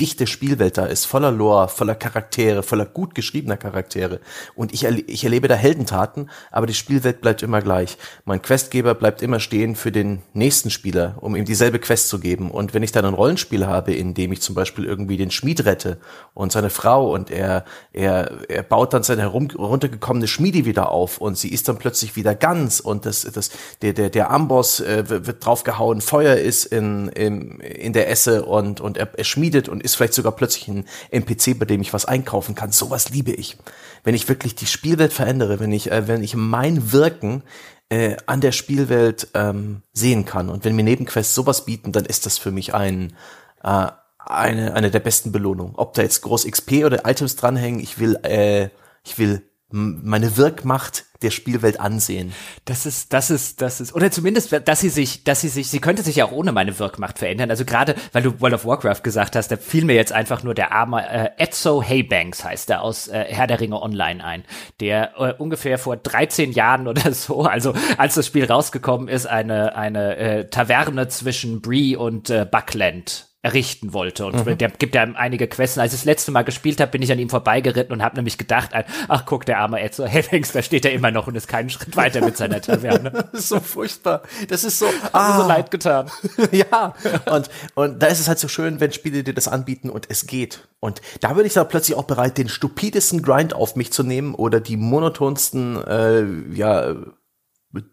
dichte 0.00 0.26
Spielwelt 0.26 0.78
da 0.78 0.86
ist, 0.86 1.04
voller 1.04 1.30
Lore, 1.30 1.68
voller 1.68 1.94
Charaktere, 1.94 2.62
voller 2.62 2.86
gut 2.86 3.14
geschriebener 3.14 3.56
Charaktere. 3.56 4.20
Und 4.54 4.72
ich, 4.72 4.84
erle 4.84 5.00
ich 5.00 5.24
erlebe 5.24 5.48
da 5.48 5.54
Heldentaten, 5.54 6.30
aber 6.50 6.66
die 6.66 6.74
Spielwelt 6.74 7.20
bleibt 7.20 7.42
immer 7.42 7.62
gleich. 7.62 7.98
Mein 8.24 8.42
Questgeber 8.42 8.94
bleibt 8.94 9.22
immer 9.22 9.40
stehen 9.40 9.76
für 9.76 9.92
den 9.92 10.22
nächsten 10.32 10.70
Spieler, 10.70 11.16
um 11.20 11.36
ihm 11.36 11.44
dieselbe 11.44 11.78
Quest 11.78 12.08
zu 12.08 12.18
geben. 12.18 12.50
Und 12.50 12.74
wenn 12.74 12.82
ich 12.82 12.92
dann 12.92 13.04
ein 13.04 13.14
Rollenspiel 13.14 13.66
habe, 13.66 13.94
in 13.94 14.14
dem 14.14 14.32
ich 14.32 14.40
zum 14.40 14.54
Beispiel 14.54 14.84
irgendwie 14.84 15.16
den 15.16 15.30
Schmied 15.30 15.64
rette 15.64 15.98
und 16.34 16.52
seine 16.52 16.70
Frau 16.70 17.12
und 17.12 17.30
er, 17.30 17.64
er, 17.92 18.48
er 18.48 18.62
baut 18.62 18.92
dann 18.92 19.02
seine 19.02 19.22
herum, 19.22 19.48
runtergekommene 19.50 20.28
Schmiede 20.28 20.64
wieder 20.64 20.90
auf 20.90 21.18
und 21.18 21.38
sie 21.38 21.48
ist 21.48 21.68
dann 21.68 21.78
plötzlich 21.78 22.16
wieder 22.16 22.34
ganz 22.34 22.80
und 22.80 23.06
das, 23.06 23.22
das, 23.22 23.50
der, 23.82 23.92
der, 23.92 24.10
der 24.10 24.30
Amboss 24.30 24.80
äh, 24.80 25.04
wird 25.08 25.44
draufgehauen, 25.44 26.00
Feuer 26.00 26.36
ist 26.36 26.66
in, 26.66 27.08
in, 27.08 27.60
in 27.60 27.92
der 27.92 28.10
Esse 28.10 28.44
und, 28.44 28.80
und 28.80 28.96
er, 28.96 29.08
er 29.16 29.24
schmiedet 29.24 29.68
und 29.68 29.77
ist 29.80 29.96
vielleicht 29.96 30.14
sogar 30.14 30.32
plötzlich 30.32 30.68
ein 30.68 30.84
NPC, 31.10 31.58
bei 31.58 31.64
dem 31.64 31.80
ich 31.80 31.92
was 31.92 32.04
einkaufen 32.04 32.54
kann. 32.54 32.72
Sowas 32.72 33.10
liebe 33.10 33.32
ich. 33.32 33.56
Wenn 34.04 34.14
ich 34.14 34.28
wirklich 34.28 34.54
die 34.54 34.66
Spielwelt 34.66 35.12
verändere, 35.12 35.60
wenn 35.60 35.72
ich, 35.72 35.90
äh, 35.90 36.08
wenn 36.08 36.22
ich 36.22 36.34
mein 36.34 36.92
Wirken 36.92 37.42
äh, 37.88 38.16
an 38.26 38.40
der 38.40 38.52
Spielwelt 38.52 39.28
ähm, 39.34 39.82
sehen 39.92 40.24
kann 40.24 40.48
und 40.48 40.64
wenn 40.64 40.76
mir 40.76 40.82
Nebenquests 40.84 41.34
sowas 41.34 41.64
bieten, 41.64 41.92
dann 41.92 42.04
ist 42.04 42.26
das 42.26 42.38
für 42.38 42.50
mich 42.50 42.74
ein 42.74 43.14
äh, 43.62 43.88
eine, 44.28 44.74
eine 44.74 44.90
der 44.90 45.00
besten 45.00 45.32
Belohnungen. 45.32 45.74
Ob 45.76 45.94
da 45.94 46.02
jetzt 46.02 46.22
groß 46.22 46.46
XP 46.46 46.84
oder 46.84 47.06
Items 47.06 47.36
dranhängen, 47.36 47.80
ich 47.80 47.98
will, 47.98 48.16
äh, 48.22 48.68
ich 49.04 49.18
will 49.18 49.47
meine 49.70 50.36
Wirkmacht 50.38 51.04
der 51.20 51.30
Spielwelt 51.30 51.80
ansehen. 51.80 52.32
Das 52.64 52.86
ist, 52.86 53.12
das 53.12 53.30
ist, 53.30 53.60
das 53.60 53.80
ist, 53.80 53.94
oder 53.94 54.10
zumindest, 54.10 54.62
dass 54.64 54.80
sie 54.80 54.88
sich, 54.88 55.24
dass 55.24 55.40
sie 55.40 55.48
sich, 55.48 55.68
sie 55.68 55.80
könnte 55.80 56.02
sich 56.02 56.16
ja 56.16 56.24
auch 56.24 56.32
ohne 56.32 56.52
meine 56.52 56.78
Wirkmacht 56.78 57.18
verändern. 57.18 57.50
Also 57.50 57.64
gerade, 57.64 57.96
weil 58.12 58.22
du 58.22 58.40
World 58.40 58.54
of 58.54 58.64
Warcraft 58.64 59.02
gesagt 59.02 59.36
hast, 59.36 59.48
da 59.48 59.56
fiel 59.56 59.84
mir 59.84 59.94
jetzt 59.94 60.12
einfach 60.12 60.42
nur 60.42 60.54
der 60.54 60.72
arme 60.72 61.06
äh, 61.06 61.30
Etzo 61.36 61.82
Haybanks 61.82 62.44
heißt 62.44 62.68
der 62.68 62.82
aus 62.82 63.08
äh, 63.08 63.24
Herr 63.28 63.46
der 63.46 63.60
Ringe 63.60 63.82
Online 63.82 64.24
ein, 64.24 64.44
der 64.80 65.12
äh, 65.18 65.34
ungefähr 65.34 65.78
vor 65.78 65.96
13 65.96 66.52
Jahren 66.52 66.88
oder 66.88 67.12
so, 67.12 67.42
also 67.42 67.74
als 67.98 68.14
das 68.14 68.26
Spiel 68.26 68.46
rausgekommen 68.46 69.08
ist, 69.08 69.26
eine 69.26 69.76
eine 69.76 70.16
äh, 70.16 70.48
Taverne 70.48 71.08
zwischen 71.08 71.60
Bree 71.60 71.96
und 71.96 72.30
äh, 72.30 72.46
Buckland 72.50 73.27
errichten 73.40 73.92
wollte. 73.92 74.26
Und 74.26 74.44
mhm. 74.44 74.58
der 74.58 74.68
gibt 74.70 74.96
ja 74.96 75.02
einige 75.02 75.46
Quests. 75.46 75.78
Als 75.78 75.92
ich 75.92 76.00
das 76.00 76.04
letzte 76.04 76.32
Mal 76.32 76.42
gespielt 76.42 76.80
habe, 76.80 76.90
bin 76.90 77.02
ich 77.02 77.12
an 77.12 77.20
ihm 77.20 77.30
vorbeigeritten 77.30 77.92
und 77.92 78.02
habe 78.02 78.16
nämlich 78.16 78.36
gedacht, 78.36 78.70
ach 79.06 79.26
guck, 79.26 79.46
der 79.46 79.60
arme 79.60 79.80
Ezzo 79.80 80.04
Hellings, 80.06 80.52
da 80.52 80.60
steht 80.60 80.84
er 80.84 80.92
immer 80.92 81.12
noch 81.12 81.28
und 81.28 81.36
ist 81.36 81.46
keinen 81.46 81.70
Schritt 81.70 81.96
weiter 81.96 82.20
mit 82.20 82.36
seiner 82.36 82.60
Taverne. 82.60 83.10
das 83.32 83.40
ist 83.40 83.48
so 83.48 83.60
furchtbar. 83.60 84.22
Das 84.48 84.64
ist 84.64 84.80
so, 84.80 84.86
ah. 85.12 85.40
so 85.40 85.48
leid 85.48 85.70
getan. 85.70 86.10
ja. 86.50 86.94
Und, 87.30 87.48
und 87.74 88.02
da 88.02 88.08
ist 88.08 88.18
es 88.18 88.26
halt 88.26 88.40
so 88.40 88.48
schön, 88.48 88.80
wenn 88.80 88.92
Spiele 88.92 89.22
dir 89.22 89.34
das 89.34 89.46
anbieten 89.46 89.88
und 89.88 90.06
es 90.10 90.26
geht. 90.26 90.66
Und 90.80 91.00
da 91.20 91.36
würde 91.36 91.46
ich 91.46 91.54
dann 91.54 91.68
plötzlich 91.68 91.96
auch 91.96 92.04
bereit, 92.04 92.38
den 92.38 92.48
stupidesten 92.48 93.22
Grind 93.22 93.54
auf 93.54 93.76
mich 93.76 93.92
zu 93.92 94.02
nehmen 94.02 94.34
oder 94.34 94.60
die 94.60 94.76
monotonsten, 94.76 95.76
äh, 95.86 96.24
ja, 96.54 96.96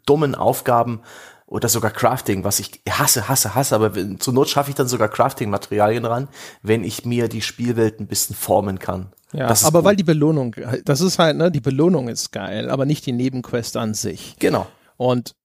dummen 0.05 0.35
Aufgaben 0.35 1.01
oder 1.47 1.69
sogar 1.69 1.91
Crafting, 1.91 2.43
was 2.43 2.59
ich 2.59 2.81
hasse, 2.89 3.27
hasse, 3.27 3.53
hasse, 3.53 3.75
aber 3.75 3.93
zur 4.17 4.33
Not 4.33 4.49
schaffe 4.49 4.71
ich 4.71 4.75
dann 4.75 4.87
sogar 4.87 5.09
Crafting-Materialien 5.09 6.05
ran, 6.05 6.27
wenn 6.63 6.83
ich 6.83 7.05
mir 7.05 7.27
die 7.27 7.41
Spielwelt 7.41 7.99
ein 7.99 8.07
bisschen 8.07 8.35
formen 8.35 8.79
kann. 8.79 9.11
Ja, 9.31 9.47
aber 9.47 9.79
gut. 9.79 9.83
weil 9.83 9.95
die 9.95 10.03
Belohnung, 10.03 10.55
das 10.85 11.01
ist 11.01 11.19
halt, 11.19 11.37
ne, 11.37 11.51
die 11.51 11.61
Belohnung 11.61 12.07
ist 12.07 12.31
geil, 12.31 12.69
aber 12.69 12.85
nicht 12.85 13.05
die 13.05 13.11
Nebenquest 13.11 13.77
an 13.77 13.93
sich. 13.93 14.37
Genau. 14.39 14.67
Und 14.97 15.35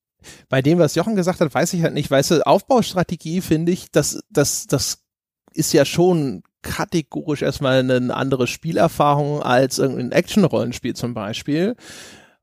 bei 0.48 0.62
dem, 0.62 0.78
was 0.78 0.94
Jochen 0.94 1.16
gesagt 1.16 1.40
hat, 1.40 1.52
weiß 1.52 1.72
ich 1.74 1.82
halt 1.82 1.94
nicht, 1.94 2.10
weißt 2.10 2.30
du, 2.30 2.46
Aufbaustrategie 2.46 3.40
finde 3.40 3.72
ich, 3.72 3.90
das, 3.90 4.20
das, 4.30 4.66
das 4.66 5.02
ist 5.52 5.72
ja 5.72 5.84
schon 5.84 6.42
kategorisch 6.62 7.42
erstmal 7.42 7.80
eine 7.80 8.14
andere 8.14 8.46
Spielerfahrung 8.46 9.42
als 9.42 9.78
irgendein 9.78 10.12
Action-Rollenspiel 10.12 10.94
zum 10.94 11.14
Beispiel 11.14 11.74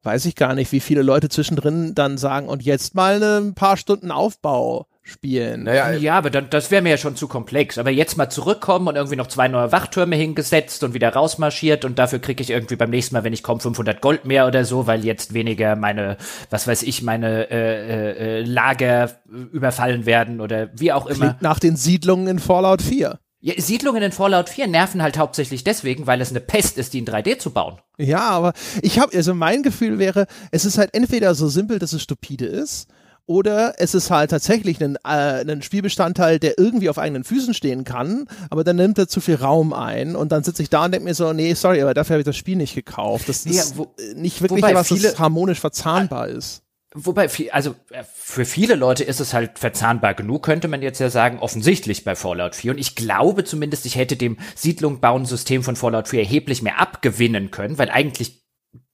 weiß 0.08 0.26
ich 0.26 0.36
gar 0.36 0.55
nicht, 0.55 0.72
wie 0.72 0.80
viele 0.80 1.01
Leute 1.01 1.28
zwischendrin 1.28 1.93
dann 1.93 2.18
sagen, 2.18 2.47
und 2.47 2.64
jetzt 2.64 2.95
mal 2.95 3.22
ein 3.22 3.55
paar 3.55 3.76
Stunden 3.76 4.10
Aufbau 4.10 4.88
spielen. 5.03 5.64
Naja, 5.64 5.91
ja, 5.91 6.18
aber 6.18 6.30
dann, 6.30 6.49
das 6.49 6.72
wäre 6.72 6.82
mir 6.82 6.91
ja 6.91 6.97
schon 6.97 7.18
zu 7.18 7.28
komplex. 7.28 7.78
Aber 7.78 7.89
jetzt 7.89 8.18
mal 8.18 8.30
zurückkommen 8.30 8.88
und 8.88 8.95
irgendwie 8.95 9.18
noch 9.18 9.28
zwei 9.28 9.49
neue 9.49 9.74
Wachtürme 9.74 10.16
hingesetzt 10.16 10.82
und 10.84 10.93
wieder 10.93 11.10
rausmarschiert 11.10 11.84
und 11.84 11.99
dafür 11.99 12.20
kriege 12.20 12.41
ich 12.41 12.49
irgendwie 12.49 12.78
beim 12.78 12.89
nächsten 12.89 13.16
Mal, 13.16 13.26
wenn 13.26 13.34
ich 13.34 13.43
komme, 13.43 13.60
500 13.60 14.01
Gold 14.01 14.24
mehr 14.24 14.47
oder 14.47 14.64
so, 14.64 14.88
weil 14.88 15.03
jetzt 15.03 15.34
weniger 15.34 15.76
meine, 15.76 16.16
was 16.49 16.68
weiß 16.68 16.84
ich, 16.84 17.03
meine 17.03 17.51
äh, 17.51 18.39
äh, 18.39 18.43
Lager 18.43 19.12
überfallen 19.51 20.05
werden 20.05 20.39
oder 20.39 20.70
wie 20.74 20.93
auch 20.93 21.05
immer. 21.05 21.28
Klingt 21.28 21.41
nach 21.41 21.60
den 21.60 21.76
Siedlungen 21.76 22.28
in 22.28 22.39
Fallout 22.39 22.82
4. 22.82 23.20
Ja, 23.48 23.54
Siedlungen 23.62 24.04
in 24.04 24.12
Fallout 24.12 24.50
4 24.50 24.68
nerven 24.68 25.02
halt 25.02 25.18
hauptsächlich 25.18 25.64
deswegen, 25.64 26.06
weil 26.06 26.20
es 26.20 26.32
eine 26.32 26.41
Pest 26.41 26.78
ist, 26.78 26.91
die 26.91 27.00
in 27.00 27.06
3D 27.06 27.39
zu 27.39 27.52
bauen. 27.52 27.78
Ja, 27.98 28.28
aber 28.28 28.52
ich 28.82 29.00
habe, 29.00 29.16
also 29.16 29.34
mein 29.34 29.64
Gefühl 29.64 30.00
wäre, 30.00 30.28
es 30.52 30.66
ist 30.66 30.78
halt 30.78 30.93
entweder 30.93 31.34
so 31.34 31.48
simpel, 31.48 31.80
dass 31.80 31.93
es 31.93 32.02
stupide 32.02 32.45
ist, 32.45 32.89
oder 33.26 33.76
es 33.78 33.93
ist 33.93 34.12
halt 34.12 34.32
tatsächlich 34.32 34.84
ein, 34.84 34.98
äh, 34.98 35.50
ein 35.50 35.62
Spielbestandteil, 35.62 36.39
der 36.39 36.58
irgendwie 36.58 36.89
auf 36.89 36.98
eigenen 36.98 37.24
Füßen 37.24 37.54
stehen 37.54 37.86
kann, 37.86 38.28
aber 38.50 38.66
dann 38.66 38.76
nimmt 38.76 38.98
er 38.98 39.08
zu 39.08 39.22
viel 39.22 39.36
Raum 39.36 39.72
ein 39.72 40.18
und 40.18 40.34
dann 40.34 40.43
sitze 40.43 40.62
ich 40.62 40.70
da 40.70 40.84
und 40.84 40.91
denke 40.91 41.06
mir 41.06 41.14
so, 41.14 41.32
nee, 41.32 41.54
sorry, 41.54 41.82
aber 41.82 41.93
dafür 41.93 42.16
habe 42.16 42.22
ich 42.22 42.26
das 42.26 42.36
Spiel 42.36 42.58
nicht 42.58 42.76
gekauft. 42.76 43.30
Das 43.30 43.45
ist 43.45 43.72
ja, 43.72 43.78
wo, 43.78 43.95
nicht 44.16 44.41
wirklich 44.41 44.62
was, 44.62 44.89
das 44.89 45.20
harmonisch 45.20 45.62
verzahnbar 45.62 46.28
ist 46.28 46.64
Wobei, 47.06 47.30
also 47.52 47.76
äh, 47.91 48.04
für 48.12 48.43
viele 48.43 48.76
Leute 48.76 49.04
ist 49.04 49.20
es 49.20 49.34
halt 49.34 49.60
verzahnbar 49.60 50.16
genug, 50.16 50.43
könnte 50.43 50.68
man 50.68 50.82
jetzt 50.82 51.00
ja 51.00 51.10
sagen, 51.10 51.39
offensichtlich 51.39 52.04
bei 52.04 52.16
Fallout 52.16 52.56
4. 52.56 52.72
Und 52.72 52.78
ich 52.80 52.95
glaube 52.95 53.43
zumindest, 53.43 53.86
ich 53.86 53.95
hätte 53.95 54.16
dem 54.16 54.38
Siedlung-Bauen-System 54.56 55.64
von 55.64 55.76
Fallout 55.76 56.08
4 56.08 56.22
erheblich 56.22 56.64
mehr 56.64 56.80
abgewinnen 56.80 57.52
können, 57.52 57.78
weil 57.78 57.91
eigentlich 57.91 58.47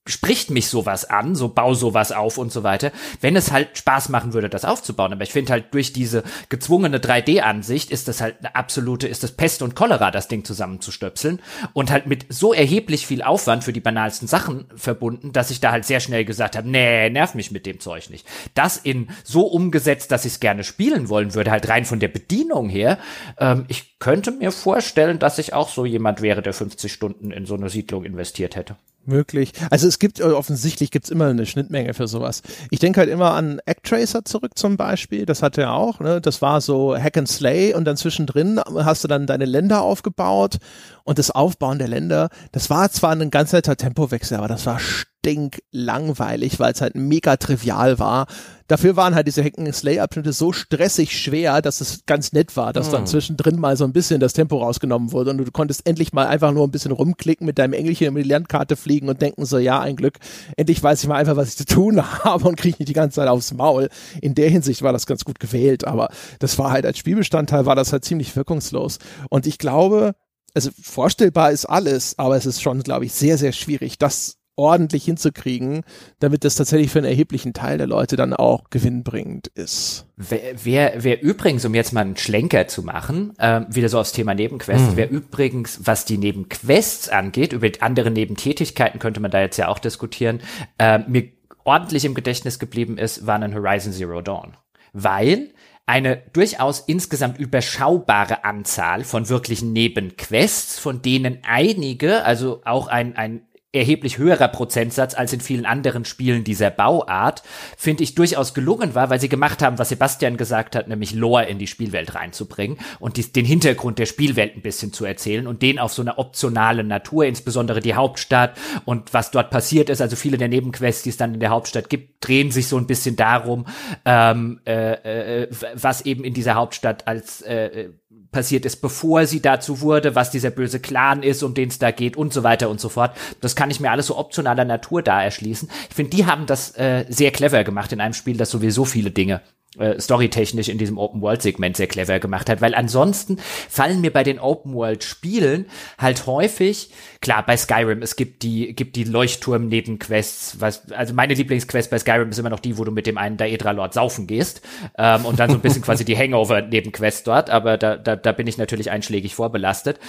spricht 0.05 0.49
mich 0.49 0.67
sowas 0.67 1.05
an, 1.05 1.33
so 1.33 1.47
bau 1.47 1.73
sowas 1.73 2.11
auf 2.11 2.37
und 2.37 2.51
so 2.51 2.63
weiter, 2.63 2.91
wenn 3.21 3.37
es 3.37 3.53
halt 3.53 3.77
Spaß 3.77 4.09
machen 4.09 4.33
würde, 4.33 4.49
das 4.49 4.65
aufzubauen. 4.65 5.13
Aber 5.13 5.23
ich 5.23 5.31
finde 5.31 5.53
halt 5.53 5.73
durch 5.73 5.93
diese 5.93 6.23
gezwungene 6.49 6.97
3D-Ansicht 6.97 7.89
ist 7.89 8.09
das 8.09 8.19
halt 8.19 8.39
eine 8.39 8.53
absolute, 8.55 9.07
ist 9.07 9.23
das 9.23 9.31
Pest 9.31 9.61
und 9.61 9.75
Cholera, 9.75 10.11
das 10.11 10.27
Ding 10.27 10.43
zusammenzustöpseln 10.43 11.39
und 11.71 11.89
halt 11.89 12.05
mit 12.05 12.25
so 12.27 12.53
erheblich 12.53 13.07
viel 13.07 13.21
Aufwand 13.21 13.63
für 13.63 13.71
die 13.71 13.79
banalsten 13.79 14.27
Sachen 14.27 14.65
verbunden, 14.75 15.31
dass 15.31 15.51
ich 15.51 15.61
da 15.61 15.71
halt 15.71 15.85
sehr 15.85 16.01
schnell 16.01 16.25
gesagt 16.25 16.57
habe, 16.57 16.69
nee, 16.69 17.09
nerv 17.09 17.33
mich 17.33 17.51
mit 17.51 17.65
dem 17.65 17.79
Zeug 17.79 18.09
nicht. 18.09 18.27
Das 18.55 18.75
in 18.75 19.07
so 19.23 19.47
umgesetzt, 19.47 20.11
dass 20.11 20.25
ich 20.25 20.33
es 20.33 20.39
gerne 20.41 20.65
spielen 20.65 21.07
wollen 21.07 21.33
würde, 21.33 21.51
halt 21.51 21.69
rein 21.69 21.85
von 21.85 22.01
der 22.01 22.09
Bedienung 22.09 22.67
her. 22.67 22.97
Ähm, 23.37 23.63
ich 23.69 23.99
könnte 23.99 24.31
mir 24.31 24.51
vorstellen, 24.51 25.19
dass 25.19 25.39
ich 25.39 25.53
auch 25.53 25.69
so 25.69 25.85
jemand 25.85 26.21
wäre, 26.21 26.41
der 26.41 26.53
50 26.53 26.91
Stunden 26.91 27.31
in 27.31 27.45
so 27.45 27.55
eine 27.55 27.69
Siedlung 27.69 28.03
investiert 28.03 28.57
hätte 28.57 28.75
möglich. 29.05 29.51
Also 29.69 29.87
es 29.87 29.99
gibt 29.99 30.19
äh, 30.19 30.23
offensichtlich 30.23 30.91
gibt's 30.91 31.09
immer 31.09 31.27
eine 31.27 31.45
Schnittmenge 31.45 31.93
für 31.93 32.07
sowas. 32.07 32.41
Ich 32.69 32.79
denke 32.79 32.99
halt 32.99 33.09
immer 33.09 33.33
an 33.33 33.59
Actracer 33.65 34.25
zurück 34.25 34.51
zum 34.55 34.77
Beispiel. 34.77 35.25
Das 35.25 35.41
hatte 35.41 35.61
er 35.61 35.73
auch. 35.73 35.99
Ne? 35.99 36.21
Das 36.21 36.41
war 36.41 36.61
so 36.61 36.97
Hack 36.97 37.17
and 37.17 37.27
Slay 37.27 37.73
und 37.73 37.85
dann 37.85 37.97
zwischendrin 37.97 38.59
hast 38.59 39.03
du 39.03 39.07
dann 39.07 39.27
deine 39.27 39.45
Länder 39.45 39.81
aufgebaut 39.81 40.57
und 41.03 41.19
das 41.19 41.31
Aufbauen 41.31 41.79
der 41.79 41.87
Länder. 41.87 42.29
Das 42.51 42.69
war 42.69 42.89
zwar 42.91 43.11
ein 43.11 43.29
ganz 43.29 43.51
netter 43.51 43.75
Tempowechsel, 43.75 44.37
aber 44.37 44.47
das 44.47 44.65
war 44.65 44.79
stinklangweilig, 45.23 46.59
weil 46.59 46.73
es 46.73 46.81
halt 46.81 46.95
mega 46.95 47.37
trivial 47.37 47.97
war. 47.97 48.27
Dafür 48.67 48.95
waren 48.95 49.13
halt 49.13 49.27
diese 49.27 49.43
Hacken 49.43 49.71
Slay 49.71 49.99
Abschnitte 49.99 50.33
so 50.33 50.51
stressig 50.51 51.17
schwer, 51.17 51.61
dass 51.61 51.81
es 51.81 52.05
ganz 52.05 52.33
nett 52.33 52.55
war, 52.57 52.73
dass 52.73 52.89
mm. 52.89 52.91
dann 52.91 53.07
zwischendrin 53.07 53.59
mal 53.59 53.77
so 53.77 53.83
ein 53.83 53.93
bisschen 53.93 54.19
das 54.19 54.33
Tempo 54.33 54.57
rausgenommen 54.57 55.11
wurde 55.11 55.31
und 55.31 55.37
du 55.37 55.51
konntest 55.51 55.87
endlich 55.87 56.13
mal 56.13 56.27
einfach 56.27 56.51
nur 56.51 56.65
ein 56.65 56.71
bisschen 56.71 56.91
rumklicken 56.91 57.45
mit 57.45 57.59
deinem 57.59 57.73
Engelchen 57.73 58.07
in 58.07 58.15
die 58.15 58.29
Landkarte 58.29 58.75
fliegen 58.75 59.09
und 59.09 59.21
denken 59.21 59.45
so, 59.45 59.57
ja, 59.57 59.79
ein 59.79 59.95
Glück, 59.95 60.17
endlich 60.57 60.81
weiß 60.81 61.03
ich 61.03 61.09
mal 61.09 61.15
einfach, 61.15 61.35
was 61.35 61.49
ich 61.49 61.57
zu 61.57 61.65
tun 61.65 62.01
habe 62.23 62.47
und 62.47 62.55
kriege 62.55 62.77
nicht 62.79 62.89
die 62.89 62.93
ganze 62.93 63.15
Zeit 63.15 63.27
aufs 63.27 63.53
Maul. 63.53 63.89
In 64.21 64.33
der 64.35 64.49
Hinsicht 64.49 64.81
war 64.81 64.93
das 64.93 65.05
ganz 65.05 65.23
gut 65.25 65.39
gewählt, 65.39 65.85
aber 65.85 66.09
das 66.39 66.57
war 66.57 66.71
halt 66.71 66.85
als 66.85 66.97
Spielbestandteil 66.97 67.65
war 67.65 67.75
das 67.75 67.91
halt 67.91 68.05
ziemlich 68.05 68.35
wirkungslos 68.35 68.99
und 69.29 69.45
ich 69.45 69.57
glaube, 69.57 70.15
also 70.53 70.69
vorstellbar 70.81 71.51
ist 71.51 71.65
alles, 71.65 72.17
aber 72.19 72.35
es 72.35 72.45
ist 72.45 72.61
schon, 72.61 72.81
glaube 72.83 73.05
ich, 73.05 73.13
sehr, 73.13 73.37
sehr 73.37 73.51
schwierig, 73.51 73.97
das 73.97 74.37
ordentlich 74.55 75.05
hinzukriegen, 75.05 75.81
damit 76.19 76.43
das 76.43 76.55
tatsächlich 76.55 76.91
für 76.91 76.99
einen 76.99 77.07
erheblichen 77.07 77.53
Teil 77.53 77.77
der 77.77 77.87
Leute 77.87 78.15
dann 78.15 78.33
auch 78.33 78.69
gewinnbringend 78.69 79.47
ist. 79.47 80.05
Wer, 80.15 80.53
wer, 80.63 81.03
wer 81.03 81.23
übrigens, 81.23 81.65
um 81.65 81.73
jetzt 81.73 81.91
mal 81.91 82.01
einen 82.01 82.17
Schlenker 82.17 82.67
zu 82.67 82.83
machen, 82.83 83.33
äh, 83.39 83.61
wieder 83.69 83.89
so 83.89 83.99
aufs 83.99 84.11
Thema 84.11 84.35
Nebenquests, 84.35 84.91
mhm. 84.91 84.95
wer 84.97 85.09
übrigens, 85.09 85.79
was 85.85 86.05
die 86.05 86.17
Nebenquests 86.17 87.09
angeht, 87.09 87.53
über 87.53 87.67
andere 87.79 88.11
Nebentätigkeiten 88.11 88.99
könnte 88.99 89.19
man 89.21 89.31
da 89.31 89.41
jetzt 89.41 89.57
ja 89.57 89.69
auch 89.69 89.79
diskutieren, 89.79 90.39
äh, 90.77 90.99
mir 90.99 91.29
ordentlich 91.63 92.05
im 92.05 92.13
Gedächtnis 92.13 92.59
geblieben 92.59 92.97
ist, 92.97 93.25
war 93.25 93.41
ein 93.41 93.55
Horizon 93.55 93.91
Zero 93.91 94.21
Dawn. 94.21 94.55
Weil 94.91 95.49
eine 95.85 96.17
durchaus 96.31 96.79
insgesamt 96.79 97.39
überschaubare 97.39 98.45
Anzahl 98.45 99.03
von 99.03 99.27
wirklichen 99.27 99.73
Nebenquests, 99.73 100.79
von 100.79 101.01
denen 101.01 101.39
einige, 101.43 102.23
also 102.23 102.61
auch 102.63 102.87
ein, 102.87 103.17
ein 103.17 103.45
erheblich 103.73 104.19
höherer 104.19 104.47
Prozentsatz 104.47 105.15
als 105.15 105.33
in 105.33 105.41
vielen 105.41 105.65
anderen 105.65 106.05
Spielen 106.05 106.43
dieser 106.43 106.69
Bauart, 106.69 107.41
finde 107.75 108.03
ich 108.03 108.15
durchaus 108.15 108.53
gelungen 108.53 108.93
war, 108.93 109.09
weil 109.09 109.19
sie 109.19 109.29
gemacht 109.29 109.61
haben, 109.63 109.79
was 109.79 109.89
Sebastian 109.89 110.37
gesagt 110.37 110.75
hat, 110.75 110.87
nämlich 110.87 111.13
Lore 111.13 111.45
in 111.45 111.57
die 111.57 111.67
Spielwelt 111.67 112.13
reinzubringen 112.13 112.77
und 112.99 113.17
die, 113.17 113.23
den 113.33 113.45
Hintergrund 113.45 113.97
der 113.97 114.05
Spielwelt 114.05 114.55
ein 114.55 114.61
bisschen 114.61 114.93
zu 114.93 115.05
erzählen 115.05 115.47
und 115.47 115.63
den 115.63 115.79
auf 115.79 115.91
so 115.91 116.03
einer 116.03 116.19
optionalen 116.19 116.87
Natur, 116.87 117.25
insbesondere 117.25 117.79
die 117.79 117.95
Hauptstadt 117.95 118.55
und 118.85 119.13
was 119.13 119.31
dort 119.31 119.49
passiert 119.49 119.89
ist, 119.89 120.01
also 120.01 120.15
viele 120.15 120.37
der 120.37 120.49
Nebenquests, 120.49 121.03
die 121.03 121.09
es 121.09 121.17
dann 121.17 121.33
in 121.33 121.39
der 121.39 121.49
Hauptstadt 121.49 121.89
gibt, 121.89 122.25
drehen 122.25 122.51
sich 122.51 122.67
so 122.67 122.77
ein 122.77 122.85
bisschen 122.85 123.15
darum, 123.15 123.65
ähm, 124.05 124.61
äh, 124.67 125.41
äh, 125.43 125.47
was 125.73 126.01
eben 126.01 126.23
in 126.23 126.35
dieser 126.35 126.53
Hauptstadt 126.53 127.07
als 127.07 127.41
äh, 127.41 127.89
passiert 128.33 128.65
ist, 128.65 128.81
bevor 128.81 129.25
sie 129.25 129.41
dazu 129.41 129.79
wurde, 129.79 130.15
was 130.15 130.29
dieser 130.29 130.49
böse 130.49 130.81
Clan 130.81 131.23
ist, 131.23 131.41
um 131.43 131.53
den 131.53 131.69
es 131.69 131.79
da 131.79 131.91
geht 131.91 132.17
und 132.17 132.33
so 132.33 132.43
weiter 132.43 132.69
und 132.69 132.81
so 132.81 132.89
fort. 132.89 133.15
Das 133.39 133.55
kann 133.55 133.71
ich 133.71 133.79
mir 133.79 133.91
alles 133.91 134.07
so 134.07 134.17
optionaler 134.17 134.65
Natur 134.65 135.01
da 135.01 135.23
erschließen. 135.23 135.69
Ich 135.89 135.95
finde, 135.95 136.17
die 136.17 136.25
haben 136.25 136.45
das 136.45 136.75
äh, 136.77 137.05
sehr 137.07 137.31
clever 137.31 137.63
gemacht 137.63 137.93
in 137.93 138.01
einem 138.01 138.13
Spiel, 138.13 138.35
das 138.35 138.51
sowieso 138.51 138.83
viele 138.83 139.11
Dinge 139.11 139.41
äh, 139.79 139.99
storytechnisch 139.99 140.69
in 140.69 140.77
diesem 140.77 140.97
Open-World-Segment 140.97 141.77
sehr 141.77 141.87
clever 141.87 142.19
gemacht 142.19 142.49
hat, 142.49 142.61
weil 142.61 142.75
ansonsten 142.75 143.37
fallen 143.69 144.01
mir 144.01 144.11
bei 144.11 144.23
den 144.23 144.39
Open-World-Spielen 144.39 145.65
halt 145.97 146.27
häufig, 146.27 146.91
klar, 147.21 147.43
bei 147.45 147.57
Skyrim, 147.57 148.01
es 148.01 148.15
gibt 148.15 148.43
die, 148.43 148.75
gibt 148.75 148.95
die 148.95 149.03
Leuchtturm-Nebenquests, 149.03 150.59
was, 150.59 150.91
also 150.91 151.13
meine 151.13 151.33
Lieblingsquest 151.33 151.89
bei 151.89 151.97
Skyrim 151.97 152.29
ist 152.29 152.37
immer 152.37 152.49
noch 152.49 152.59
die, 152.59 152.77
wo 152.77 152.83
du 152.83 152.91
mit 152.91 153.07
dem 153.07 153.17
einen 153.17 153.37
Daedra-Lord 153.37 153.93
saufen 153.93 154.27
gehst, 154.27 154.61
ähm, 154.97 155.25
und 155.25 155.39
dann 155.39 155.49
so 155.49 155.55
ein 155.55 155.61
bisschen 155.61 155.81
quasi 155.83 156.05
die 156.05 156.17
Hangover-Nebenquest 156.17 157.25
dort, 157.25 157.49
aber 157.49 157.77
da, 157.77 157.97
da, 157.97 158.15
da 158.15 158.31
bin 158.31 158.47
ich 158.47 158.57
natürlich 158.57 158.91
einschlägig 158.91 159.35
vorbelastet. 159.35 159.99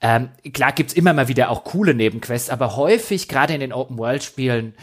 Ähm, 0.00 0.30
klar 0.52 0.72
gibt's 0.72 0.94
immer 0.94 1.12
mal 1.12 1.28
wieder 1.28 1.50
auch 1.50 1.64
coole 1.64 1.94
Nebenquests, 1.94 2.50
aber 2.50 2.76
häufig, 2.76 3.28
gerade 3.28 3.54
in 3.54 3.60
den 3.60 3.72
Open-World-Spielen, 3.72 4.74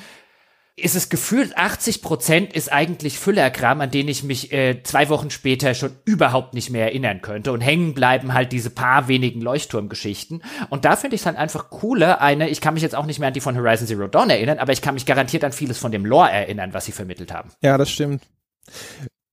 ist 0.84 0.96
es 0.96 1.10
gefühlt 1.10 1.58
80 1.58 2.02
Prozent 2.02 2.54
ist 2.54 2.72
eigentlich 2.72 3.20
Füllerkram, 3.20 3.82
an 3.82 3.92
den 3.92 4.08
ich 4.08 4.24
mich 4.24 4.52
äh, 4.52 4.82
zwei 4.84 5.10
Wochen 5.10 5.30
später 5.30 5.74
schon 5.74 5.92
überhaupt 6.06 6.54
nicht 6.54 6.70
mehr 6.70 6.86
erinnern 6.86 7.22
könnte. 7.22 7.52
Und 7.52 7.62
hängen 7.62 7.94
bleiben 7.94 8.34
halt 8.34 8.52
diese 8.52 8.70
paar 8.70 9.08
wenigen 9.08 9.42
Leuchtturmgeschichten. 9.42 10.44
Und 10.70 10.86
da 10.86 10.96
finde 10.96 11.16
ich 11.16 11.22
es 11.22 11.26
halt 11.26 11.38
einfach 11.38 11.70
cooler, 11.70 12.22
eine, 12.22 12.50
ich 12.50 12.62
kann 12.62 12.74
mich 12.74 12.84
jetzt 12.84 12.96
auch 12.96 13.06
nicht 13.06 13.20
mehr 13.20 13.28
an 13.28 13.34
die 13.34 13.42
von 13.42 13.58
Horizon 13.58 13.88
Zero 13.88 14.08
Dawn 14.08 14.30
erinnern, 14.30 14.60
aber 14.60 14.74
ich 14.74 14.82
kann 14.82 14.94
mich 14.94 15.06
garantiert 15.06 15.44
an 15.44 15.52
vieles 15.52 15.78
von 15.78 15.92
dem 15.92 16.06
Lore 16.06 16.32
erinnern, 16.32 16.74
was 16.74 16.86
sie 16.86 16.92
vermittelt 16.92 17.34
haben. 17.34 17.52
Ja, 17.62 17.78
das 17.78 17.90
stimmt. 17.90 18.24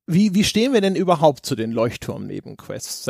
Wie, 0.09 0.35
wie 0.35 0.45
stehen 0.45 0.73
wir 0.73 0.81
denn 0.81 0.95
überhaupt 0.95 1.45
zu 1.45 1.57
den 1.57 1.73
Leuchtturm-Nebenquests? 1.73 3.09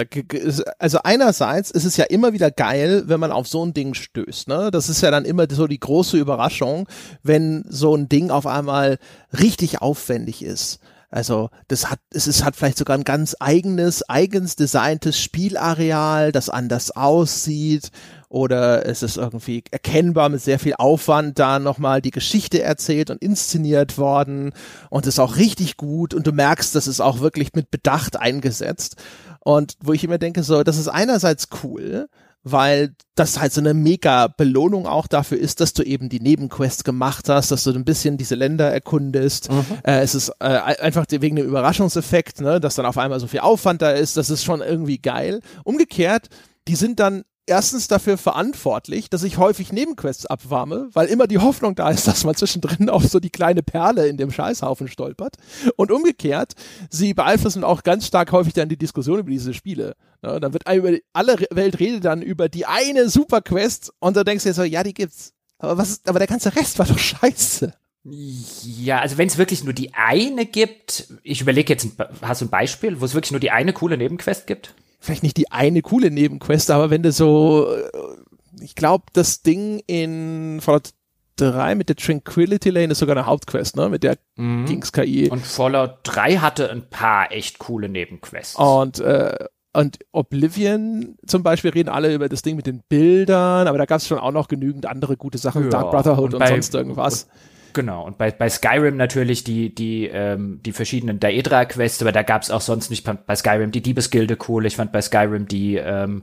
Also 0.78 0.99
einerseits 1.05 1.70
ist 1.70 1.84
es 1.84 1.99
ja 1.99 2.07
immer 2.07 2.32
wieder 2.32 2.51
geil, 2.51 3.05
wenn 3.07 3.20
man 3.20 3.32
auf 3.32 3.47
so 3.47 3.64
ein 3.64 3.74
Ding 3.74 3.92
stößt. 3.92 4.49
Ne? 4.49 4.70
Das 4.70 4.88
ist 4.88 5.03
ja 5.03 5.11
dann 5.11 5.26
immer 5.26 5.47
so 5.51 5.66
die 5.66 5.78
große 5.78 6.16
Überraschung, 6.16 6.88
wenn 7.22 7.64
so 7.68 7.94
ein 7.94 8.09
Ding 8.09 8.30
auf 8.30 8.47
einmal 8.47 8.99
richtig 9.38 9.82
aufwendig 9.82 10.42
ist. 10.42 10.80
Also 11.17 11.49
das 11.69 11.91
hat, 11.91 12.01
es 12.11 12.27
ist, 12.27 12.45
hat 12.45 12.57
vielleicht 12.57 12.77
sogar 12.77 12.95
ein 12.95 13.03
ganz 13.03 13.35
eigenes, 13.41 14.07
eigens 14.07 14.55
designtes 14.55 15.19
Spielareal, 15.19 16.31
das 16.31 16.51
anders 16.51 16.91
aussieht. 16.91 17.91
Oder 18.29 18.85
es 18.85 19.03
ist 19.03 19.17
irgendwie 19.17 19.64
erkennbar 19.71 20.29
mit 20.29 20.43
sehr 20.43 20.59
viel 20.59 20.75
Aufwand 20.75 21.39
da 21.39 21.59
nochmal 21.59 22.03
die 22.03 22.11
Geschichte 22.11 22.61
erzählt 22.61 23.09
und 23.09 23.23
inszeniert 23.23 23.97
worden. 23.97 24.53
Und 24.91 25.07
ist 25.07 25.19
auch 25.19 25.37
richtig 25.37 25.79
gut. 25.79 26.12
Und 26.12 26.27
du 26.27 26.33
merkst, 26.33 26.75
das 26.75 26.87
ist 26.87 27.01
auch 27.01 27.21
wirklich 27.21 27.55
mit 27.55 27.71
Bedacht 27.71 28.21
eingesetzt. 28.21 28.97
Und 29.41 29.79
wo 29.81 29.95
ich 29.95 30.05
immer 30.05 30.19
denke, 30.19 30.43
so, 30.43 30.64
das 30.64 30.77
ist 30.77 30.89
einerseits 30.89 31.49
cool, 31.62 32.11
weil 32.49 32.94
das 33.16 33.40
halt 33.40 33.53
so 33.53 33.61
eine 33.61 33.74
mega 33.74 34.28
Belohnung 34.28 34.86
auch 34.86 35.09
dafür 35.09 35.36
ist, 35.36 35.61
dass 35.61 35.72
du 35.72 35.82
eben 35.82 36.09
die 36.09 36.20
Nebenquests 36.20 36.84
gemacht 36.84 37.28
hast, 37.28 37.51
dass 37.51 37.64
du 37.64 37.72
ein 37.72 37.84
bisschen 37.84 38.18
diese 38.18 38.36
Länder 38.36 38.70
erkundest. 38.70 39.51
Mhm. 39.51 39.64
Äh, 39.82 39.99
es 40.03 40.14
ist 40.14 40.28
äh, 40.38 40.44
einfach 40.44 41.07
wegen 41.11 41.34
dem 41.34 41.47
Überraschungseffekt, 41.47 42.40
ne, 42.40 42.61
dass 42.61 42.76
dann 42.76 42.86
auf 42.86 42.99
einmal 42.99 43.18
so 43.18 43.26
viel 43.26 43.40
Aufwand 43.40 43.82
da 43.82 43.90
ist, 43.90 44.16
das 44.16 44.30
ist 44.30 44.44
schon 44.44 44.61
irgendwie 44.61 44.99
geil. 44.99 45.40
Umgekehrt, 45.64 46.28
die 46.68 46.76
sind 46.76 47.01
dann 47.01 47.24
erstens 47.47 47.88
dafür 47.88 48.16
verantwortlich, 48.16 49.11
dass 49.11 49.24
ich 49.24 49.38
häufig 49.38 49.72
Nebenquests 49.72 50.26
abwarme, 50.26 50.88
weil 50.92 51.09
immer 51.09 51.26
die 51.26 51.38
Hoffnung 51.38 51.74
da 51.74 51.90
ist, 51.90 52.07
dass 52.07 52.22
man 52.22 52.36
zwischendrin 52.36 52.88
auf 52.88 53.05
so 53.07 53.18
die 53.18 53.30
kleine 53.30 53.64
Perle 53.64 54.07
in 54.07 54.18
dem 54.18 54.30
Scheißhaufen 54.30 54.86
stolpert. 54.86 55.36
Und 55.74 55.90
umgekehrt, 55.90 56.53
sie 56.90 57.12
beeinflussen 57.12 57.64
auch 57.64 57.82
ganz 57.82 58.07
stark 58.07 58.30
häufig 58.30 58.53
dann 58.53 58.68
die 58.68 58.76
Diskussion 58.76 59.18
über 59.18 59.30
diese 59.30 59.53
Spiele. 59.53 59.97
Ja, 60.23 60.41
dann 60.41 60.53
wird 60.53 60.71
über 60.73 60.99
alle 61.12 61.37
Welt 61.51 61.79
redet 61.79 62.05
dann 62.05 62.23
über 62.23 62.49
die 62.49 62.67
eine 62.67 63.09
Superquest 63.09 63.93
und 63.99 64.17
da 64.17 64.25
denkst 64.25 64.45
du 64.45 64.51
dir 64.51 64.55
so, 64.55 64.64
ja, 64.64 64.83
die 64.83 64.95
gibt's. 64.95 65.33
Aber 65.59 65.79
was 65.79 65.91
ist, 65.91 66.09
aber 66.09 66.19
der 66.19 66.29
ganze 66.29 66.55
Rest 66.55 66.79
war 66.79 66.87
doch 66.87 66.99
scheiße. 66.99 67.73
Ja, 68.05 69.01
also 69.01 69.19
wenn 69.19 69.27
es 69.27 69.39
wirklich 69.39 69.64
nur 69.64 69.73
die 69.73 69.95
eine 69.95 70.47
gibt, 70.47 71.12
ich 71.23 71.41
überlege 71.41 71.73
jetzt, 71.73 71.89
hast 72.23 72.41
du 72.41 72.47
ein 72.47 72.51
Beispiel, 72.51 73.01
wo 73.01 73.05
es 73.05 73.14
wirklich 73.14 73.33
nur 73.33 73.41
die 73.41 73.51
eine 73.51 73.73
coole 73.73 73.97
Nebenquest 73.97 74.47
gibt? 74.47 74.75
vielleicht 75.07 75.23
nicht 75.23 75.37
die 75.37 75.51
eine 75.51 75.83
coole 75.83 76.11
Nebenquest, 76.11 76.71
aber 76.71 76.91
wenn 76.91 77.03
du 77.03 77.12
so, 77.12 77.73
äh, 77.73 78.62
ich 78.62 78.75
glaube, 78.75 79.05
das 79.12 79.43
Ding 79.43 79.83
in 79.87 80.61
Fallout 80.61 80.91
3 81.37 81.75
mit 81.75 81.89
der 81.89 81.97
Tranquility 81.97 82.71
Lane 82.71 82.93
ist 82.93 82.99
sogar 82.99 83.17
eine 83.17 83.27
Hauptquest, 83.27 83.77
ne? 83.77 83.89
Mit 83.89 84.03
der 84.03 84.19
mhm. 84.37 84.64
Kings 84.64 84.93
KI. 84.93 85.29
Und 85.29 85.47
Fallout 85.47 85.99
3 86.05 86.39
hatte 86.39 86.71
ein 86.71 86.89
paar 86.89 87.31
echt 87.31 87.59
coole 87.59 87.89
Nebenquests. 87.89 88.57
Und 88.57 89.01
äh, 89.01 89.47
und 89.77 89.99
Oblivion 90.12 91.16
zum 91.27 91.43
Beispiel 91.43 91.70
reden 91.70 91.89
alle 91.89 92.14
über 92.14 92.29
das 92.29 92.43
Ding 92.43 92.57
mit 92.57 92.66
den 92.66 92.83
Bildern, 92.89 93.68
aber 93.68 93.79
da 93.79 93.85
gab 93.85 93.99
es 93.99 94.09
schon 94.09 94.18
auch 94.18 94.33
noch 94.33 94.49
genügend 94.49 94.87
andere 94.87 95.16
gute 95.16 95.39
Sachen, 95.39 95.64
ja, 95.64 95.68
Dark 95.68 95.91
Brotherhood 95.91 96.35
und, 96.35 96.41
bei, 96.41 96.47
und 96.47 96.62
sonst 96.62 96.74
irgendwas. 96.74 97.24
Und 97.24 97.31
Genau, 97.77 98.07
und 98.07 98.16
bei, 98.16 98.31
bei 98.31 98.49
Skyrim 98.49 98.97
natürlich 98.97 99.45
die, 99.45 99.74
die, 99.74 100.07
ähm, 100.07 100.61
die 100.64 100.72
verschiedenen 100.72 101.20
Daedra-Quests, 101.20 102.01
aber 102.01 102.11
da 102.11 102.22
gab's 102.22 102.51
auch 102.51 102.62
sonst 102.62 102.89
nicht 102.89 103.07
bei 103.27 103.37
Skyrim 103.37 103.70
die 103.70 103.83
Diebesgilde 103.83 104.39
cool, 104.49 104.64
ich 104.64 104.77
fand 104.77 104.93
bei 104.93 105.03
Skyrim 105.03 105.47
die, 105.47 105.77
ähm, 105.77 106.22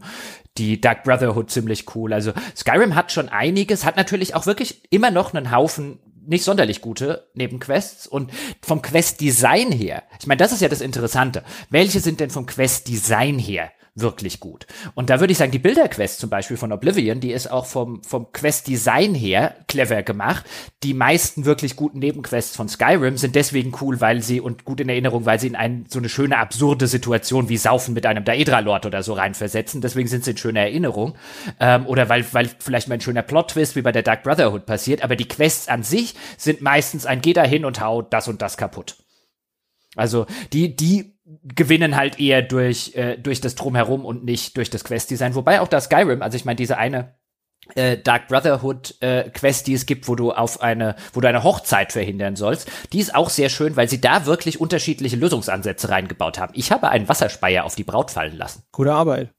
die 0.58 0.82
Dark 0.82 1.04
Brotherhood 1.04 1.52
ziemlich 1.52 1.96
cool. 1.96 2.12
Also 2.12 2.34
Skyrim 2.58 2.96
hat 2.96 3.12
schon 3.12 3.30
einiges, 3.30 3.86
hat 3.86 3.98
natürlich 3.98 4.34
auch 4.34 4.48
wirklich 4.48 4.82
immer 4.92 5.12
noch 5.12 5.36
einen 5.36 5.52
Haufen 5.52 6.00
nicht 6.26 6.44
sonderlich 6.44 6.82
gute 6.82 7.28
Nebenquests 7.34 8.08
und 8.08 8.32
vom 8.62 8.82
Quest-Design 8.82 9.72
her, 9.72 10.04
ich 10.20 10.28
meine, 10.28 10.40
das 10.40 10.52
ist 10.52 10.62
ja 10.62 10.70
das 10.70 10.82
Interessante. 10.82 11.44
Welche 11.70 12.00
sind 12.00 12.20
denn 12.20 12.30
vom 12.30 12.46
Quest-Design 12.46 13.40
her 13.40 13.72
wirklich 13.96 14.40
gut. 14.40 14.66
Und 14.96 15.10
da 15.10 15.20
würde 15.20 15.32
ich 15.32 15.38
sagen, 15.38 15.52
die 15.52 15.60
Bilderquest 15.60 16.20
zum 16.20 16.30
Beispiel 16.30 16.58
von 16.58 16.72
Oblivion, 16.72 17.20
die 17.20 17.32
ist 17.32 17.52
auch 17.52 17.68
vom, 17.68 18.04
vom 18.04 18.32
Quest-Design 18.32 19.14
her 19.14 19.56
clever 19.68 20.02
gemacht. 20.02 20.46
Die 20.82 20.96
meisten 20.96 21.46
wirklich 21.46 21.76
guten 21.76 22.00
Nebenquests 22.00 22.56
von 22.56 22.68
Skyrim 22.68 23.18
sind 23.18 23.36
deswegen 23.36 23.74
cool, 23.82 24.02
weil 24.02 24.24
sie 24.24 24.42
und 24.42 24.66
gut 24.66 24.80
in 24.80 24.90
Erinnerung, 24.90 25.26
weil 25.26 25.40
sie 25.40 25.48
in 25.48 25.56
ein, 25.56 25.86
so 25.90 26.00
eine 26.00 26.10
schöne 26.10 26.38
absurde 26.38 26.88
Situation 26.88 27.50
wie 27.50 27.58
Saufen 27.58 27.94
mit 27.94 28.08
einem 28.08 28.26
Daedra-Lord 28.26 28.88
oder 28.88 29.04
so 29.04 29.14
reinversetzen. 29.14 29.82
Deswegen 29.82 30.08
sind 30.08 30.24
sie 30.24 30.32
in 30.32 30.38
schöner 30.38 30.62
Erinnerung. 30.62 31.16
Ähm, 31.60 31.86
oder 31.86 32.10
weil, 32.10 32.26
weil 32.34 32.50
vielleicht 32.60 32.88
mal 32.88 32.96
ein 32.96 33.02
schöner 33.02 33.22
Plot-Twist 33.22 33.76
wie 33.76 33.84
bei 33.84 33.92
der 33.92 34.04
Dark 34.04 34.24
Brotherhood 34.24 34.66
passiert. 34.66 35.04
Aber 35.04 35.16
die 35.16 35.28
Quests 35.28 35.68
an 35.68 35.84
sich 35.84 36.16
sind 36.38 36.62
meistens 36.62 37.06
ein 37.06 37.22
Geh 37.22 37.34
da 37.34 37.44
hin 37.44 37.64
und 37.64 37.80
hau 37.80 38.02
das 38.02 38.28
und 38.28 38.42
das 38.42 38.58
kaputt. 38.58 38.98
Also 39.96 40.26
die, 40.52 40.76
die 40.76 41.13
gewinnen 41.26 41.96
halt 41.96 42.20
eher 42.20 42.42
durch, 42.42 42.96
äh, 42.96 43.18
durch 43.18 43.42
das 43.42 43.56
Drumherum 43.56 44.06
und 44.06 44.26
nicht 44.26 44.58
durch 44.58 44.70
das 44.70 44.84
Quest-Design. 44.84 45.36
Wobei 45.36 45.62
auch 45.62 45.68
das 45.68 45.86
Skyrim, 45.86 46.22
also 46.22 46.36
ich 46.36 46.46
meine, 46.46 46.58
diese 46.58 46.78
eine 46.78 47.16
äh, 47.76 47.98
Dark 47.98 48.28
Brotherhood 48.28 48.96
äh, 49.02 49.30
Quest, 49.30 49.68
die 49.68 49.74
es 49.74 49.86
gibt, 49.86 50.08
wo 50.08 50.16
du 50.16 50.32
auf 50.32 50.62
eine, 50.62 50.96
wo 51.14 51.22
du 51.22 51.28
eine 51.30 51.44
Hochzeit 51.44 51.94
verhindern 51.94 52.36
sollst, 52.36 52.70
die 52.92 53.00
ist 53.00 53.16
auch 53.16 53.30
sehr 53.30 53.50
schön, 53.50 53.76
weil 53.78 53.90
sie 53.90 54.02
da 54.02 54.26
wirklich 54.26 54.60
unterschiedliche 54.60 55.16
Lösungsansätze 55.16 55.90
reingebaut 55.90 56.40
haben. 56.40 56.54
Ich 56.56 56.72
habe 56.72 56.90
einen 56.90 57.08
Wasserspeier 57.08 57.64
auf 57.64 57.76
die 57.76 57.86
Braut 57.86 58.12
fallen 58.12 58.38
lassen. 58.38 58.64
Gute 58.72 58.94
Arbeit. 58.94 59.30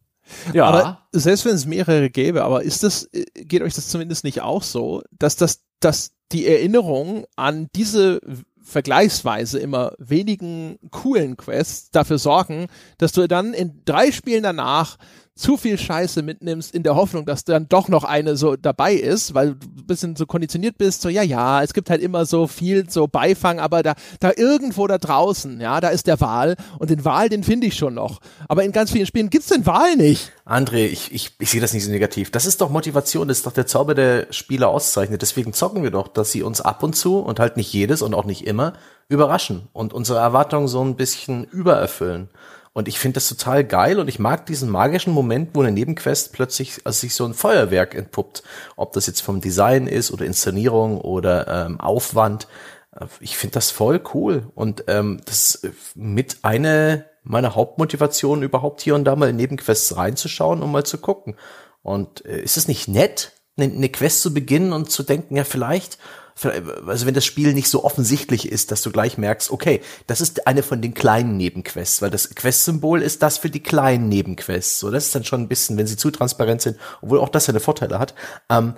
Ja. 0.54 0.64
Aber 0.64 1.06
selbst 1.12 1.44
wenn 1.44 1.54
es 1.54 1.66
mehrere 1.66 2.08
gäbe, 2.08 2.44
aber 2.44 2.62
ist 2.62 2.82
das, 2.82 3.04
äh, 3.12 3.24
geht 3.34 3.60
euch 3.60 3.74
das 3.74 3.88
zumindest 3.88 4.24
nicht 4.24 4.40
auch 4.40 4.62
so, 4.62 5.02
dass 5.10 5.36
das, 5.36 5.62
dass 5.80 6.12
die 6.32 6.46
Erinnerung 6.46 7.26
an 7.36 7.68
diese 7.76 8.20
vergleichsweise 8.64 9.58
immer 9.58 9.92
wenigen 9.98 10.78
coolen 10.90 11.36
Quests 11.36 11.90
dafür 11.90 12.18
sorgen, 12.18 12.66
dass 12.98 13.12
du 13.12 13.28
dann 13.28 13.52
in 13.52 13.82
drei 13.84 14.10
Spielen 14.10 14.42
danach 14.42 14.96
zu 15.36 15.56
viel 15.56 15.78
Scheiße 15.78 16.22
mitnimmst 16.22 16.72
in 16.74 16.84
der 16.84 16.94
Hoffnung, 16.94 17.26
dass 17.26 17.44
dann 17.44 17.68
doch 17.68 17.88
noch 17.88 18.04
eine 18.04 18.36
so 18.36 18.54
dabei 18.54 18.94
ist, 18.94 19.34
weil 19.34 19.54
du 19.54 19.66
ein 19.66 19.86
bisschen 19.86 20.14
so 20.14 20.26
konditioniert 20.26 20.78
bist, 20.78 21.02
so 21.02 21.08
ja, 21.08 21.22
ja, 21.22 21.62
es 21.62 21.74
gibt 21.74 21.90
halt 21.90 22.00
immer 22.00 22.24
so 22.24 22.46
viel 22.46 22.88
so 22.88 23.08
Beifang, 23.08 23.58
aber 23.58 23.82
da, 23.82 23.94
da 24.20 24.30
irgendwo 24.36 24.86
da 24.86 24.98
draußen, 24.98 25.60
ja, 25.60 25.80
da 25.80 25.88
ist 25.88 26.06
der 26.06 26.20
Wahl 26.20 26.54
und 26.78 26.90
den 26.90 27.04
Wahl, 27.04 27.28
den 27.28 27.42
finde 27.42 27.66
ich 27.66 27.76
schon 27.76 27.94
noch. 27.94 28.20
Aber 28.48 28.62
in 28.62 28.70
ganz 28.70 28.92
vielen 28.92 29.06
Spielen 29.06 29.28
gibt's 29.28 29.48
den 29.48 29.66
Wahl 29.66 29.96
nicht. 29.96 30.30
André, 30.46 30.86
ich, 30.86 31.12
ich, 31.12 31.32
ich 31.40 31.50
sehe 31.50 31.60
das 31.60 31.72
nicht 31.72 31.84
so 31.84 31.90
negativ. 31.90 32.30
Das 32.30 32.46
ist 32.46 32.60
doch 32.60 32.70
Motivation, 32.70 33.26
das 33.26 33.38
ist 33.38 33.46
doch 33.46 33.52
der 33.52 33.66
Zauber, 33.66 33.94
der 33.94 34.28
Spieler 34.30 34.68
auszeichnet. 34.68 35.22
Deswegen 35.22 35.52
zocken 35.52 35.82
wir 35.82 35.90
doch, 35.90 36.06
dass 36.06 36.30
sie 36.30 36.42
uns 36.42 36.60
ab 36.60 36.82
und 36.84 36.94
zu 36.94 37.18
und 37.18 37.40
halt 37.40 37.56
nicht 37.56 37.72
jedes 37.72 38.02
und 38.02 38.14
auch 38.14 38.24
nicht 38.24 38.46
immer 38.46 38.74
überraschen 39.08 39.68
und 39.72 39.92
unsere 39.92 40.18
Erwartungen 40.18 40.68
so 40.68 40.82
ein 40.82 40.96
bisschen 40.96 41.44
übererfüllen. 41.44 42.28
Und 42.74 42.88
ich 42.88 42.98
finde 42.98 43.14
das 43.14 43.28
total 43.28 43.64
geil 43.64 44.00
und 44.00 44.08
ich 44.08 44.18
mag 44.18 44.46
diesen 44.46 44.68
magischen 44.68 45.12
Moment, 45.12 45.50
wo 45.54 45.62
eine 45.62 45.70
Nebenquest 45.70 46.32
plötzlich 46.32 46.80
als 46.84 47.00
sich 47.00 47.14
so 47.14 47.24
ein 47.24 47.32
Feuerwerk 47.32 47.94
entpuppt. 47.94 48.42
Ob 48.74 48.92
das 48.92 49.06
jetzt 49.06 49.20
vom 49.20 49.40
Design 49.40 49.86
ist 49.86 50.10
oder 50.10 50.26
Inszenierung 50.26 51.00
oder 51.00 51.66
ähm, 51.66 51.80
Aufwand. 51.80 52.48
Äh, 52.90 53.06
ich 53.20 53.38
finde 53.38 53.54
das 53.54 53.70
voll 53.70 54.02
cool. 54.12 54.50
Und 54.56 54.84
ähm, 54.88 55.20
das 55.24 55.62
mit 55.94 56.38
eine 56.42 57.06
meiner 57.22 57.54
Hauptmotivationen 57.54 58.42
überhaupt 58.42 58.80
hier 58.80 58.96
und 58.96 59.04
da 59.04 59.14
mal 59.14 59.30
in 59.30 59.36
Nebenquests 59.36 59.96
reinzuschauen 59.96 60.60
und 60.60 60.72
mal 60.72 60.84
zu 60.84 60.98
gucken. 60.98 61.36
Und 61.82 62.26
äh, 62.26 62.40
ist 62.42 62.56
es 62.56 62.66
nicht 62.66 62.88
nett, 62.88 63.32
eine, 63.56 63.72
eine 63.72 63.88
Quest 63.88 64.20
zu 64.20 64.34
beginnen 64.34 64.72
und 64.72 64.90
zu 64.90 65.04
denken, 65.04 65.36
ja, 65.36 65.44
vielleicht 65.44 65.98
also 66.42 67.06
wenn 67.06 67.14
das 67.14 67.24
Spiel 67.24 67.54
nicht 67.54 67.68
so 67.68 67.84
offensichtlich 67.84 68.50
ist, 68.50 68.72
dass 68.72 68.82
du 68.82 68.90
gleich 68.90 69.18
merkst, 69.18 69.50
okay, 69.50 69.80
das 70.06 70.20
ist 70.20 70.46
eine 70.46 70.62
von 70.62 70.82
den 70.82 70.92
kleinen 70.92 71.36
Nebenquests, 71.36 72.02
weil 72.02 72.10
das 72.10 72.34
Quest-Symbol 72.34 73.02
ist 73.02 73.22
das 73.22 73.38
für 73.38 73.50
die 73.50 73.62
kleinen 73.62 74.08
Nebenquests. 74.08 74.80
So, 74.80 74.90
das 74.90 75.06
ist 75.06 75.14
dann 75.14 75.24
schon 75.24 75.42
ein 75.42 75.48
bisschen, 75.48 75.76
wenn 75.76 75.86
sie 75.86 75.96
zu 75.96 76.10
transparent 76.10 76.62
sind, 76.62 76.76
obwohl 77.02 77.20
auch 77.20 77.28
das 77.28 77.44
seine 77.44 77.60
Vorteile 77.60 77.98
hat, 77.98 78.14
ähm, 78.50 78.74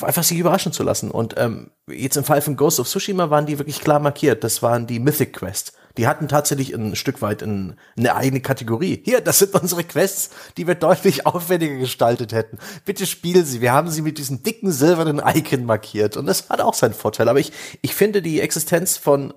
einfach 0.00 0.22
sich 0.22 0.38
überraschen 0.38 0.72
zu 0.72 0.82
lassen. 0.82 1.10
Und 1.10 1.34
ähm, 1.36 1.70
jetzt 1.86 2.16
im 2.16 2.24
Fall 2.24 2.40
von 2.40 2.56
Ghost 2.56 2.80
of 2.80 2.88
Tsushima 2.88 3.30
waren 3.30 3.46
die 3.46 3.58
wirklich 3.58 3.80
klar 3.80 4.00
markiert. 4.00 4.42
Das 4.44 4.62
waren 4.62 4.86
die 4.86 5.00
Mythic 5.00 5.34
Quest. 5.34 5.72
Die 5.96 6.06
hatten 6.06 6.28
tatsächlich 6.28 6.74
ein 6.74 6.94
Stück 6.96 7.22
weit 7.22 7.42
ein, 7.42 7.78
eine 7.96 8.14
eigene 8.14 8.40
Kategorie. 8.40 9.00
Hier, 9.04 9.20
das 9.20 9.38
sind 9.38 9.54
unsere 9.54 9.84
Quests, 9.84 10.30
die 10.56 10.66
wir 10.66 10.74
deutlich 10.74 11.26
aufwendiger 11.26 11.76
gestaltet 11.76 12.32
hätten. 12.32 12.58
Bitte 12.84 13.06
spiel 13.06 13.44
sie. 13.44 13.60
Wir 13.60 13.72
haben 13.72 13.90
sie 13.90 14.02
mit 14.02 14.18
diesem 14.18 14.42
dicken 14.42 14.72
silbernen 14.72 15.22
Icon 15.24 15.64
markiert. 15.64 16.16
Und 16.16 16.26
das 16.26 16.48
hat 16.50 16.60
auch 16.60 16.74
seinen 16.74 16.94
Vorteil. 16.94 17.28
Aber 17.28 17.40
ich, 17.40 17.52
ich 17.82 17.94
finde 17.94 18.22
die 18.22 18.40
Existenz 18.40 18.96
von 18.96 19.32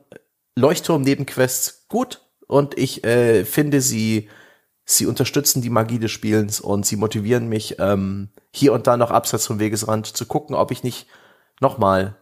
Leuchtturm-Nebenquests 0.56 1.86
gut. 1.88 2.22
Und 2.48 2.78
ich 2.78 3.04
äh, 3.04 3.46
finde 3.46 3.80
sie, 3.80 4.28
sie 4.84 5.06
unterstützen 5.06 5.62
die 5.62 5.70
Magie 5.70 6.00
des 6.00 6.12
Spielens 6.12 6.60
und 6.60 6.86
sie 6.86 6.96
motivieren 6.96 7.48
mich, 7.48 7.78
ähm, 7.80 8.30
hier 8.52 8.74
und 8.74 8.88
da 8.88 8.98
noch 8.98 9.12
abseits 9.12 9.46
vom 9.46 9.60
Wegesrand 9.60 10.08
zu 10.08 10.26
gucken, 10.26 10.56
ob 10.56 10.72
ich 10.72 10.84
nicht 10.84 11.08
nochmal 11.62 12.16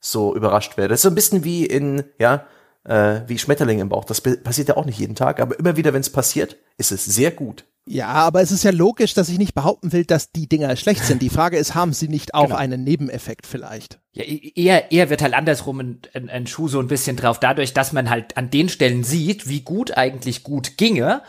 so 0.00 0.34
überrascht 0.34 0.76
werde. 0.76 0.88
Das 0.88 0.98
ist 0.98 1.02
so 1.02 1.08
ein 1.08 1.14
bisschen 1.14 1.44
wie 1.44 1.64
in, 1.66 2.02
ja, 2.18 2.46
äh, 2.84 3.20
wie 3.26 3.38
Schmetterlinge 3.38 3.82
im 3.82 3.88
Bauch. 3.88 4.04
Das 4.04 4.20
passiert 4.20 4.68
ja 4.68 4.76
auch 4.76 4.84
nicht 4.84 4.98
jeden 4.98 5.14
Tag, 5.14 5.40
aber 5.40 5.58
immer 5.58 5.76
wieder, 5.76 5.92
wenn 5.92 6.00
es 6.00 6.10
passiert, 6.10 6.56
ist 6.78 6.92
es 6.92 7.04
sehr 7.04 7.30
gut. 7.30 7.64
Ja, 7.86 8.08
aber 8.08 8.40
es 8.40 8.52
ist 8.52 8.62
ja 8.62 8.70
logisch, 8.70 9.14
dass 9.14 9.28
ich 9.28 9.38
nicht 9.38 9.54
behaupten 9.54 9.92
will, 9.92 10.04
dass 10.04 10.30
die 10.30 10.48
Dinger 10.48 10.76
schlecht 10.76 11.04
sind. 11.04 11.22
Die 11.22 11.30
Frage 11.30 11.56
ist, 11.56 11.74
haben 11.74 11.92
sie 11.92 12.08
nicht 12.08 12.34
auch 12.34 12.44
genau. 12.44 12.56
einen 12.56 12.84
Nebeneffekt 12.84 13.46
vielleicht? 13.46 14.00
Ja, 14.12 14.24
e-, 14.24 14.52
eher, 14.56 14.90
eher 14.90 15.08
wird 15.08 15.22
halt 15.22 15.34
andersrum 15.34 15.78
ein, 15.78 15.98
ein, 16.14 16.28
ein 16.28 16.46
Schuh 16.46 16.66
so 16.66 16.80
ein 16.80 16.88
bisschen 16.88 17.16
drauf, 17.16 17.38
dadurch, 17.38 17.74
dass 17.74 17.92
man 17.92 18.10
halt 18.10 18.36
an 18.36 18.50
den 18.50 18.68
Stellen 18.68 19.04
sieht, 19.04 19.48
wie 19.48 19.60
gut 19.60 19.96
eigentlich 19.96 20.42
gut 20.42 20.76
ginge. 20.76 21.22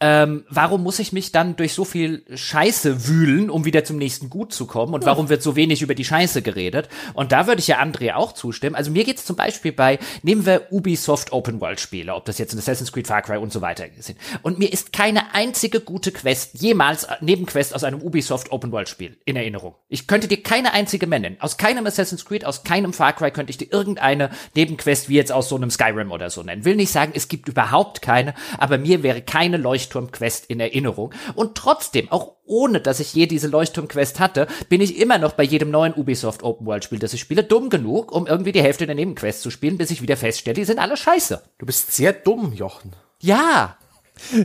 Ähm, 0.00 0.44
warum 0.50 0.82
muss 0.82 0.98
ich 0.98 1.12
mich 1.12 1.32
dann 1.32 1.56
durch 1.56 1.72
so 1.72 1.84
viel 1.84 2.24
Scheiße 2.34 3.06
wühlen, 3.06 3.50
um 3.50 3.64
wieder 3.64 3.84
zum 3.84 3.96
nächsten 3.96 4.30
Gut 4.30 4.52
zu 4.52 4.66
kommen? 4.66 4.94
Und 4.94 5.06
warum 5.06 5.28
wird 5.28 5.42
so 5.42 5.54
wenig 5.54 5.80
über 5.80 5.94
die 5.94 6.04
Scheiße 6.04 6.42
geredet? 6.42 6.88
Und 7.14 7.30
da 7.30 7.46
würde 7.46 7.60
ich 7.60 7.68
ja 7.68 7.80
André 7.80 8.14
auch 8.14 8.32
zustimmen. 8.32 8.74
Also 8.74 8.90
mir 8.90 9.04
geht's 9.04 9.24
zum 9.24 9.36
Beispiel 9.36 9.72
bei, 9.72 10.00
nehmen 10.22 10.44
wir 10.44 10.72
Ubisoft 10.72 11.32
Open 11.32 11.60
World 11.60 11.80
Spiele, 11.80 12.14
ob 12.14 12.24
das 12.24 12.38
jetzt 12.38 12.52
in 12.52 12.58
Assassin's 12.58 12.92
Creed, 12.92 13.06
Far 13.06 13.22
Cry 13.22 13.38
und 13.38 13.52
so 13.52 13.60
weiter 13.60 13.84
sind. 13.98 14.18
Und 14.42 14.58
mir 14.58 14.72
ist 14.72 14.92
keine 14.92 15.34
einzige 15.34 15.80
gute 15.80 16.10
Quest 16.10 16.60
jemals 16.60 17.04
äh, 17.04 17.14
Nebenquest 17.20 17.74
aus 17.74 17.84
einem 17.84 18.02
Ubisoft 18.02 18.50
Open 18.50 18.72
World 18.72 18.88
Spiel 18.88 19.16
in 19.24 19.36
Erinnerung. 19.36 19.76
Ich 19.88 20.08
könnte 20.08 20.26
dir 20.26 20.42
keine 20.42 20.72
einzige 20.72 21.06
nennen. 21.06 21.36
Aus 21.38 21.56
keinem 21.56 21.86
Assassin's 21.86 22.23
Creed, 22.24 22.44
aus 22.44 22.64
keinem 22.64 22.92
Far 22.92 23.12
Cry 23.12 23.30
könnte 23.30 23.50
ich 23.50 23.58
dir 23.58 23.72
irgendeine 23.72 24.30
Nebenquest 24.54 25.08
wie 25.08 25.16
jetzt 25.16 25.32
aus 25.32 25.48
so 25.48 25.56
einem 25.56 25.70
Skyrim 25.70 26.12
oder 26.12 26.30
so 26.30 26.42
nennen. 26.42 26.64
Will 26.64 26.76
nicht 26.76 26.92
sagen, 26.92 27.12
es 27.14 27.28
gibt 27.28 27.48
überhaupt 27.48 28.02
keine, 28.02 28.34
aber 28.58 28.78
mir 28.78 29.02
wäre 29.02 29.22
keine 29.22 29.56
Leuchtturm-Quest 29.56 30.46
in 30.46 30.60
Erinnerung. 30.60 31.12
Und 31.34 31.56
trotzdem, 31.56 32.10
auch 32.10 32.36
ohne 32.46 32.80
dass 32.80 33.00
ich 33.00 33.14
je 33.14 33.26
diese 33.26 33.48
Leuchtturm-Quest 33.48 34.20
hatte, 34.20 34.46
bin 34.68 34.80
ich 34.80 34.98
immer 34.98 35.18
noch 35.18 35.32
bei 35.32 35.44
jedem 35.44 35.70
neuen 35.70 35.94
Ubisoft 35.94 36.42
Open 36.42 36.66
World 36.66 36.84
Spiel, 36.84 36.98
das 36.98 37.14
ich 37.14 37.20
spiele, 37.20 37.44
dumm 37.44 37.70
genug, 37.70 38.12
um 38.12 38.26
irgendwie 38.26 38.52
die 38.52 38.62
Hälfte 38.62 38.86
der 38.86 38.94
Nebenquests 38.94 39.42
zu 39.42 39.50
spielen, 39.50 39.78
bis 39.78 39.90
ich 39.90 40.02
wieder 40.02 40.16
feststelle, 40.16 40.54
die 40.54 40.64
sind 40.64 40.78
alle 40.78 40.96
scheiße. 40.96 41.42
Du 41.58 41.66
bist 41.66 41.92
sehr 41.92 42.12
dumm, 42.12 42.52
Jochen. 42.52 42.92
Ja, 43.20 43.78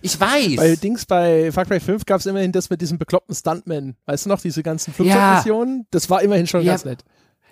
ich 0.01 0.19
weiß. 0.19 0.55
Bei 0.55 0.75
Dings 0.75 1.05
bei 1.05 1.51
Far 1.51 1.65
Cry 1.65 1.79
5 1.79 2.05
gab 2.05 2.19
es 2.19 2.25
immerhin 2.25 2.51
das 2.51 2.69
mit 2.69 2.81
diesem 2.81 2.97
bekloppten 2.97 3.35
Stuntman. 3.35 3.95
Weißt 4.05 4.25
du 4.25 4.29
noch, 4.29 4.41
diese 4.41 4.63
ganzen 4.63 4.93
Flugzeugmissionen? 4.93 5.79
Ja. 5.79 5.85
Das 5.91 6.09
war 6.09 6.21
immerhin 6.21 6.47
schon 6.47 6.63
ja. 6.63 6.73
ganz 6.73 6.85
nett. 6.85 7.03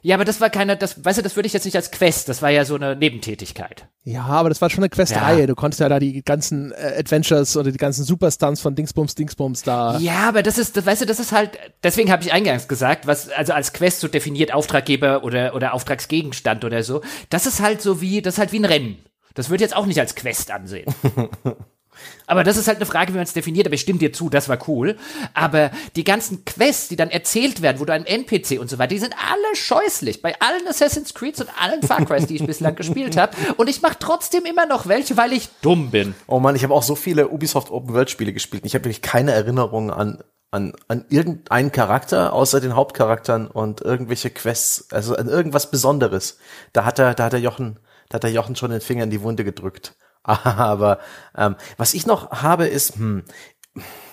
Ja, 0.08 0.16
aber 0.16 0.24
das 0.24 0.40
war 0.40 0.50
keine, 0.50 0.78
das, 0.78 1.04
weißt 1.04 1.18
du, 1.18 1.22
das 1.22 1.36
würde 1.36 1.48
ich 1.48 1.54
jetzt 1.54 1.66
nicht 1.66 1.76
als 1.76 1.92
Quest, 1.92 2.30
das 2.30 2.42
war 2.42 2.50
ja 2.50 2.64
so 2.64 2.76
eine 2.76 2.96
Nebentätigkeit. 2.96 3.90
Ja, 4.06 4.24
aber 4.24 4.48
das 4.48 4.62
war 4.62 4.70
schon 4.70 4.86
eine 4.86 4.90
Quest-Reihe. 4.90 5.42
Ja. 5.42 5.48
Du 5.48 5.54
konntest 5.54 5.82
ja 5.82 5.90
da 5.90 6.00
die 6.00 6.24
ganzen 6.24 6.72
äh, 6.72 6.94
Adventures 6.98 7.58
oder 7.58 7.74
die 7.74 7.78
ganzen 7.78 8.06
Superstunts 8.06 8.62
von 8.62 8.74
Dingsbums, 8.74 9.16
Dingsbums 9.16 9.64
da. 9.64 9.98
Ja, 9.98 10.30
aber 10.30 10.44
das 10.44 10.58
ist, 10.58 10.78
das, 10.78 10.86
weißt 10.86 11.02
du, 11.02 11.06
das 11.08 11.20
ist 11.20 11.34
halt, 11.34 11.60
deswegen 11.84 12.10
habe 12.10 12.24
ich 12.24 12.32
eingangs 12.32 12.70
gesagt, 12.70 13.06
was, 13.06 13.28
also 13.28 13.52
als 13.52 13.74
Quest 13.74 14.00
so 14.00 14.08
definiert 14.08 14.54
Auftraggeber 14.54 15.26
oder, 15.26 15.54
oder 15.54 15.74
Auftragsgegenstand 15.74 16.64
oder 16.64 16.84
so, 16.84 17.02
das 17.30 17.46
ist 17.46 17.62
halt 17.62 17.82
so 17.82 18.00
wie, 18.00 18.22
das 18.22 18.36
ist 18.36 18.40
halt 18.40 18.54
wie 18.54 18.60
ein 18.60 18.66
Rennen. 18.66 19.00
Das 19.34 19.50
würde 19.50 19.66
jetzt 19.66 19.76
auch 19.76 19.88
nicht 19.88 20.00
als 20.00 20.16
Quest 20.16 20.52
ansehen. 20.52 20.86
Aber 22.26 22.44
das 22.44 22.58
ist 22.58 22.68
halt 22.68 22.78
eine 22.78 22.86
Frage, 22.86 23.14
wie 23.14 23.18
man 23.18 23.24
es 23.24 23.34
definiert. 23.34 23.68
Aber 23.68 23.76
ich 23.76 23.82
stimme 23.82 24.00
dir 24.00 24.14
zu, 24.14 24.30
das 24.30 24.50
war 24.50 24.58
cool. 24.68 24.98
Aber 25.34 25.72
die 25.96 26.04
ganzen 26.04 26.46
Quests, 26.46 26.88
die 26.88 26.96
dann 26.96 27.10
erzählt 27.10 27.62
werden, 27.62 27.80
wo 27.80 27.86
du 27.86 27.94
ein 27.94 28.06
NPC 28.06 28.60
und 28.60 28.70
so 28.70 28.78
weiter, 28.78 28.90
die 28.90 29.00
sind 29.00 29.16
alle 29.18 29.56
scheußlich. 29.56 30.22
Bei 30.22 30.40
allen 30.40 30.68
Assassin's 30.68 31.14
Creeds 31.14 31.42
und 31.42 31.50
allen 31.62 31.82
Far 31.84 32.06
Crys, 32.06 32.28
die 32.28 32.36
ich 32.36 32.46
bislang 32.46 32.76
gespielt 32.78 33.18
habe. 33.18 33.36
Und 33.58 33.70
ich 33.70 33.82
mache 33.82 33.98
trotzdem 34.00 34.46
immer 34.46 34.66
noch 34.66 34.88
welche, 34.88 35.18
weil 35.18 35.34
ich 35.34 35.50
dumm 35.62 35.92
bin. 35.92 36.16
Oh 36.28 36.40
man, 36.40 36.56
ich 36.56 36.64
habe 36.64 36.74
auch 36.74 36.84
so 36.84 36.96
viele 36.96 37.30
Ubisoft 37.30 37.72
Open 37.72 37.94
World 37.94 38.10
Spiele 38.10 38.34
gespielt. 38.34 38.66
Ich 38.66 38.74
habe 38.74 38.86
wirklich 38.86 39.02
keine 39.02 39.32
Erinnerung 39.32 39.92
an 39.92 40.24
an, 40.52 40.74
an 40.88 41.06
irgendeinen 41.10 41.72
Charakter 41.72 42.34
außer 42.34 42.62
den 42.62 42.76
Hauptcharakteren 42.76 43.48
und 43.48 43.82
irgendwelche 43.82 44.30
Quests, 44.30 44.88
also 44.92 45.16
an 45.16 45.28
irgendwas 45.28 45.72
Besonderes. 45.72 46.40
Da 46.74 46.86
hat 46.86 47.00
er, 47.00 47.14
da 47.14 47.26
hat 47.26 47.34
er 47.34 47.40
Jochen, 47.40 47.80
da 48.10 48.16
hat 48.16 48.24
er 48.24 48.30
Jochen 48.30 48.56
schon 48.56 48.72
den 48.72 48.82
Finger 48.82 49.04
in 49.04 49.10
die 49.10 49.22
Wunde 49.22 49.44
gedrückt. 49.44 49.96
Aber 50.46 51.00
ähm, 51.36 51.56
was 51.78 51.94
ich 51.94 52.06
noch 52.06 52.32
habe 52.32 52.68
ist, 52.68 52.96
hm, 52.96 53.24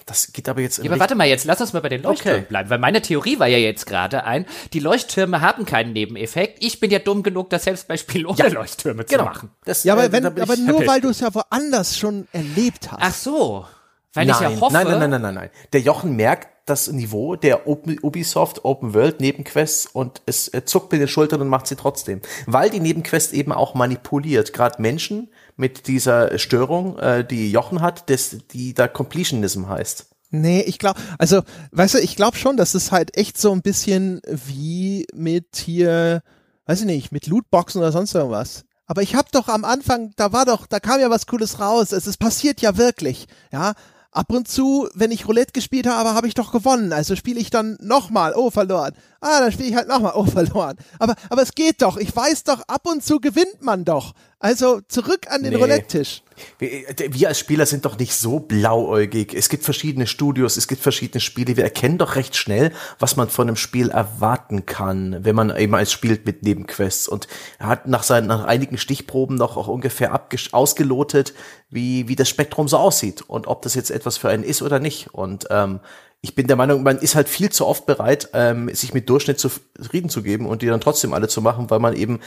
das 0.07 0.33
geht 0.33 0.51
aber 0.51 0.61
jetzt. 0.61 0.79
Ja, 0.79 0.91
aber 0.91 1.01
warte 1.01 1.15
mal, 1.15 1.27
jetzt 1.27 1.47
lass 1.47 1.63
uns 1.63 1.73
mal 1.73 1.81
bei 1.81 1.89
den 1.89 2.03
Leuchttürmen 2.03 2.41
okay. 2.41 2.49
bleiben, 2.49 2.69
weil 2.69 2.79
meine 2.79 3.01
Theorie 3.01 3.39
war 3.39 3.47
ja 3.47 3.57
jetzt 3.57 3.87
gerade 3.87 4.25
ein, 4.25 4.45
die 4.75 4.79
Leuchttürme 4.79 5.41
haben 5.41 5.65
keinen 5.65 5.95
Nebeneffekt. 5.95 6.63
Ich 6.63 6.79
bin 6.79 6.91
ja 6.91 6.99
dumm 6.99 7.23
genug, 7.23 7.49
das 7.49 7.65
selbst 7.65 7.89
bei 7.89 7.97
Spiel 7.97 8.27
ohne 8.27 8.37
ja, 8.37 8.49
Leuchttürme 8.49 9.05
genau. 9.05 9.23
zu 9.23 9.29
machen. 9.31 9.51
Das, 9.65 9.83
ja, 9.85 9.95
aber, 9.95 10.05
äh, 10.05 10.13
wenn, 10.13 10.27
aber 10.27 10.57
nur 10.57 10.87
weil 10.87 11.01
du 11.01 11.09
es 11.09 11.21
ja 11.21 11.35
woanders 11.35 11.97
schon 11.97 12.29
erlebt 12.33 12.93
hast. 12.93 13.01
Ach 13.01 13.15
so. 13.15 13.67
Weil 14.13 14.27
nein, 14.27 14.37
ich 14.37 14.43
ja 14.43 14.61
hoffe. 14.61 14.73
Nein, 14.75 14.87
nein, 14.87 14.99
nein, 15.01 15.11
nein, 15.11 15.23
nein, 15.23 15.35
nein. 15.35 15.51
Der 15.73 15.81
Jochen 15.81 16.15
merkt 16.17 16.49
das 16.67 16.91
Niveau 16.91 17.37
der 17.37 17.67
Ubisoft 17.67 18.65
Open 18.65 18.95
World 18.95 19.21
Nebenquests 19.21 19.87
und 19.87 20.23
es 20.27 20.51
zuckt 20.67 20.93
mit 20.93 21.01
den 21.01 21.09
Schultern 21.09 21.41
und 21.41 21.49
macht 21.49 21.67
sie 21.67 21.77
trotzdem. 21.77 22.21
Weil 22.47 22.71
die 22.71 22.81
Nebenquest 22.81 23.33
eben 23.33 23.53
auch 23.53 23.75
manipuliert. 23.75 24.53
Gerade 24.53 24.81
Menschen 24.81 25.29
mit 25.57 25.87
dieser 25.87 26.39
Störung, 26.39 26.99
äh, 26.99 27.25
die 27.25 27.51
Jochen 27.51 27.81
hat, 27.81 28.11
das, 28.11 28.37
die 28.51 28.75
da 28.75 28.89
Completionism 28.89 29.69
heißt. 29.69 30.07
Nee, 30.31 30.63
ich 30.63 30.79
glaube, 30.79 31.01
also, 31.19 31.43
weißt 31.71 31.95
du, 31.95 31.99
ich 31.99 32.17
glaube 32.17 32.37
schon, 32.37 32.57
dass 32.57 32.75
es 32.75 32.91
halt 32.91 33.17
echt 33.17 33.39
so 33.39 33.53
ein 33.53 33.63
bisschen 33.63 34.21
wie 34.27 35.07
mit 35.15 35.57
hier, 35.57 36.23
weiß 36.67 36.81
ich 36.81 36.87
nicht, 36.87 37.13
mit 37.13 37.29
Lootboxen 37.29 37.81
oder 37.81 37.93
sonst 37.93 38.15
irgendwas. 38.15 38.65
Aber 38.87 39.03
ich 39.03 39.15
hab 39.15 39.31
doch 39.33 39.49
am 39.49 39.65
Anfang, 39.65 40.13
da 40.17 40.33
war 40.33 40.45
doch, 40.45 40.67
da 40.67 40.81
kam 40.81 41.01
ja 41.01 41.09
was 41.09 41.27
Cooles 41.27 41.61
raus. 41.61 41.93
Es, 41.93 42.07
es 42.07 42.17
passiert 42.17 42.61
ja 42.61 42.77
wirklich, 42.77 43.27
ja. 43.53 43.75
Ab 44.11 44.31
und 44.31 44.47
zu, 44.47 44.89
wenn 44.95 45.11
ich 45.11 45.27
Roulette 45.27 45.53
gespielt 45.53 45.89
habe, 45.89 46.15
habe 46.15 46.29
ich 46.29 46.35
doch 46.35 46.53
gewonnen. 46.53 46.93
Also 46.93 47.17
spiele 47.17 47.41
ich 47.41 47.51
dann 47.51 47.77
nochmal, 47.81 48.35
oh, 48.37 48.51
verloren. 48.51 48.95
Ah, 49.27 49.41
dann 49.41 49.53
spiele 49.53 49.71
ich 49.71 49.75
halt 49.75 49.89
nochmal, 49.89 50.13
oh, 50.17 50.27
verloren. 50.27 50.77
Aber, 50.99 51.15
aber 51.31 51.41
es 51.41 51.55
geht 51.55 51.81
doch. 51.81 51.97
Ich 51.97 52.15
weiß 52.15 52.45
doch, 52.45 52.61
ab 52.69 52.83
und 52.87 53.03
zu 53.03 53.21
gewinnt 53.21 53.63
man 53.63 53.87
doch. 53.87 54.13
Also 54.39 54.83
zurück 54.89 55.29
an 55.31 55.43
den 55.43 55.55
nee. 55.55 55.59
Roulette-Tisch. 55.59 56.23
Wir, 56.59 56.85
wir, 56.99 57.29
als 57.29 57.39
Spieler 57.39 57.65
sind 57.65 57.87
doch 57.87 57.97
nicht 57.97 58.15
so 58.15 58.41
blauäugig. 58.41 59.33
Es 59.33 59.49
gibt 59.49 59.65
verschiedene 59.65 60.07
Studios, 60.07 60.59
es 60.59 60.69
gibt 60.69 60.83
verschiedene 60.83 61.23
Spiele. 61.23 61.57
Wir 61.57 61.65
erkennen 61.65 61.97
doch 61.97 62.17
recht 62.17 62.37
schnell, 62.37 62.71
was 62.99 63.17
man 63.17 63.31
von 63.31 63.49
einem 63.49 63.57
Spiel 63.57 63.89
erwarten 63.89 64.67
kann, 64.67 65.25
wenn 65.25 65.35
man 65.35 65.57
eben 65.57 65.75
als 65.75 65.91
spielt 65.91 66.27
mit 66.27 66.43
Nebenquests. 66.43 67.09
Und 67.09 67.27
er 67.59 67.69
hat 67.69 67.89
nach 67.89 68.03
seinen 68.03 68.27
nach 68.27 68.45
einigen 68.45 68.77
Stichproben 68.77 69.37
noch 69.37 69.57
auch 69.57 69.69
ungefähr 69.69 70.21
ausgelotet, 70.53 71.33
wie, 71.71 72.09
wie 72.09 72.17
das 72.17 72.29
Spektrum 72.29 72.69
so 72.69 72.77
aussieht 72.77 73.23
und 73.23 73.47
ob 73.47 73.63
das 73.63 73.75
jetzt 73.75 73.91
etwas 73.91 74.19
für 74.19 74.29
einen 74.29 74.45
ist 74.45 74.61
oder 74.61 74.81
nicht. 74.81 75.15
Und 75.15 75.47
ähm, 75.49 75.81
ich 76.25 76.35
bin 76.35 76.47
der 76.47 76.57
Meinung, 76.57 76.83
man 76.83 76.97
ist 76.97 77.17
halt 77.17 77.29
viel 77.29 77.51
zu 77.51 77.67
oft 77.67 77.85
bereit, 77.85 78.31
ähm, 78.33 78.75
sich 78.75 78.95
mit 78.95 79.11
Durchschnitt 79.11 79.39
zufrieden 79.39 80.09
zu 80.09 80.23
geben 80.23 80.47
und 80.47 80.63
die 80.63 80.67
dann 80.67 80.81
trotzdem 80.81 81.13
alle 81.13 81.29
zu 81.29 81.43
machen, 81.43 81.69
weil 81.69 81.81
man 81.81 81.95
eben 81.95 82.21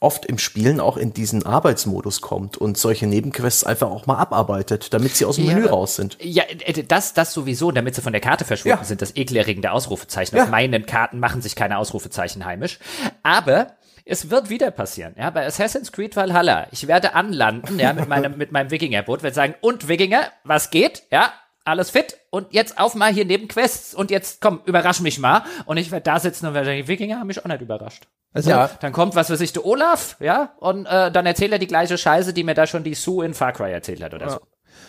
oft 0.00 0.26
im 0.26 0.38
Spielen 0.38 0.80
auch 0.80 0.96
in 0.96 1.12
diesen 1.12 1.46
Arbeitsmodus 1.46 2.20
kommt 2.20 2.56
und 2.56 2.76
solche 2.76 3.06
Nebenquests 3.06 3.62
einfach 3.62 3.90
auch 3.90 4.06
mal 4.06 4.16
abarbeitet, 4.16 4.92
damit 4.92 5.14
sie 5.14 5.24
aus 5.24 5.36
dem 5.36 5.44
ja, 5.44 5.54
Menü 5.54 5.68
raus 5.68 5.94
sind. 5.94 6.18
Ja, 6.20 6.42
äh, 6.48 6.82
das, 6.82 7.14
das 7.14 7.32
sowieso, 7.32 7.70
damit 7.70 7.94
sie 7.94 8.02
von 8.02 8.12
der 8.12 8.20
Karte 8.20 8.44
verschwunden 8.44 8.78
ja. 8.80 8.84
sind, 8.84 9.02
das 9.02 9.14
ekelerregende 9.14 9.70
Ausrufezeichen. 9.70 10.36
Ja. 10.36 10.42
Auf 10.42 10.50
meinen 10.50 10.84
Karten 10.84 11.20
machen 11.20 11.40
sich 11.40 11.54
keine 11.54 11.78
Ausrufezeichen 11.78 12.44
heimisch. 12.44 12.80
Aber 13.22 13.68
es 14.04 14.30
wird 14.30 14.50
wieder 14.50 14.72
passieren, 14.72 15.14
ja, 15.16 15.30
bei 15.30 15.46
Assassin's 15.46 15.92
Creed 15.92 16.16
Valhalla. 16.16 16.66
Ich 16.72 16.88
werde 16.88 17.14
anlanden, 17.14 17.78
ja, 17.78 17.92
mit 17.92 18.08
meinem, 18.08 18.36
mit 18.36 18.50
meinem 18.50 18.72
Wikingerboot, 18.72 19.22
werde 19.22 19.34
sagen, 19.34 19.54
und 19.60 19.86
Wikinger, 19.86 20.22
was 20.42 20.70
geht? 20.70 21.04
Ja, 21.12 21.32
alles 21.68 21.90
fit 21.90 22.18
und 22.30 22.52
jetzt 22.52 22.78
auf 22.78 22.94
mal 22.94 23.12
hier 23.12 23.24
neben 23.24 23.48
Quests 23.48 23.94
und 23.94 24.10
jetzt 24.10 24.40
komm, 24.40 24.60
überrasch 24.64 25.00
mich 25.00 25.18
mal. 25.18 25.44
Und 25.66 25.76
ich 25.76 25.90
werde 25.90 26.04
da 26.04 26.20
sitzen 26.20 26.46
und 26.46 26.54
werde 26.54 26.66
sagen, 26.66 26.78
die 26.78 26.88
Wikinger 26.88 27.18
haben 27.18 27.26
mich 27.26 27.44
auch 27.44 27.48
nicht 27.48 27.60
überrascht. 27.60 28.08
Also, 28.32 28.50
ja. 28.50 28.70
dann 28.80 28.92
kommt, 28.92 29.14
was 29.14 29.30
weiß 29.30 29.40
ich, 29.40 29.52
der 29.52 29.64
Olaf, 29.64 30.16
ja, 30.20 30.52
und 30.58 30.86
äh, 30.86 31.10
dann 31.10 31.24
erzählt 31.24 31.52
er 31.52 31.58
die 31.58 31.66
gleiche 31.66 31.96
Scheiße, 31.96 32.34
die 32.34 32.44
mir 32.44 32.54
da 32.54 32.66
schon 32.66 32.84
die 32.84 32.94
Sue 32.94 33.24
in 33.24 33.34
Far 33.34 33.52
Cry 33.52 33.72
erzählt 33.72 34.02
hat 34.02 34.12
oder 34.12 34.26
ja. 34.26 34.32
so. 34.32 34.40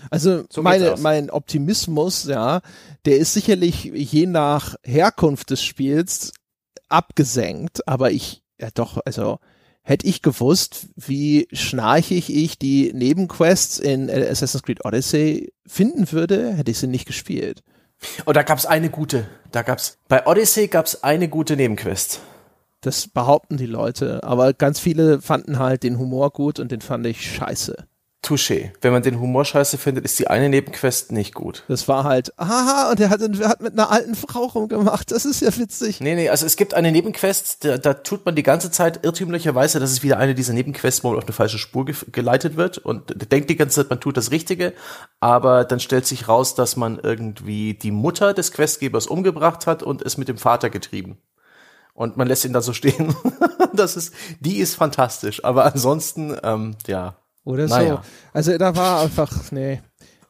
Also 0.10 0.43
so 0.49 0.61
meine, 0.61 0.95
mein 0.99 1.30
Optimismus, 1.30 2.26
ja, 2.26 2.61
der 3.06 3.18
ist 3.18 3.34
sicherlich 3.34 3.85
je 3.85 4.26
nach 4.26 4.76
Herkunft 4.84 5.49
des 5.49 5.64
Spiels 5.64 6.34
abgesenkt, 6.89 7.88
aber 7.88 8.11
ich, 8.11 8.43
ja 8.60 8.69
doch, 8.73 8.99
also 9.06 9.39
hätte 9.89 10.05
ich 10.05 10.21
gewusst, 10.21 10.89
wie 10.95 11.47
schnarchig 11.51 12.33
ich 12.33 12.59
die 12.59 12.91
Nebenquests 12.93 13.79
in 13.79 14.07
Assassin's 14.09 14.61
Creed 14.61 14.85
Odyssey 14.85 15.51
finden 15.65 16.11
würde, 16.11 16.53
hätte 16.53 16.69
ich 16.69 16.77
sie 16.77 16.85
nicht 16.85 17.07
gespielt. 17.07 17.63
Oh, 18.27 18.31
da 18.31 18.43
gab's 18.43 18.67
eine 18.67 18.91
gute. 18.91 19.27
Da 19.51 19.63
gab's 19.63 19.97
bei 20.07 20.27
Odyssey 20.27 20.67
gab's 20.67 21.03
eine 21.03 21.27
gute 21.27 21.55
Nebenquest. 21.55 22.21
Das 22.81 23.07
behaupten 23.07 23.57
die 23.57 23.65
Leute, 23.65 24.23
aber 24.23 24.53
ganz 24.53 24.79
viele 24.79 25.21
fanden 25.21 25.57
halt 25.57 25.81
den 25.81 25.97
Humor 25.97 26.29
gut 26.29 26.59
und 26.59 26.71
den 26.71 26.81
fand 26.81 27.07
ich 27.07 27.21
scheiße. 27.21 27.88
Touché. 28.21 28.73
Wenn 28.81 28.91
man 28.91 29.01
den 29.01 29.19
Humor 29.19 29.45
scheiße 29.45 29.77
findet, 29.77 30.03
ist 30.03 30.19
die 30.19 30.27
eine 30.27 30.49
Nebenquest 30.49 31.13
nicht 31.13 31.33
gut. 31.33 31.63
Das 31.69 31.87
war 31.87 32.03
halt, 32.03 32.33
haha, 32.37 32.91
und 32.91 32.99
er 32.99 33.09
hat, 33.09 33.21
hat 33.21 33.61
mit 33.61 33.73
einer 33.73 33.89
alten 33.89 34.13
Frau 34.13 34.45
rumgemacht. 34.45 35.11
Das 35.11 35.23
ist 35.23 35.41
ja 35.41 35.55
witzig. 35.57 36.01
Nee, 36.01 36.15
nee, 36.15 36.29
also 36.29 36.45
es 36.45 36.57
gibt 36.57 36.73
eine 36.73 36.91
Nebenquest, 36.91 37.63
da, 37.63 37.77
da 37.77 37.93
tut 37.93 38.25
man 38.25 38.35
die 38.35 38.43
ganze 38.43 38.71
Zeit 38.71 39.05
irrtümlicherweise, 39.05 39.79
dass 39.79 39.91
es 39.91 40.03
wieder 40.03 40.17
eine 40.17 40.35
dieser 40.35 40.53
Nebenquests, 40.53 41.03
wo 41.03 41.09
man 41.09 41.17
auf 41.17 41.23
eine 41.23 41.33
falsche 41.33 41.57
Spur 41.57 41.85
ge 41.85 41.95
geleitet 42.11 42.57
wird 42.57 42.77
und 42.77 43.31
denkt 43.31 43.49
die 43.49 43.55
ganze 43.55 43.81
Zeit, 43.81 43.89
man 43.89 44.01
tut 44.01 44.17
das 44.17 44.31
Richtige, 44.31 44.73
aber 45.21 45.63
dann 45.63 45.79
stellt 45.79 46.05
sich 46.05 46.27
raus, 46.27 46.55
dass 46.55 46.75
man 46.75 46.99
irgendwie 47.01 47.73
die 47.73 47.91
Mutter 47.91 48.33
des 48.33 48.51
Questgebers 48.51 49.07
umgebracht 49.07 49.65
hat 49.65 49.81
und 49.81 50.01
es 50.01 50.17
mit 50.17 50.27
dem 50.27 50.37
Vater 50.37 50.69
getrieben 50.69 51.17
und 51.99 52.15
man 52.15 52.27
lässt 52.27 52.45
ihn 52.45 52.53
da 52.53 52.61
so 52.61 52.71
stehen. 52.71 53.13
das 53.73 53.97
ist, 53.97 54.13
die 54.39 54.57
ist 54.59 54.75
fantastisch. 54.75 55.43
Aber 55.43 55.65
ansonsten, 55.65 56.33
ähm, 56.43 56.77
ja. 56.87 57.15
Oder 57.43 57.67
naja. 57.67 57.95
so. 57.95 58.01
Also 58.33 58.57
da 58.57 58.75
war 58.75 59.01
einfach, 59.01 59.51
nee. 59.51 59.81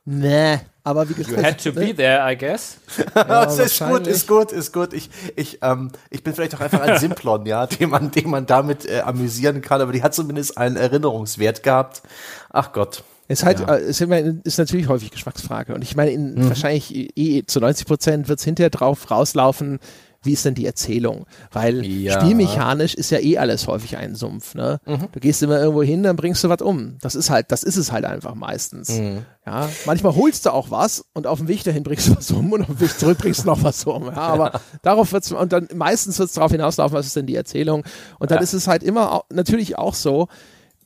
Nee. 0.06 0.60
Aber 0.84 1.08
wie 1.08 1.14
gesagt. 1.14 1.38
You 1.38 1.44
had 1.44 1.64
to 1.64 1.70
ne? 1.70 1.88
be 1.88 1.96
there, 1.96 2.20
I 2.32 2.36
guess. 2.36 2.78
Ja, 3.16 3.44
ist 3.44 3.80
gut, 3.80 4.08
ist 4.08 4.28
gut, 4.28 4.52
ist 4.52 4.74
gut. 4.74 4.94
Ich, 4.94 5.10
ich, 5.36 5.60
ähm, 5.62 5.92
ich 6.10 6.24
bin 6.24 6.34
vielleicht 6.34 6.56
auch 6.56 6.62
einfach 6.62 6.82
ein 6.82 6.98
Simplon, 7.00 7.46
ja, 7.46 7.68
den 7.68 7.90
man, 7.90 8.10
den 8.10 8.30
man 8.30 8.46
damit 8.48 8.90
äh, 8.90 9.02
amüsieren 9.02 9.62
kann, 9.62 9.82
aber 9.82 9.92
die 9.92 10.02
hat 10.02 10.16
zumindest 10.16 10.58
einen 10.58 10.78
Erinnerungswert 10.78 11.62
gehabt. 11.62 12.02
Ach 12.50 12.72
Gott. 12.72 13.04
Es 13.28 13.46
halt, 13.46 13.60
ja. 13.60 13.76
ist, 13.76 14.02
immer, 14.02 14.18
ist 14.18 14.58
natürlich 14.58 14.88
häufig 14.88 15.12
Geschmacksfrage. 15.12 15.76
Und 15.76 15.84
ich 15.84 15.96
meine, 15.96 16.10
in, 16.10 16.34
mhm. 16.34 16.50
wahrscheinlich 16.50 17.16
eh 17.16 17.44
zu 17.46 17.60
90 17.60 17.86
Prozent 17.86 18.28
wird 18.28 18.40
es 18.40 18.46
hinterher 18.46 18.72
drauf 18.72 19.12
rauslaufen, 19.12 19.78
wie 20.22 20.34
ist 20.34 20.44
denn 20.44 20.56
die 20.56 20.66
Erzählung? 20.66 21.26
Weil 21.52 21.86
ja. 21.86 22.20
spielmechanisch 22.20 22.94
ist 22.94 23.10
ja 23.10 23.20
eh 23.20 23.38
alles 23.38 23.68
häufig 23.68 23.98
ein 23.98 24.16
Sumpf. 24.16 24.54
Ne? 24.54 24.80
Mhm. 24.86 25.08
Du 25.12 25.20
gehst 25.20 25.42
immer 25.42 25.60
irgendwo 25.60 25.82
hin, 25.82 26.04
dann 26.04 26.16
bringst 26.16 26.44
du 26.44 26.50
was 26.50 26.62
um. 26.62 26.98
Das 27.02 27.16
ist 27.16 27.30
halt, 27.30 27.52
das 27.52 27.64
ist 27.64 27.78
es 27.78 27.92
halt 27.92 28.06
einfach 28.06 28.36
meistens. 28.36 28.90
Mhm. 28.90 29.26
Ja, 29.46 29.70
manchmal 29.86 30.16
holst 30.16 30.46
du 30.46 30.54
auch 30.54 30.72
was 30.72 31.06
und 31.14 31.26
auf 31.26 31.40
dem 31.40 31.48
Weg 31.48 31.64
dahin 31.64 31.84
bringst 31.84 32.08
du 32.08 32.16
was 32.18 32.32
um 32.32 32.52
und 32.52 32.62
auf 32.62 32.68
dem 32.68 32.80
Weg 32.82 33.00
zurück 33.00 33.18
bringst 33.18 33.44
du 33.44 33.48
noch 33.48 33.64
was 33.64 33.86
um. 33.86 34.06
Ja, 34.06 34.18
aber 34.18 34.60
darauf 34.82 35.12
wird's 35.14 35.32
und 35.32 35.54
dann 35.54 35.68
meistens 35.74 36.20
wird's 36.20 36.34
darauf 36.34 36.52
hinauslaufen, 36.52 36.98
was 36.98 37.08
ist 37.08 37.16
denn 37.16 37.26
die 37.26 37.36
Erzählung? 37.36 37.84
Und 38.20 38.32
dann 38.32 38.40
ja. 38.40 38.44
ist 38.44 38.54
es 38.54 38.68
halt 38.68 38.84
immer 38.84 39.12
auch, 39.12 39.26
natürlich 39.30 39.78
auch 39.78 39.94
so, 39.94 40.28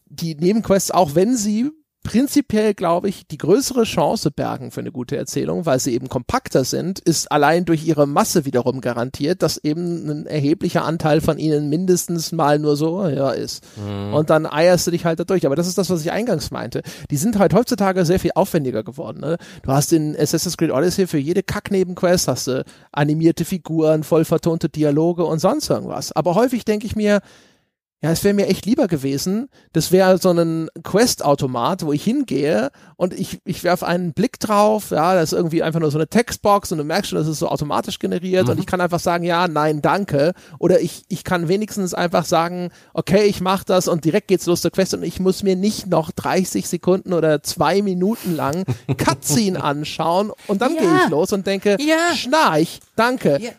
die 0.05 0.35
Nebenquests, 0.35 0.91
auch 0.91 1.15
wenn 1.15 1.35
sie 1.35 1.71
prinzipiell, 2.03 2.73
glaube 2.73 3.09
ich, 3.09 3.27
die 3.27 3.37
größere 3.37 3.83
Chance 3.83 4.29
bergen 4.29 4.71
für 4.71 4.81
eine 4.81 4.91
gute 4.91 5.15
Erzählung, 5.15 5.65
weil 5.65 5.79
sie 5.79 5.93
eben 5.93 6.09
kompakter 6.09 6.65
sind, 6.65 6.99
ist 6.99 7.31
allein 7.31 7.65
durch 7.65 7.85
ihre 7.85 8.05
Masse 8.05 8.45
wiederum 8.45 8.81
garantiert, 8.81 9.41
dass 9.41 9.57
eben 9.57 10.09
ein 10.09 10.25
erheblicher 10.25 10.83
Anteil 10.83 11.21
von 11.21 11.39
ihnen 11.39 11.69
mindestens 11.69 12.33
mal 12.33 12.59
nur 12.59 12.75
so 12.75 13.07
ja, 13.07 13.31
ist. 13.31 13.63
Mhm. 13.77 14.13
Und 14.13 14.29
dann 14.29 14.45
eierst 14.45 14.85
du 14.85 14.91
dich 14.91 15.05
halt 15.05 15.19
dadurch. 15.19 15.45
Aber 15.45 15.55
das 15.55 15.67
ist 15.67 15.77
das, 15.77 15.89
was 15.89 16.01
ich 16.01 16.11
eingangs 16.11 16.51
meinte. 16.51 16.81
Die 17.09 17.17
sind 17.17 17.39
halt 17.39 17.53
heutzutage 17.53 18.05
sehr 18.05 18.19
viel 18.19 18.31
aufwendiger 18.35 18.83
geworden. 18.83 19.21
Ne? 19.21 19.37
Du 19.63 19.71
hast 19.71 19.93
in 19.93 20.15
Assassin's 20.15 20.57
Creed 20.57 20.71
Odyssey 20.71 21.07
für 21.07 21.17
jede 21.17 21.41
Kack-Nebenquest 21.41 22.27
hast 22.27 22.47
du 22.47 22.65
animierte 22.91 23.45
Figuren, 23.45 24.03
voll 24.03 24.25
vertonte 24.25 24.67
Dialoge 24.67 25.23
und 25.23 25.39
sonst 25.39 25.69
irgendwas. 25.69 26.11
Aber 26.11 26.35
häufig 26.35 26.65
denke 26.65 26.85
ich 26.85 26.95
mir, 26.95 27.21
ja, 28.03 28.11
es 28.11 28.21
wäre 28.25 28.33
mir 28.33 28.47
echt 28.47 28.65
lieber 28.65 28.87
gewesen. 28.87 29.47
Das 29.71 29.93
wäre 29.93 30.17
so 30.17 30.29
ein 30.31 30.67
Quest-Automat, 30.83 31.85
wo 31.85 31.93
ich 31.93 32.03
hingehe 32.03 32.69
und 32.97 33.17
ich, 33.17 33.39
ich 33.45 33.63
werfe 33.63 33.87
einen 33.87 34.11
Blick 34.11 34.41
drauf. 34.41 34.91
Ja, 34.91 35.15
das 35.15 35.31
ist 35.31 35.37
irgendwie 35.37 35.63
einfach 35.63 35.79
nur 35.79 35.89
so 35.89 35.97
eine 35.97 36.09
Textbox 36.09 36.73
und 36.73 36.79
du 36.79 36.83
merkst 36.83 37.11
schon, 37.11 37.17
das 37.17 37.29
ist 37.29 37.39
so 37.39 37.47
automatisch 37.47 37.99
generiert 37.99 38.47
mhm. 38.47 38.51
und 38.51 38.59
ich 38.59 38.65
kann 38.65 38.81
einfach 38.81 38.99
sagen, 38.99 39.23
ja, 39.23 39.47
nein, 39.47 39.81
danke. 39.81 40.33
Oder 40.59 40.81
ich, 40.81 41.03
ich 41.07 41.23
kann 41.23 41.47
wenigstens 41.47 41.93
einfach 41.93 42.25
sagen, 42.25 42.71
okay, 42.93 43.23
ich 43.23 43.39
mache 43.39 43.63
das 43.65 43.87
und 43.87 44.03
direkt 44.03 44.27
geht's 44.27 44.47
los 44.47 44.61
zur 44.61 44.71
Quest 44.71 44.93
und 44.93 45.03
ich 45.03 45.21
muss 45.21 45.41
mir 45.41 45.55
nicht 45.55 45.87
noch 45.87 46.11
30 46.11 46.67
Sekunden 46.67 47.13
oder 47.13 47.41
zwei 47.41 47.81
Minuten 47.81 48.35
lang 48.35 48.65
Cutscene 48.97 49.63
anschauen 49.63 50.33
und 50.47 50.61
dann 50.61 50.75
ja. 50.75 50.81
gehe 50.81 50.91
ich 51.05 51.09
los 51.09 51.31
und 51.31 51.47
denke, 51.47 51.77
ja. 51.79 52.13
schnarch, 52.13 52.81
danke. 52.97 53.39
Ja. 53.41 53.51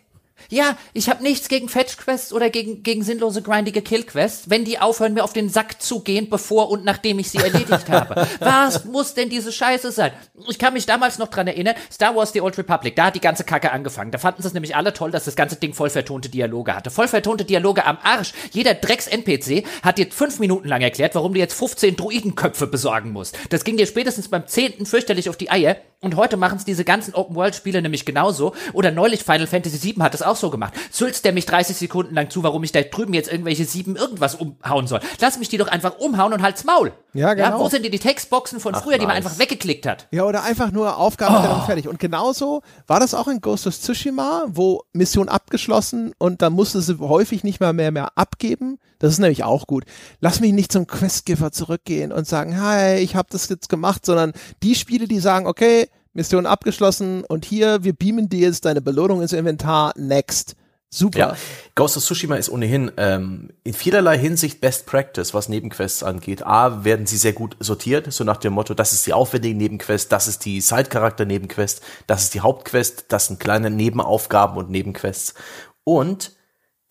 Ja, 0.51 0.77
ich 0.93 1.09
habe 1.09 1.23
nichts 1.23 1.49
gegen 1.49 1.69
Fetch-Quests 1.69 2.33
oder 2.33 2.51
gegen, 2.51 2.83
gegen 2.83 3.03
sinnlose, 3.03 3.43
grindige 3.43 3.83
Kill-Quests, 3.83 4.51
wenn 4.51 4.65
die 4.65 4.79
aufhören, 4.79 5.15
mir 5.15 5.25
auf 5.25 5.33
den 5.33 5.49
Sack 5.49 5.81
zu 5.81 6.01
gehen, 6.01 6.29
bevor 6.29 6.71
und 6.71 6.85
nachdem 6.85 7.19
ich 7.19 7.31
sie 7.31 7.39
erledigt 7.39 7.89
habe. 7.89 8.27
Was 8.41 8.85
muss 8.85 9.15
denn 9.15 9.29
diese 9.29 9.53
Scheiße 9.53 9.93
sein? 9.93 10.13
Ich 10.49 10.59
kann 10.59 10.75
mich 10.75 10.87
damals 10.87 11.19
noch 11.19 11.29
dran 11.29 11.47
erinnern, 11.47 11.75
Star 11.93 12.15
Wars 12.15 12.33
The 12.33 12.41
Old 12.41 12.59
Republic, 12.59 12.97
da 12.97 13.07
hat 13.07 13.15
die 13.15 13.21
ganze 13.21 13.45
Kacke 13.45 13.73
angefangen. 13.73 14.11
Da 14.11 14.19
fanden 14.19 14.43
sie 14.43 14.49
es 14.49 14.55
nämlich 14.55 14.77
alle 14.77 14.93
toll, 14.93 15.11
dass 15.11 15.25
das 15.25 15.37
ganze 15.37 15.57
Ding 15.57 15.75
voll 15.75 15.91
vertonte 15.91 16.29
Dialoge 16.29 16.75
hatte. 16.75 16.91
Voll 16.91 17.09
vertonte 17.09 17.45
Dialoge 17.45 17.85
am 17.85 17.99
Arsch. 18.03 18.33
Jeder 18.53 18.75
Drecks-NPC 18.75 19.65
hat 19.83 19.99
dir 19.99 20.11
fünf 20.11 20.39
Minuten 20.39 20.69
lang 20.69 20.83
erklärt, 20.83 21.15
warum 21.15 21.35
du 21.35 21.41
jetzt 21.41 21.55
15 21.55 21.97
Druidenköpfe 21.97 22.67
besorgen 22.67 23.11
musst. 23.11 23.37
Das 23.51 23.65
ging 23.65 23.77
dir 23.77 23.87
spätestens 23.87 24.29
beim 24.29 24.47
zehnten 24.47 24.87
fürchterlich 24.87 25.29
auf 25.29 25.37
die 25.37 25.51
Eier. 25.51 25.77
Und 26.05 26.17
heute 26.17 26.37
machen 26.37 26.59
es 26.59 26.65
diese 26.65 26.85
ganzen 26.85 27.15
Open-World-Spiele 27.15 27.83
nämlich 27.83 28.05
genauso. 28.05 28.55
Oder 28.73 28.91
neulich 28.91 29.25
Final 29.25 29.47
Fantasy 29.47 29.83
VII 29.83 30.03
hat 30.03 30.15
es 30.15 30.23
auch 30.23 30.37
so 30.37 30.51
gemacht. 30.51 30.75
Zülzt 30.91 31.25
der 31.25 31.33
mich 31.33 31.47
30 31.47 31.77
Sekunden 31.77 32.15
lang 32.15 32.31
zu, 32.31 32.43
warum 32.43 32.63
ich 32.63 32.73
da 32.73 32.83
drüben 32.83 33.15
jetzt 33.15 33.31
irgendwelche 33.31 33.65
sieben 33.65 33.97
irgendwas 33.97 34.35
umhauen 34.35 34.87
soll. 34.87 35.01
Lass 35.21 35.39
mich 35.39 35.49
die 35.49 35.57
doch 35.57 35.69
einfach 35.69 35.99
umhauen 35.99 36.33
und 36.33 36.43
halt's 36.43 36.65
Maul. 36.65 36.93
Ja, 37.15 37.33
genau. 37.35 37.49
Ja, 37.49 37.59
wo 37.59 37.69
sind 37.69 37.85
die, 37.85 37.91
die 37.91 37.99
Textboxen 37.99 38.61
von 38.61 38.75
früher, 38.75 38.99
die 38.99 39.07
man 39.07 39.17
einfach 39.17 39.39
weggeklickt 39.39 39.87
hat? 39.87 40.09
Ja, 40.11 40.25
oder 40.25 40.43
einfach 40.43 40.73
nur 40.73 40.97
Aufgabenstellung 40.99 41.63
fertig. 41.63 41.89
Und 41.89 41.99
genauso 41.99 42.63
war 42.87 43.01
das 43.01 43.15
auch 43.15 43.29
in 43.29 43.41
Ghost 43.41 43.67
of 43.67 43.79
Tsushima, 43.79 44.47
wo 44.49 44.83
Mission 44.93 45.29
abgeschlossen 45.29 46.13
und 46.19 46.43
dann 46.43 46.53
musste 46.53 46.81
sie 46.81 46.99
häufig 46.99 47.45
nicht 47.45 47.61
mal 47.61 47.73
mehr 47.73 47.93
mehr 47.93 48.11
abgeben. 48.17 48.79
Das 48.99 49.13
ist 49.13 49.19
nämlich 49.19 49.45
auch 49.45 49.67
gut. 49.67 49.85
Lass 50.21 50.41
mich 50.41 50.53
nicht 50.53 50.73
zum 50.73 50.87
Questgiver 50.87 51.53
zurückgehen 51.53 52.13
und 52.13 52.27
sagen, 52.27 52.61
hi, 52.61 52.97
ich 52.97 53.17
habe 53.17 53.29
das 53.31 53.49
jetzt 53.49 53.69
gemacht, 53.69 54.07
sondern 54.07 54.33
die 54.63 54.75
Spiele, 54.75 55.07
die 55.07 55.21
sagen, 55.21 55.47
okay, 55.47 55.89
Mission 56.15 56.47
abgeschlossen 56.47 57.25
und 57.25 57.45
hier, 57.45 57.85
wir 57.85 57.93
beamen 57.93 58.29
dir 58.29 58.41
jetzt 58.41 58.65
deine 58.65 58.81
Belohnung 58.81 59.21
ins 59.21 59.33
Inventar, 59.33 59.93
next. 59.97 60.57
Super. 60.91 61.19
Ja, 61.19 61.37
Ghost 61.75 61.97
of 61.97 62.05
Tsushima 62.05 62.37
ist 62.37 62.49
ohnehin 62.49 62.93
ähm, 62.99 63.51
in 63.65 63.75
vielerlei 63.75 64.17
Hinsicht 64.17 64.61
Best 64.61 64.87
Practice, 64.87 65.35
was 65.35 65.49
Nebenquests 65.49 66.05
angeht. 66.05 66.47
A, 66.47 66.85
werden 66.85 67.07
sie 67.07 67.17
sehr 67.17 67.33
gut 67.33 67.57
sortiert, 67.59 68.13
so 68.13 68.23
nach 68.23 68.37
dem 68.37 68.53
Motto, 68.53 68.75
das 68.75 68.93
ist 68.93 69.05
die 69.05 69.13
aufwendige 69.13 69.57
Nebenquest, 69.57 70.13
das 70.13 70.29
ist 70.29 70.45
die 70.45 70.61
Sidecharakter-Nebenquest, 70.61 71.83
das 72.07 72.23
ist 72.23 72.35
die 72.35 72.43
Hauptquest, 72.43 73.07
das 73.09 73.27
sind 73.27 73.41
kleine 73.41 73.71
Nebenaufgaben 73.71 74.57
und 74.57 74.71
Nebenquests. 74.71 75.35
Und 75.83 76.31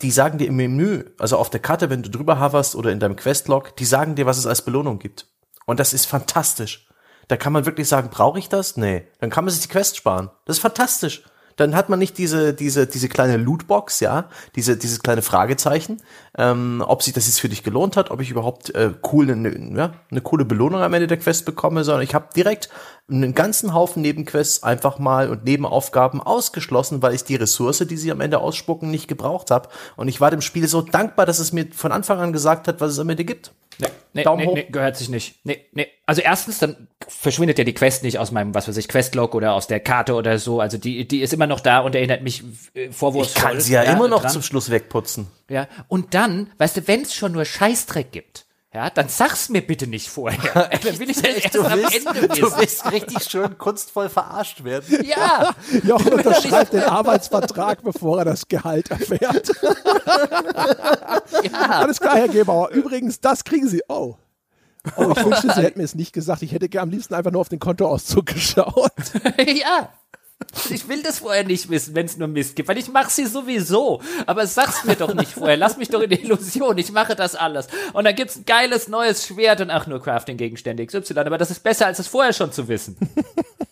die 0.01 0.11
sagen 0.11 0.37
dir 0.37 0.47
im 0.47 0.57
Menü, 0.57 1.05
also 1.17 1.37
auf 1.37 1.49
der 1.49 1.61
Karte, 1.61 1.89
wenn 1.89 2.03
du 2.03 2.09
drüber 2.09 2.41
hoverst 2.41 2.75
oder 2.75 2.91
in 2.91 2.99
deinem 2.99 3.15
Questlog, 3.15 3.73
die 3.77 3.85
sagen 3.85 4.15
dir, 4.15 4.25
was 4.25 4.37
es 4.37 4.45
als 4.45 4.63
Belohnung 4.63 4.99
gibt. 4.99 5.27
Und 5.65 5.79
das 5.79 5.93
ist 5.93 6.07
fantastisch. 6.07 6.89
Da 7.27 7.37
kann 7.37 7.53
man 7.53 7.65
wirklich 7.65 7.87
sagen, 7.87 8.09
brauche 8.09 8.39
ich 8.39 8.49
das? 8.49 8.77
Nee. 8.77 9.07
Dann 9.19 9.29
kann 9.29 9.45
man 9.45 9.53
sich 9.53 9.61
die 9.63 9.69
Quest 9.69 9.97
sparen. 9.97 10.29
Das 10.45 10.57
ist 10.57 10.61
fantastisch. 10.61 11.23
Dann 11.55 11.75
hat 11.75 11.89
man 11.89 11.99
nicht 11.99 12.17
diese, 12.17 12.53
diese, 12.53 12.87
diese 12.87 13.09
kleine 13.09 13.37
Lootbox, 13.37 13.99
ja, 13.99 14.25
diese, 14.55 14.77
dieses 14.77 15.01
kleine 15.01 15.21
Fragezeichen, 15.21 16.01
ähm, 16.37 16.83
ob 16.85 17.03
sich 17.03 17.13
das 17.13 17.27
jetzt 17.27 17.39
für 17.39 17.49
dich 17.49 17.63
gelohnt 17.63 17.95
hat, 17.95 18.11
ob 18.11 18.21
ich 18.21 18.31
überhaupt 18.31 18.73
äh, 18.73 18.91
cool 19.11 19.29
eine, 19.29 19.77
ja, 19.77 19.93
eine 20.09 20.21
coole 20.21 20.45
Belohnung 20.45 20.81
am 20.81 20.93
Ende 20.93 21.07
der 21.07 21.17
Quest 21.17 21.45
bekomme, 21.45 21.83
sondern 21.83 22.03
ich 22.03 22.15
habe 22.15 22.29
direkt 22.35 22.69
einen 23.09 23.35
ganzen 23.35 23.73
Haufen 23.73 24.01
Nebenquests 24.01 24.63
einfach 24.63 24.97
mal 24.97 25.29
und 25.29 25.43
Nebenaufgaben 25.43 26.21
ausgeschlossen, 26.21 27.01
weil 27.01 27.13
ich 27.13 27.23
die 27.23 27.35
Ressource, 27.35 27.85
die 27.87 27.97
sie 27.97 28.11
am 28.11 28.21
Ende 28.21 28.39
ausspucken, 28.39 28.89
nicht 28.89 29.07
gebraucht 29.07 29.51
habe. 29.51 29.69
Und 29.95 30.07
ich 30.07 30.21
war 30.21 30.31
dem 30.31 30.41
Spiel 30.41 30.67
so 30.67 30.81
dankbar, 30.81 31.25
dass 31.25 31.39
es 31.39 31.51
mir 31.51 31.67
von 31.73 31.91
Anfang 31.91 32.19
an 32.19 32.33
gesagt 32.33 32.67
hat, 32.67 32.81
was 32.81 32.93
es 32.93 32.99
am 32.99 33.09
Ende 33.09 33.25
gibt. 33.25 33.51
Nee, 33.79 33.87
nee, 34.13 34.23
Daumen 34.23 34.41
nee, 34.41 34.47
hoch. 34.47 34.55
nee, 34.55 34.67
gehört 34.71 34.97
sich 34.97 35.09
nicht. 35.09 35.39
Nee, 35.43 35.65
nee. 35.73 35.87
Also 36.05 36.21
erstens, 36.21 36.59
dann 36.59 36.87
verschwindet 37.07 37.57
ja 37.57 37.63
die 37.63 37.73
Quest 37.73 38.03
nicht 38.03 38.19
aus 38.19 38.31
meinem, 38.31 38.53
was 38.53 38.67
weiß 38.67 38.77
ich, 38.77 38.87
Questlog 38.87 39.35
oder 39.35 39.53
aus 39.53 39.67
der 39.67 39.79
Karte 39.79 40.13
oder 40.15 40.37
so. 40.39 40.59
Also 40.59 40.77
die, 40.77 41.07
die 41.07 41.21
ist 41.21 41.33
immer 41.33 41.47
noch 41.47 41.59
da 41.59 41.79
und 41.79 41.95
erinnert 41.95 42.21
mich 42.21 42.43
äh, 42.73 42.91
vorwurfsvoll. 42.91 43.41
Ich 43.41 43.47
kann 43.47 43.61
sie 43.61 43.73
ja, 43.73 43.83
immer 43.83 44.07
noch 44.07 44.21
dran. 44.21 44.31
zum 44.31 44.41
Schluss 44.41 44.69
wegputzen. 44.69 45.27
Ja. 45.49 45.67
Und 45.87 46.13
dann, 46.13 46.51
weißt 46.57 46.77
du, 46.77 46.87
wenn 46.87 47.01
es 47.01 47.13
schon 47.13 47.31
nur 47.31 47.45
Scheißdreck 47.45 48.11
gibt, 48.11 48.45
ja, 48.73 48.89
dann 48.89 49.07
sag's 49.07 49.49
mir 49.49 49.61
bitte 49.61 49.85
nicht 49.87 50.09
vorher. 50.09 50.69
dann 50.83 50.99
will 50.99 51.09
ich 51.09 51.21
das 51.21 51.35
erst 51.35 51.55
Du 51.55 51.61
am 51.63 51.79
Ende 51.79 52.27
du 52.27 52.29
wissen. 52.29 52.53
willst 52.57 52.91
richtig 52.91 53.23
schön 53.23 53.57
kunstvoll 53.57 54.09
verarscht 54.09 54.63
werden. 54.63 55.05
Ja. 55.05 55.53
Jochen 55.83 56.13
unterschreibt 56.13 56.73
den 56.73 56.83
Arbeitsvertrag, 56.83 57.83
bevor 57.83 58.19
er 58.19 58.25
das 58.25 58.47
Gehalt 58.47 58.89
erfährt. 58.91 59.51
ja. 61.43 61.69
Alles 61.69 61.99
klar, 61.99 62.15
Herr 62.15 62.27
Gebauer. 62.29 62.69
Übrigens, 62.69 63.19
das 63.19 63.43
kriegen 63.43 63.67
Sie. 63.67 63.81
Oh. 63.87 64.15
Oh, 64.97 65.13
ich 65.15 65.23
wünschte, 65.25 65.53
Sie 65.53 65.61
hätten 65.61 65.79
mir 65.79 65.85
es 65.85 65.95
nicht 65.95 66.11
gesagt. 66.13 66.41
Ich 66.41 66.51
hätte 66.51 66.79
am 66.81 66.89
liebsten 66.89 67.13
einfach 67.13 67.31
nur 67.31 67.41
auf 67.41 67.49
den 67.49 67.59
Kontoauszug 67.59 68.25
geschaut. 68.27 68.91
ja. 69.37 69.89
Ich 70.69 70.87
will 70.87 71.03
das 71.03 71.19
vorher 71.19 71.43
nicht 71.43 71.69
wissen, 71.69 71.93
wenn 71.95 72.05
es 72.05 72.17
nur 72.17 72.27
Mist 72.27 72.55
gibt, 72.55 72.69
weil 72.69 72.77
ich 72.77 72.89
mache 72.91 73.09
sie 73.11 73.25
sowieso. 73.25 74.01
Aber 74.25 74.47
sag's 74.47 74.83
mir 74.85 74.95
doch 74.95 75.13
nicht 75.13 75.31
vorher. 75.33 75.57
Lass 75.57 75.77
mich 75.77 75.89
doch 75.89 76.01
in 76.01 76.09
der 76.09 76.21
Illusion. 76.21 76.77
Ich 76.77 76.91
mache 76.91 77.15
das 77.15 77.35
alles. 77.35 77.67
Und 77.93 78.05
dann 78.05 78.15
gibt's 78.15 78.37
ein 78.37 78.45
geiles 78.45 78.87
neues 78.87 79.25
Schwert 79.27 79.61
und 79.61 79.69
ach 79.71 79.87
nur 79.87 80.01
Crafting-Gegenstände 80.01 80.85
XY. 80.85 81.19
Aber 81.19 81.37
das 81.37 81.51
ist 81.51 81.63
besser, 81.63 81.85
als 81.87 81.99
es 81.99 82.07
vorher 82.07 82.33
schon 82.33 82.51
zu 82.51 82.67
wissen. 82.67 82.97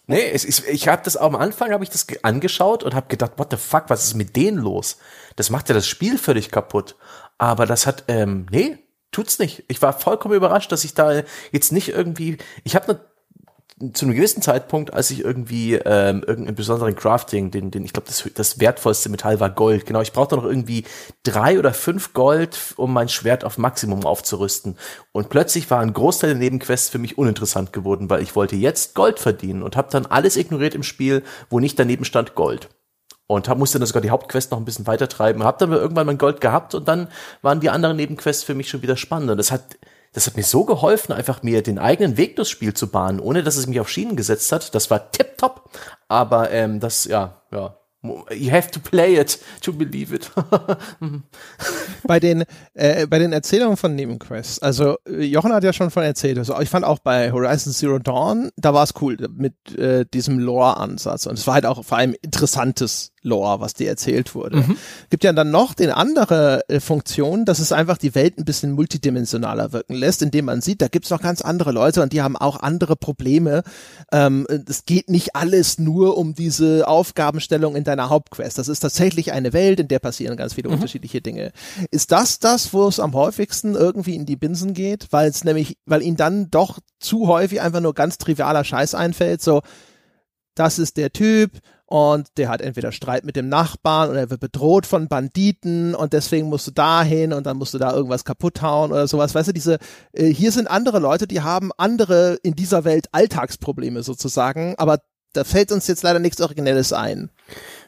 Nee, 0.07 0.29
es 0.33 0.43
ist, 0.43 0.67
ich 0.67 0.89
habe 0.89 1.03
das 1.05 1.15
am 1.15 1.37
Anfang 1.37 1.71
habe 1.71 1.85
ich 1.85 1.89
das 1.89 2.05
ge- 2.05 2.19
angeschaut 2.21 2.83
und 2.83 2.93
habe 2.93 3.07
gedacht, 3.07 3.31
what 3.37 3.47
the 3.49 3.55
fuck, 3.55 3.85
was 3.87 4.03
ist 4.03 4.13
mit 4.15 4.35
denen 4.35 4.57
los? 4.57 4.97
Das 5.37 5.49
macht 5.49 5.69
ja 5.69 5.75
das 5.75 5.87
Spiel 5.87 6.17
völlig 6.17 6.51
kaputt. 6.51 6.97
Aber 7.37 7.65
das 7.65 7.87
hat, 7.87 8.03
ähm, 8.09 8.45
nee, 8.51 8.77
tut's 9.13 9.39
nicht. 9.39 9.63
Ich 9.69 9.81
war 9.81 9.93
vollkommen 9.97 10.33
überrascht, 10.35 10.69
dass 10.73 10.83
ich 10.83 10.95
da 10.95 11.23
jetzt 11.53 11.71
nicht 11.71 11.89
irgendwie, 11.89 12.39
ich 12.65 12.75
habe 12.75 12.99
zu 13.93 14.05
einem 14.05 14.15
gewissen 14.15 14.41
Zeitpunkt, 14.41 14.93
als 14.93 15.11
ich 15.11 15.23
irgendwie 15.23 15.75
ähm, 15.75 16.23
irgendeinen 16.25 16.55
besonderen 16.55 16.95
Crafting, 16.95 17.51
den, 17.51 17.71
den 17.71 17.83
ich 17.83 17.93
glaube, 17.93 18.07
das, 18.07 18.29
das 18.35 18.59
wertvollste 18.59 19.09
Metall 19.09 19.39
war 19.39 19.49
Gold. 19.49 19.85
Genau, 19.85 20.01
ich 20.01 20.13
brauchte 20.13 20.35
noch 20.35 20.45
irgendwie 20.45 20.85
drei 21.23 21.57
oder 21.57 21.73
fünf 21.73 22.13
Gold, 22.13 22.57
um 22.77 22.93
mein 22.93 23.09
Schwert 23.09 23.43
auf 23.43 23.57
Maximum 23.57 24.05
aufzurüsten. 24.05 24.77
Und 25.11 25.29
plötzlich 25.29 25.69
war 25.71 25.79
ein 25.79 25.93
Großteil 25.93 26.31
der 26.31 26.39
Nebenquests 26.39 26.89
für 26.89 26.99
mich 26.99 27.17
uninteressant 27.17 27.73
geworden, 27.73 28.09
weil 28.09 28.21
ich 28.21 28.35
wollte 28.35 28.55
jetzt 28.55 28.93
Gold 28.95 29.19
verdienen 29.19 29.63
und 29.63 29.75
habe 29.75 29.89
dann 29.91 30.05
alles 30.05 30.37
ignoriert 30.37 30.75
im 30.75 30.83
Spiel, 30.83 31.23
wo 31.49 31.59
nicht 31.59 31.79
daneben 31.79 32.05
stand 32.05 32.35
Gold. 32.35 32.69
Und 33.27 33.47
hab, 33.47 33.57
musste 33.57 33.79
dann 33.79 33.87
sogar 33.87 34.01
die 34.01 34.09
Hauptquest 34.09 34.51
noch 34.51 34.57
ein 34.57 34.65
bisschen 34.65 34.87
weiter 34.87 35.07
treiben. 35.07 35.43
Hab 35.43 35.57
dann 35.57 35.71
irgendwann 35.71 36.05
mein 36.05 36.17
Gold 36.17 36.41
gehabt 36.41 36.75
und 36.75 36.87
dann 36.87 37.07
waren 37.41 37.61
die 37.61 37.69
anderen 37.69 37.95
Nebenquests 37.95 38.43
für 38.43 38.55
mich 38.55 38.69
schon 38.69 38.81
wieder 38.81 38.97
spannend. 38.97 39.31
Und 39.31 39.37
das 39.37 39.51
hat, 39.51 39.77
das 40.13 40.27
hat 40.27 40.35
mir 40.35 40.43
so 40.43 40.65
geholfen, 40.65 41.13
einfach 41.13 41.43
mir 41.43 41.63
den 41.63 41.79
eigenen 41.79 42.17
Weg 42.17 42.35
durchs 42.35 42.51
Spiel 42.51 42.73
zu 42.73 42.87
bahnen, 42.87 43.19
ohne 43.19 43.43
dass 43.43 43.55
es 43.55 43.67
mich 43.67 43.79
auf 43.79 43.89
Schienen 43.89 44.15
gesetzt 44.15 44.51
hat. 44.51 44.75
Das 44.75 44.89
war 44.91 45.11
tipptopp. 45.11 45.69
Aber 46.07 46.51
ähm, 46.51 46.79
das, 46.79 47.05
ja, 47.05 47.41
ja. 47.51 47.77
You 48.03 48.51
have 48.51 48.71
to 48.71 48.79
play 48.79 49.19
it 49.19 49.37
to 49.61 49.71
believe 49.71 50.13
it. 50.15 50.31
bei 52.03 52.19
den 52.19 52.45
äh, 52.73 53.05
bei 53.05 53.19
den 53.19 53.31
Erzählungen 53.31 53.77
von 53.77 53.95
Nebenquests. 53.95 54.57
Also 54.57 54.95
äh, 55.07 55.23
Jochen 55.23 55.53
hat 55.53 55.63
ja 55.63 55.71
schon 55.71 55.91
von 55.91 56.01
erzählt. 56.01 56.39
Also 56.39 56.59
ich 56.59 56.69
fand 56.69 56.83
auch 56.83 56.97
bei 56.97 57.31
Horizon 57.31 57.71
Zero 57.71 57.99
Dawn, 57.99 58.49
da 58.55 58.73
war 58.73 58.83
es 58.85 58.95
cool 59.01 59.17
mit 59.31 59.77
äh, 59.77 60.05
diesem 60.11 60.39
Lore-Ansatz 60.39 61.27
und 61.27 61.37
es 61.37 61.45
war 61.45 61.53
halt 61.53 61.67
auch 61.67 61.85
vor 61.85 61.99
allem 61.99 62.15
interessantes 62.23 63.11
Lore, 63.23 63.59
was 63.59 63.73
dir 63.73 63.87
erzählt 63.87 64.33
wurde. 64.33 64.57
Mhm. 64.57 64.77
Gibt 65.09 65.23
ja 65.23 65.33
dann 65.33 65.51
noch 65.51 65.73
den 65.73 65.91
andere 65.91 66.67
äh, 66.67 66.79
Funktion, 66.79 67.45
dass 67.45 67.59
es 67.59 67.71
einfach 67.71 67.97
die 67.97 68.15
Welt 68.15 68.37
ein 68.37 68.45
bisschen 68.45 68.71
multidimensionaler 68.71 69.73
wirken 69.73 69.93
lässt, 69.93 70.21
indem 70.21 70.45
man 70.45 70.61
sieht, 70.61 70.81
da 70.81 70.87
gibt's 70.87 71.09
noch 71.11 71.21
ganz 71.21 71.41
andere 71.41 71.71
Leute 71.71 72.01
und 72.01 72.13
die 72.13 72.21
haben 72.21 72.35
auch 72.35 72.59
andere 72.59 72.95
Probleme. 72.95 73.63
Ähm, 74.11 74.47
es 74.67 74.85
geht 74.85 75.09
nicht 75.09 75.35
alles 75.35 75.77
nur 75.77 76.17
um 76.17 76.33
diese 76.33 76.87
Aufgabenstellung 76.87 77.75
in 77.75 77.83
deiner 77.83 78.09
Hauptquest. 78.09 78.57
Das 78.57 78.67
ist 78.67 78.79
tatsächlich 78.79 79.31
eine 79.31 79.53
Welt, 79.53 79.79
in 79.79 79.87
der 79.87 79.99
passieren 79.99 80.35
ganz 80.37 80.55
viele 80.55 80.69
unterschiedliche 80.69 81.21
Dinge. 81.21 81.51
Ist 81.91 82.11
das 82.11 82.39
das, 82.39 82.73
wo 82.73 82.87
es 82.87 82.99
am 82.99 83.13
häufigsten 83.13 83.75
irgendwie 83.75 84.15
in 84.15 84.25
die 84.25 84.35
Binsen 84.35 84.73
geht? 84.73 85.07
Weil 85.11 85.29
es 85.29 85.43
nämlich, 85.43 85.77
weil 85.85 86.01
ihnen 86.01 86.17
dann 86.17 86.49
doch 86.49 86.79
zu 86.99 87.27
häufig 87.27 87.61
einfach 87.61 87.81
nur 87.81 87.93
ganz 87.93 88.17
trivialer 88.17 88.63
Scheiß 88.63 88.95
einfällt, 88.95 89.41
so, 89.41 89.61
das 90.55 90.79
ist 90.79 90.97
der 90.97 91.13
Typ 91.13 91.51
und 91.91 92.29
der 92.37 92.47
hat 92.47 92.61
entweder 92.61 92.93
Streit 92.93 93.25
mit 93.25 93.35
dem 93.35 93.49
Nachbarn 93.49 94.09
oder 94.09 94.21
er 94.21 94.29
wird 94.29 94.39
bedroht 94.39 94.85
von 94.85 95.09
Banditen 95.09 95.93
und 95.93 96.13
deswegen 96.13 96.47
musst 96.47 96.65
du 96.67 96.71
dahin 96.71 97.33
und 97.33 97.45
dann 97.45 97.57
musst 97.57 97.73
du 97.73 97.79
da 97.79 97.91
irgendwas 97.93 98.23
kaputt 98.23 98.61
hauen 98.61 98.93
oder 98.93 99.09
sowas. 99.09 99.35
Weißt 99.35 99.49
du, 99.49 99.51
diese, 99.51 99.77
äh, 100.13 100.27
hier 100.27 100.53
sind 100.53 100.69
andere 100.69 100.99
Leute, 100.99 101.27
die 101.27 101.41
haben 101.41 101.71
andere 101.75 102.39
in 102.43 102.55
dieser 102.55 102.85
Welt 102.85 103.09
Alltagsprobleme 103.11 104.03
sozusagen, 104.03 104.75
aber 104.77 104.99
da 105.33 105.43
fällt 105.43 105.73
uns 105.73 105.85
jetzt 105.87 106.03
leider 106.03 106.19
nichts 106.19 106.39
Originelles 106.39 106.93
ein. 106.93 107.29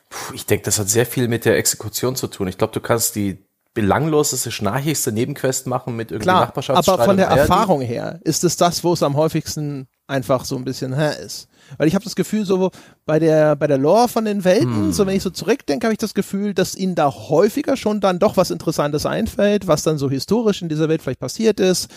Puh, 0.09 0.33
ich 0.33 0.45
denke, 0.45 0.65
das 0.65 0.79
hat 0.79 0.89
sehr 0.89 1.05
viel 1.05 1.29
mit 1.29 1.45
der 1.45 1.57
Exekution 1.57 2.17
zu 2.17 2.27
tun. 2.27 2.49
Ich 2.49 2.57
glaube, 2.57 2.73
du 2.73 2.81
kannst 2.81 3.15
die 3.15 3.45
belangloseste, 3.73 4.51
schnarchigste 4.51 5.13
Nebenquest 5.13 5.65
machen 5.65 5.95
mit 5.95 6.11
irgendwie 6.11 6.29
Klar, 6.29 6.53
aber 6.67 7.05
von 7.05 7.15
der. 7.15 7.27
Erfahrung 7.27 7.79
her 7.79 8.19
ist 8.25 8.43
es 8.43 8.57
das, 8.57 8.83
wo 8.83 8.91
es 8.91 9.01
am 9.01 9.15
häufigsten 9.15 9.87
einfach 10.07 10.45
so 10.45 10.55
ein 10.57 10.65
bisschen 10.65 10.95
hä, 10.95 11.11
ist. 11.25 11.47
Weil 11.77 11.87
ich 11.87 11.95
habe 11.95 12.03
das 12.03 12.15
Gefühl, 12.15 12.45
so 12.45 12.71
bei 13.05 13.19
der 13.19 13.55
bei 13.55 13.67
der 13.67 13.77
Lore 13.77 14.07
von 14.09 14.25
den 14.25 14.43
Welten, 14.43 14.75
Hm. 14.75 14.91
so 14.93 15.05
wenn 15.07 15.15
ich 15.15 15.23
so 15.23 15.29
zurückdenke, 15.29 15.87
habe 15.87 15.93
ich 15.93 15.99
das 15.99 16.13
Gefühl, 16.13 16.53
dass 16.53 16.75
ihnen 16.75 16.95
da 16.95 17.11
häufiger 17.11 17.77
schon 17.77 18.01
dann 18.01 18.19
doch 18.19 18.35
was 18.37 18.51
Interessantes 18.51 19.05
einfällt, 19.05 19.67
was 19.67 19.83
dann 19.83 19.97
so 19.97 20.09
historisch 20.09 20.61
in 20.61 20.69
dieser 20.69 20.89
Welt 20.89 21.01
vielleicht 21.01 21.19
passiert 21.21 21.59
ist. 21.59 21.89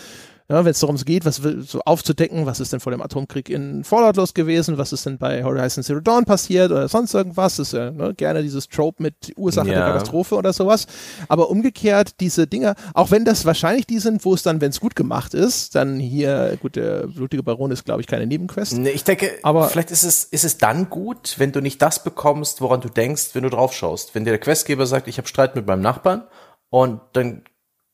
Ja, 0.48 0.64
wenn 0.64 0.70
es 0.70 0.78
darum 0.78 0.96
geht, 0.96 1.24
was 1.24 1.36
so 1.36 1.80
aufzudecken, 1.80 2.46
was 2.46 2.60
ist 2.60 2.72
denn 2.72 2.78
vor 2.78 2.92
dem 2.92 3.02
Atomkrieg 3.02 3.48
in 3.48 3.82
Fallout 3.82 4.16
los 4.16 4.32
gewesen, 4.32 4.78
was 4.78 4.92
ist 4.92 5.04
denn 5.04 5.18
bei 5.18 5.42
Horizon 5.42 5.82
Zero 5.82 5.98
Dawn 5.98 6.24
passiert 6.24 6.70
oder 6.70 6.86
sonst 6.88 7.14
irgendwas, 7.14 7.56
das 7.56 7.68
ist 7.68 7.72
ja 7.72 7.90
ne, 7.90 8.14
gerne 8.14 8.42
dieses 8.42 8.68
Trope 8.68 9.02
mit 9.02 9.32
Ursache 9.36 9.68
ja. 9.68 9.74
der 9.74 9.86
Katastrophe 9.86 10.36
oder 10.36 10.52
sowas. 10.52 10.86
Aber 11.28 11.50
umgekehrt, 11.50 12.20
diese 12.20 12.46
Dinger, 12.46 12.76
auch 12.94 13.10
wenn 13.10 13.24
das 13.24 13.44
wahrscheinlich 13.44 13.88
die 13.88 13.98
sind, 13.98 14.24
wo 14.24 14.34
es 14.34 14.44
dann, 14.44 14.60
wenn 14.60 14.70
es 14.70 14.78
gut 14.78 14.94
gemacht 14.94 15.34
ist, 15.34 15.74
dann 15.74 15.98
hier, 15.98 16.56
gut, 16.62 16.76
der 16.76 17.08
blutige 17.08 17.42
Baron 17.42 17.72
ist, 17.72 17.84
glaube 17.84 18.00
ich, 18.00 18.06
keine 18.06 18.26
Nebenquest. 18.26 18.78
Nee, 18.78 18.90
ich 18.90 19.02
denke, 19.02 19.32
aber 19.42 19.68
vielleicht 19.68 19.90
ist 19.90 20.04
es, 20.04 20.24
ist 20.24 20.44
es 20.44 20.58
dann 20.58 20.88
gut, 20.90 21.34
wenn 21.38 21.50
du 21.50 21.60
nicht 21.60 21.82
das 21.82 22.04
bekommst, 22.04 22.60
woran 22.60 22.80
du 22.80 22.88
denkst, 22.88 23.30
wenn 23.32 23.42
du 23.42 23.50
drauf 23.50 23.72
schaust. 23.72 24.14
Wenn 24.14 24.24
dir 24.24 24.30
der 24.30 24.40
Questgeber 24.40 24.86
sagt, 24.86 25.08
ich 25.08 25.18
habe 25.18 25.26
Streit 25.26 25.56
mit 25.56 25.66
meinem 25.66 25.82
Nachbarn 25.82 26.22
und 26.70 27.00
dann 27.14 27.42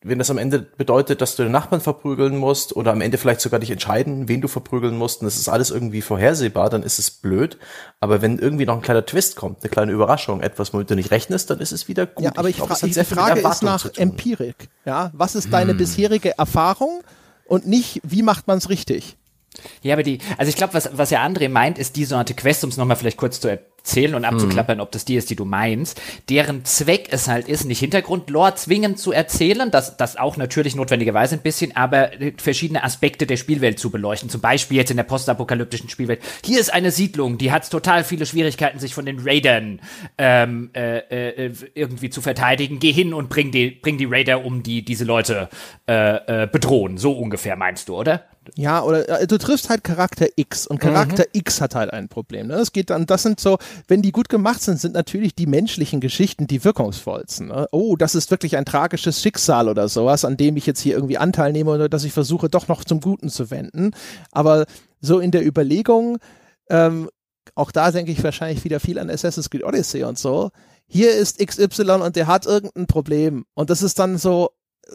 wenn 0.05 0.19
das 0.19 0.31
am 0.31 0.39
Ende 0.39 0.61
bedeutet, 0.61 1.21
dass 1.21 1.37
du 1.37 1.43
den 1.45 1.53
Nachbarn 1.53 1.81
verprügeln 1.81 2.37
musst 2.37 2.75
oder 2.75 2.93
am 2.93 3.01
Ende 3.01 3.19
vielleicht 3.19 3.41
sogar 3.41 3.61
dich 3.61 3.71
entscheiden, 3.71 4.29
wen 4.29 4.41
du 4.41 4.49
verprügeln 4.49 4.97
musst, 4.97 5.21
und 5.21 5.27
das 5.27 5.37
ist 5.37 5.49
alles 5.49 5.71
irgendwie 5.71 6.03
vorhersehbar, 6.03 6.71
dann 6.71 6.83
ist 6.83 6.99
es 6.99 7.11
blöd. 7.11 7.59
Aber 8.01 8.23
wenn 8.23 8.39
irgendwie 8.39 8.67
noch 8.67 8.77
ein 8.77 8.83
kleiner 8.83 9.07
Twist 9.07 9.37
kommt, 9.37 9.63
eine 9.63 9.71
kleine 9.71 9.93
Überraschung, 9.93 10.41
etwas, 10.41 10.73
womit 10.73 10.91
du 10.91 10.97
nicht 10.97 11.11
rechnest, 11.11 11.51
dann 11.51 11.61
ist 11.61 11.73
es 11.73 11.89
wieder 11.89 12.07
gut. 12.07 12.25
Ja, 12.25 12.33
aber 12.37 12.49
ich, 12.49 12.59
ich, 12.59 12.65
fra 12.65 12.87
ich 12.87 13.09
Frage 13.09 13.41
ist 13.41 13.63
nach 13.63 13.87
Empirik. 13.97 14.69
Ja, 14.85 15.11
was 15.15 15.35
ist 15.35 15.53
deine 15.53 15.73
hm. 15.73 15.79
bisherige 15.79 16.37
Erfahrung 16.39 17.03
und 17.47 17.67
nicht, 17.67 18.01
wie 18.03 18.23
macht 18.23 18.47
man 18.47 18.59
es 18.59 18.69
richtig? 18.69 19.17
Ja, 19.83 19.95
aber 19.95 20.03
die, 20.03 20.19
also 20.39 20.49
ich 20.49 20.57
glaube, 20.57 20.75
was, 20.75 20.91
was 20.97 21.11
ja 21.11 21.25
André 21.25 21.49
meint, 21.49 21.79
ist 21.79 21.97
die 21.97 22.05
Sorte 22.05 22.35
Quest, 22.35 22.65
um 22.65 22.71
es 22.71 22.77
nochmal 22.77 22.97
vielleicht 22.97 23.19
kurz 23.19 23.41
zu 23.41 23.49
erzählen 23.83 24.15
und 24.15 24.25
abzuklappern, 24.25 24.79
mhm. 24.79 24.83
ob 24.83 24.93
das 24.93 25.05
die 25.05 25.17
ist, 25.17 25.29
die 25.31 25.37
du 25.37 25.45
meinst, 25.45 26.01
deren 26.29 26.65
Zweck 26.65 27.09
es 27.11 27.27
halt 27.27 27.49
ist, 27.49 27.65
nicht 27.65 27.81
Hintergrundlore 27.81 28.55
zwingend 28.55 28.99
zu 28.99 29.11
erzählen, 29.13 29.71
das, 29.71 29.97
das 29.97 30.17
auch 30.17 30.37
natürlich 30.37 30.77
notwendigerweise 30.77 31.35
ein 31.35 31.43
bisschen, 31.43 31.77
aber 31.77 32.11
verschiedene 32.37 32.85
Aspekte 32.85 33.27
der 33.27 33.37
Spielwelt 33.37 33.81
zu 33.81 33.91
beleuchten. 33.91 34.31
Zum 34.31 34.41
Beispiel 34.41 34.77
jetzt 34.77 34.91
in 34.91 34.97
der 34.97 35.05
postapokalyptischen 35.05 35.89
Spielwelt. 35.89 36.21
Hier 36.45 36.61
ist 36.61 36.73
eine 36.73 36.93
Siedlung, 36.93 37.39
die 37.39 37.51
hat 37.51 37.69
total 37.69 38.05
viele 38.05 38.25
Schwierigkeiten, 38.25 38.79
sich 38.79 38.95
von 38.95 39.05
den 39.05 39.19
Raidern 39.19 39.81
ähm, 40.17 40.71
äh, 40.75 40.99
äh, 41.47 41.53
irgendwie 41.75 42.11
zu 42.11 42.23
verteidigen. 42.23 42.79
Geh 42.79 42.93
hin 42.93 43.13
und 43.13 43.29
bring 43.29 43.51
die, 43.51 43.71
bring 43.71 43.99
die 43.99 44.07
Raider 44.07 44.45
um, 44.45 44.63
die 44.63 44.85
diese 44.85 45.05
Leute 45.05 45.49
äh, 45.89 46.43
äh, 46.45 46.47
bedrohen. 46.47 46.99
So 46.99 47.13
ungefähr 47.13 47.57
meinst 47.57 47.89
du, 47.89 47.97
oder? 47.97 48.27
Ja, 48.57 48.83
oder 48.83 49.09
äh, 49.21 49.27
du 49.27 49.39
triffst 49.39 49.71
halt 49.71 49.85
Charakter 49.85 50.27
X 50.35 50.67
und 50.67 50.81
Charakter 50.81 51.25
mhm. 51.33 51.41
X 51.41 51.61
hat 51.61 51.75
halt 51.75 51.93
ein 51.93 52.09
Problem. 52.09 52.49
Ne? 52.49 52.55
Es 52.55 52.73
geht 52.73 52.91
dann, 52.91 53.07
das 53.07 53.23
sind 53.23 53.39
so, 53.39 53.59
wenn 53.89 54.03
die 54.03 54.13
gut 54.13 54.29
gemacht 54.29 54.63
sind, 54.63 54.81
sind 54.81 54.95
natürlich 54.95 55.35
die 55.35 55.47
menschlichen 55.47 56.01
Geschichten 56.01 56.47
die 56.47 56.65
wirkungsvollsten. 56.65 57.49
Ne? 57.49 57.67
Oh, 57.73 57.97
das 57.97 58.15
ist 58.15 58.31
wirklich 58.31 58.57
ein 58.57 58.65
tragisches 58.65 59.21
Schicksal 59.21 59.69
oder 59.69 59.89
sowas, 59.89 60.25
an 60.25 60.37
dem 60.37 60.57
ich 60.57 60.67
jetzt 60.67 60.81
hier 60.81 60.95
irgendwie 60.95 61.19
Anteil 61.19 61.53
nehme 61.53 61.71
oder 61.71 61.89
dass 61.89 62.05
ich 62.05 62.13
versuche, 62.13 62.49
doch 62.49 62.69
noch 62.69 62.85
zum 62.85 63.01
Guten 63.01 63.29
zu 63.29 63.51
wenden. 63.51 63.93
Aber 64.31 64.67
so 65.01 65.19
in 65.19 65.31
der 65.31 65.47
Überlegung, 65.47 66.19
ähm, 66.69 67.09
auch 67.55 67.71
da 67.71 67.91
denke 67.91 68.13
ich 68.13 68.23
wahrscheinlich 68.23 68.65
wieder 68.65 68.81
viel 68.81 68.99
an 68.99 69.11
Assassin's 69.11 69.51
Creed 69.51 69.65
Odyssey 69.65 70.05
und 70.05 70.19
so. 70.19 70.51
Hier 70.87 71.15
ist 71.15 71.39
XY 71.39 72.03
und 72.03 72.17
der 72.17 72.27
hat 72.27 72.47
irgendein 72.47 72.87
Problem. 72.87 73.45
Und 73.55 73.71
das 73.71 73.83
ist 73.83 73.99
dann 73.99 74.19
so, 74.19 74.51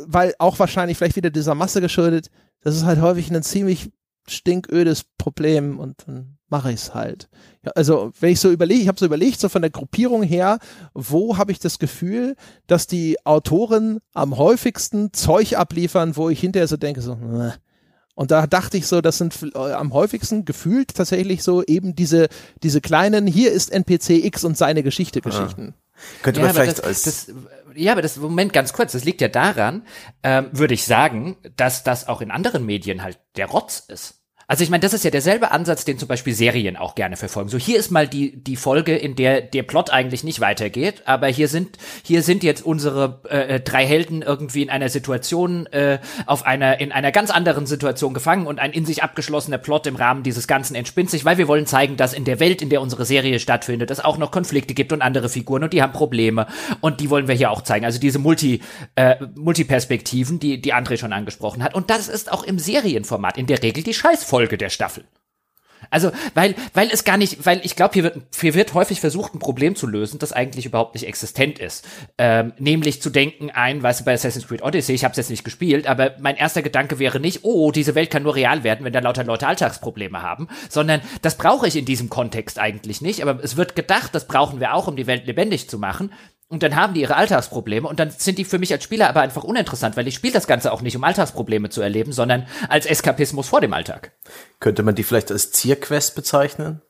weil 0.05 0.33
auch 0.39 0.59
wahrscheinlich 0.59 0.97
vielleicht 0.97 1.15
wieder 1.15 1.29
dieser 1.29 1.55
Masse 1.55 1.81
geschuldet, 1.81 2.29
das 2.61 2.75
ist 2.75 2.85
halt 2.85 3.01
häufig 3.01 3.31
ein 3.31 3.43
ziemlich 3.43 3.91
stinködes 4.29 5.05
Problem 5.17 5.79
und 5.79 6.03
dann 6.05 6.37
mache 6.49 6.71
ich 6.71 6.81
es 6.81 6.93
halt. 6.93 7.29
Ja, 7.63 7.71
also 7.75 8.11
wenn 8.19 8.31
ich 8.31 8.39
so 8.39 8.51
überlege, 8.51 8.81
ich 8.81 8.87
habe 8.87 8.99
so 8.99 9.05
überlegt, 9.05 9.39
so 9.39 9.49
von 9.49 9.61
der 9.61 9.71
Gruppierung 9.71 10.23
her, 10.23 10.59
wo 10.93 11.37
habe 11.37 11.51
ich 11.51 11.59
das 11.59 11.79
Gefühl, 11.79 12.35
dass 12.67 12.87
die 12.87 13.17
Autoren 13.25 13.99
am 14.13 14.37
häufigsten 14.37 15.13
Zeug 15.13 15.57
abliefern, 15.57 16.15
wo 16.15 16.29
ich 16.29 16.39
hinterher 16.39 16.67
so 16.67 16.77
denke, 16.77 17.01
so, 17.01 17.15
Mäh. 17.15 17.51
und 18.15 18.31
da 18.31 18.47
dachte 18.47 18.77
ich 18.77 18.87
so, 18.87 19.01
das 19.01 19.17
sind 19.17 19.35
äh, 19.55 19.57
am 19.73 19.93
häufigsten 19.93 20.45
gefühlt 20.45 20.95
tatsächlich 20.95 21.43
so 21.43 21.63
eben 21.63 21.95
diese, 21.95 22.29
diese 22.63 22.81
kleinen, 22.81 23.27
hier 23.27 23.51
ist 23.51 23.71
NPC 23.71 24.25
X 24.25 24.43
und 24.43 24.57
seine 24.57 24.83
Geschichte 24.83 25.21
Geschichten. 25.21 25.73
Könnte 26.21 26.39
ja, 26.39 26.45
man 26.45 26.55
vielleicht 26.55 26.77
das, 26.77 26.85
als 26.85 27.01
das, 27.03 27.27
ja, 27.75 27.91
aber 27.91 28.01
das 28.01 28.17
Moment 28.17 28.53
ganz 28.53 28.71
kurz, 28.73 28.91
das 28.91 29.03
liegt 29.03 29.21
ja 29.21 29.27
daran, 29.27 29.83
ähm, 30.23 30.49
würde 30.51 30.73
ich 30.73 30.85
sagen, 30.85 31.37
dass 31.55 31.83
das 31.83 32.07
auch 32.07 32.21
in 32.21 32.31
anderen 32.31 32.65
Medien 32.65 33.03
halt 33.03 33.19
der 33.35 33.47
Rotz 33.47 33.83
ist. 33.87 34.16
Also 34.49 34.63
ich 34.63 34.69
meine, 34.69 34.79
das 34.79 34.93
ist 34.93 35.03
ja 35.03 35.11
derselbe 35.11 35.51
Ansatz, 35.51 35.83
den 35.83 35.99
zum 35.99 36.07
Beispiel 36.07 36.33
Serien 36.33 36.77
auch 36.77 36.95
gerne 36.95 37.17
verfolgen. 37.17 37.49
So 37.49 37.57
hier 37.57 37.77
ist 37.77 37.91
mal 37.91 38.07
die 38.07 38.41
die 38.41 38.55
Folge, 38.55 38.95
in 38.95 39.17
der 39.17 39.41
der 39.41 39.63
Plot 39.63 39.89
eigentlich 39.89 40.23
nicht 40.23 40.39
weitergeht, 40.39 41.03
aber 41.03 41.27
hier 41.27 41.49
sind 41.49 41.77
hier 42.01 42.23
sind 42.23 42.43
jetzt 42.43 42.65
unsere 42.65 43.19
äh, 43.29 43.55
äh, 43.55 43.59
drei 43.59 43.85
Helden 43.85 44.21
irgendwie 44.21 44.61
in 44.61 44.69
einer 44.69 44.87
Situation 44.87 45.65
äh, 45.67 45.99
auf 46.27 46.45
einer 46.45 46.79
in 46.79 46.93
einer 46.93 47.11
ganz 47.11 47.29
anderen 47.29 47.65
Situation 47.65 48.13
gefangen 48.13 48.47
und 48.47 48.59
ein 48.59 48.71
in 48.71 48.85
sich 48.85 49.03
abgeschlossener 49.03 49.57
Plot 49.57 49.85
im 49.85 49.97
Rahmen 49.97 50.23
dieses 50.23 50.47
Ganzen 50.47 50.75
entspinnt 50.75 51.09
sich, 51.09 51.25
weil 51.25 51.37
wir 51.37 51.49
wollen 51.49 51.65
zeigen, 51.65 51.97
dass 51.97 52.13
in 52.13 52.23
der 52.23 52.39
Welt, 52.39 52.61
in 52.61 52.69
der 52.69 52.79
unsere 52.79 53.03
Serie 53.03 53.39
stattfindet, 53.39 53.91
es 53.91 53.99
auch 53.99 54.17
noch 54.17 54.31
Konflikte 54.31 54.73
gibt 54.73 54.93
und 54.93 55.01
andere 55.01 55.27
Figuren 55.27 55.65
und 55.65 55.73
die 55.73 55.81
haben 55.81 55.91
Probleme 55.91 56.47
und 56.79 57.01
die 57.01 57.09
wollen 57.09 57.27
wir 57.27 57.35
hier 57.35 57.51
auch 57.51 57.63
zeigen. 57.63 57.83
Also 57.83 57.99
diese 57.99 58.17
Multi 58.17 58.61
äh, 58.95 59.17
Multiperspektiven, 59.35 60.39
die 60.39 60.61
die 60.61 60.73
André 60.73 60.95
schon 60.95 61.11
angesprochen 61.11 61.65
hat 61.65 61.75
und 61.75 61.89
das 61.89 62.07
ist 62.07 62.31
auch 62.31 62.43
im 62.43 62.59
Serienformat 62.59 63.37
in 63.37 63.45
der 63.45 63.61
Regel 63.61 63.83
die 63.83 63.93
Scheißfolge 63.93 64.36
Folge 64.37 64.57
der 64.57 64.69
Staffel. 64.69 65.03
Also, 65.89 66.11
weil, 66.33 66.55
weil 66.73 66.89
es 66.91 67.03
gar 67.03 67.17
nicht, 67.17 67.45
weil 67.45 67.61
ich 67.63 67.75
glaube, 67.75 67.93
hier 67.93 68.03
wird, 68.03 68.17
hier 68.39 68.53
wird 68.53 68.73
häufig 68.73 68.99
versucht, 68.99 69.33
ein 69.33 69.39
Problem 69.39 69.75
zu 69.75 69.87
lösen, 69.87 70.19
das 70.19 70.33
eigentlich 70.33 70.65
überhaupt 70.65 70.95
nicht 70.95 71.07
existent 71.07 71.59
ist. 71.59 71.87
Ähm, 72.17 72.53
nämlich 72.57 73.01
zu 73.01 73.09
denken, 73.09 73.51
ein, 73.51 73.83
weißt 73.83 74.01
du, 74.01 74.05
bei 74.05 74.13
Assassin's 74.13 74.47
Creed 74.47 74.63
Odyssey, 74.63 74.95
ich 74.95 75.03
habe 75.03 75.11
es 75.11 75.17
jetzt 75.17 75.29
nicht 75.29 75.43
gespielt, 75.43 75.87
aber 75.87 76.15
mein 76.19 76.35
erster 76.35 76.61
Gedanke 76.61 76.99
wäre 76.99 77.19
nicht, 77.19 77.39
oh, 77.43 77.71
diese 77.71 77.95
Welt 77.95 78.11
kann 78.11 78.23
nur 78.23 78.35
real 78.35 78.63
werden, 78.63 78.83
wenn 78.85 78.93
da 78.93 78.99
lauter 78.99 79.23
Leute 79.23 79.47
Alltagsprobleme 79.47 80.21
haben, 80.21 80.47
sondern 80.69 81.01
das 81.21 81.37
brauche 81.37 81.67
ich 81.67 81.75
in 81.75 81.85
diesem 81.85 82.09
Kontext 82.09 82.59
eigentlich 82.59 83.01
nicht, 83.01 83.21
aber 83.21 83.43
es 83.43 83.55
wird 83.55 83.75
gedacht, 83.75 84.13
das 84.13 84.27
brauchen 84.27 84.59
wir 84.59 84.73
auch, 84.73 84.87
um 84.87 84.95
die 84.95 85.07
Welt 85.07 85.25
lebendig 85.25 85.69
zu 85.69 85.79
machen. 85.79 86.11
Und 86.49 86.63
dann 86.63 86.77
haben 86.77 86.93
die 86.93 87.01
ihre 87.01 87.17
Alltagsprobleme 87.17 87.87
und 87.87 87.99
dann 87.99 88.09
sind 88.09 88.37
die 88.37 88.45
für 88.45 88.57
mich 88.57 88.71
als 88.71 88.83
Spieler 88.83 89.09
aber 89.09 89.21
einfach 89.21 89.43
uninteressant, 89.43 89.97
weil 89.97 90.07
ich 90.07 90.15
spiele 90.15 90.33
das 90.33 90.47
Ganze 90.47 90.71
auch 90.71 90.81
nicht, 90.81 90.95
um 90.95 91.03
Alltagsprobleme 91.03 91.69
zu 91.69 91.81
erleben, 91.81 92.13
sondern 92.13 92.47
als 92.69 92.85
Eskapismus 92.85 93.49
vor 93.49 93.59
dem 93.59 93.73
Alltag. 93.73 94.13
Könnte 94.61 94.83
man 94.83 94.95
die 94.95 95.03
vielleicht 95.03 95.29
als 95.29 95.51
Zierquest 95.51 96.15
bezeichnen? 96.15 96.81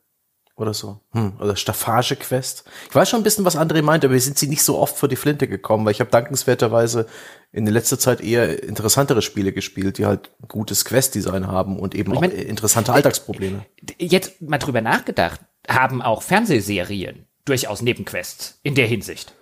Oder 0.57 0.73
so. 0.73 0.99
Hm, 1.11 1.33
oder 1.39 1.55
Staffagequest. 1.55 2.63
Ich 2.89 2.95
weiß 2.95 3.07
schon 3.07 3.19
ein 3.19 3.23
bisschen, 3.23 3.45
was 3.45 3.55
André 3.55 3.83
meint, 3.83 4.03
aber 4.03 4.15
wir 4.15 4.21
sind 4.21 4.39
sie 4.39 4.47
nicht 4.47 4.63
so 4.63 4.79
oft 4.79 4.97
vor 4.97 5.07
die 5.07 5.15
Flinte 5.15 5.47
gekommen, 5.47 5.85
weil 5.85 5.91
ich 5.91 5.99
habe 5.99 6.09
dankenswerterweise 6.09 7.05
in 7.51 7.65
der 7.65 7.73
letzter 7.73 7.99
Zeit 7.99 8.21
eher 8.21 8.63
interessantere 8.63 9.21
Spiele 9.21 9.53
gespielt, 9.53 9.99
die 9.99 10.07
halt 10.07 10.31
gutes 10.47 10.83
Quest-Design 10.83 11.45
haben 11.45 11.77
und 11.77 11.93
eben 11.93 12.11
ich 12.11 12.19
mein, 12.19 12.31
auch 12.31 12.35
interessante 12.35 12.91
Alltagsprobleme. 12.91 13.65
Jetzt 13.99 14.41
mal 14.41 14.57
drüber 14.57 14.81
nachgedacht, 14.81 15.41
haben 15.67 16.01
auch 16.01 16.23
Fernsehserien 16.23 17.27
durchaus 17.45 17.83
Nebenquests 17.83 18.59
in 18.63 18.73
der 18.73 18.87
Hinsicht. 18.87 19.36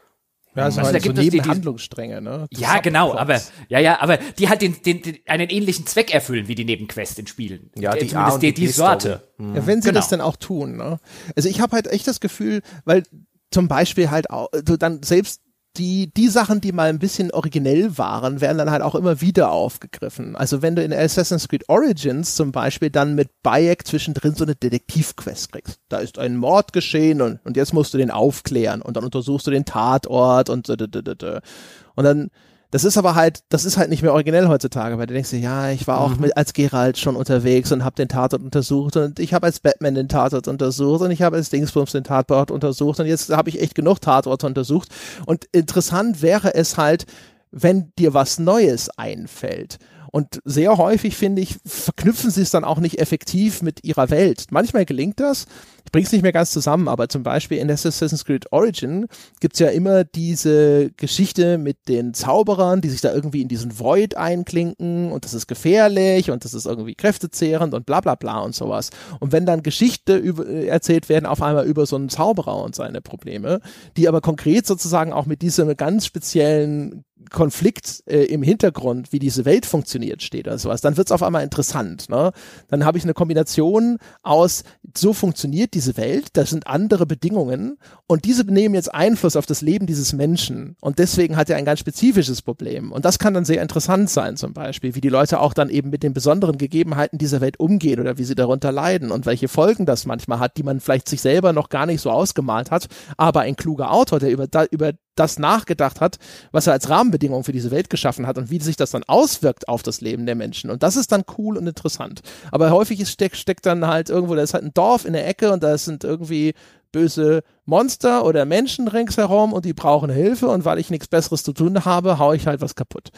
Ja, 0.56 0.64
also, 0.64 0.80
also 0.80 0.94
da 0.94 1.00
gibt 1.00 1.16
so 1.16 1.22
es 1.22 1.30
die, 1.30 1.40
die 1.40 1.48
Handlungsstränge, 1.48 2.22
ne? 2.22 2.48
Das 2.50 2.60
ja, 2.60 2.80
genau, 2.80 3.14
aber 3.14 3.42
ja, 3.68 3.80
ja, 3.80 4.00
aber 4.00 4.18
die 4.18 4.48
halt 4.48 4.62
den, 4.62 4.82
den, 4.82 5.02
den, 5.02 5.18
einen 5.26 5.50
ähnlichen 5.50 5.86
Zweck 5.86 6.14
erfüllen 6.14 6.48
wie 6.48 6.56
die 6.56 6.66
Nebenquests 6.66 7.20
in 7.20 7.28
Spielen. 7.28 7.72
Ja, 7.78 7.94
die 7.94 8.08
zumindest 8.08 8.42
die, 8.42 8.54
die, 8.54 8.62
die 8.62 8.68
Sorte. 8.68 9.22
Ja, 9.38 9.68
wenn 9.68 9.82
sie 9.82 9.90
genau. 9.90 10.00
das 10.00 10.10
denn 10.10 10.22
auch 10.22 10.38
tun, 10.38 10.78
ne? 10.78 11.00
Also 11.36 11.50
ich 11.50 11.60
habe 11.60 11.76
halt 11.76 11.88
echt 11.88 12.08
das 12.08 12.22
Gefühl, 12.22 12.62
weil 12.86 13.04
zum 13.52 13.68
Beispiel 13.68 14.10
halt 14.12 14.30
auch, 14.30 14.50
du 14.64 14.78
dann 14.78 15.04
selbst 15.04 15.42
die, 15.78 16.12
die 16.14 16.28
Sachen, 16.28 16.62
die 16.62 16.72
mal 16.72 16.90
ein 16.90 17.00
bisschen 17.00 17.32
originell 17.32 17.98
waren, 17.98 18.42
werden 18.42 18.58
dann 18.58 18.72
halt 18.72 18.82
auch 18.82 18.96
immer 18.96 19.22
wieder 19.22 19.52
aufgegriffen. 19.52 20.36
Also 20.36 20.62
wenn 20.62 20.76
du 20.76 20.84
in 20.84 20.94
Assassin's 20.94 21.48
Creed 21.48 21.68
Origins 21.70 22.36
zum 22.36 22.52
Beispiel 22.52 22.90
dann 22.90 23.16
mit 23.16 23.30
Bayek 23.44 23.86
zwischendrin 23.86 24.36
so 24.36 24.44
eine 24.44 24.56
Detektivquest 24.56 25.52
kriegst. 25.52 25.80
Da 25.90 25.98
ist 25.98 26.18
ein 26.20 26.38
Mord 26.38 26.74
geschehen 26.74 27.22
und, 27.22 27.40
und 27.46 27.58
jetzt 27.58 27.74
musst 27.74 27.94
du 27.94 27.98
den 27.98 28.12
aufklären 28.12 28.82
und 28.82 28.98
dann 28.98 29.04
untersuchst 29.04 29.46
du 29.48 29.52
den 29.52 29.66
Tatort 29.66 30.50
und 30.50 30.70
und 30.70 32.04
dann 32.04 32.30
das 32.76 32.84
ist 32.84 32.98
aber 32.98 33.16
halt, 33.16 33.40
das 33.48 33.64
ist 33.64 33.78
halt 33.78 33.90
nicht 33.90 34.02
mehr 34.02 34.12
originell 34.12 34.50
heutzutage, 34.50 34.98
weil 34.98 35.08
du 35.08 35.14
denkst 35.14 35.30
dir, 35.30 35.40
ja, 35.40 35.70
ich 35.72 35.88
war 35.88 36.02
auch 36.02 36.16
mhm. 36.16 36.24
mit, 36.24 36.36
als 36.36 36.52
Geralt 36.52 36.98
schon 36.98 37.16
unterwegs 37.16 37.72
und 37.72 37.86
habe 37.86 37.96
den 37.96 38.10
Tatort 38.10 38.44
untersucht 38.44 38.98
und 38.98 39.18
ich 39.18 39.34
habe 39.34 39.46
als 39.46 39.62
Batman 39.62 39.96
den 39.96 40.10
Tatort 40.10 40.50
untersucht 40.50 41.02
und 41.02 41.10
ich 41.10 41.22
habe 41.22 41.38
als 41.38 41.50
Dingsbums 41.50 41.94
den 41.94 42.04
Tatort 42.04 42.52
untersucht 42.52 43.00
und 43.00 43.06
jetzt 43.06 43.30
habe 43.34 43.48
ich 43.48 43.62
echt 43.62 43.76
genug 43.76 44.02
Tatorte 44.02 44.46
untersucht 44.46 44.90
und 45.26 45.46
interessant 45.54 46.22
wäre 46.22 46.54
es 46.54 46.76
halt, 46.76 47.06
wenn 47.50 47.94
dir 47.98 48.14
was 48.14 48.40
Neues 48.40 48.90
einfällt. 48.98 49.80
Und 50.16 50.40
sehr 50.46 50.78
häufig, 50.78 51.18
finde 51.18 51.42
ich, 51.42 51.58
verknüpfen 51.66 52.32
sie 52.32 52.42
es 52.42 52.50
dann 52.50 52.64
auch 52.64 52.80
nicht 52.80 53.00
effektiv 53.00 53.62
mit 53.62 53.84
ihrer 53.84 54.10
Welt. 54.10 54.46
Manchmal 54.50 54.86
gelingt 54.86 55.20
das. 55.20 55.46
Ich 55.84 55.92
bringe 55.92 56.06
es 56.06 56.14
nicht 56.14 56.22
mehr 56.22 56.32
ganz 56.32 56.52
zusammen, 56.52 56.88
aber 56.88 57.10
zum 57.10 57.22
Beispiel 57.22 57.58
in 57.58 57.70
Assassin's 57.70 58.24
Creed 58.24 58.50
Origin 58.54 59.08
gibt's 59.42 59.60
ja 59.60 59.68
immer 59.68 60.06
diese 60.06 60.90
Geschichte 60.92 61.58
mit 61.58 61.90
den 61.90 62.14
Zauberern, 62.14 62.80
die 62.80 62.92
sich 62.92 63.02
da 63.02 63.14
irgendwie 63.14 63.42
in 63.42 63.50
diesen 63.50 63.78
Void 63.78 64.16
einklinken 64.16 65.12
und 65.12 65.26
das 65.26 65.34
ist 65.34 65.48
gefährlich 65.48 66.32
und 66.32 66.46
das 66.46 66.54
ist 66.54 66.66
irgendwie 66.66 66.96
kräftezehrend 66.96 67.74
und 67.74 67.86
bla 67.86 68.00
bla 68.00 68.16
bla 68.16 68.40
und 68.40 68.56
sowas. 68.56 68.92
Und 69.20 69.34
wenn 69.34 69.46
dann 69.46 69.64
Geschichte 69.64 70.16
über, 70.16 70.48
erzählt 70.48 71.10
werden, 71.10 71.26
auf 71.26 71.42
einmal 71.42 71.66
über 71.68 71.86
so 71.86 71.98
einen 71.98 72.08
Zauberer 72.08 72.64
und 72.64 72.74
seine 72.74 73.02
Probleme, 73.02 73.60
die 73.98 74.08
aber 74.08 74.22
konkret 74.22 74.66
sozusagen 74.66 75.12
auch 75.12 75.26
mit 75.26 75.42
diesem 75.42 75.76
ganz 75.76 76.06
speziellen 76.06 77.04
Konflikt 77.32 78.04
äh, 78.08 78.26
im 78.26 78.44
Hintergrund, 78.44 79.12
wie 79.12 79.20
diese 79.20 79.46
Welt 79.46 79.66
funktioniert, 79.66 80.22
steht 80.22 80.48
oder 80.48 80.58
sowas, 80.58 80.82
dann 80.82 80.98
wird 80.98 81.08
es 81.08 81.12
auf 81.12 81.24
einmal 81.24 81.44
interessant. 81.44 82.10
Ne? 82.10 82.32
Dann 82.68 82.86
habe 82.86 82.98
ich 82.98 83.04
eine 83.04 83.14
Kombination 83.14 83.98
aus, 84.22 84.64
so 84.98 85.14
funktioniert 85.14 85.74
diese 85.74 85.98
Welt, 85.98 86.30
das 86.34 86.50
sind 86.50 86.68
andere 86.68 87.06
Bedingungen 87.06 87.78
und 88.08 88.26
diese 88.26 88.44
nehmen 88.44 88.76
jetzt 88.76 88.94
Einfluss 88.94 89.36
auf 89.36 89.46
das 89.46 89.62
Leben 89.62 89.86
dieses 89.86 90.14
Menschen 90.14 90.76
und 90.82 91.00
deswegen 91.00 91.38
hat 91.38 91.50
er 91.50 91.58
ein 91.58 91.66
ganz 91.66 91.80
spezifisches 91.80 92.42
Problem. 92.42 92.92
Und 92.92 93.06
das 93.06 93.20
kann 93.20 93.34
dann 93.34 93.46
sehr 93.46 93.62
interessant 93.62 94.10
sein, 94.10 94.38
zum 94.38 94.54
Beispiel, 94.54 94.96
wie 94.96 95.02
die 95.02 95.10
Leute 95.10 95.40
auch 95.40 95.54
dann 95.54 95.70
eben 95.70 95.90
mit 95.90 96.04
den 96.04 96.14
besonderen 96.14 96.58
Gegebenheiten 96.58 97.18
dieser 97.18 97.42
Welt 97.42 97.60
umgehen 97.60 98.00
oder 98.00 98.18
wie 98.18 98.24
sie 98.24 98.36
darunter 98.36 98.72
leiden 98.72 99.12
und 99.12 99.26
welche 99.26 99.48
Folgen 99.48 99.86
das 99.86 100.06
manchmal 100.06 100.40
hat, 100.40 100.58
die 100.58 100.64
man 100.64 100.80
vielleicht 100.80 101.10
sich 101.10 101.22
selber 101.22 101.54
noch 101.54 101.70
gar 101.70 101.86
nicht 101.86 102.02
so 102.02 102.12
ausgemalt 102.12 102.72
hat, 102.72 102.88
aber 103.18 103.42
ein 103.42 103.56
kluger 103.56 103.92
Autor, 103.92 104.20
der 104.20 104.32
über, 104.32 104.48
da, 104.48 104.66
über 104.66 104.94
das 105.16 105.40
nachgedacht 105.40 106.02
hat, 106.02 106.18
was 106.52 106.68
er 106.68 106.74
als 106.74 106.90
Rahmenbedingung 106.90 107.44
für 107.44 107.54
diese 107.54 107.72
Welt 107.72 107.90
geschaffen 107.90 108.28
hat 108.28 108.38
und 108.38 108.50
wie 108.50 108.60
sich 108.60 108.76
das 108.76 108.92
dann 108.92 109.04
auswirkt 109.06 109.68
auf 109.68 109.82
das 109.82 110.02
Leben 110.02 110.26
der 110.26 110.36
Menschen. 110.36 110.70
Und 110.70 110.84
das 110.84 110.98
ist 110.98 111.12
dann 111.12 111.24
cool 111.38 111.58
und 111.58 111.68
interessant. 111.68 112.22
Aber 112.52 112.70
häufig 112.72 113.08
steckt, 113.10 113.38
steckt 113.38 113.66
dann 113.66 113.88
halt 113.88 114.10
irgendwo, 114.10 114.36
da 114.36 114.42
ist 114.42 114.54
halt 114.54 114.66
ein 114.66 114.74
Dorf 114.74 114.85
in 115.06 115.14
der 115.14 115.28
Ecke 115.28 115.52
und 115.52 115.64
da 115.64 115.78
sind 115.78 116.04
irgendwie 116.04 116.54
böse 116.92 117.44
Monster 117.66 118.24
oder 118.24 118.46
Menschen 118.46 118.88
ringsherum 118.88 119.52
und 119.52 119.66
die 119.66 119.74
brauchen 119.74 120.10
Hilfe 120.10 120.48
und 120.48 120.64
weil 120.64 120.80
ich 120.80 120.90
nichts 120.90 121.08
Besseres 121.08 121.44
zu 121.44 121.52
tun 121.52 121.84
habe, 121.84 122.20
hau 122.20 122.32
ich 122.34 122.48
halt 122.48 122.62
was 122.62 122.76
kaputt. 122.76 123.12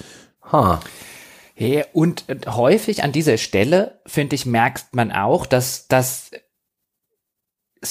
Ha. 0.52 0.80
Ja, 1.56 1.84
und 1.94 2.26
häufig 2.48 3.04
an 3.04 3.12
dieser 3.12 3.38
Stelle, 3.38 4.00
finde 4.06 4.36
ich, 4.36 4.46
merkt 4.46 4.96
man 4.96 5.12
auch, 5.12 5.46
dass, 5.46 5.88
dass 5.88 6.32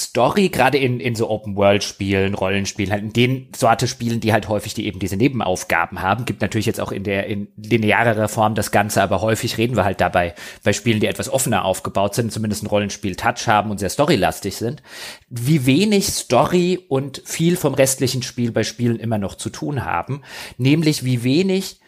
Story, 0.04 0.48
gerade 0.48 0.78
in, 0.78 1.00
in 1.00 1.14
so 1.14 1.28
Open-World-Spielen, 1.30 2.34
Rollenspielen, 2.34 2.92
halt 2.92 3.02
in 3.02 3.12
den 3.12 3.48
Sorte 3.54 3.88
Spielen, 3.88 4.20
die 4.20 4.32
halt 4.32 4.48
häufig 4.48 4.74
die 4.74 4.86
eben 4.86 4.98
diese 4.98 5.16
Nebenaufgaben 5.16 6.02
haben, 6.02 6.24
gibt 6.24 6.42
natürlich 6.42 6.66
jetzt 6.66 6.80
auch 6.80 6.92
in 6.92 7.04
der 7.04 7.26
in 7.26 7.48
linearer 7.56 8.28
Form 8.28 8.54
das 8.54 8.70
Ganze, 8.70 9.02
aber 9.02 9.20
häufig 9.20 9.58
reden 9.58 9.76
wir 9.76 9.84
halt 9.84 10.00
dabei 10.00 10.34
bei 10.62 10.72
Spielen, 10.72 11.00
die 11.00 11.06
etwas 11.06 11.28
offener 11.28 11.64
aufgebaut 11.64 12.14
sind, 12.14 12.32
zumindest 12.32 12.62
ein 12.62 12.68
Rollenspiel-Touch 12.68 13.48
haben 13.48 13.70
und 13.70 13.78
sehr 13.78 13.90
storylastig 13.90 14.56
sind, 14.56 14.82
wie 15.28 15.66
wenig 15.66 16.08
Story 16.08 16.78
und 16.88 17.22
viel 17.24 17.56
vom 17.56 17.74
restlichen 17.74 18.22
Spiel 18.22 18.52
bei 18.52 18.62
Spielen 18.62 18.98
immer 18.98 19.18
noch 19.18 19.34
zu 19.34 19.50
tun 19.50 19.84
haben, 19.84 20.22
nämlich 20.58 21.04
wie 21.04 21.22
wenig 21.22 21.80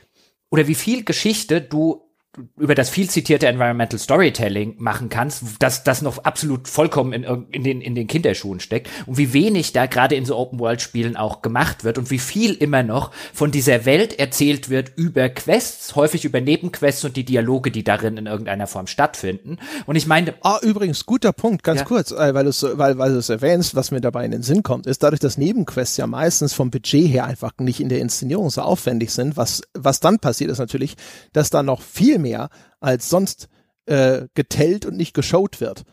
oder 0.51 0.66
wie 0.66 0.74
viel 0.74 1.05
Geschichte 1.05 1.60
du 1.60 2.07
über 2.56 2.74
das 2.74 2.90
viel 2.90 3.09
zitierte 3.09 3.46
Environmental 3.46 3.98
Storytelling 3.98 4.76
machen 4.78 5.09
kannst, 5.09 5.42
dass 5.60 5.82
das 5.82 6.02
noch 6.02 6.18
absolut 6.24 6.68
vollkommen 6.68 7.12
in, 7.12 7.24
in, 7.50 7.64
den, 7.64 7.80
in 7.80 7.94
den 7.94 8.06
Kinderschuhen 8.06 8.60
steckt 8.60 8.88
und 9.06 9.16
wie 9.16 9.32
wenig 9.32 9.72
da 9.72 9.86
gerade 9.86 10.14
in 10.14 10.24
so 10.24 10.36
Open-World-Spielen 10.36 11.16
auch 11.16 11.42
gemacht 11.42 11.84
wird 11.84 11.98
und 11.98 12.10
wie 12.10 12.18
viel 12.18 12.52
immer 12.52 12.82
noch 12.82 13.12
von 13.32 13.50
dieser 13.50 13.86
Welt 13.86 14.18
erzählt 14.18 14.68
wird 14.68 14.92
über 14.96 15.28
Quests, 15.30 15.96
häufig 15.96 16.24
über 16.24 16.40
Nebenquests 16.40 17.05
und 17.05 17.16
die 17.16 17.24
Dialoge, 17.24 17.70
die 17.70 17.82
darin 17.82 18.18
in 18.18 18.26
irgendeiner 18.26 18.66
Form 18.66 18.86
stattfinden. 18.86 19.59
Und 19.86 19.96
ich 19.96 20.06
meine. 20.06 20.34
Ah, 20.42 20.59
übrigens, 20.62 21.06
guter 21.06 21.32
Punkt, 21.32 21.64
ganz 21.64 21.80
ja. 21.80 21.86
kurz, 21.86 22.12
äh, 22.12 22.34
weil 22.34 22.44
du 22.44 22.50
es 22.50 22.62
weil, 22.62 22.98
weil 22.98 23.14
du's 23.14 23.30
erwähnst, 23.30 23.74
was 23.74 23.90
mir 23.90 24.00
dabei 24.00 24.24
in 24.24 24.30
den 24.30 24.42
Sinn 24.42 24.62
kommt, 24.62 24.86
ist 24.86 25.02
dadurch, 25.02 25.20
dass 25.20 25.38
Nebenquests 25.38 25.96
ja 25.96 26.06
meistens 26.06 26.52
vom 26.52 26.70
Budget 26.70 27.09
her 27.09 27.24
einfach 27.24 27.52
nicht 27.59 27.80
in 27.80 27.88
der 27.88 28.00
Inszenierung 28.00 28.50
so 28.50 28.60
aufwendig 28.60 29.12
sind, 29.12 29.36
was, 29.36 29.62
was 29.74 30.00
dann 30.00 30.18
passiert 30.18 30.50
ist 30.50 30.59
natürlich, 30.59 30.96
dass 31.32 31.50
da 31.50 31.62
noch 31.62 31.80
viel 31.80 32.18
mehr 32.19 32.49
mehr 32.49 32.51
als 32.81 33.09
sonst 33.09 33.49
äh, 33.86 34.27
getellt 34.35 34.86
und 34.86 34.97
nicht 34.97 35.15
geshowt 35.15 35.61
wird. 35.61 35.85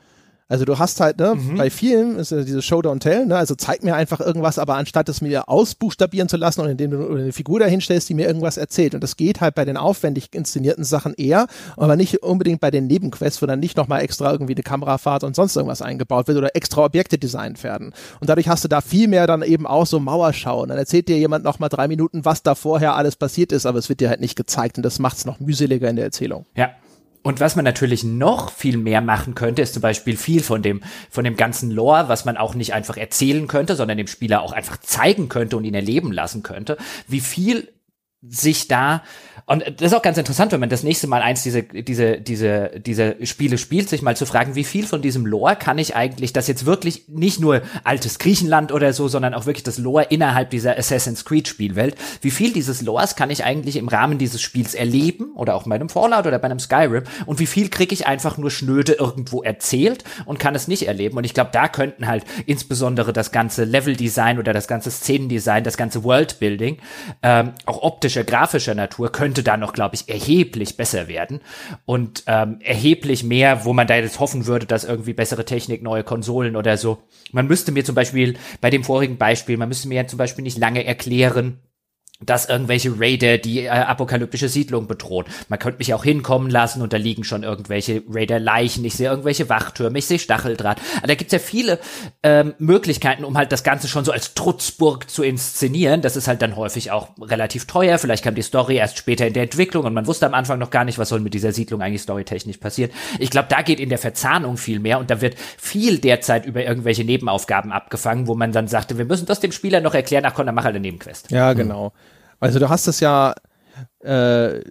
Also 0.48 0.64
du 0.64 0.78
hast 0.78 1.00
halt, 1.00 1.18
ne, 1.18 1.34
mhm. 1.34 1.58
bei 1.58 1.72
vielen 1.72 2.18
ist 2.18 2.32
ja 2.32 2.44
dieses 2.44 2.64
Showdown 2.64 3.00
Tell, 3.00 3.26
ne, 3.26 3.36
also 3.36 3.56
zeig 3.56 3.84
mir 3.84 3.96
einfach 3.96 4.20
irgendwas, 4.20 4.60
aber 4.60 4.76
anstatt 4.76 5.10
es 5.10 5.20
mir 5.20 5.50
ausbuchstabieren 5.50 6.30
zu 6.30 6.38
lassen 6.38 6.62
und 6.62 6.70
indem 6.70 6.92
du 6.92 7.16
eine 7.16 7.32
Figur 7.32 7.60
dahinstellst, 7.60 8.08
die 8.10 8.14
mir 8.14 8.28
irgendwas 8.28 8.58
erzählt. 8.58 8.94
Und 8.94 9.04
das 9.04 9.18
geht 9.18 9.42
halt 9.42 9.56
bei 9.56 9.66
den 9.66 9.76
aufwendig 9.76 10.30
inszenierten 10.34 10.84
Sachen 10.84 11.16
eher, 11.16 11.48
aber 11.78 11.96
nicht 11.96 12.22
unbedingt 12.22 12.62
bei 12.62 12.70
den 12.70 12.86
Nebenquests, 12.86 13.42
wo 13.42 13.48
dann 13.48 13.60
nicht 13.60 13.76
nochmal 13.76 14.02
extra 14.02 14.32
irgendwie 14.32 14.54
eine 14.54 14.62
Kamerafahrt 14.62 15.24
und 15.24 15.36
sonst 15.36 15.56
irgendwas 15.56 15.82
eingebaut 15.82 16.28
wird 16.28 16.38
oder 16.38 16.56
extra 16.56 16.86
Objekte 16.86 17.18
designt 17.18 17.64
werden. 17.64 17.94
Und 18.20 18.30
dadurch 18.30 18.48
hast 18.48 18.64
du 18.64 18.68
da 18.68 18.82
viel 18.82 19.08
mehr 19.08 19.26
dann 19.26 19.42
eben 19.42 19.66
auch 19.66 19.88
so 19.88 20.00
Mauerschau. 20.00 20.62
Und 20.62 20.70
dann 20.70 20.78
erzählt 20.78 21.08
dir 21.08 21.18
jemand 21.18 21.44
nochmal 21.44 21.70
drei 21.70 21.88
Minuten, 21.88 22.24
was 22.24 22.44
da 22.44 22.54
vorher 22.54 22.96
alles 22.96 23.16
passiert 23.16 23.52
ist, 23.52 23.66
aber 23.66 23.80
es 23.80 23.90
wird 23.90 24.00
dir 24.00 24.10
halt 24.10 24.22
nicht 24.22 24.36
gezeigt 24.36 24.78
und 24.78 24.84
das 24.84 25.00
macht 25.00 25.18
es 25.18 25.26
noch 25.26 25.40
mühseliger 25.40 25.90
in 25.90 25.96
der 25.96 26.06
Erzählung. 26.06 26.46
Ja, 26.56 26.70
und 27.26 27.40
was 27.40 27.56
man 27.56 27.66
natürlich 27.66 28.04
noch 28.04 28.52
viel 28.52 28.78
mehr 28.78 29.02
machen 29.02 29.34
könnte, 29.34 29.64
ist 29.64 29.74
zum 29.74 29.82
Beispiel 29.82 30.16
viel 30.16 30.44
von 30.44 30.62
dem, 30.62 30.84
von 31.10 31.24
dem 31.24 31.36
ganzen 31.36 31.72
Lore, 31.72 32.08
was 32.08 32.24
man 32.24 32.38
auch 32.38 32.54
nicht 32.54 32.76
einfach 32.76 32.98
erzählen 32.98 33.48
könnte, 33.48 33.76
sondern 33.76 33.98
dem 33.98 34.06
Spieler 34.06 34.44
auch 34.44 34.52
einfach 34.52 34.78
zeigen 34.78 35.28
könnte 35.28 35.58
und 35.58 35.64
ihn 35.64 35.74
erleben 35.74 36.12
lassen 36.12 36.44
könnte, 36.44 36.78
wie 37.08 37.22
viel 37.22 37.74
sich 38.30 38.68
da 38.68 39.04
und 39.48 39.64
das 39.64 39.92
ist 39.92 39.94
auch 39.94 40.02
ganz 40.02 40.18
interessant, 40.18 40.52
wenn 40.54 40.60
man 40.60 40.70
das 40.70 40.82
nächste 40.82 41.06
Mal 41.06 41.22
eins 41.22 41.44
diese 41.44 41.62
diese 41.62 42.20
diese 42.20 42.72
diese 42.84 43.16
Spiele 43.28 43.60
spielt, 43.60 43.90
sich 43.90 44.02
mal 44.02 44.18
zu 44.18 44.26
fragen, 44.26 44.56
wie 44.56 44.64
viel 44.64 44.88
von 44.88 45.04
diesem 45.04 45.26
Lore 45.28 45.56
kann 45.56 45.78
ich 45.78 45.96
eigentlich, 45.96 46.34
das 46.34 46.48
jetzt 46.48 46.66
wirklich 46.66 47.08
nicht 47.10 47.40
nur 47.40 47.62
altes 47.84 48.18
Griechenland 48.18 48.72
oder 48.72 48.92
so, 48.92 49.08
sondern 49.08 49.36
auch 49.36 49.46
wirklich 49.46 49.64
das 49.64 49.78
Lore 49.78 50.08
innerhalb 50.10 50.50
dieser 50.50 50.80
Assassin's 50.80 51.26
Creed 51.26 51.48
Spielwelt, 51.48 51.96
wie 52.22 52.32
viel 52.32 52.54
dieses 52.54 52.82
Lores 52.82 53.16
kann 53.16 53.30
ich 53.30 53.44
eigentlich 53.44 53.76
im 53.76 53.88
Rahmen 53.88 54.18
dieses 54.18 54.42
Spiels 54.42 54.74
erleben 54.74 55.34
oder 55.36 55.54
auch 55.54 55.64
bei 55.64 55.76
einem 55.76 55.90
Fallout 55.90 56.26
oder 56.26 56.40
bei 56.40 56.46
einem 56.46 56.60
Skyrim 56.60 57.04
und 57.28 57.40
wie 57.40 57.46
viel 57.46 57.70
kriege 57.70 57.94
ich 57.94 58.08
einfach 58.08 58.40
nur 58.40 58.50
schnöde 58.50 58.94
irgendwo 58.94 59.44
erzählt 59.44 60.04
und 60.26 60.40
kann 60.40 60.56
es 60.56 60.68
nicht 60.68 60.88
erleben. 60.88 61.18
Und 61.18 61.24
ich 61.24 61.36
glaube, 61.36 61.52
da 61.54 61.68
könnten 61.68 62.08
halt 62.08 62.24
insbesondere 62.48 63.14
das 63.14 63.32
ganze 63.32 63.64
Level 63.64 63.96
Design 63.96 64.40
oder 64.40 64.54
das 64.54 64.68
ganze 64.68 64.90
Szenendesign, 64.90 65.64
das 65.64 65.78
ganze 65.78 66.04
Worldbuilding 66.04 66.78
ähm, 67.22 67.52
auch 67.68 67.84
optischer, 68.16 68.24
grafischer 68.24 68.76
Natur 68.76 69.12
könnte 69.12 69.44
da 69.44 69.58
noch, 69.58 69.74
glaube 69.74 69.96
ich, 69.96 70.10
erheblich 70.10 70.78
besser 70.78 71.08
werden 71.08 71.42
und 71.86 72.24
ähm, 72.28 72.60
erheblich 72.62 73.24
mehr, 73.24 73.66
wo 73.66 73.74
man 73.74 73.88
da 73.88 73.96
jetzt 73.96 74.20
hoffen 74.20 74.46
würde, 74.46 74.66
dass 74.66 74.84
irgendwie 74.84 75.14
bessere 75.14 75.46
Technik, 75.46 75.84
neue 75.84 76.04
Konsolen 76.04 76.56
oder 76.56 76.78
so. 76.78 77.00
Man 77.32 77.48
müsste 77.48 77.72
mir 77.72 77.84
zum 77.84 77.96
Beispiel 77.96 78.38
bei 78.62 78.70
dem 78.70 78.84
vorigen 78.84 79.18
Beispiel, 79.18 79.58
man 79.58 79.70
müsste 79.70 79.88
mir 79.88 80.08
zum 80.08 80.18
Beispiel 80.18 80.44
nicht 80.44 80.58
lange 80.58 80.86
erklären, 80.86 81.60
dass 82.22 82.48
irgendwelche 82.48 82.98
Raider 82.98 83.38
die 83.38 83.66
äh, 83.66 83.70
apokalyptische 83.70 84.48
Siedlung 84.48 84.88
bedrohen. 84.88 85.26
Man 85.50 85.60
könnte 85.60 85.80
mich 85.80 85.94
auch 85.94 86.04
hinkommen 86.04 86.50
lassen 86.50 86.82
und 86.82 86.94
da 86.94 86.98
liegen 86.98 87.26
schon 87.26 87.44
irgendwelche 87.44 88.04
Raider-Leichen. 88.10 88.86
Ich 88.86 88.96
sehe 88.96 89.10
irgendwelche 89.10 89.50
Wachtürme, 89.50 90.00
ich 90.00 90.06
sehe 90.06 90.18
Stacheldraht. 90.20 90.80
Aber 90.98 91.08
da 91.08 91.16
gibt's 91.16 91.34
ja 91.34 91.40
viele 91.40 91.78
ähm, 92.24 92.54
Möglichkeiten, 92.58 93.26
um 93.26 93.38
halt 93.38 93.52
das 93.52 93.64
Ganze 93.64 93.90
schon 93.90 94.06
so 94.06 94.14
als 94.14 94.34
Trutzburg 94.34 95.10
zu 95.10 95.24
inszenieren. 95.24 96.02
Das 96.02 96.16
ist 96.16 96.30
halt 96.30 96.42
dann 96.42 96.56
häufig 96.56 96.92
auch 96.92 97.10
relativ 97.20 97.66
teuer. 97.66 97.98
Vielleicht 97.98 98.24
kam 98.24 98.36
die 98.36 98.44
Story 98.44 98.78
erst 98.78 98.98
später 98.98 99.28
in 99.28 99.34
der 99.34 99.44
Entwicklung 99.44 99.84
und 99.84 99.94
man 99.94 100.08
wusste 100.08 100.26
am 100.26 100.34
Anfang 100.34 100.58
noch 100.58 100.70
gar 100.70 100.86
nicht, 100.86 100.98
was 100.98 101.10
soll 101.10 101.20
mit 101.20 101.34
dieser 101.34 101.52
Siedlung 101.52 101.82
eigentlich 101.82 102.02
storytechnisch 102.02 102.58
passieren. 102.58 102.92
Ich 103.20 103.30
glaube, 103.30 103.48
da 103.50 103.62
geht 103.62 103.82
in 103.82 103.90
der 103.90 103.98
Verzahnung 103.98 104.56
viel 104.56 104.80
mehr 104.80 105.00
und 105.00 105.10
da 105.10 105.20
wird 105.20 105.36
viel 105.58 105.98
derzeit 105.98 106.46
über 106.46 106.64
irgendwelche 106.64 107.04
Nebenaufgaben 107.04 107.74
abgefangen, 107.74 108.28
wo 108.28 108.36
man 108.36 108.54
dann 108.54 108.70
sagte, 108.70 108.98
wir 108.98 109.06
müssen 109.06 109.26
das 109.26 109.42
dem 109.42 109.52
Spieler 109.52 109.82
noch 109.82 109.94
erklären. 109.94 110.24
Ach 110.26 110.34
komm, 110.34 110.46
dann 110.46 110.56
mach 110.56 110.64
halt 110.64 110.76
eine 110.76 110.82
Nebenquest. 110.82 111.30
Ja, 111.32 111.52
genau. 111.52 111.88
Hm. 111.88 112.05
Also 112.46 112.60
du 112.60 112.70
hast 112.70 112.88
es 112.88 113.00
ja, 113.00 113.34
äh, 114.00 114.62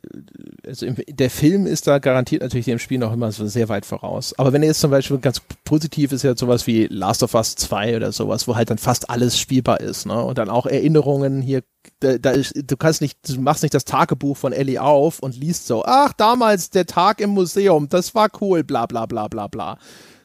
also 0.66 0.86
im, 0.86 0.96
der 1.08 1.28
Film 1.28 1.66
ist 1.66 1.86
da 1.86 1.98
garantiert 1.98 2.42
natürlich 2.42 2.66
dem 2.66 2.78
Spiel 2.78 2.98
noch 2.98 3.12
immer 3.12 3.32
so 3.32 3.46
sehr 3.46 3.68
weit 3.68 3.84
voraus. 3.84 4.32
Aber 4.38 4.52
wenn 4.52 4.62
er 4.62 4.68
jetzt 4.68 4.80
zum 4.80 4.92
Beispiel 4.92 5.18
ganz 5.18 5.40
positiv 5.64 6.12
ist, 6.12 6.22
ja 6.22 6.36
sowas 6.36 6.66
wie 6.66 6.86
Last 6.86 7.22
of 7.22 7.34
Us 7.34 7.56
2 7.56 7.96
oder 7.96 8.12
sowas, 8.12 8.46
wo 8.46 8.54
halt 8.54 8.70
dann 8.70 8.78
fast 8.78 9.10
alles 9.10 9.38
spielbar 9.38 9.80
ist, 9.80 10.06
ne? 10.06 10.22
Und 10.22 10.38
dann 10.38 10.48
auch 10.48 10.66
Erinnerungen 10.66 11.42
hier, 11.42 11.62
da, 11.98 12.16
da 12.16 12.30
ist, 12.30 12.54
du 12.54 12.76
kannst 12.76 13.00
nicht, 13.00 13.28
du 13.28 13.40
machst 13.40 13.62
nicht 13.62 13.74
das 13.74 13.84
Tagebuch 13.84 14.36
von 14.36 14.52
Ellie 14.52 14.80
auf 14.80 15.18
und 15.18 15.36
liest 15.36 15.66
so, 15.66 15.84
ach, 15.84 16.12
damals 16.12 16.70
der 16.70 16.86
Tag 16.86 17.20
im 17.20 17.30
Museum, 17.30 17.88
das 17.88 18.14
war 18.14 18.28
cool, 18.40 18.62
bla 18.62 18.86
bla 18.86 19.06
bla 19.06 19.28
bla 19.28 19.48
bla. 19.48 19.78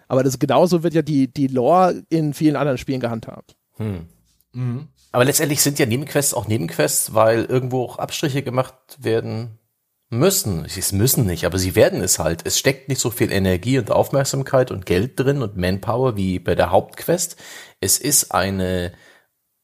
Aber 0.07 0.23
das 0.23 0.39
genauso 0.39 0.83
wird 0.83 0.93
ja 0.93 1.01
die, 1.01 1.31
die 1.31 1.47
Lore 1.47 2.03
in 2.09 2.33
vielen 2.33 2.55
anderen 2.55 2.77
Spielen 2.77 2.99
gehandhabt. 2.99 3.55
Hm. 3.77 4.05
Mhm. 4.53 4.87
Aber 5.11 5.25
letztendlich 5.25 5.61
sind 5.61 5.79
ja 5.79 5.85
Nebenquests 5.85 6.33
auch 6.33 6.47
Nebenquests, 6.47 7.13
weil 7.13 7.45
irgendwo 7.45 7.83
auch 7.83 7.97
Abstriche 7.97 8.43
gemacht 8.43 8.75
werden 8.99 9.59
müssen. 10.09 10.67
Sie 10.67 10.95
müssen 10.95 11.25
nicht, 11.25 11.45
aber 11.45 11.57
sie 11.57 11.75
werden 11.75 12.01
es 12.01 12.19
halt. 12.19 12.45
Es 12.45 12.57
steckt 12.59 12.89
nicht 12.89 13.01
so 13.01 13.11
viel 13.11 13.31
Energie 13.31 13.77
und 13.77 13.91
Aufmerksamkeit 13.91 14.71
und 14.71 14.85
Geld 14.85 15.19
drin 15.19 15.41
und 15.41 15.57
Manpower 15.57 16.15
wie 16.15 16.39
bei 16.39 16.55
der 16.55 16.71
Hauptquest. 16.71 17.37
Es 17.79 17.97
ist 17.97 18.31
eine, 18.31 18.93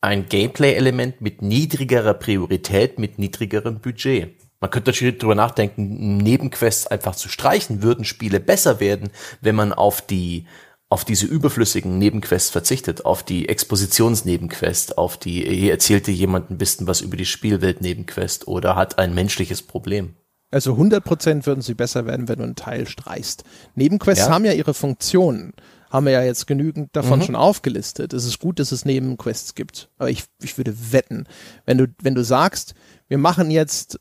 ein 0.01 0.27
Gameplay-Element 0.27 1.22
mit 1.22 1.41
niedrigerer 1.41 2.13
Priorität, 2.13 2.99
mit 2.99 3.19
niedrigerem 3.19 3.81
Budget. 3.81 4.35
Man 4.59 4.72
könnte 4.72 4.91
natürlich 4.91 5.17
darüber 5.17 5.35
nachdenken, 5.35 6.17
Nebenquests 6.17 6.88
einfach 6.88 7.15
zu 7.15 7.30
streichen, 7.30 7.84
würden 7.84 8.05
Spiele 8.05 8.39
besser 8.39 8.80
werden, 8.80 9.11
wenn 9.41 9.55
man 9.55 9.73
auf 9.73 10.01
die 10.01 10.47
auf 10.95 11.03
diese 11.03 11.26
überflüssigen 11.26 11.97
Nebenquests 11.97 12.49
verzichtet, 12.51 13.03
auf 13.03 13.22
die 13.22 13.49
Expositionsnebenquest, 13.49 14.97
auf 14.97 15.17
die 15.17 15.43
hier 15.43 15.73
erzählte 15.73 16.09
jemand 16.09 16.49
ein 16.49 16.57
bisschen 16.57 16.88
was 16.88 17.01
über 17.01 17.17
die 17.17 17.26
Spielwelt 17.26 17.81
Nebenquest 17.81 18.47
oder 18.47 18.77
hat 18.77 18.97
ein 18.97 19.13
menschliches 19.13 19.61
Problem. 19.61 20.15
Also 20.51 20.72
100% 20.76 21.45
würden 21.45 21.59
sie 21.59 21.73
besser 21.73 22.05
werden, 22.05 22.30
wenn 22.30 22.38
du 22.38 22.45
einen 22.45 22.55
Teil 22.55 22.88
streichst. 22.88 23.43
Nebenquests 23.76 24.27
ja. 24.27 24.31
haben 24.31 24.45
ja 24.45 24.53
ihre 24.53 24.73
Funktionen 24.73 25.51
haben 25.89 26.05
wir 26.05 26.13
ja 26.13 26.23
jetzt 26.23 26.47
genügend 26.47 26.95
davon 26.95 27.19
Mhm. 27.19 27.23
schon 27.23 27.35
aufgelistet. 27.35 28.13
Es 28.13 28.23
ist 28.23 28.39
gut, 28.39 28.59
dass 28.59 28.72
es 28.72 28.85
Nebenquests 28.85 29.53
gibt. 29.53 29.89
Aber 29.97 30.09
ich, 30.09 30.23
ich 30.41 30.57
würde 30.57 30.93
wetten, 30.93 31.27
wenn 31.65 31.77
du, 31.77 31.88
wenn 32.01 32.15
du 32.15 32.23
sagst, 32.23 32.73
wir 33.09 33.17
machen 33.17 33.51
jetzt 33.51 33.99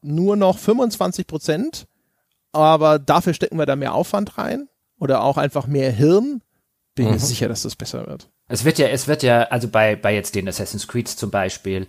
nur 0.00 0.36
noch 0.36 0.58
25 0.58 1.26
Prozent, 1.26 1.88
aber 2.52 3.00
dafür 3.00 3.34
stecken 3.34 3.58
wir 3.58 3.66
da 3.66 3.74
mehr 3.74 3.94
Aufwand 3.94 4.38
rein 4.38 4.68
oder 5.00 5.22
auch 5.24 5.36
einfach 5.36 5.66
mehr 5.66 5.90
Hirn, 5.90 6.42
bin 6.94 7.06
ich 7.06 7.10
mir 7.10 7.16
Mhm. 7.16 7.18
sicher, 7.18 7.48
dass 7.48 7.62
das 7.62 7.74
besser 7.74 8.06
wird. 8.06 8.30
Es 8.48 8.64
wird 8.64 8.78
ja, 8.78 8.86
es 8.88 9.08
wird 9.08 9.22
ja, 9.22 9.42
also 9.44 9.68
bei, 9.68 9.96
bei 9.96 10.14
jetzt 10.14 10.34
den 10.34 10.48
Assassin's 10.48 10.86
Creeds 10.86 11.16
zum 11.16 11.30
Beispiel, 11.30 11.86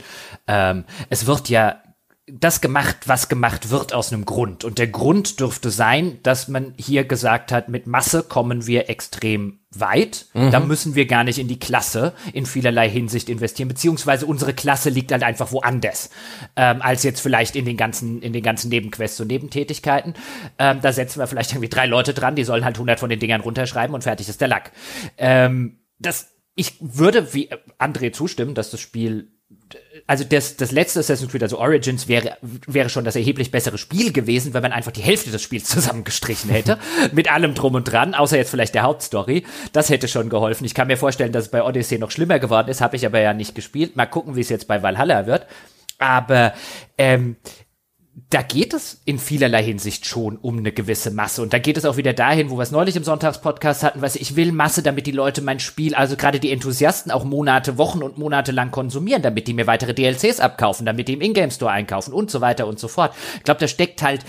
ähm, 0.48 0.86
es 1.10 1.28
wird 1.28 1.50
ja 1.50 1.82
das 2.28 2.62
gemacht, 2.62 3.08
was 3.08 3.30
gemacht 3.30 3.72
wird 3.72 3.94
aus 3.94 4.14
einem 4.14 4.26
Grund. 4.26 4.64
Und 4.64 4.78
der 4.78 4.88
Grund 4.88 5.40
dürfte 5.40 5.72
sein, 5.72 6.20
dass 6.22 6.48
man 6.48 6.74
hier 6.78 7.04
gesagt 7.04 7.52
hat, 7.52 7.68
mit 7.68 7.88
Masse 7.88 8.24
kommen 8.24 8.68
wir 8.68 8.90
extrem 8.90 9.60
weit. 9.72 10.28
Da 10.34 10.60
müssen 10.60 10.96
wir 10.96 11.08
gar 11.08 11.24
nicht 11.24 11.40
in 11.40 11.48
die 11.48 11.60
Klasse 11.60 12.14
in 12.32 12.46
vielerlei 12.46 12.90
Hinsicht 12.90 13.28
investieren, 13.28 13.70
beziehungsweise 13.70 14.26
unsere 14.28 14.54
Klasse 14.54 14.90
liegt 14.90 15.12
halt 15.12 15.24
einfach 15.24 15.52
woanders, 15.52 16.10
ähm, 16.56 16.82
als 16.82 17.04
jetzt 17.04 17.22
vielleicht 17.22 17.56
in 17.56 17.66
den 17.66 17.78
ganzen, 17.78 18.22
in 18.22 18.34
den 18.34 18.44
ganzen 18.44 18.70
Nebenquests 18.70 19.20
und 19.20 19.28
Nebentätigkeiten. 19.28 20.14
Ähm, 20.60 20.80
da 20.82 20.94
setzen 20.94 21.20
wir 21.20 21.28
vielleicht 21.28 21.52
irgendwie 21.52 21.70
drei 21.70 21.88
Leute 21.88 22.14
dran, 22.14 22.36
die 22.36 22.44
sollen 22.44 22.66
halt 22.66 22.76
100 22.76 23.00
von 23.00 23.10
den 23.10 23.20
Dingern 23.20 23.42
runterschreiben 23.42 23.96
und 23.96 24.04
fertig 24.04 24.30
ist 24.30 24.42
der 24.42 24.48
Lack. 24.48 24.72
Ähm, 25.18 25.80
das, 25.98 26.34
ich 26.56 26.76
würde 26.80 27.34
wie 27.34 27.50
André 27.80 28.12
zustimmen, 28.12 28.54
dass 28.54 28.72
das 28.72 28.80
Spiel 28.80 29.32
also 30.08 30.24
das, 30.24 30.58
das 30.58 30.72
letzte 30.72 31.00
Assassin's 31.00 31.32
Creed, 31.32 31.44
also 31.44 31.60
Origins, 31.60 32.08
wäre, 32.08 32.38
wäre 32.42 32.90
schon 32.90 33.06
das 33.06 33.16
erheblich 33.16 33.52
bessere 33.52 33.78
Spiel 33.78 34.12
gewesen, 34.12 34.54
wenn 34.54 34.62
man 34.62 34.72
einfach 34.72 34.92
die 34.92 35.02
Hälfte 35.02 35.32
des 35.32 35.42
Spiels 35.42 35.66
zusammengestrichen 35.70 36.50
hätte. 36.50 36.78
mit 37.12 37.32
allem 37.32 37.54
drum 37.54 37.76
und 37.76 37.86
dran, 37.86 38.14
außer 38.14 38.38
jetzt 38.38 38.50
vielleicht 38.50 38.76
der 38.76 38.84
Hauptstory. 38.84 39.46
Das 39.74 39.90
hätte 39.90 40.08
schon 40.08 40.30
geholfen. 40.30 40.66
Ich 40.66 40.74
kann 40.74 40.88
mir 40.88 40.98
vorstellen, 40.98 41.32
dass 41.32 41.46
es 41.46 41.52
bei 41.52 41.64
Odyssey 41.64 41.98
noch 41.98 42.12
schlimmer 42.12 42.40
geworden 42.40 42.70
ist, 42.70 42.82
habe 42.82 42.96
ich 42.96 43.06
aber 43.06 43.20
ja 43.20 43.34
nicht 43.34 43.56
gespielt. 43.56 43.96
Mal 43.96 44.06
gucken, 44.06 44.36
wie 44.36 44.42
es 44.42 44.50
jetzt 44.50 44.68
bei 44.68 44.82
Valhalla 44.84 45.26
wird. 45.26 45.46
Aber 46.00 46.54
ähm, 46.98 47.36
da 48.30 48.42
geht 48.42 48.74
es 48.74 49.02
in 49.06 49.20
vielerlei 49.20 49.64
Hinsicht 49.64 50.06
schon 50.06 50.38
um 50.38 50.58
eine 50.58 50.72
gewisse 50.72 51.12
Masse. 51.12 51.42
Und 51.42 51.54
da 51.54 51.60
geht 51.60 51.78
es 51.78 51.86
auch 51.86 51.96
wieder 51.96 52.14
dahin, 52.14 52.50
wo 52.50 52.58
wir 52.58 52.64
es 52.64 52.72
neulich 52.72 52.96
im 52.96 53.04
Sonntagspodcast 53.04 53.84
hatten, 53.84 54.02
was 54.02 54.16
ich 54.16 54.36
will 54.36 54.52
Masse, 54.52 54.84
damit 54.84 55.08
die 55.08 55.12
Leute 55.12 55.42
mein 55.42 55.60
Spiel, 55.60 55.96
also 55.96 56.18
gerade 56.18 56.40
die 56.40 56.52
Enthusiasten 56.52 57.12
auch 57.12 57.24
Monate, 57.24 57.78
Wochen 57.78 58.04
und 58.04 58.18
Monate 58.18 58.52
lang 58.52 58.72
konsumieren, 58.72 59.22
damit 59.22 59.48
die 59.48 59.54
mir 59.54 59.68
weitere 59.68 59.94
DLCs 59.94 60.42
abkaufen, 60.42 60.86
damit 60.86 61.08
die 61.08 61.14
im 61.14 61.22
Ingame 61.22 61.52
Store 61.52 61.72
einkaufen 61.72 62.14
und 62.14 62.32
so 62.32 62.42
weiter 62.42 62.68
und 62.68 62.80
so 62.80 62.90
fort. 62.90 63.14
Ich 63.38 63.44
glaube, 63.44 63.60
da 63.62 63.68
steckt 63.68 64.02
halt 64.02 64.26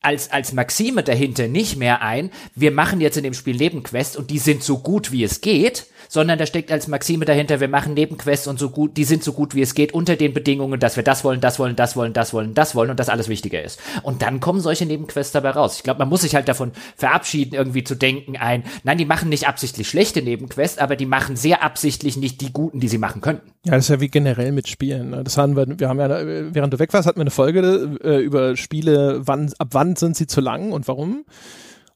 als, 0.00 0.30
als 0.30 0.52
Maxime 0.52 1.02
dahinter 1.02 1.48
nicht 1.48 1.76
mehr 1.76 2.02
ein, 2.02 2.30
wir 2.54 2.70
machen 2.70 3.00
jetzt 3.00 3.16
in 3.16 3.24
dem 3.24 3.34
Spiel 3.34 3.56
Nebenquests 3.56 4.16
und 4.16 4.30
die 4.30 4.38
sind 4.38 4.62
so 4.62 4.78
gut 4.78 5.10
wie 5.10 5.24
es 5.24 5.40
geht, 5.40 5.86
sondern 6.08 6.38
da 6.38 6.46
steckt 6.46 6.72
als 6.72 6.88
Maxime 6.88 7.24
dahinter, 7.24 7.60
wir 7.60 7.68
machen 7.68 7.94
Nebenquests 7.94 8.46
und 8.46 8.58
so 8.58 8.70
gut, 8.70 8.96
die 8.96 9.04
sind 9.04 9.22
so 9.22 9.32
gut 9.32 9.54
wie 9.54 9.62
es 9.62 9.74
geht 9.74 9.92
unter 9.92 10.16
den 10.16 10.32
Bedingungen, 10.32 10.80
dass 10.80 10.96
wir 10.96 11.02
das 11.02 11.24
wollen, 11.24 11.40
das 11.40 11.58
wollen, 11.58 11.76
das 11.76 11.96
wollen, 11.96 12.14
das 12.14 12.32
wollen, 12.32 12.54
das 12.54 12.74
wollen 12.74 12.90
und 12.90 12.98
das 13.00 13.08
alles 13.08 13.28
wichtiger 13.28 13.62
ist. 13.62 13.80
Und 14.02 14.22
dann 14.22 14.40
kommen 14.40 14.60
solche 14.60 14.86
Nebenquests 14.86 15.32
dabei 15.32 15.50
raus. 15.50 15.76
Ich 15.76 15.82
glaube, 15.82 15.98
man 15.98 16.08
muss 16.08 16.22
sich 16.22 16.34
halt 16.34 16.48
davon 16.48 16.72
verabschieden, 16.96 17.54
irgendwie 17.54 17.84
zu 17.84 17.94
denken 17.94 18.36
ein, 18.36 18.64
nein, 18.84 18.98
die 18.98 19.04
machen 19.04 19.28
nicht 19.28 19.48
absichtlich 19.48 19.88
schlechte 19.88 20.22
Nebenquests, 20.22 20.78
aber 20.78 20.96
die 20.96 21.06
machen 21.06 21.36
sehr 21.36 21.62
absichtlich 21.62 22.16
nicht 22.16 22.40
die 22.40 22.52
guten, 22.52 22.80
die 22.80 22.88
sie 22.88 22.98
machen 22.98 23.20
könnten. 23.20 23.50
Ja, 23.64 23.72
das 23.72 23.84
ist 23.84 23.90
ja 23.90 24.00
wie 24.00 24.08
generell 24.08 24.52
mit 24.52 24.68
Spielen. 24.68 25.10
ne? 25.10 25.24
Das 25.24 25.36
haben 25.36 25.56
wir, 25.56 25.66
wir 25.78 25.88
haben 25.88 25.98
ja, 25.98 26.06
äh, 26.06 26.54
während 26.54 26.72
du 26.72 26.78
weg 26.78 26.92
warst, 26.92 27.06
hatten 27.06 27.18
wir 27.18 27.22
eine 27.22 27.30
Folge 27.30 27.98
äh, 28.02 28.18
über 28.18 28.56
Spiele, 28.56 29.20
wann, 29.26 29.52
ab 29.58 29.68
wann 29.72 29.96
sind 29.98 30.16
sie 30.16 30.26
zu 30.26 30.40
lang 30.40 30.72
und 30.72 30.88
warum. 30.88 31.24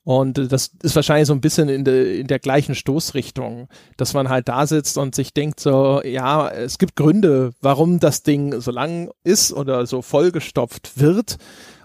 Und 0.04 0.38
äh, 0.38 0.48
das 0.48 0.72
ist 0.82 0.96
wahrscheinlich 0.96 1.28
so 1.28 1.32
ein 1.32 1.40
bisschen 1.40 1.68
in, 1.68 1.84
de, 1.84 2.20
in 2.20 2.26
der 2.26 2.38
gleichen 2.38 2.74
Stoßrichtung, 2.74 3.68
dass 3.96 4.14
man 4.14 4.28
halt 4.28 4.48
da 4.48 4.66
sitzt 4.66 4.98
und 4.98 5.14
sich 5.14 5.32
denkt 5.32 5.60
so, 5.60 6.02
ja, 6.02 6.48
es 6.48 6.78
gibt 6.78 6.96
Gründe, 6.96 7.52
warum 7.60 8.00
das 8.00 8.22
Ding 8.22 8.60
so 8.60 8.70
lang 8.70 9.10
ist 9.24 9.52
oder 9.52 9.86
so 9.86 10.02
vollgestopft 10.02 11.00
wird. 11.00 11.36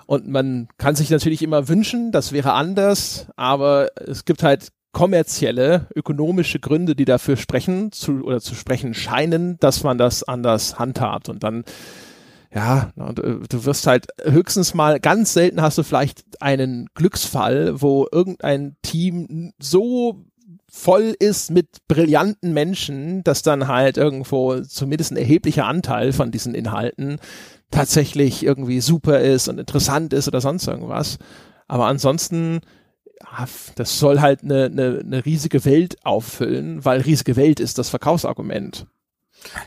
Und 0.06 0.27
man 0.27 0.69
kann 0.77 0.95
sich 0.95 1.10
natürlich 1.10 1.41
immer 1.41 1.68
wünschen, 1.68 2.11
das 2.11 2.31
wäre 2.31 2.53
anders, 2.53 3.27
aber 3.35 3.89
es 4.07 4.23
gibt 4.23 4.41
halt 4.41 4.69
kommerzielle, 4.94 5.88
ökonomische 5.95 6.60
Gründe, 6.60 6.95
die 6.95 7.06
dafür 7.06 7.35
sprechen 7.35 7.91
zu, 7.91 8.23
oder 8.23 8.39
zu 8.39 8.56
sprechen 8.56 8.94
scheinen, 8.94 9.60
dass 9.60 9.84
man 9.84 9.98
das 9.98 10.23
anders 10.23 10.80
handhabt. 10.80 11.30
Und 11.30 11.44
dann, 11.44 11.65
ja, 12.53 12.91
na, 12.95 13.11
du, 13.11 13.65
wirst 13.65 13.87
halt 13.87 14.07
höchstens 14.23 14.73
mal, 14.73 14.99
ganz 14.99 15.33
selten 15.33 15.61
hast 15.61 15.77
du 15.77 15.83
vielleicht 15.83 16.23
einen 16.41 16.87
Glücksfall, 16.95 17.81
wo 17.81 18.07
irgendein 18.11 18.77
Team 18.81 19.53
so 19.59 20.25
voll 20.69 21.15
ist 21.19 21.51
mit 21.51 21.87
brillanten 21.87 22.53
Menschen, 22.53 23.23
dass 23.23 23.41
dann 23.41 23.67
halt 23.67 23.97
irgendwo 23.97 24.61
zumindest 24.61 25.11
ein 25.11 25.17
erheblicher 25.17 25.65
Anteil 25.65 26.13
von 26.13 26.31
diesen 26.31 26.55
Inhalten 26.55 27.19
tatsächlich 27.71 28.43
irgendwie 28.43 28.81
super 28.81 29.19
ist 29.19 29.47
und 29.47 29.59
interessant 29.59 30.13
ist 30.13 30.27
oder 30.27 30.41
sonst 30.41 30.67
irgendwas. 30.67 31.17
Aber 31.67 31.87
ansonsten, 31.87 32.61
ja, 33.21 33.45
das 33.75 33.99
soll 33.99 34.21
halt 34.21 34.43
eine, 34.43 34.65
eine, 34.65 35.01
eine 35.03 35.25
riesige 35.25 35.65
Welt 35.65 35.97
auffüllen, 36.05 36.85
weil 36.85 37.01
riesige 37.01 37.35
Welt 37.35 37.59
ist 37.59 37.77
das 37.77 37.89
Verkaufsargument. 37.89 38.87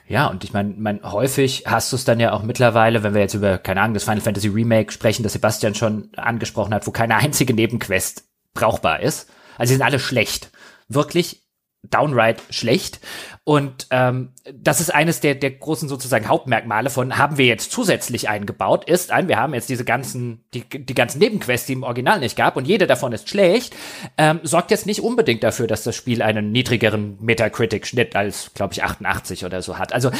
Ja, 0.09 0.27
und 0.27 0.44
ich 0.44 0.52
meine, 0.52 0.74
mein, 0.77 1.01
häufig 1.02 1.65
hast 1.66 1.93
du 1.93 1.97
es 1.97 2.05
dann 2.05 2.20
ja 2.20 2.32
auch 2.32 2.43
mittlerweile, 2.43 3.02
wenn 3.02 3.15
wir 3.15 3.20
jetzt 3.20 3.35
über, 3.35 3.59
keine 3.59 3.81
Ahnung, 3.81 3.94
das 3.94 4.05
Final 4.05 4.20
Fantasy 4.20 4.48
Remake 4.48 4.93
sprechen, 4.93 5.23
das 5.23 5.32
Sebastian 5.32 5.74
schon 5.74 6.11
angesprochen 6.16 6.74
hat, 6.74 6.86
wo 6.86 6.90
keine 6.90 7.16
einzige 7.16 7.55
Nebenquest 7.55 8.24
brauchbar 8.55 9.01
ist. 9.01 9.31
Also 9.59 9.70
die 9.70 9.77
sind 9.77 9.85
alle 9.85 9.98
schlecht. 9.98 10.51
Wirklich 10.89 11.43
downright 11.82 12.43
schlecht. 12.51 13.01
Und 13.44 13.86
ähm, 13.90 14.32
das 14.52 14.81
ist 14.81 14.94
eines 14.94 15.20
der, 15.20 15.35
der 15.35 15.51
großen 15.51 15.89
sozusagen 15.89 16.28
Hauptmerkmale 16.28 16.90
von, 16.90 17.16
haben 17.16 17.39
wir 17.39 17.47
jetzt 17.47 17.73
zusätzlich 17.73 18.28
eingebaut, 18.28 18.89
ist 18.89 19.11
ein, 19.11 19.28
wir 19.28 19.39
haben 19.39 19.55
jetzt 19.55 19.70
diese 19.70 19.85
ganzen, 19.85 20.44
die, 20.52 20.62
die 20.69 20.94
ganzen 20.94 21.19
Nebenquests, 21.19 21.66
die 21.66 21.73
im 21.73 21.82
Original 21.82 22.20
nicht 22.20 22.36
gab 22.36 22.57
und 22.57 22.69
jede 22.69 22.86
davon 22.86 23.12
ist 23.12 23.28
schlecht, 23.28 23.74
ähm, 24.19 24.40
sorgt 24.43 24.70
jetzt 24.70 24.86
nicht 24.86 25.01
unbedingt 25.02 25.43
dafür, 25.43 25.66
dass 25.66 25.82
das 25.82 25.97
Spiel 25.97 26.23
einen 26.23 26.52
niedrigeren 26.52 27.16
Metacritic-Schnitt 27.20 28.15
als, 28.15 28.52
glaube 28.55 28.74
ich, 28.74 28.85
88 28.85 29.44
oder 29.44 29.62
so 29.62 29.78
hat. 29.78 29.93
Also 29.93 30.11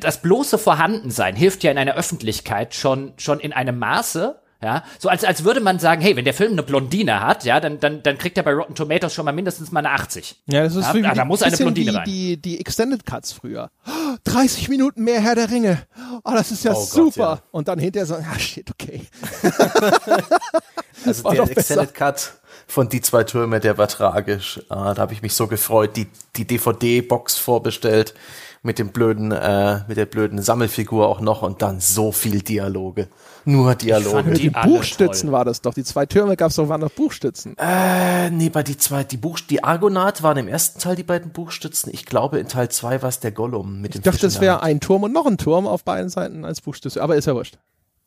das 0.00 0.22
bloße 0.22 0.56
Vorhandensein 0.58 1.36
hilft 1.36 1.62
ja 1.64 1.70
in 1.70 1.78
einer 1.78 1.94
Öffentlichkeit 1.94 2.74
schon, 2.74 3.12
schon 3.18 3.40
in 3.40 3.52
einem 3.52 3.78
Maße, 3.78 4.40
ja, 4.64 4.82
so 4.98 5.08
als, 5.08 5.22
als 5.24 5.44
würde 5.44 5.60
man 5.60 5.78
sagen, 5.78 6.00
hey, 6.00 6.16
wenn 6.16 6.24
der 6.24 6.34
Film 6.34 6.52
eine 6.52 6.62
Blondine 6.62 7.20
hat, 7.20 7.44
ja, 7.44 7.60
dann, 7.60 7.78
dann, 7.80 8.02
dann 8.02 8.18
kriegt 8.18 8.36
er 8.38 8.42
bei 8.42 8.52
Rotten 8.52 8.74
Tomatoes 8.74 9.12
schon 9.14 9.24
mal 9.26 9.32
mindestens 9.32 9.70
mal 9.70 9.80
eine 9.80 9.90
80. 9.90 10.42
Ja, 10.46 10.62
das 10.64 10.74
ist 10.74 10.86
Ja, 10.94 11.14
da 11.14 11.22
die- 11.22 11.28
muss 11.28 11.42
eine 11.42 11.56
Blondine 11.56 11.92
wie 11.92 11.96
rein. 11.96 12.04
die, 12.06 12.36
die 12.40 12.60
Extended 12.60 13.04
Cuts 13.06 13.32
früher. 13.32 13.70
Oh, 14.14 14.16
30 14.24 14.68
Minuten 14.68 15.02
mehr 15.02 15.20
Herr 15.20 15.34
der 15.34 15.50
Ringe. 15.50 15.82
Oh, 16.24 16.30
das 16.32 16.52
ist 16.52 16.62
ja 16.64 16.70
Oh 16.72 16.74
Gott, 16.76 16.88
super. 16.88 17.20
ja. 17.20 17.42
Und 17.50 17.66
dann 17.68 17.78
hinterher 17.80 18.06
so, 18.06 18.14
ah, 18.14 18.38
shit, 18.38 18.70
okay. 18.70 19.02
Also 21.04 21.24
War 21.24 21.34
der 21.34 21.42
besser. 21.46 21.58
Extended 21.58 21.94
Cut 21.94 22.32
von 22.66 22.88
Die 22.88 23.00
zwei 23.00 23.24
Türme, 23.24 23.60
der 23.60 23.76
war 23.76 23.88
tragisch. 23.88 24.60
Ah, 24.68 24.94
da 24.94 25.02
habe 25.02 25.12
ich 25.12 25.20
mich 25.22 25.34
so 25.34 25.46
gefreut, 25.48 25.96
die, 25.96 26.06
die 26.36 26.46
DVD-Box 26.46 27.36
vorbestellt 27.38 28.14
mit 28.64 28.78
dem 28.78 28.88
blöden, 28.88 29.30
äh, 29.30 29.80
mit 29.86 29.98
der 29.98 30.06
blöden 30.06 30.40
Sammelfigur 30.40 31.06
auch 31.06 31.20
noch 31.20 31.42
und 31.42 31.60
dann 31.60 31.80
so 31.80 32.12
viel 32.12 32.40
Dialoge. 32.40 33.08
Nur 33.44 33.74
Dialoge. 33.74 34.32
Die 34.32 34.54
alle 34.54 34.66
Buchstützen 34.66 35.28
toll. 35.28 35.32
war 35.32 35.44
das 35.44 35.60
doch. 35.60 35.74
Die 35.74 35.84
zwei 35.84 36.06
Türme 36.06 36.34
gab 36.34 36.48
es 36.48 36.56
doch, 36.56 36.68
waren 36.70 36.80
doch 36.80 36.90
Buchstützen. 36.90 37.56
Äh, 37.58 38.30
nee, 38.30 38.48
bei 38.48 38.62
die 38.62 38.78
zwei, 38.78 39.04
die 39.04 39.18
Buch, 39.18 39.38
die 39.38 39.62
Argonath 39.62 40.22
waren 40.22 40.38
im 40.38 40.48
ersten 40.48 40.80
Teil 40.80 40.96
die 40.96 41.02
beiden 41.02 41.30
Buchstützen. 41.30 41.90
Ich 41.92 42.06
glaube, 42.06 42.38
in 42.38 42.48
Teil 42.48 42.70
zwei 42.70 43.02
war 43.02 43.10
es 43.10 43.20
der 43.20 43.32
Gollum 43.32 43.82
mit 43.82 43.94
dem 43.94 43.98
Ich 43.98 44.04
dachte, 44.04 44.20
das 44.22 44.40
wäre 44.40 44.62
ein 44.62 44.80
Turm 44.80 45.02
und 45.02 45.12
noch 45.12 45.26
ein 45.26 45.36
Turm 45.36 45.66
auf 45.66 45.84
beiden 45.84 46.08
Seiten 46.08 46.46
als 46.46 46.62
Buchstütze. 46.62 47.02
Aber 47.02 47.16
ist 47.16 47.26
ja 47.26 47.34
wurscht. 47.34 47.58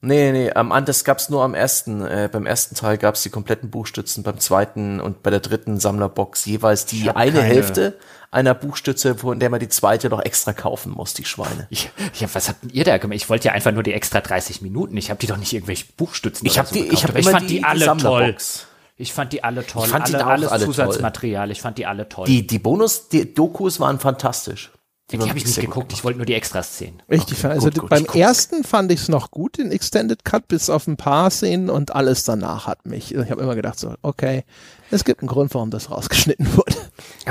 Nee, 0.01 0.31
nee, 0.31 0.51
am 0.51 0.71
ähm, 0.71 0.85
das 0.85 1.03
gab's 1.03 1.29
nur 1.29 1.43
am 1.43 1.53
ersten. 1.55 2.01
Äh, 2.05 2.29
beim 2.31 2.45
ersten 2.45 2.75
Teil 2.75 2.97
gab's 2.97 3.23
die 3.23 3.29
kompletten 3.29 3.69
Buchstützen, 3.71 4.23
beim 4.23 4.39
zweiten 4.39 4.99
und 4.99 5.23
bei 5.23 5.31
der 5.31 5.39
dritten 5.39 5.79
Sammlerbox 5.79 6.45
jeweils 6.45 6.85
die 6.85 7.09
eine 7.09 7.31
keine- 7.31 7.41
Hälfte 7.41 7.97
einer 8.31 8.53
Buchstütze, 8.53 9.15
von 9.15 9.39
der 9.39 9.49
man 9.49 9.59
die 9.59 9.69
zweite 9.69 10.09
noch 10.09 10.23
extra 10.23 10.53
kaufen 10.53 10.91
muss, 10.91 11.13
die 11.13 11.25
Schweine. 11.25 11.67
Ich, 11.69 11.89
ja, 12.19 12.27
was 12.33 12.49
habt 12.49 12.63
denn 12.63 12.69
ihr 12.71 12.83
da 12.83 12.97
gemacht? 12.97 13.15
Ich 13.15 13.29
wollte 13.29 13.47
ja 13.47 13.53
einfach 13.53 13.71
nur 13.71 13.83
die 13.83 13.93
extra 13.93 14.19
30 14.21 14.61
Minuten. 14.61 14.97
Ich 14.97 15.09
habe 15.09 15.19
die 15.19 15.27
doch 15.27 15.37
nicht 15.37 15.53
irgendwelche 15.53 15.85
Buchstützen 15.95 16.45
Ich 16.45 16.59
hab 16.59 16.67
so 16.67 16.73
die- 16.75 16.81
gekauft, 16.83 16.93
ich 16.97 17.03
hab 17.07 17.15
immer 17.17 17.31
fand 17.31 17.43
die- 17.43 17.47
die 17.47 17.55
die 17.59 17.63
alle 17.63 17.85
toll. 17.85 17.99
Sammlerbox. 17.99 18.67
Ich 18.99 19.13
fand 19.13 19.31
die 19.33 19.43
alle 19.43 19.65
toll. 19.65 19.83
Ich 19.85 19.91
fand 19.91 20.07
die 20.09 20.15
alle, 20.15 20.25
auch 20.25 20.29
alles 20.29 20.49
alle 20.49 20.65
toll. 20.65 20.73
Zusatzmaterial. 20.73 21.51
Ich 21.51 21.61
fand 21.61 21.77
die 21.77 21.85
alle 21.85 22.09
toll. 22.09 22.25
Die, 22.25 22.47
die 22.47 22.59
Bonus, 22.59 23.09
die 23.09 23.31
Dokus 23.33 23.79
waren 23.79 23.99
fantastisch. 23.99 24.71
die 25.11 25.19
waren 25.19 25.29
habe 25.29 25.37
ich 25.37 25.45
nicht 25.45 25.61
geguckt. 25.61 25.93
Ich 25.93 26.03
wollte 26.03 26.17
nur 26.17 26.25
die 26.25 26.33
Extras 26.33 26.77
sehen. 26.79 27.01
Richtig. 27.09 27.37
Okay, 27.37 27.47
also 27.47 27.69
gut, 27.69 27.79
gut. 27.79 27.89
beim 27.91 28.05
Ich 28.05 28.15
ersten 28.15 28.63
fand 28.63 28.91
ich 28.91 29.01
es 29.01 29.07
noch 29.07 29.29
gut, 29.31 29.57
den 29.59 29.71
Extended 29.71 30.25
Cut, 30.25 30.47
bis 30.47 30.69
auf 30.71 30.85
ein 30.87 30.97
paar 30.97 31.29
Szenen 31.29 31.69
und 31.69 31.93
alles 31.95 32.23
danach 32.23 32.65
hat 32.67 32.85
mich. 32.87 33.13
Ich 33.15 33.29
habe 33.31 33.41
immer 33.41 33.55
gedacht 33.55 33.79
so, 33.79 33.93
okay, 34.01 34.43
es 34.91 35.05
gibt 35.05 35.21
einen 35.21 35.29
Grund, 35.29 35.53
warum 35.53 35.69
das 35.69 35.91
rausgeschnitten 35.91 36.47
wurde. 36.57 36.75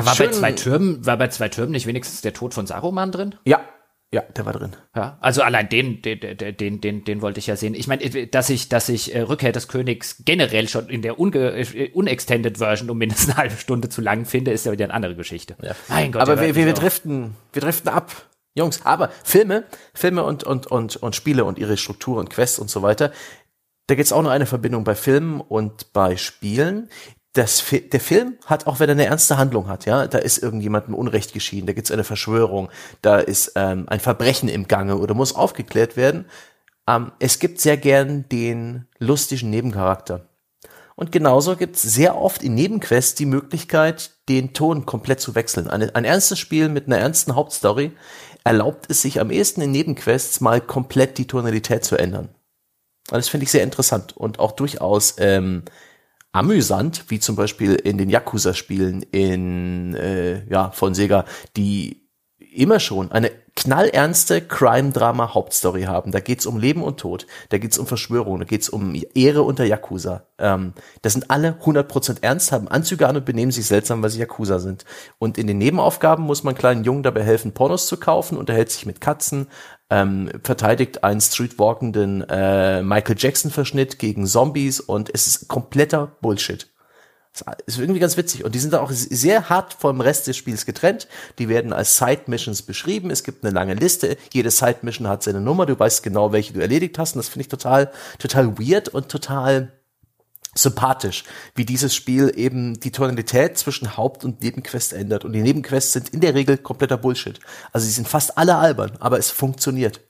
War 0.04 0.16
bei 0.16 0.28
zwei 0.28 0.52
Türmen, 0.52 1.06
war 1.06 1.16
bei 1.16 1.28
zwei 1.28 1.48
Türmen 1.48 1.72
nicht 1.72 1.86
wenigstens 1.86 2.20
der 2.20 2.32
Tod 2.32 2.54
von 2.54 2.66
Saruman 2.66 3.12
drin? 3.12 3.34
Ja, 3.46 3.60
Ja, 4.12 4.22
der 4.22 4.46
war 4.46 4.52
drin. 4.52 4.76
Ja, 4.94 5.18
also 5.20 5.42
allein 5.42 5.68
den, 5.68 6.00
den, 6.00 6.20
den, 6.20 6.80
den, 6.80 7.04
den 7.04 7.22
wollte 7.22 7.40
ich 7.40 7.48
ja 7.48 7.56
sehen. 7.56 7.74
Ich 7.74 7.88
meine, 7.88 8.26
dass 8.28 8.50
ich, 8.50 8.68
dass 8.68 8.88
ich 8.88 9.14
äh, 9.14 9.22
Rückkehr 9.22 9.50
des 9.50 9.66
Königs 9.66 10.22
generell 10.24 10.68
schon 10.68 10.88
in 10.88 11.02
der 11.02 11.18
unge 11.18 11.50
äh, 11.58 11.90
unextended 11.92 12.58
Version 12.58 12.88
um 12.88 12.98
mindestens 12.98 13.30
eine 13.30 13.38
halbe 13.38 13.56
Stunde 13.56 13.88
zu 13.88 14.00
lang 14.00 14.24
finde, 14.24 14.52
ist 14.52 14.64
ja 14.64 14.70
wieder 14.70 14.84
eine 14.84 14.94
andere 14.94 15.16
Geschichte. 15.16 15.56
Ja. 15.60 15.74
Mein 15.88 16.12
Gott. 16.12 16.22
Aber 16.22 16.40
wir, 16.40 16.54
wir, 16.54 16.66
wir 16.66 16.72
driften, 16.72 17.34
wir 17.52 17.62
driften 17.62 17.90
ab. 17.90 18.12
Jungs, 18.54 18.86
aber 18.86 19.10
Filme, 19.22 19.64
Filme 19.92 20.22
und, 20.22 20.44
und, 20.44 20.66
und, 20.66 20.96
und 20.96 21.14
Spiele 21.14 21.44
und 21.44 21.58
ihre 21.58 21.76
Struktur 21.76 22.18
und 22.18 22.30
Quests 22.30 22.58
und 22.58 22.70
so 22.70 22.82
weiter, 22.82 23.12
da 23.86 23.94
gibt 23.94 24.06
es 24.06 24.12
auch 24.12 24.22
noch 24.22 24.30
eine 24.30 24.46
Verbindung 24.46 24.82
bei 24.84 24.94
Filmen 24.94 25.40
und 25.40 25.92
bei 25.92 26.16
Spielen. 26.16 26.88
Das, 27.36 27.62
der 27.70 28.00
Film 28.00 28.38
hat, 28.46 28.66
auch 28.66 28.80
wenn 28.80 28.88
er 28.88 28.94
eine 28.94 29.04
ernste 29.04 29.36
Handlung 29.36 29.68
hat, 29.68 29.84
ja, 29.84 30.06
da 30.06 30.16
ist 30.16 30.38
irgendjemandem 30.38 30.94
Unrecht 30.94 31.34
geschehen, 31.34 31.66
da 31.66 31.74
gibt 31.74 31.86
es 31.86 31.92
eine 31.92 32.02
Verschwörung, 32.02 32.70
da 33.02 33.18
ist 33.18 33.52
ähm, 33.56 33.84
ein 33.88 34.00
Verbrechen 34.00 34.48
im 34.48 34.68
Gange 34.68 34.96
oder 34.96 35.12
muss 35.12 35.34
aufgeklärt 35.34 35.98
werden. 35.98 36.24
Ähm, 36.88 37.12
es 37.18 37.38
gibt 37.38 37.60
sehr 37.60 37.76
gern 37.76 38.26
den 38.30 38.86
lustigen 38.98 39.50
Nebencharakter. 39.50 40.30
Und 40.94 41.12
genauso 41.12 41.56
gibt 41.56 41.76
es 41.76 41.82
sehr 41.82 42.16
oft 42.16 42.42
in 42.42 42.54
Nebenquests 42.54 43.14
die 43.16 43.26
Möglichkeit, 43.26 44.12
den 44.30 44.54
Ton 44.54 44.86
komplett 44.86 45.20
zu 45.20 45.34
wechseln. 45.34 45.68
Eine, 45.68 45.94
ein 45.94 46.06
ernstes 46.06 46.38
Spiel 46.38 46.70
mit 46.70 46.86
einer 46.86 46.96
ernsten 46.96 47.34
Hauptstory 47.34 47.92
erlaubt 48.44 48.86
es 48.88 49.02
sich 49.02 49.20
am 49.20 49.30
ehesten 49.30 49.60
in 49.60 49.72
Nebenquests 49.72 50.40
mal 50.40 50.62
komplett 50.62 51.18
die 51.18 51.26
Tonalität 51.26 51.84
zu 51.84 51.96
ändern. 51.96 52.30
Und 53.10 53.18
das 53.18 53.28
finde 53.28 53.44
ich 53.44 53.50
sehr 53.50 53.62
interessant 53.62 54.16
und 54.16 54.38
auch 54.38 54.52
durchaus 54.52 55.16
ähm, 55.18 55.64
amüsant, 56.36 57.04
wie 57.08 57.18
zum 57.18 57.34
Beispiel 57.34 57.74
in 57.76 57.96
den 57.96 58.10
Yakuza-Spielen 58.10 59.02
in 59.10 59.94
äh, 59.94 60.46
ja 60.50 60.70
von 60.70 60.94
Sega, 60.94 61.24
die 61.56 62.10
immer 62.38 62.78
schon 62.78 63.10
eine 63.10 63.30
knallernste 63.56 64.42
Crime-Drama-Hauptstory 64.42 65.84
haben. 65.84 66.12
Da 66.12 66.20
geht's 66.20 66.46
um 66.46 66.58
Leben 66.58 66.82
und 66.82 67.00
Tod, 67.00 67.26
da 67.48 67.58
geht's 67.58 67.78
um 67.78 67.86
Verschwörung, 67.86 68.38
da 68.38 68.44
geht's 68.44 68.68
um 68.68 68.94
Ehre 69.14 69.42
unter 69.42 69.64
Yakuza. 69.64 70.26
Ähm, 70.38 70.74
das 71.02 71.14
sind 71.14 71.30
alle 71.30 71.56
100% 71.64 72.18
ernst, 72.20 72.52
haben 72.52 72.68
Anzüge 72.68 73.08
an 73.08 73.16
und 73.16 73.24
benehmen 73.24 73.50
sich 73.50 73.66
seltsam, 73.66 74.02
weil 74.02 74.10
sie 74.10 74.20
Yakuza 74.20 74.58
sind. 74.58 74.84
Und 75.18 75.38
in 75.38 75.46
den 75.46 75.58
Nebenaufgaben 75.58 76.24
muss 76.24 76.44
man 76.44 76.54
kleinen 76.54 76.84
Jungen 76.84 77.02
dabei 77.02 77.22
helfen, 77.22 77.52
Pornos 77.52 77.86
zu 77.86 77.96
kaufen, 77.96 78.36
unterhält 78.36 78.70
sich 78.70 78.84
mit 78.86 79.00
Katzen, 79.00 79.48
ähm, 79.88 80.30
verteidigt 80.42 81.02
einen 81.02 81.20
streetwalkenden 81.20 82.28
äh, 82.28 82.82
Michael 82.82 83.16
Jackson-Verschnitt 83.18 83.98
gegen 83.98 84.26
Zombies 84.26 84.80
und 84.80 85.10
es 85.12 85.26
ist 85.26 85.48
kompletter 85.48 86.12
Bullshit. 86.20 86.68
Ist 87.66 87.78
irgendwie 87.78 88.00
ganz 88.00 88.16
witzig. 88.16 88.44
Und 88.44 88.54
die 88.54 88.58
sind 88.58 88.74
auch 88.74 88.90
sehr 88.90 89.48
hart 89.48 89.74
vom 89.74 90.00
Rest 90.00 90.26
des 90.26 90.36
Spiels 90.36 90.66
getrennt. 90.66 91.08
Die 91.38 91.48
werden 91.48 91.72
als 91.72 91.96
Side-Missions 91.98 92.62
beschrieben. 92.62 93.10
Es 93.10 93.24
gibt 93.24 93.44
eine 93.44 93.54
lange 93.54 93.74
Liste. 93.74 94.16
Jede 94.32 94.50
Side-Mission 94.50 95.08
hat 95.08 95.22
seine 95.22 95.40
Nummer. 95.40 95.66
Du 95.66 95.78
weißt 95.78 96.02
genau, 96.02 96.32
welche 96.32 96.52
du 96.52 96.60
erledigt 96.60 96.98
hast. 96.98 97.14
Und 97.14 97.18
das 97.18 97.28
finde 97.28 97.42
ich 97.42 97.48
total, 97.48 97.90
total 98.18 98.58
weird 98.58 98.88
und 98.88 99.08
total 99.08 99.72
sympathisch, 100.58 101.24
wie 101.54 101.64
dieses 101.64 101.94
Spiel 101.94 102.32
eben 102.34 102.80
die 102.80 102.90
Tonalität 102.90 103.58
zwischen 103.58 103.96
Haupt- 103.96 104.24
und 104.24 104.40
Nebenquest 104.40 104.92
ändert. 104.92 105.24
Und 105.24 105.32
die 105.32 105.42
Nebenquests 105.42 105.92
sind 105.92 106.08
in 106.10 106.20
der 106.20 106.34
Regel 106.34 106.58
kompletter 106.58 106.96
Bullshit. 106.96 107.38
Also 107.72 107.86
sie 107.86 107.92
sind 107.92 108.08
fast 108.08 108.38
alle 108.38 108.56
albern, 108.56 108.92
aber 109.00 109.18
es 109.18 109.30
funktioniert. 109.30 110.00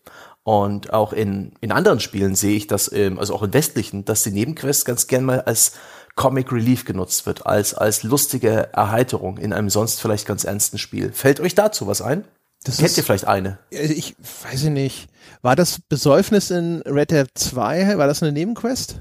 Und 0.45 0.93
auch 0.93 1.13
in, 1.13 1.55
in 1.61 1.73
anderen 1.73 1.99
Spielen 1.99 2.37
sehe 2.37 2.57
ich 2.57 2.69
das, 2.69 2.93
ähm, 2.93 3.19
also 3.19 3.35
auch 3.35 3.43
in 3.43 3.53
westlichen, 3.53 4.05
dass 4.05 4.23
die 4.23 4.31
Nebenquests 4.31 4.85
ganz 4.85 5.09
gern 5.09 5.25
mal 5.25 5.41
als 5.41 5.73
Comic 6.17 6.51
Relief 6.51 6.85
genutzt 6.85 7.27
wird, 7.27 7.47
als, 7.47 7.75
als 7.75 8.03
lustige 8.03 8.71
Erheiterung 8.73 9.39
in 9.39 9.53
einem 9.53 9.71
sonst 9.71 10.01
vielleicht 10.01 10.27
ganz 10.27 10.45
ernsten 10.45 10.79
Spiel. 10.79 11.13
Fällt 11.13 11.41
euch 11.41 11.55
dazu 11.55 11.87
was 11.87 12.03
ein? 12.03 12.25
Das 12.65 12.79
Kennt 12.79 12.89
ist, 12.89 12.97
ihr 12.97 13.05
vielleicht 13.05 13.29
eine? 13.29 13.59
Ich 13.71 14.17
weiß 14.43 14.65
nicht. 14.65 15.09
War 15.43 15.55
das 15.55 15.79
Besäufnis 15.89 16.51
in 16.51 16.83
Red 16.83 17.13
Dead 17.13 17.29
2, 17.33 17.99
war 17.99 18.07
das 18.07 18.23
eine 18.23 18.33
Nebenquest? 18.33 19.01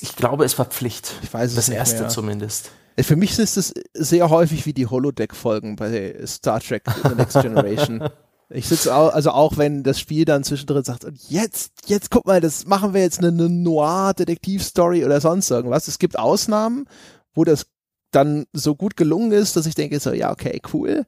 Ich 0.00 0.14
glaube, 0.14 0.44
es 0.44 0.58
war 0.58 0.66
Pflicht. 0.66 1.14
Ich 1.22 1.34
weiß 1.34 1.50
es 1.50 1.56
das 1.56 1.68
nicht 1.68 1.78
erste 1.78 2.00
mehr. 2.02 2.08
zumindest. 2.08 2.70
Für 3.00 3.16
mich 3.16 3.36
ist 3.38 3.56
es 3.56 3.74
sehr 3.94 4.30
häufig 4.30 4.66
wie 4.66 4.72
die 4.72 4.86
Holodeck-Folgen 4.86 5.74
bei 5.76 6.14
Star 6.26 6.60
Trek 6.60 6.84
The 7.02 7.14
Next 7.16 7.40
Generation. 7.40 8.08
Ich 8.50 8.68
sitze 8.68 8.94
auch, 8.94 9.12
also 9.12 9.30
auch 9.30 9.56
wenn 9.56 9.82
das 9.82 9.98
Spiel 9.98 10.24
dann 10.24 10.44
zwischendrin 10.44 10.84
sagt, 10.84 11.04
und 11.04 11.18
jetzt, 11.30 11.72
jetzt 11.86 12.10
guck 12.10 12.26
mal, 12.26 12.40
das 12.40 12.66
machen 12.66 12.94
wir 12.94 13.00
jetzt 13.00 13.18
eine, 13.18 13.28
eine 13.28 13.48
Noir-Detektiv-Story 13.48 15.04
oder 15.04 15.20
sonst 15.20 15.50
irgendwas. 15.50 15.88
Es 15.88 15.98
gibt 15.98 16.18
Ausnahmen, 16.18 16.86
wo 17.32 17.44
das 17.44 17.66
dann 18.10 18.46
so 18.52 18.76
gut 18.76 18.96
gelungen 18.96 19.32
ist, 19.32 19.56
dass 19.56 19.66
ich 19.66 19.74
denke 19.74 19.98
so, 19.98 20.12
ja, 20.12 20.30
okay, 20.30 20.60
cool. 20.72 21.06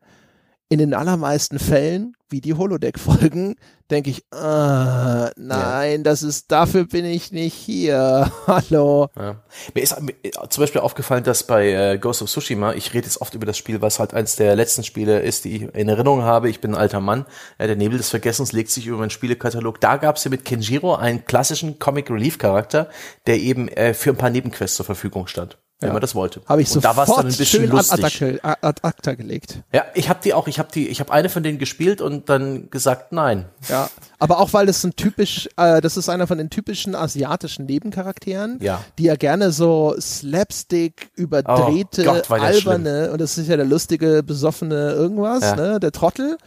In 0.68 0.78
den 0.78 0.94
allermeisten 0.94 1.60
Fällen 1.60 2.16
wie 2.28 2.40
die 2.40 2.54
Holodeck-Folgen, 2.54 3.54
denke 3.88 4.10
ich, 4.10 4.24
äh, 4.32 5.30
nein, 5.36 5.36
ja. 5.36 5.98
das 5.98 6.24
ist, 6.24 6.50
dafür 6.50 6.84
bin 6.84 7.04
ich 7.04 7.30
nicht 7.30 7.54
hier. 7.54 8.32
Hallo. 8.48 9.08
Ja. 9.16 9.42
Mir 9.74 9.80
ist 9.80 10.00
mir, 10.00 10.14
zum 10.48 10.62
Beispiel 10.62 10.80
aufgefallen, 10.80 11.22
dass 11.22 11.44
bei 11.44 11.70
äh, 11.70 11.98
Ghost 11.98 12.22
of 12.22 12.28
Tsushima, 12.28 12.72
ich 12.72 12.94
rede 12.94 13.06
jetzt 13.06 13.20
oft 13.20 13.34
über 13.34 13.46
das 13.46 13.56
Spiel, 13.56 13.80
was 13.80 14.00
halt 14.00 14.12
eins 14.12 14.34
der 14.34 14.56
letzten 14.56 14.82
Spiele 14.82 15.20
ist, 15.20 15.44
die 15.44 15.54
ich 15.54 15.62
in 15.62 15.88
Erinnerung 15.88 16.22
habe. 16.22 16.50
Ich 16.50 16.60
bin 16.60 16.72
ein 16.72 16.80
alter 16.80 17.00
Mann. 17.00 17.26
Äh, 17.58 17.68
der 17.68 17.76
Nebel 17.76 17.98
des 17.98 18.10
Vergessens 18.10 18.50
legt 18.50 18.70
sich 18.70 18.86
über 18.88 18.98
meinen 18.98 19.10
Spielekatalog. 19.10 19.80
Da 19.80 19.98
gab 19.98 20.16
es 20.16 20.24
ja 20.24 20.30
mit 20.30 20.44
Kenjiro 20.44 20.96
einen 20.96 21.24
klassischen 21.26 21.78
Comic 21.78 22.10
Relief 22.10 22.38
Charakter, 22.38 22.90
der 23.28 23.38
eben 23.38 23.68
äh, 23.68 23.94
für 23.94 24.10
ein 24.10 24.16
paar 24.16 24.30
Nebenquests 24.30 24.76
zur 24.76 24.86
Verfügung 24.86 25.28
stand 25.28 25.58
wenn 25.80 25.88
ja. 25.88 25.92
man 25.92 26.00
das 26.00 26.14
wollte. 26.14 26.40
Habe 26.46 26.62
ich 26.62 26.68
und 26.68 26.82
sofort 26.82 26.96
da 26.96 27.04
dann 27.04 27.18
ein 27.18 27.26
bisschen 27.26 27.44
schön 27.44 27.70
lustig. 27.70 28.04
ad, 28.04 28.38
acta, 28.40 28.56
ad 28.66 28.80
acta 28.82 29.14
gelegt. 29.14 29.62
Ja, 29.72 29.84
ich 29.94 30.08
habe 30.08 30.20
die 30.24 30.32
auch, 30.32 30.48
ich 30.48 30.58
habe 30.58 30.70
die, 30.72 30.88
ich 30.88 31.00
habe 31.00 31.12
eine 31.12 31.28
von 31.28 31.42
denen 31.42 31.58
gespielt 31.58 32.00
und 32.00 32.30
dann 32.30 32.70
gesagt, 32.70 33.12
nein. 33.12 33.44
Ja, 33.68 33.90
aber 34.18 34.40
auch 34.40 34.54
weil 34.54 34.64
das 34.64 34.82
ein 34.84 34.96
typisch, 34.96 35.50
äh, 35.58 35.82
das 35.82 35.98
ist 35.98 36.08
einer 36.08 36.26
von 36.26 36.38
den 36.38 36.48
typischen 36.48 36.94
asiatischen 36.94 37.66
Nebencharakteren, 37.66 38.58
ja. 38.62 38.82
die 38.98 39.04
ja 39.04 39.16
gerne 39.16 39.52
so 39.52 39.94
Slapstick, 40.00 41.10
überdrehte, 41.14 42.02
oh 42.08 42.14
Gott, 42.14 42.30
alberne 42.30 43.00
schlimm. 43.02 43.12
und 43.12 43.20
das 43.20 43.36
ist 43.36 43.48
ja 43.48 43.56
der 43.56 43.66
lustige, 43.66 44.22
besoffene 44.22 44.92
irgendwas, 44.92 45.42
ja. 45.42 45.56
ne, 45.56 45.80
der 45.80 45.92
Trottel. 45.92 46.38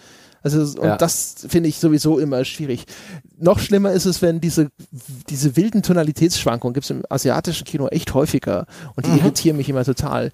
Also, 0.42 0.60
und 0.80 0.88
ja. 0.88 0.98
das 0.98 1.46
finde 1.48 1.70
ich 1.70 1.80
sowieso 1.80 2.18
immer 2.20 2.46
schwierig. 2.46 2.86
Noch 3.38 3.60
schlimmer 3.60 3.92
ist 3.92 4.06
es, 4.06 4.22
wenn 4.22 4.40
diese, 4.40 4.70
diese 5.30 5.56
wilden 5.56 5.84
Tonalitätsschwankungen 5.84 6.74
gibt 6.74 6.86
es 6.86 6.92
im 6.92 7.04
asiatischen 7.10 7.66
Kino 7.66 7.88
echt 7.88 8.14
häufiger 8.14 8.66
und 8.96 9.06
die 9.06 9.12
mhm. 9.12 9.20
irritieren 9.20 9.58
mich 9.58 9.70
immer 9.70 9.84
total. 9.84 10.32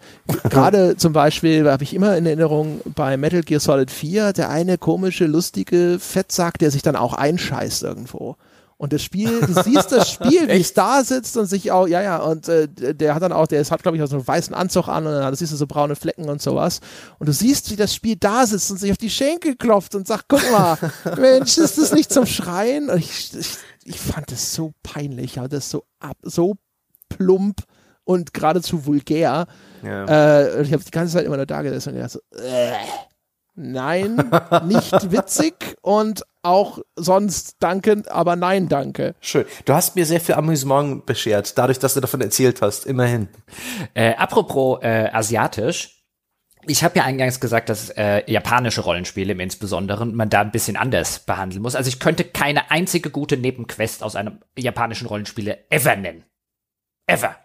Gerade 0.50 0.98
zum 0.98 1.14
Beispiel 1.14 1.70
habe 1.70 1.84
ich 1.84 1.94
immer 1.94 2.18
in 2.18 2.26
Erinnerung 2.26 2.82
bei 2.96 3.18
Metal 3.18 3.42
Gear 3.42 3.60
Solid 3.60 3.92
4 3.92 4.34
der 4.34 4.50
eine 4.50 4.78
komische, 4.78 5.26
lustige 5.26 5.98
Fettsack, 6.00 6.60
der 6.60 6.72
sich 6.72 6.82
dann 6.82 6.96
auch 6.96 7.14
einscheißt 7.14 7.84
irgendwo. 7.84 8.36
Und 8.78 8.92
das 8.92 9.02
Spiel, 9.04 9.40
du 9.40 9.54
siehst 9.64 9.92
das 9.92 10.12
Spiel, 10.12 10.48
wie 10.50 10.60
es 10.60 10.74
da 10.74 11.04
sitzt 11.04 11.38
und 11.38 11.46
sich 11.46 11.72
auch, 11.72 11.88
ja, 11.88 12.02
ja, 12.02 12.18
und 12.18 12.50
äh, 12.50 12.68
der 12.68 13.16
hat 13.16 13.22
dann 13.22 13.32
auch, 13.32 13.48
der 13.48 13.64
hat, 13.64 13.82
glaube 13.84 13.96
ich, 13.96 14.04
auch 14.04 14.08
so 14.08 14.18
einen 14.18 14.28
weißen 14.28 14.54
Anzug 14.54 14.90
an 14.90 15.08
und 15.08 15.14
dann 15.14 15.34
siehst 15.36 15.54
du 15.54 15.56
so 15.56 15.66
braune 15.66 15.96
Flecken 15.96 16.28
und 16.28 16.42
sowas. 16.42 16.82
Und 17.18 17.28
du 17.28 17.34
siehst, 17.34 17.72
wie 17.72 17.78
das 17.78 17.96
Spiel 17.96 18.18
da 18.18 18.46
sitzt 18.46 18.70
und 18.72 18.78
sich 18.78 18.92
auf 18.92 18.98
die 18.98 19.10
Schenkel 19.10 19.56
klopft 19.56 19.96
und 19.96 20.08
sagt, 20.08 20.26
guck 20.28 20.42
mal, 20.52 20.78
Mensch, 21.18 21.58
ist 21.58 21.78
das 21.78 21.94
nicht 21.94 22.12
zum 22.12 22.26
Schreien? 22.26 22.90
Und 22.90 23.00
ich, 23.00 23.34
ich, 23.38 23.58
ich 23.86 24.00
fand 24.00 24.30
das 24.32 24.54
so 24.54 24.74
peinlich, 24.84 25.36
ja, 25.36 25.48
das 25.48 25.70
so 25.70 25.86
ab, 26.00 26.18
so 26.24 26.56
plump 27.08 27.62
und 28.04 28.34
geradezu 28.34 28.86
vulgär. 28.86 29.48
Ja. 29.84 30.06
Äh, 30.06 30.64
ich 30.64 30.74
habe 30.74 30.84
die 30.84 30.92
ganze 30.92 31.14
Zeit 31.14 31.26
immer 31.26 31.38
nur 31.38 31.46
da 31.46 31.62
gesessen 31.62 31.90
und 31.90 31.96
gedacht 31.96 32.12
so, 32.12 32.20
äh, 32.38 32.74
nein, 33.56 34.32
nicht 34.66 34.92
witzig 35.12 35.76
und 35.82 36.24
auch 36.44 36.80
sonst 36.96 37.58
dankend, 37.60 38.12
aber 38.12 38.36
nein, 38.36 38.70
danke. 38.70 39.16
Schön. 39.20 39.46
Du 39.66 39.74
hast 39.74 39.96
mir 39.96 40.06
sehr 40.06 40.22
viel 40.22 40.36
Amüsement 40.36 41.06
beschert, 41.06 41.58
dadurch, 41.58 41.80
dass 41.80 41.96
du 41.96 42.02
davon 42.02 42.22
erzählt 42.22 42.62
hast, 42.62 42.86
immerhin. 42.86 43.28
Äh, 43.94 44.16
apropos 44.16 44.80
äh, 44.82 45.10
asiatisch. 45.12 45.92
Ich 46.68 46.84
habe 46.84 46.98
ja 46.98 47.04
eingangs 47.04 47.40
gesagt, 47.40 47.70
dass 47.70 47.92
äh, 47.92 48.30
japanische 48.32 48.82
Rollenspiele 48.82 49.34
im 49.34 49.40
Insbesonderen 49.40 50.16
man 50.16 50.30
da 50.30 50.42
ein 50.42 50.52
bisschen 50.52 50.78
anders 50.78 51.20
behandeln 51.20 51.62
muss. 51.62 51.76
Also 51.76 51.90
ich 51.90 52.00
könnte 52.00 52.24
keine 52.24 52.72
einzige 52.72 53.12
gute 53.12 53.38
Nebenquest 53.38 54.02
aus 54.02 54.16
einem 54.16 54.40
japanischen 54.58 55.08
Rollenspiele 55.08 55.60
ever 55.70 55.96
nennen. 55.96 56.24
Ever. 57.08 57.36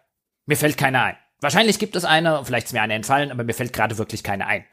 Mir 0.47 0.57
fällt 0.57 0.79
keine 0.79 1.03
ein. 1.03 1.17
Wahrscheinlich 1.41 1.79
gibt 1.79 1.97
es 1.97 2.05
eine, 2.05 2.45
vielleicht 2.45 2.69
ist 2.69 2.73
mir 2.73 2.83
eine 2.83 2.95
entfallen, 2.95 3.31
aber 3.31 3.45
mir 3.45 3.55
fällt 3.55 3.73
gerade 3.73 3.99
wirklich 3.99 4.23
keine 4.23 4.47
ein. 4.47 4.65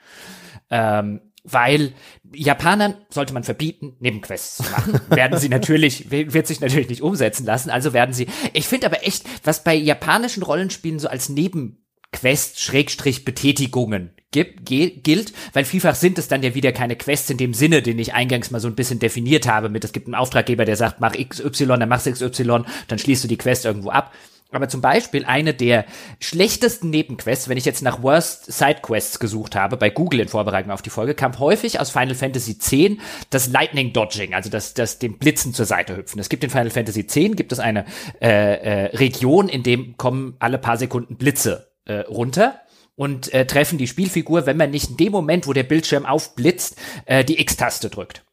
Ähm, 0.70 1.22
weil 1.50 1.94
Japanern 2.34 2.96
sollte 3.10 3.34
man 3.34 3.44
verbieten, 3.44 3.96
Nebenquests 4.00 4.58
zu 4.58 4.64
machen. 4.64 5.00
werden 5.10 5.40
sie 5.40 5.50
natürlich, 5.50 6.12
wird 6.12 6.46
sich 6.46 6.60
natürlich 6.60 6.90
nicht 6.90 7.02
umsetzen 7.02 7.46
lassen, 7.46 7.70
also 7.70 7.94
werden 7.94 8.14
sie, 8.14 8.28
ich 8.54 8.68
finde 8.68 8.88
aber 8.88 9.06
echt, 9.08 9.24
was 9.44 9.64
bei 9.64 9.74
japanischen 9.74 10.44
Rollenspielen 10.44 11.00
so 11.00 11.08
als 11.08 11.30
Nebenquest, 11.30 12.60
Schrägstrich, 12.60 13.24
Betätigungen 13.24 14.12
gibt, 14.32 14.66
gilt, 14.66 15.34
weil 15.54 15.64
vielfach 15.64 15.96
sind 15.96 16.20
es 16.20 16.28
dann 16.28 16.44
ja 16.44 16.54
wieder 16.54 16.74
keine 16.74 16.98
Quests 16.98 17.30
in 17.30 17.38
dem 17.38 17.54
Sinne, 17.54 17.82
den 17.82 17.98
ich 17.98 18.14
eingangs 18.14 18.52
mal 18.52 18.60
so 18.60 18.68
ein 18.68 18.76
bisschen 18.76 19.00
definiert 19.00 19.48
habe 19.48 19.70
mit, 19.70 19.86
es 19.86 19.94
gibt 19.94 20.08
einen 20.08 20.16
Auftraggeber, 20.16 20.66
der 20.66 20.76
sagt, 20.76 21.00
mach 21.00 21.14
XY, 21.14 21.68
dann 21.68 21.90
machst 21.90 22.08
du 22.08 22.12
XY, 22.12 22.64
dann 22.90 23.00
schließt 23.00 23.24
du 23.24 23.30
die 23.30 23.38
Quest 23.38 23.64
irgendwo 23.64 23.90
ab. 23.90 24.14
Aber 24.52 24.70
zum 24.70 24.80
Beispiel 24.80 25.26
eine 25.26 25.54
der 25.54 25.86
schlechtesten 26.20 26.90
Nebenquests, 26.90 27.50
wenn 27.50 27.58
ich 27.58 27.66
jetzt 27.66 27.82
nach 27.82 28.02
Worst 28.02 28.52
Sidequests 28.52 29.20
gesucht 29.20 29.56
habe, 29.56 29.76
bei 29.76 29.90
Google 29.90 30.22
in 30.22 30.30
Vorbereitung 30.30 30.72
auf 30.72 30.82
die 30.82 30.90
Folge, 30.90 31.16
kam 31.16 31.38
häufig 31.38 31.82
aus 31.82 31.90
Final 31.90 32.16
Fantasy 32.16 32.52
X 32.52 33.02
das 33.30 33.50
Lightning 33.50 33.92
Dodging, 33.92 34.34
also 34.34 34.50
das, 34.50 34.74
das 34.74 35.00
dem 35.00 35.18
Blitzen 35.18 35.54
zur 35.54 35.66
Seite 35.66 35.98
hüpfen. 35.98 36.20
Es 36.20 36.30
gibt 36.30 36.46
in 36.46 36.50
Final 36.50 36.70
Fantasy 36.70 37.02
X 37.02 37.14
gibt 37.36 37.52
es 37.52 37.60
eine 37.60 37.86
äh, 38.22 38.28
äh, 38.30 38.96
Region, 38.98 39.50
in 39.50 39.64
dem 39.64 39.98
kommen 39.98 40.36
alle 40.40 40.58
paar 40.58 40.78
Sekunden 40.78 41.18
Blitze 41.18 41.68
äh, 41.86 42.00
runter 42.00 42.62
und 42.96 43.34
äh, 43.34 43.46
treffen 43.46 43.78
die 43.78 43.88
Spielfigur, 43.88 44.46
wenn 44.46 44.58
man 44.58 44.72
nicht 44.72 44.92
in 44.92 44.98
dem 44.98 45.12
Moment, 45.12 45.48
wo 45.48 45.54
der 45.54 45.64
Bildschirm 45.64 46.06
aufblitzt, 46.06 46.78
äh, 47.06 47.26
die 47.26 47.40
X-Taste 47.42 47.90
drückt. 47.90 48.24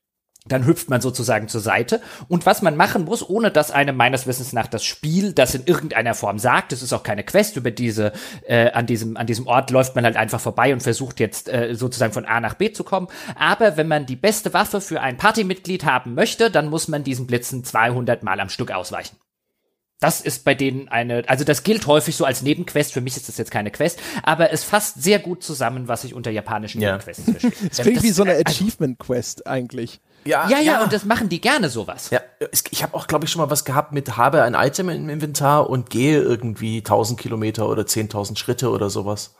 Dann 0.46 0.66
hüpft 0.66 0.90
man 0.90 1.00
sozusagen 1.00 1.48
zur 1.48 1.62
Seite. 1.62 2.02
Und 2.28 2.44
was 2.44 2.60
man 2.60 2.76
machen 2.76 3.06
muss, 3.06 3.26
ohne 3.26 3.50
dass 3.50 3.70
einem 3.70 3.96
meines 3.96 4.26
Wissens 4.26 4.52
nach 4.52 4.66
das 4.66 4.84
Spiel 4.84 5.32
das 5.32 5.54
in 5.54 5.64
irgendeiner 5.64 6.12
Form 6.12 6.38
sagt, 6.38 6.74
es 6.74 6.82
ist 6.82 6.92
auch 6.92 7.02
keine 7.02 7.24
Quest 7.24 7.56
über 7.56 7.70
diese, 7.70 8.12
äh, 8.46 8.70
an 8.72 8.84
diesem, 8.84 9.16
an 9.16 9.26
diesem 9.26 9.46
Ort 9.46 9.70
läuft 9.70 9.94
man 9.94 10.04
halt 10.04 10.16
einfach 10.16 10.40
vorbei 10.40 10.74
und 10.74 10.82
versucht 10.82 11.18
jetzt 11.18 11.48
äh, 11.48 11.74
sozusagen 11.74 12.12
von 12.12 12.26
A 12.26 12.40
nach 12.40 12.54
B 12.54 12.70
zu 12.70 12.84
kommen. 12.84 13.08
Aber 13.36 13.78
wenn 13.78 13.88
man 13.88 14.04
die 14.04 14.16
beste 14.16 14.52
Waffe 14.52 14.82
für 14.82 15.00
ein 15.00 15.16
Partymitglied 15.16 15.86
haben 15.86 16.14
möchte, 16.14 16.50
dann 16.50 16.68
muss 16.68 16.88
man 16.88 17.04
diesen 17.04 17.26
Blitzen 17.26 17.64
200 17.64 18.22
Mal 18.22 18.38
am 18.38 18.50
Stück 18.50 18.70
ausweichen. 18.70 19.16
Das 20.00 20.20
ist 20.20 20.44
bei 20.44 20.54
denen 20.54 20.88
eine, 20.88 21.22
also 21.26 21.44
das 21.44 21.62
gilt 21.62 21.86
häufig 21.86 22.16
so 22.16 22.26
als 22.26 22.42
Nebenquest. 22.42 22.92
Für 22.92 23.00
mich 23.00 23.16
ist 23.16 23.28
das 23.28 23.38
jetzt 23.38 23.50
keine 23.50 23.70
Quest, 23.70 23.98
aber 24.22 24.52
es 24.52 24.62
fasst 24.62 25.02
sehr 25.02 25.18
gut 25.18 25.42
zusammen, 25.42 25.88
was 25.88 26.04
ich 26.04 26.12
unter 26.12 26.30
japanischen 26.30 26.82
Ja. 26.82 26.92
Nebenquests 26.92 27.24
verstehe. 27.24 27.52
Es 27.70 27.78
klingt 27.78 28.02
wie 28.02 28.10
so 28.10 28.24
eine 28.24 28.36
Achievement-Quest 28.44 29.46
eigentlich. 29.46 30.02
Ja, 30.24 30.48
ja, 30.48 30.82
und 30.82 30.92
das 30.92 31.04
machen 31.04 31.28
die 31.28 31.40
gerne 31.40 31.68
sowas. 31.68 32.10
Ja, 32.10 32.20
ich 32.70 32.82
habe 32.82 32.94
auch, 32.94 33.06
glaube 33.06 33.24
ich, 33.24 33.30
schon 33.30 33.40
mal 33.42 33.50
was 33.50 33.64
gehabt 33.64 33.92
mit 33.92 34.16
habe 34.16 34.42
ein 34.42 34.54
Item 34.54 34.88
im 34.88 35.08
Inventar 35.08 35.68
und 35.68 35.90
gehe 35.90 36.20
irgendwie 36.20 36.78
1000 36.78 37.18
Kilometer 37.18 37.68
oder 37.68 37.82
10.000 37.82 38.38
Schritte 38.38 38.70
oder 38.70 38.90
sowas. 38.90 39.34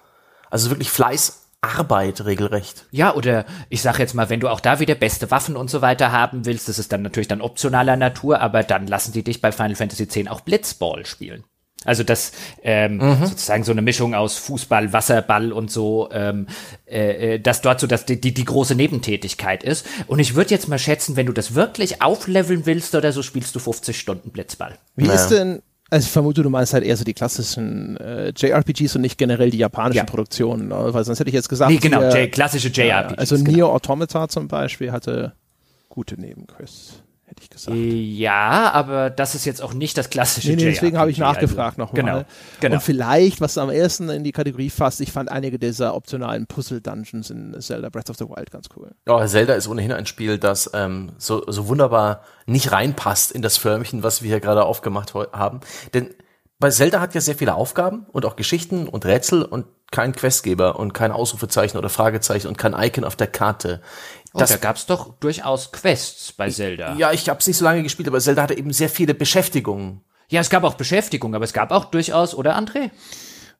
Also 0.50 0.70
wirklich 0.70 0.90
Fleißarbeit 0.90 2.24
regelrecht. 2.24 2.86
Ja, 2.90 3.14
oder 3.14 3.44
ich 3.70 3.82
sage 3.82 3.98
jetzt 3.98 4.14
mal, 4.14 4.30
wenn 4.30 4.40
du 4.40 4.48
auch 4.48 4.60
da 4.60 4.78
wieder 4.80 4.94
beste 4.94 5.30
Waffen 5.30 5.56
und 5.56 5.70
so 5.70 5.82
weiter 5.82 6.12
haben 6.12 6.44
willst, 6.44 6.68
das 6.68 6.78
ist 6.78 6.92
dann 6.92 7.02
natürlich 7.02 7.28
dann 7.28 7.40
optionaler 7.40 7.96
Natur, 7.96 8.40
aber 8.40 8.62
dann 8.62 8.86
lassen 8.86 9.12
die 9.12 9.24
dich 9.24 9.40
bei 9.40 9.52
Final 9.52 9.74
Fantasy 9.74 10.04
X 10.04 10.28
auch 10.28 10.42
Blitzball 10.42 11.06
spielen. 11.06 11.44
Also 11.84 12.02
das 12.02 12.32
ähm, 12.62 13.00
sozusagen 13.24 13.64
so 13.64 13.72
eine 13.72 13.82
Mischung 13.82 14.14
aus 14.14 14.36
Fußball, 14.38 14.92
Wasserball 14.92 15.52
und 15.52 15.70
so, 15.70 16.08
ähm, 16.12 16.46
äh, 16.86 17.34
äh, 17.34 17.38
dass 17.38 17.60
dort 17.60 17.80
so 17.80 17.86
dass 17.86 18.06
die, 18.06 18.20
die, 18.20 18.32
die 18.34 18.44
große 18.44 18.74
Nebentätigkeit 18.74 19.62
ist. 19.62 19.86
Und 20.06 20.18
ich 20.18 20.34
würde 20.34 20.50
jetzt 20.50 20.68
mal 20.68 20.78
schätzen, 20.78 21.16
wenn 21.16 21.26
du 21.26 21.32
das 21.32 21.54
wirklich 21.54 22.02
aufleveln 22.02 22.66
willst 22.66 22.94
oder 22.94 23.12
so, 23.12 23.22
spielst 23.22 23.54
du 23.54 23.58
50 23.58 23.98
Stunden 23.98 24.30
Blitzball. 24.30 24.78
Wie 24.96 25.04
Naja. 25.04 25.14
ist 25.20 25.28
denn, 25.28 25.62
also 25.90 26.06
ich 26.06 26.10
vermute, 26.10 26.42
du 26.42 26.50
meinst 26.50 26.72
halt 26.74 26.82
eher 26.84 26.96
so 26.96 27.04
die 27.04 27.14
klassischen 27.14 27.96
äh, 27.98 28.32
JRPGs 28.36 28.96
und 28.96 29.02
nicht 29.02 29.18
generell 29.18 29.50
die 29.50 29.58
japanischen 29.58 29.98
Ja. 29.98 30.04
Produktionen, 30.04 30.72
äh, 30.72 30.94
weil 30.94 31.04
sonst 31.04 31.20
hätte 31.20 31.28
ich 31.28 31.34
jetzt 31.34 31.48
gesagt, 31.48 31.70
Nee, 31.70 31.76
genau, 31.78 32.00
hier, 32.10 32.22
J 32.24 32.32
klassische 32.32 32.68
JRPGs. 32.68 33.18
also 33.18 33.36
genau. 33.36 33.50
Nier 33.50 33.66
Automata 33.68 34.26
zum 34.28 34.48
Beispiel 34.48 34.90
hatte 34.90 35.34
gute 35.88 36.20
Nebenquests, 36.20 37.02
hätte 37.26 37.42
ich 37.42 37.50
gesagt. 37.50 37.76
Ja, 37.76 38.70
aber 38.72 39.10
das 39.10 39.34
ist 39.34 39.44
jetzt 39.44 39.62
auch 39.62 39.74
nicht 39.74 39.96
das 39.96 40.10
klassische 40.10 40.50
Nee, 40.50 40.56
nee, 40.56 40.64
deswegen 40.64 40.98
habe 40.98 41.10
ich 41.10 41.18
JRPG, 41.18 41.32
nachgefragt 41.32 41.78
also, 41.78 41.92
nochmal. 41.94 42.02
Genau, 42.02 42.24
genau. 42.60 42.74
Und 42.76 42.82
vielleicht, 42.82 43.40
was 43.40 43.58
am 43.58 43.70
ersten 43.70 44.08
in 44.08 44.24
die 44.24 44.32
Kategorie 44.32 44.70
fasst, 44.70 45.00
ich 45.00 45.12
fand 45.12 45.30
einige 45.30 45.58
dieser 45.58 45.94
optionalen 45.94 46.46
Puzzle-Dungeons 46.46 47.30
in 47.30 47.60
Zelda 47.60 47.88
Breath 47.88 48.10
of 48.10 48.16
the 48.16 48.24
Wild 48.24 48.50
ganz 48.50 48.68
cool. 48.76 48.92
Ja, 49.06 49.26
Zelda 49.26 49.54
ist 49.54 49.68
ohnehin 49.68 49.92
ein 49.92 50.06
Spiel, 50.06 50.38
das 50.38 50.70
ähm, 50.74 51.12
so, 51.18 51.42
so 51.46 51.68
wunderbar 51.68 52.22
nicht 52.46 52.72
reinpasst 52.72 53.32
in 53.32 53.42
das 53.42 53.56
Förmchen, 53.56 54.02
was 54.02 54.22
wir 54.22 54.28
hier 54.28 54.40
gerade 54.40 54.64
aufgemacht 54.64 55.14
haben. 55.14 55.60
Denn 55.92 56.10
bei 56.58 56.70
Zelda 56.70 57.00
hat 57.00 57.14
ja 57.14 57.20
sehr 57.20 57.34
viele 57.34 57.54
Aufgaben 57.54 58.06
und 58.12 58.24
auch 58.24 58.36
Geschichten 58.36 58.88
und 58.88 59.04
Rätsel 59.04 59.42
und 59.42 59.66
kein 59.90 60.12
Questgeber 60.12 60.78
und 60.78 60.94
kein 60.94 61.12
Ausrufezeichen 61.12 61.78
oder 61.78 61.88
Fragezeichen 61.88 62.48
und 62.48 62.58
kein 62.58 62.74
Icon 62.74 63.04
auf 63.04 63.16
der 63.16 63.26
Karte. 63.26 63.80
Oh, 64.34 64.40
da 64.40 64.56
gab's 64.56 64.86
doch 64.86 65.14
durchaus 65.20 65.70
Quests 65.70 66.32
bei 66.32 66.50
Zelda. 66.50 66.96
ja, 66.96 67.12
ich 67.12 67.28
habe 67.28 67.38
es 67.38 67.46
nicht 67.46 67.56
so 67.56 67.64
lange 67.64 67.82
gespielt, 67.82 68.08
aber 68.08 68.20
Zelda 68.20 68.42
hatte 68.42 68.58
eben 68.58 68.72
sehr 68.72 68.88
viele 68.88 69.14
Beschäftigungen. 69.14 70.00
Ja, 70.28 70.40
es 70.40 70.50
gab 70.50 70.64
auch 70.64 70.74
Beschäftigung, 70.74 71.34
aber 71.34 71.44
es 71.44 71.52
gab 71.52 71.70
auch 71.70 71.84
durchaus, 71.84 72.34
oder 72.34 72.58
André? 72.58 72.90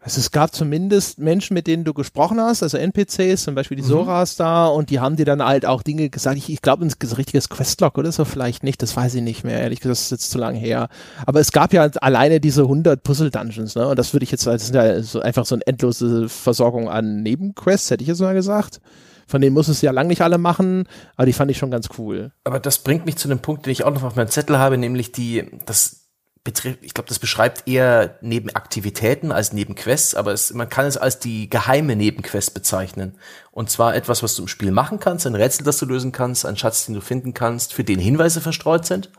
Also 0.05 0.21
es 0.21 0.33
gab 0.33 0.55
zumindest 0.55 1.19
Menschen, 1.19 1.55
mit 1.55 1.67
denen 1.67 1.85
du 1.85 1.95
gesprochen 1.95 2.39
hast, 2.39 2.63
also 2.63 2.77
NPCs, 2.77 3.45
zum 3.45 3.55
Beispiel 3.55 3.79
die 3.79 3.83
Soras 3.83 4.37
da, 4.37 4.67
und 4.67 4.91
die 4.91 5.01
haben 5.01 5.17
dir 5.17 5.25
dann 5.25 5.43
halt 5.43 5.65
auch 5.65 5.83
Dinge 5.83 6.11
gesagt. 6.11 6.37
Ich, 6.37 6.51
ich 6.51 6.61
glaube, 6.61 6.85
ein 6.85 6.93
richtiges 7.17 7.49
Questlog 7.49 7.97
oder 7.97 8.13
so 8.13 8.27
vielleicht 8.27 8.65
nicht, 8.65 8.83
das 8.83 8.95
weiß 8.95 9.15
ich 9.15 9.23
nicht 9.23 9.45
mehr, 9.45 9.61
ehrlich 9.61 9.81
gesagt, 9.81 9.93
das 9.93 10.03
ist 10.03 10.11
jetzt 10.11 10.31
zu 10.31 10.37
lange 10.37 10.59
her. 10.59 10.89
Aber 11.25 11.41
es 11.41 11.53
gab 11.53 11.73
ja 11.73 11.81
halt 11.81 12.03
alleine 12.03 12.39
diese 12.39 12.63
100 12.63 13.03
Puzzle-Dungeons, 13.03 13.77
ne, 13.77 13.89
und 13.89 13.99
das 13.99 14.13
würde 14.13 14.25
ich 14.25 14.31
jetzt, 14.31 14.47
das 14.47 14.65
ist 14.65 14.75
ja 14.75 15.01
so 15.03 15.21
einfach 15.21 15.47
so 15.47 15.55
eine 15.55 15.67
endlose 15.67 16.29
Versorgung 16.29 16.91
an 16.91 17.23
Nebenquests, 17.23 17.91
hätte 17.91 18.03
ich 18.03 18.09
jetzt 18.09 18.21
mal 18.21 18.35
gesagt. 18.35 18.83
Von 19.27 19.41
denen 19.41 19.55
muss 19.55 19.69
es 19.69 19.81
ja 19.81 19.91
lang 19.91 20.07
nicht 20.07 20.23
alle 20.23 20.39
machen, 20.39 20.89
aber 21.17 21.27
die 21.27 21.33
fand 21.33 21.51
ich 21.51 21.59
schon 21.59 21.71
ganz 21.71 21.89
cool. 21.99 22.33
Aber 22.45 22.61
das 22.61 22.79
bringt 22.79 23.07
mich 23.07 23.17
zu 23.17 23.29
einem 23.29 23.41
Punkt, 23.41 23.67
den 23.67 23.73
ich 23.73 23.85
auch 23.85 23.93
noch 23.93 24.03
auf 24.03 24.17
meinem 24.17 24.29
Zettel 24.29 24.59
habe, 24.59 24.79
nämlich 24.79 25.13
die, 25.13 25.51
das 25.67 26.05
betrifft, 26.45 26.81
ich 26.83 26.93
glaube, 26.93 27.09
das 27.09 27.19
beschreibt 27.19 27.67
eher 27.67 28.19
neben 28.21 28.51
Aktivitäten 28.51 29.33
als 29.33 29.55
neben 29.55 29.75
Quests, 29.75 30.15
aber 30.15 30.33
es, 30.33 30.53
man 30.53 30.69
kann 30.69 30.85
es 30.85 30.99
als 30.99 31.19
die 31.19 31.49
geheime 31.49 31.97
Nebenquest 31.97 32.53
bezeichnen. 32.53 33.19
Und 33.51 33.71
zwar 33.71 33.95
etwas, 33.97 34.23
was 34.23 34.35
du 34.37 34.43
im 34.43 34.49
Spiel 34.49 34.71
machen 34.71 35.01
kannst, 35.01 35.27
ein 35.27 35.35
Rätsel, 35.35 35.65
das 35.65 35.79
du 35.79 35.87
lösen 35.87 36.13
kannst, 36.13 36.45
ein 36.45 36.59
Schatz, 36.59 36.85
den 36.85 36.95
du 36.95 37.01
finden 37.01 37.33
kannst, 37.33 37.73
für 37.73 37.83
den 37.83 37.99
Hinweise 37.99 38.43
verstreut 38.43 38.85
sind, 38.85 39.11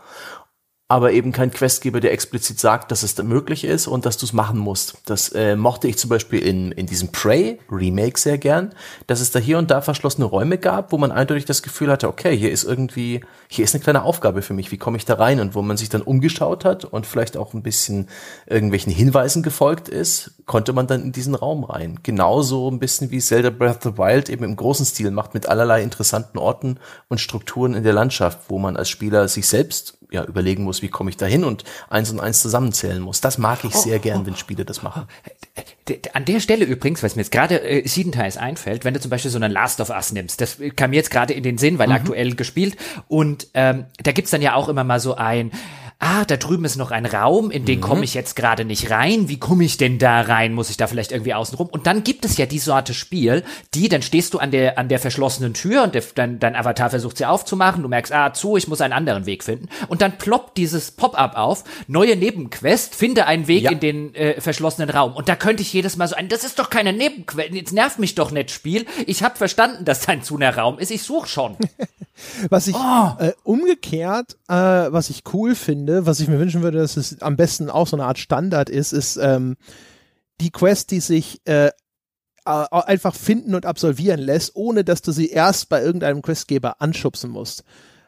aber 0.87 1.13
eben 1.13 1.31
kein 1.31 1.49
Questgeber, 1.49 1.99
der 1.99 2.11
explizit 2.11 2.59
sagt, 2.59 2.91
dass 2.91 3.01
es 3.01 3.15
da 3.15 3.23
möglich 3.23 3.63
ist 3.63 3.87
und 3.87 4.05
dass 4.05 4.17
du 4.17 4.25
es 4.27 4.33
machen 4.33 4.59
musst. 4.59 4.97
Das 5.05 5.29
äh, 5.29 5.55
mochte 5.55 5.87
ich 5.87 5.97
zum 5.97 6.11
Beispiel 6.11 6.39
in, 6.39 6.71
in 6.71 6.85
diesem 6.85 7.11
Prey 7.11 7.59
Remake 7.71 8.19
sehr 8.19 8.37
gern, 8.37 8.71
dass 9.07 9.19
es 9.19 9.31
da 9.31 9.39
hier 9.39 9.57
und 9.57 9.71
da 9.71 9.81
verschlossene 9.81 10.25
Räume 10.25 10.59
gab, 10.59 10.91
wo 10.91 10.99
man 10.99 11.11
eindeutig 11.11 11.45
das 11.45 11.63
Gefühl 11.63 11.89
hatte, 11.89 12.07
okay, 12.07 12.37
hier 12.37 12.51
ist 12.51 12.65
irgendwie, 12.65 13.21
hier 13.47 13.65
ist 13.65 13.73
eine 13.73 13.83
kleine 13.83 14.03
Aufgabe 14.03 14.43
für 14.43 14.53
mich, 14.53 14.71
wie 14.71 14.77
komme 14.77 14.97
ich 14.97 15.05
da 15.05 15.15
rein? 15.15 15.39
Und 15.39 15.55
wo 15.55 15.63
man 15.63 15.75
sich 15.75 15.89
dann 15.89 16.03
umgeschaut 16.03 16.65
hat 16.65 16.85
und 16.85 17.07
vielleicht 17.07 17.35
auch 17.35 17.55
ein 17.55 17.63
bisschen 17.63 18.07
irgendwelchen 18.45 18.93
Hinweisen 18.93 19.41
gefolgt 19.41 19.89
ist, 19.89 20.35
konnte 20.45 20.71
man 20.71 20.85
dann 20.85 21.01
in 21.01 21.11
diesen 21.11 21.33
Raum 21.33 21.63
rein. 21.63 21.99
Genauso 22.03 22.69
ein 22.69 22.77
bisschen 22.77 23.09
wie 23.09 23.19
Zelda 23.19 23.49
Breath 23.49 23.77
of 23.87 23.93
the 23.93 23.97
Wild 23.97 24.29
eben 24.29 24.43
im 24.43 24.55
großen 24.55 24.85
Stil 24.85 25.09
macht, 25.09 25.33
mit 25.33 25.49
allerlei 25.49 25.81
interessanten 25.81 26.37
Orten 26.37 26.77
und 27.07 27.19
Strukturen 27.19 27.73
in 27.73 27.83
der 27.83 27.93
Landschaft, 27.93 28.41
wo 28.49 28.59
man 28.59 28.77
als 28.77 28.89
Spieler 28.89 29.27
sich 29.27 29.47
selbst 29.47 29.94
ja, 30.11 30.23
überlegen 30.23 30.63
muss, 30.63 30.81
wie 30.81 30.87
komme 30.89 31.09
ich 31.09 31.17
da 31.17 31.25
hin 31.25 31.43
und 31.43 31.63
eins 31.89 32.11
und 32.11 32.19
eins 32.19 32.41
zusammenzählen 32.41 33.01
muss. 33.01 33.21
Das 33.21 33.37
mag 33.37 33.63
ich 33.63 33.73
sehr 33.73 33.99
gern, 33.99 34.25
wenn 34.25 34.35
Spiele 34.35 34.65
das 34.65 34.81
machen. 34.83 35.07
D- 35.87 35.97
d- 35.97 36.09
An 36.13 36.25
der 36.25 36.39
Stelle 36.39 36.65
übrigens, 36.65 37.01
was 37.03 37.15
mir 37.15 37.21
jetzt 37.21 37.31
gerade 37.31 37.61
äh, 37.61 37.87
siebenteils 37.87 38.37
einfällt, 38.37 38.85
wenn 38.85 38.93
du 38.93 38.99
zum 38.99 39.09
Beispiel 39.11 39.31
so 39.31 39.37
einen 39.37 39.51
Last 39.51 39.79
of 39.81 39.89
Us 39.89 40.11
nimmst, 40.11 40.41
das 40.41 40.57
kam 40.75 40.89
mir 40.91 40.97
jetzt 40.97 41.11
gerade 41.11 41.33
in 41.33 41.43
den 41.43 41.57
Sinn, 41.57 41.77
weil 41.79 41.91
aktuell 41.91 42.35
gespielt 42.35 42.75
und 43.07 43.47
ähm, 43.53 43.85
da 44.03 44.11
gibt's 44.11 44.31
dann 44.31 44.41
ja 44.41 44.55
auch 44.55 44.69
immer 44.69 44.83
mal 44.83 44.99
so 44.99 45.15
ein 45.15 45.51
Ah, 45.99 46.25
da 46.25 46.35
drüben 46.37 46.65
ist 46.65 46.75
noch 46.75 46.91
ein 46.91 47.05
Raum, 47.05 47.51
in 47.51 47.63
den 47.65 47.79
komme 47.79 48.03
ich 48.03 48.13
jetzt 48.13 48.35
gerade 48.35 48.65
nicht 48.65 48.91
rein. 48.91 49.29
Wie 49.29 49.39
komme 49.39 49.63
ich 49.63 49.77
denn 49.77 49.97
da 49.97 50.21
rein? 50.21 50.53
Muss 50.53 50.69
ich 50.69 50.75
da 50.77 50.87
vielleicht 50.87 51.11
irgendwie 51.13 51.33
außen 51.33 51.57
rum? 51.57 51.67
Und 51.71 51.87
dann 51.87 52.03
gibt 52.03 52.25
es 52.25 52.37
ja 52.37 52.45
die 52.45 52.59
Sorte 52.59 52.93
Spiel, 52.93 53.43
die, 53.73 53.87
dann 53.87 54.01
stehst 54.01 54.33
du 54.33 54.39
an 54.39 54.51
der, 54.51 54.77
an 54.77 54.89
der 54.89 54.99
verschlossenen 54.99 55.53
Tür 55.53 55.83
und 55.83 55.95
der, 55.95 56.03
dein, 56.13 56.37
dein 56.39 56.55
Avatar 56.55 56.89
versucht 56.89 57.17
sie 57.17 57.25
aufzumachen. 57.25 57.81
Du 57.81 57.87
merkst, 57.89 58.11
ah, 58.13 58.33
zu, 58.33 58.57
ich 58.57 58.67
muss 58.67 58.81
einen 58.81 58.93
anderen 58.93 59.25
Weg 59.25 59.43
finden. 59.43 59.69
Und 59.87 60.01
dann 60.01 60.17
ploppt 60.17 60.57
dieses 60.57 60.91
Pop-up 60.91 61.37
auf, 61.37 61.63
neue 61.87 62.15
Nebenquest, 62.17 62.93
finde 62.93 63.25
einen 63.25 63.47
Weg 63.47 63.63
Ja. 63.63 63.71
in 63.71 63.79
den 63.79 64.13
äh, 64.15 64.41
verschlossenen 64.41 64.89
Raum. 64.89 65.13
Und 65.15 65.29
da 65.29 65.35
könnte 65.37 65.61
ich 65.63 65.71
jedes 65.71 65.95
Mal 65.95 66.07
so 66.09 66.15
ein, 66.15 66.27
das 66.27 66.43
ist 66.43 66.59
doch 66.59 66.69
keine 66.69 66.91
Nebenquest, 66.91 67.51
jetzt 67.53 67.73
nervt 67.73 67.99
mich 67.99 68.15
doch 68.15 68.31
nicht, 68.31 68.51
Spiel. 68.51 68.85
Ich 69.07 69.23
habe 69.23 69.37
verstanden, 69.37 69.85
dass 69.85 70.01
dein 70.01 70.21
Zuner 70.23 70.57
Raum 70.57 70.77
ist, 70.77 70.91
ich 70.91 71.03
suche 71.03 71.29
schon. 71.29 71.55
Was 72.49 72.67
ich 72.67 72.75
Oh. 72.75 73.11
äh, 73.19 73.33
umgekehrt, 73.43 74.37
äh, 74.47 74.53
was 74.53 75.09
ich 75.09 75.23
cool 75.33 75.53
finde, 75.53 75.94
was 76.05 76.19
ich 76.19 76.27
mir 76.27 76.39
wünschen 76.39 76.63
würde, 76.63 76.79
dass 76.79 76.97
es 76.97 77.21
am 77.21 77.35
besten 77.35 77.69
auch 77.69 77.87
so 77.87 77.95
eine 77.95 78.05
Art 78.05 78.19
Standard 78.19 78.69
ist, 78.69 78.93
ist 78.93 79.17
ähm, 79.17 79.55
die 80.41 80.51
Quest, 80.51 80.91
die 80.91 80.99
sich 80.99 81.41
äh, 81.45 81.69
einfach 82.45 83.15
finden 83.15 83.55
und 83.55 83.65
absolvieren 83.65 84.19
lässt, 84.19 84.55
ohne 84.55 84.83
dass 84.83 85.01
du 85.01 85.11
sie 85.11 85.29
erst 85.29 85.69
bei 85.69 85.81
irgendeinem 85.81 86.21
Questgeber 86.21 86.81
anschubsen 86.81 87.31
musst. 87.31 87.63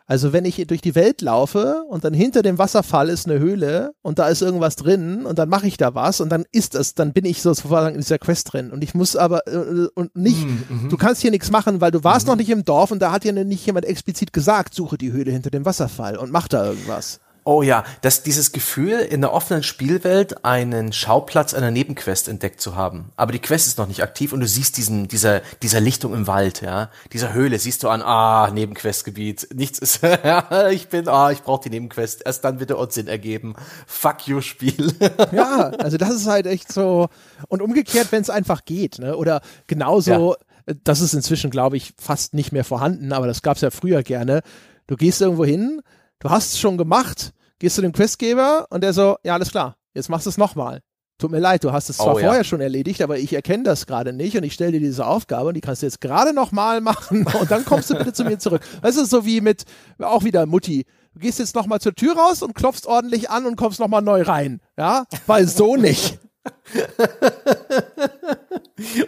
Also 0.09 0.31
wenn 0.31 0.45
ich 0.45 0.65
durch 0.67 0.79
die 0.79 0.95
Welt 0.95 1.21
laufe 1.21 1.83
und 1.89 2.05
dann 2.05 2.13
hinter 2.13 2.41
dem 2.41 2.57
Wasserfall 2.57 3.09
ist 3.09 3.27
eine 3.27 3.39
Höhle 3.39 3.91
und 4.01 4.19
da 4.19 4.29
ist 4.29 4.41
irgendwas 4.41 4.77
drin 4.77 5.25
und 5.25 5.37
dann 5.37 5.49
mache 5.49 5.67
ich 5.67 5.75
da 5.75 5.95
was 5.95 6.21
und 6.21 6.29
dann 6.29 6.45
ist 6.53 6.75
das, 6.75 6.93
dann 6.93 7.11
bin 7.11 7.25
ich 7.25 7.41
sozusagen 7.41 7.93
in 7.93 7.99
dieser 7.99 8.17
Quest 8.17 8.53
drin 8.53 8.71
und 8.71 8.85
ich 8.85 8.93
muss 8.93 9.17
aber 9.17 9.45
äh, 9.47 9.87
und 9.95 10.15
nicht, 10.15 10.47
du 10.89 10.95
kannst 10.95 11.21
hier 11.21 11.31
nichts 11.31 11.51
machen, 11.51 11.81
weil 11.81 11.91
du 11.91 12.05
warst 12.05 12.25
noch 12.25 12.37
nicht 12.37 12.49
im 12.49 12.63
Dorf 12.63 12.91
und 12.91 13.01
da 13.01 13.11
hat 13.11 13.25
ja 13.25 13.33
nicht 13.33 13.65
jemand 13.65 13.85
explizit 13.85 14.31
gesagt, 14.31 14.73
suche 14.73 14.97
die 14.97 15.11
Höhle 15.11 15.31
hinter 15.31 15.49
dem 15.49 15.65
Wasserfall 15.65 16.15
und 16.15 16.31
mach 16.31 16.47
da 16.47 16.65
irgendwas. 16.65 17.19
Oh 17.47 17.61
ja, 17.61 17.85
dass 18.01 18.23
dieses 18.23 18.51
Gefühl, 18.51 18.99
in 18.99 19.21
der 19.21 19.31
offenen 19.31 19.63
Spielwelt 19.63 20.43
einen 20.43 20.91
Schauplatz 20.91 21.53
einer 21.53 21.71
Nebenquest 21.71 22.27
entdeckt 22.27 22.59
zu 22.59 22.75
haben. 22.75 23.13
Aber 23.15 23.31
die 23.31 23.39
Quest 23.39 23.67
ist 23.67 23.77
noch 23.77 23.87
nicht 23.87 24.03
aktiv 24.03 24.33
und 24.33 24.41
du 24.41 24.47
siehst 24.47 24.75
diesen, 24.75 25.07
dieser, 25.07 25.39
dieser 25.61 25.79
Lichtung 25.79 26.13
im 26.13 26.27
Wald, 26.27 26.61
ja. 26.61 26.89
Dieser 27.13 27.31
Höhle 27.31 27.57
siehst 27.57 27.83
du 27.83 27.87
an, 27.87 28.01
ah, 28.01 28.51
Nebenquestgebiet. 28.51 29.47
Nichts 29.55 29.79
ist, 29.79 30.01
ich 30.71 30.89
bin, 30.89 31.07
ah, 31.07 31.31
ich 31.31 31.41
brauche 31.41 31.63
die 31.63 31.69
Nebenquest. 31.69 32.23
Erst 32.25 32.43
dann 32.43 32.59
wird 32.59 32.69
der 32.69 32.79
Unsinn 32.79 33.07
ergeben. 33.07 33.55
Fuck 33.85 34.27
you, 34.27 34.41
Spiel. 34.41 34.91
ja, 35.31 35.69
also 35.69 35.95
das 35.95 36.15
ist 36.15 36.27
halt 36.27 36.47
echt 36.47 36.69
so. 36.69 37.07
Und 37.47 37.61
umgekehrt, 37.61 38.11
wenn 38.11 38.23
es 38.23 38.29
einfach 38.29 38.65
geht, 38.65 38.99
ne? 38.99 39.15
Oder 39.15 39.39
genauso, 39.67 40.35
ja. 40.65 40.73
das 40.83 40.99
ist 40.99 41.13
inzwischen, 41.13 41.49
glaube 41.49 41.77
ich, 41.77 41.93
fast 41.97 42.33
nicht 42.33 42.51
mehr 42.51 42.65
vorhanden, 42.65 43.13
aber 43.13 43.25
das 43.25 43.41
gab 43.41 43.55
es 43.55 43.61
ja 43.61 43.71
früher 43.71 44.03
gerne. 44.03 44.41
Du 44.87 44.97
gehst 44.97 45.21
irgendwo 45.21 45.45
hin, 45.45 45.81
du 46.19 46.29
hast 46.29 46.51
es 46.51 46.59
schon 46.59 46.77
gemacht, 46.77 47.31
gehst 47.59 47.75
zu 47.75 47.81
dem 47.81 47.91
Questgeber 47.91 48.67
und 48.69 48.81
der 48.81 48.93
so, 48.93 49.17
ja, 49.23 49.33
alles 49.33 49.51
klar, 49.51 49.75
jetzt 49.93 50.09
machst 50.09 50.25
du 50.25 50.29
es 50.29 50.37
nochmal. 50.37 50.81
Tut 51.19 51.31
mir 51.31 51.39
leid, 51.39 51.63
du 51.63 51.71
hast 51.71 51.89
es 51.89 51.97
zwar 51.97 52.13
oh, 52.13 52.19
ja. 52.19 52.27
vorher 52.27 52.43
schon 52.43 52.61
erledigt, 52.61 53.01
aber 53.01 53.17
ich 53.17 53.33
erkenne 53.33 53.63
das 53.63 53.87
gerade 53.87 54.13
nicht 54.13 54.37
und 54.37 54.43
ich 54.43 54.53
stelle 54.53 54.73
dir 54.73 54.79
diese 54.79 55.07
Aufgabe 55.07 55.47
und 55.47 55.55
die 55.55 55.61
kannst 55.61 55.81
du 55.81 55.87
jetzt 55.87 55.99
gerade 55.99 56.31
nochmal 56.31 56.79
machen 56.81 57.25
und 57.25 57.49
dann 57.49 57.65
kommst 57.65 57.89
du 57.89 57.95
bitte 57.95 58.13
zu 58.13 58.23
mir 58.23 58.37
zurück. 58.37 58.61
Das 58.83 58.97
ist 58.97 59.09
so 59.09 59.25
wie 59.25 59.41
mit, 59.41 59.63
auch 59.99 60.23
wieder 60.23 60.45
Mutti. 60.45 60.85
Du 61.13 61.19
gehst 61.19 61.39
jetzt 61.39 61.55
nochmal 61.55 61.81
zur 61.81 61.95
Tür 61.95 62.15
raus 62.15 62.43
und 62.43 62.53
klopfst 62.53 62.85
ordentlich 62.85 63.31
an 63.31 63.47
und 63.47 63.55
kommst 63.55 63.79
nochmal 63.79 64.03
neu 64.03 64.21
rein. 64.21 64.61
Ja, 64.77 65.05
weil 65.25 65.47
so 65.47 65.75
nicht. 65.75 66.19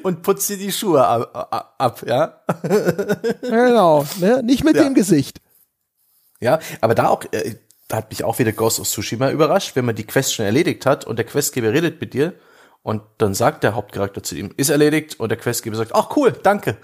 und 0.03 0.23
putzt 0.23 0.49
dir 0.49 0.57
die 0.57 0.71
Schuhe 0.71 1.05
ab, 1.05 1.75
ab 1.77 2.03
ja? 2.07 2.41
genau, 3.41 4.03
ne? 4.19 4.41
nicht 4.41 4.63
mit 4.63 4.75
ja. 4.75 4.83
dem 4.83 4.95
Gesicht. 4.95 5.39
Ja, 6.41 6.57
aber 6.81 6.95
da 6.95 7.09
auch, 7.09 7.23
äh, 7.31 7.55
da 7.89 7.97
hat 7.97 8.11
mich 8.11 8.23
auch 8.23 8.39
wieder 8.39 8.53
Ghost 8.53 8.79
of 8.79 8.87
Tsushima 8.87 9.31
überrascht, 9.31 9.75
wenn 9.75 9.83
man 9.83 9.95
die 9.95 10.05
Quest 10.05 10.35
schon 10.35 10.45
erledigt 10.45 10.85
hat 10.85 11.05
und 11.05 11.17
der 11.17 11.25
Questgeber 11.25 11.73
redet 11.73 11.99
mit 11.99 12.13
dir 12.13 12.33
und 12.83 13.01
dann 13.17 13.33
sagt 13.33 13.63
der 13.63 13.75
Hauptcharakter 13.75 14.23
zu 14.23 14.35
ihm, 14.35 14.53
ist 14.55 14.69
erledigt 14.69 15.19
und 15.19 15.29
der 15.29 15.37
Questgeber 15.37 15.75
sagt, 15.75 15.93
ach 15.93 16.15
cool, 16.15 16.31
danke. 16.31 16.77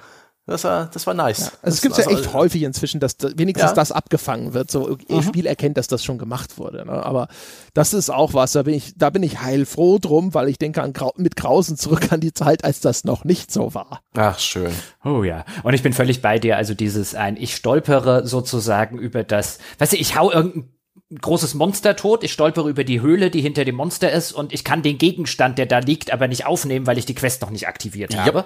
Das 0.48 0.64
war, 0.64 0.92
das 0.94 1.08
war 1.08 1.16
nice. 1.16 1.40
Ja, 1.40 1.52
also 1.64 1.76
es 1.76 1.82
gibt 1.82 1.96
also, 1.96 2.10
ja 2.10 2.18
echt 2.20 2.34
häufig 2.34 2.62
inzwischen, 2.62 3.00
dass 3.00 3.18
wenigstens 3.36 3.72
ja. 3.72 3.74
das 3.74 3.92
abgefangen 3.92 4.54
wird. 4.54 4.70
So, 4.70 4.98
ihr 5.08 5.16
mhm. 5.18 5.24
Spiel 5.24 5.48
erkennt, 5.48 5.76
dass 5.76 5.88
das 5.88 6.04
schon 6.04 6.20
gemacht 6.20 6.60
wurde. 6.60 6.86
Ne? 6.86 7.04
Aber 7.04 7.30
das 7.74 7.94
ist 7.94 8.12
auch 8.12 8.36
was, 8.36 8.52
da 8.52 8.62
bin 8.62 8.76
ich, 8.76 8.96
da 8.96 9.10
bin 9.10 9.24
ich 9.24 9.42
heilfroh 9.42 9.98
drum, 9.98 10.36
weil 10.36 10.48
ich 10.48 10.60
denke 10.60 10.84
an, 10.84 10.94
mit 11.18 11.36
Grausen 11.36 11.78
zurück 11.78 12.12
an 12.12 12.20
die 12.20 12.32
Zeit, 12.32 12.64
als 12.64 12.80
das 12.80 13.06
noch 13.06 13.24
nicht 13.24 13.52
so 13.52 13.74
war. 13.74 14.02
Ach, 14.16 14.38
schön. 14.38 14.72
Oh 15.04 15.24
ja. 15.24 15.46
Und 15.64 15.74
ich 15.74 15.82
bin 15.82 15.94
völlig 15.94 16.22
bei 16.22 16.38
dir. 16.38 16.58
Also 16.58 16.76
dieses 16.76 17.16
ein, 17.16 17.38
ich 17.38 17.56
stolpere 17.56 18.28
sozusagen 18.28 19.00
über 19.00 19.24
das, 19.24 19.58
weißt 19.80 19.94
du, 19.94 19.98
ich 19.98 20.16
hau 20.16 20.32
irgendein 20.32 20.75
großes 21.14 21.54
Monster 21.54 21.96
tot, 21.96 22.24
ich 22.24 22.34
stolpere 22.34 22.68
über 22.68 22.84
die 22.84 23.00
Höhle, 23.00 23.30
die 23.30 23.42
hinter 23.42 23.64
dem 23.64 23.76
Monster 23.76 24.12
ist 24.12 24.32
und 24.32 24.52
ich 24.52 24.64
kann 24.64 24.82
den 24.82 24.98
Gegenstand, 24.98 25.60
der 25.60 25.68
da 25.68 25.78
liegt, 25.78 26.12
aber 26.12 26.28
nicht 26.28 26.48
aufnehmen, 26.48 26.88
weil 26.88 26.98
ich 26.98 27.06
die 27.06 27.14
Quest 27.14 27.44
noch 27.44 27.52
nicht 27.52 27.68
aktiviert 27.68 28.14
yep. 28.14 28.22
habe. 28.22 28.46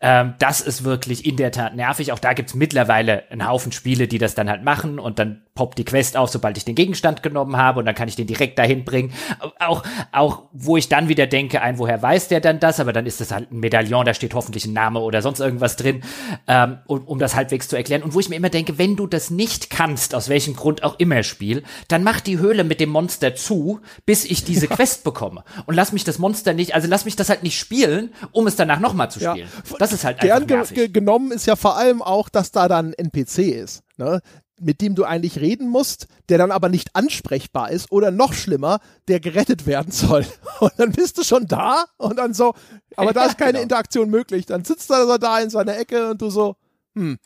Ähm, 0.00 0.34
das 0.38 0.60
ist 0.60 0.84
wirklich 0.84 1.26
in 1.26 1.36
der 1.36 1.50
Tat 1.50 1.74
nervig. 1.74 2.12
Auch 2.12 2.20
da 2.20 2.32
gibt's 2.32 2.54
mittlerweile 2.54 3.28
einen 3.30 3.48
Haufen 3.48 3.72
Spiele, 3.72 4.06
die 4.06 4.18
das 4.18 4.36
dann 4.36 4.48
halt 4.48 4.62
machen 4.62 5.00
und 5.00 5.18
dann 5.18 5.42
poppt 5.56 5.78
die 5.78 5.84
Quest 5.84 6.16
auf, 6.16 6.30
sobald 6.30 6.56
ich 6.56 6.64
den 6.64 6.76
Gegenstand 6.76 7.24
genommen 7.24 7.56
habe 7.56 7.80
und 7.80 7.86
dann 7.86 7.96
kann 7.96 8.06
ich 8.06 8.14
den 8.14 8.28
direkt 8.28 8.56
dahin 8.58 8.84
bringen. 8.84 9.12
Auch, 9.58 9.82
auch 10.12 10.44
wo 10.52 10.76
ich 10.76 10.88
dann 10.88 11.08
wieder 11.08 11.26
denke, 11.26 11.60
ein, 11.60 11.78
woher 11.78 12.00
weiß 12.00 12.28
der 12.28 12.40
dann 12.40 12.60
das? 12.60 12.78
Aber 12.78 12.92
dann 12.92 13.06
ist 13.06 13.20
das 13.20 13.32
halt 13.32 13.50
ein 13.50 13.58
Medaillon, 13.58 14.04
da 14.04 14.14
steht 14.14 14.34
hoffentlich 14.34 14.66
ein 14.66 14.74
Name 14.74 15.00
oder 15.00 15.22
sonst 15.22 15.40
irgendwas 15.40 15.74
drin, 15.74 16.02
ähm, 16.46 16.78
um, 16.86 17.04
um 17.04 17.18
das 17.18 17.34
halbwegs 17.34 17.66
zu 17.66 17.74
erklären. 17.74 18.02
Und 18.02 18.14
wo 18.14 18.20
ich 18.20 18.28
mir 18.28 18.36
immer 18.36 18.50
denke, 18.50 18.78
wenn 18.78 18.94
du 18.94 19.08
das 19.08 19.30
nicht 19.30 19.70
kannst, 19.70 20.14
aus 20.14 20.28
welchem 20.28 20.54
Grund 20.54 20.84
auch 20.84 20.98
immer 21.00 21.24
Spiel, 21.24 21.64
dann 21.96 22.04
mach 22.04 22.20
die 22.20 22.38
Höhle 22.38 22.62
mit 22.62 22.78
dem 22.78 22.90
Monster 22.90 23.34
zu, 23.34 23.80
bis 24.04 24.26
ich 24.26 24.44
diese 24.44 24.68
Quest 24.68 25.02
bekomme. 25.02 25.44
Und 25.64 25.76
lass 25.76 25.92
mich 25.92 26.04
das 26.04 26.18
Monster 26.18 26.52
nicht, 26.52 26.74
also 26.74 26.88
lass 26.88 27.06
mich 27.06 27.16
das 27.16 27.30
halt 27.30 27.42
nicht 27.42 27.58
spielen, 27.58 28.12
um 28.32 28.46
es 28.46 28.54
danach 28.54 28.80
nochmal 28.80 29.10
zu 29.10 29.18
spielen. 29.18 29.48
Ja. 29.70 29.76
Das 29.78 29.94
ist 29.94 30.04
halt 30.04 30.20
Gern 30.20 30.42
einfach 30.42 30.56
nervig. 30.56 30.76
Ge 30.76 30.88
genommen 30.88 31.32
ist 31.32 31.46
ja 31.46 31.56
vor 31.56 31.78
allem 31.78 32.02
auch, 32.02 32.28
dass 32.28 32.50
da 32.50 32.68
dann 32.68 32.88
ein 32.88 32.92
NPC 32.92 33.38
ist. 33.38 33.82
Ne? 33.96 34.20
mit 34.58 34.80
dem 34.80 34.94
du 34.94 35.04
eigentlich 35.04 35.38
reden 35.38 35.68
musst, 35.68 36.06
der 36.30 36.38
dann 36.38 36.50
aber 36.50 36.70
nicht 36.70 36.94
ansprechbar 36.94 37.70
ist 37.70 37.92
oder 37.92 38.10
noch 38.10 38.32
schlimmer, 38.32 38.80
der 39.06 39.20
gerettet 39.20 39.66
werden 39.66 39.92
soll. 39.92 40.26
Und 40.60 40.72
dann 40.78 40.92
bist 40.92 41.18
du 41.18 41.24
schon 41.24 41.46
da 41.46 41.84
und 41.98 42.18
dann 42.18 42.32
so, 42.32 42.54
aber 42.96 43.12
da 43.12 43.26
ist 43.26 43.36
keine 43.36 43.52
genau. 43.52 43.62
Interaktion 43.64 44.08
möglich. 44.08 44.46
Dann 44.46 44.64
sitzt 44.64 44.90
er 44.90 45.06
so 45.06 45.18
da 45.18 45.40
in 45.40 45.50
seiner 45.50 45.76
Ecke 45.78 46.08
und 46.08 46.22
du 46.22 46.30
so, 46.30 46.56
hm, 46.94 47.18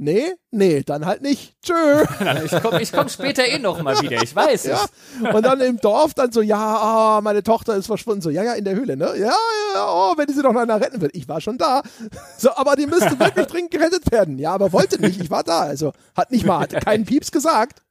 Nee, 0.00 0.34
nee, 0.52 0.84
dann 0.84 1.04
halt 1.04 1.22
nicht. 1.22 1.60
Tschö. 1.60 1.74
ich 2.44 2.62
komme 2.62 2.80
ich 2.80 2.92
komm 2.92 3.08
später 3.08 3.44
eh 3.44 3.58
noch 3.58 3.82
mal 3.82 4.00
wieder, 4.00 4.22
ich 4.22 4.34
weiß 4.34 4.64
ja. 4.64 4.84
es. 4.84 5.34
Und 5.34 5.44
dann 5.44 5.60
im 5.60 5.78
Dorf 5.78 6.14
dann 6.14 6.30
so, 6.30 6.40
ja, 6.40 7.18
oh, 7.18 7.20
meine 7.20 7.42
Tochter 7.42 7.74
ist 7.74 7.86
verschwunden. 7.86 8.22
So, 8.22 8.30
ja, 8.30 8.44
ja, 8.44 8.54
in 8.54 8.64
der 8.64 8.76
Höhle, 8.76 8.96
ne? 8.96 9.12
Ja, 9.18 9.32
ja, 9.74 9.88
oh, 9.88 10.14
wenn 10.16 10.26
die 10.28 10.34
sie 10.34 10.42
doch 10.42 10.52
noch 10.52 10.60
einer 10.60 10.80
retten 10.80 11.00
will. 11.00 11.10
Ich 11.14 11.28
war 11.28 11.40
schon 11.40 11.58
da. 11.58 11.82
So, 12.38 12.54
aber 12.54 12.76
die 12.76 12.86
müsste 12.86 13.18
wirklich 13.18 13.46
dringend 13.48 13.72
gerettet 13.72 14.12
werden. 14.12 14.38
Ja, 14.38 14.52
aber 14.52 14.72
wollte 14.72 15.00
nicht, 15.00 15.20
ich 15.20 15.30
war 15.30 15.42
da. 15.42 15.60
Also, 15.60 15.92
hat 16.14 16.30
nicht 16.30 16.46
mal, 16.46 16.60
hat 16.60 16.84
keinen 16.84 17.04
Pieps 17.04 17.32
gesagt. 17.32 17.82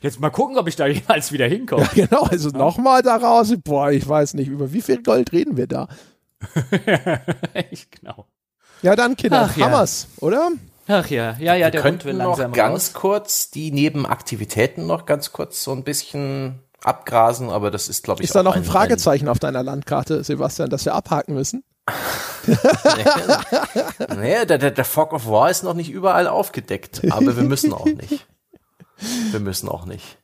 Jetzt 0.00 0.20
mal 0.20 0.30
gucken, 0.30 0.56
ob 0.56 0.68
ich 0.68 0.76
da 0.76 0.86
jemals 0.86 1.32
wieder 1.32 1.46
hinkomme. 1.46 1.82
Ja, 1.82 2.06
genau, 2.06 2.22
also 2.22 2.48
ja. 2.48 2.56
nochmal 2.56 3.02
daraus, 3.02 3.52
boah, 3.62 3.90
ich 3.90 4.08
weiß 4.08 4.34
nicht, 4.34 4.48
über 4.48 4.72
wie 4.72 4.80
viel 4.80 5.02
Gold 5.02 5.32
reden 5.32 5.58
wir 5.58 5.66
da? 5.66 5.88
ich, 7.70 7.90
genau. 7.90 8.26
Ja, 8.80 8.96
dann, 8.96 9.16
Kinder, 9.16 9.50
Ach, 9.50 9.56
Hammers, 9.56 10.08
oder? 10.18 10.50
Ach 10.88 11.08
ja, 11.08 11.36
ja, 11.38 11.54
ja, 11.54 11.66
Wir 11.66 11.70
der 11.70 11.84
Hund 11.84 12.04
will 12.04 12.16
langsam 12.16 12.50
noch 12.50 12.56
ganz 12.56 12.88
raus. 12.88 12.92
kurz 12.94 13.50
die 13.50 13.70
Nebenaktivitäten 13.70 14.86
noch 14.86 15.06
ganz 15.06 15.32
kurz 15.32 15.62
so 15.62 15.72
ein 15.72 15.84
bisschen 15.84 16.60
abgrasen, 16.82 17.50
aber 17.50 17.70
das 17.70 17.88
ist, 17.88 18.02
glaube 18.02 18.22
ich, 18.22 18.28
Ist 18.28 18.34
da 18.34 18.42
noch 18.42 18.56
ein, 18.56 18.62
ein 18.62 18.64
Fragezeichen 18.64 19.26
ein 19.26 19.30
auf 19.30 19.38
deiner 19.38 19.62
Landkarte, 19.62 20.24
Sebastian, 20.24 20.70
das 20.70 20.84
wir 20.84 20.94
abhaken 20.94 21.34
müssen? 21.34 21.62
nee, 22.46 22.56
nee 24.16 24.46
der, 24.46 24.58
der, 24.58 24.70
der 24.70 24.84
Fog 24.84 25.12
of 25.12 25.26
War 25.28 25.50
ist 25.50 25.62
noch 25.62 25.74
nicht 25.74 25.90
überall 25.90 26.26
aufgedeckt, 26.26 27.02
aber 27.10 27.36
wir 27.36 27.44
müssen 27.44 27.72
auch 27.72 27.86
nicht. 27.86 28.26
Wir 29.30 29.40
müssen 29.40 29.68
auch 29.68 29.84
nicht. 29.86 30.18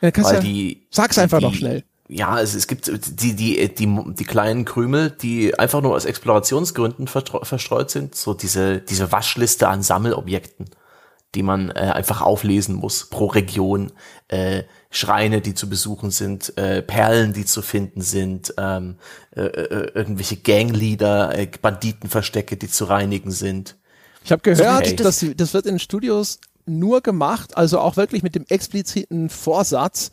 Ja, 0.00 0.10
Weil 0.16 0.34
ja, 0.34 0.40
die, 0.40 0.88
sag's 0.90 1.18
einfach 1.18 1.38
die, 1.38 1.44
noch 1.44 1.54
schnell 1.54 1.84
ja, 2.12 2.40
es, 2.40 2.54
es 2.54 2.66
gibt 2.66 2.88
die, 2.88 3.34
die, 3.34 3.74
die, 3.74 4.14
die 4.14 4.24
kleinen 4.24 4.64
Krümel, 4.64 5.10
die 5.10 5.58
einfach 5.58 5.80
nur 5.80 5.94
aus 5.94 6.04
Explorationsgründen 6.04 7.06
verstreut 7.08 7.90
sind, 7.90 8.14
so 8.14 8.34
diese, 8.34 8.80
diese 8.80 9.12
Waschliste 9.12 9.68
an 9.68 9.82
Sammelobjekten, 9.82 10.70
die 11.34 11.42
man 11.42 11.70
äh, 11.70 11.92
einfach 11.94 12.20
auflesen 12.20 12.74
muss 12.74 13.06
pro 13.06 13.26
Region, 13.26 13.92
äh, 14.28 14.64
Schreine, 14.90 15.40
die 15.40 15.54
zu 15.54 15.70
besuchen 15.70 16.10
sind, 16.10 16.56
äh, 16.58 16.82
Perlen, 16.82 17.32
die 17.32 17.46
zu 17.46 17.62
finden 17.62 18.02
sind, 18.02 18.52
ähm, 18.58 18.96
äh, 19.34 19.42
äh, 19.42 19.90
irgendwelche 19.94 20.36
Ganglieder, 20.36 21.36
äh, 21.36 21.48
Banditenverstecke, 21.60 22.58
die 22.58 22.68
zu 22.68 22.84
reinigen 22.84 23.30
sind. 23.30 23.76
Ich 24.24 24.32
habe 24.32 24.42
gehört, 24.42 24.86
hey. 24.86 24.96
dass 24.96 25.24
das 25.36 25.54
wird 25.54 25.66
in 25.66 25.78
Studios 25.78 26.40
nur 26.66 27.00
gemacht, 27.00 27.56
also 27.56 27.80
auch 27.80 27.96
wirklich 27.96 28.22
mit 28.22 28.34
dem 28.34 28.44
expliziten 28.48 29.30
Vorsatz, 29.30 30.12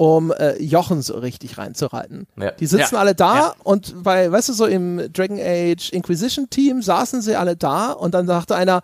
um 0.00 0.32
äh, 0.32 0.56
Jochen 0.62 1.02
so 1.02 1.18
richtig 1.18 1.58
reinzureiten. 1.58 2.26
Ja. 2.38 2.52
Die 2.52 2.64
sitzen 2.64 2.94
ja. 2.94 3.00
alle 3.00 3.14
da 3.14 3.36
ja. 3.36 3.54
und 3.64 4.02
bei, 4.02 4.32
weißt 4.32 4.48
du, 4.48 4.54
so 4.54 4.64
im 4.64 5.12
Dragon 5.12 5.38
Age 5.38 5.92
Inquisition 5.92 6.48
Team 6.48 6.80
saßen 6.80 7.20
sie 7.20 7.36
alle 7.36 7.54
da 7.54 7.92
und 7.92 8.14
dann 8.14 8.26
sagte 8.26 8.56
einer, 8.56 8.82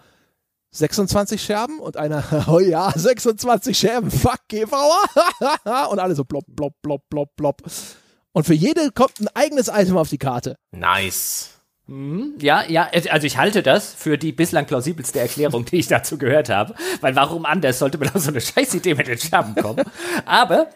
26 0.73 1.43
Scherben 1.43 1.79
und 1.79 1.97
einer, 1.97 2.23
oh 2.49 2.59
ja, 2.59 2.93
26 2.95 3.79
Scherben, 3.79 4.11
fuck, 4.11 4.41
GVA. 4.49 5.87
und 5.91 6.01
alle 6.01 6.15
so 6.15 6.25
blopp, 6.25 6.45
blopp, 6.49 6.75
blopp, 6.83 7.09
blopp, 7.09 7.35
blopp. 7.35 7.63
Und 8.33 8.45
für 8.45 8.53
jede 8.53 8.91
kommt 8.91 9.19
ein 9.19 9.29
eigenes 9.33 9.69
Item 9.69 9.97
auf 9.97 10.11
die 10.11 10.19
Karte. 10.19 10.57
Nice. 10.73 11.56
Ja, 11.89 12.65
ja, 12.67 12.89
also 13.11 13.27
ich 13.27 13.37
halte 13.37 13.63
das 13.63 13.95
für 13.95 14.19
die 14.19 14.33
bislang 14.33 14.67
plausibelste 14.67 15.21
Erklärung, 15.21 15.65
die 15.65 15.77
ich 15.77 15.87
dazu 15.87 16.19
gehört 16.19 16.49
habe. 16.49 16.75
Weil 17.01 17.15
warum 17.15 17.47
anders 17.47 17.79
sollte 17.79 17.99
man 17.99 18.09
auf 18.09 18.23
so 18.23 18.31
eine 18.31 18.41
Scheißidee 18.43 18.95
mit 18.95 19.07
den 19.07 19.19
Scherben 19.19 19.55
kommen? 19.55 19.85
Aber 20.25 20.69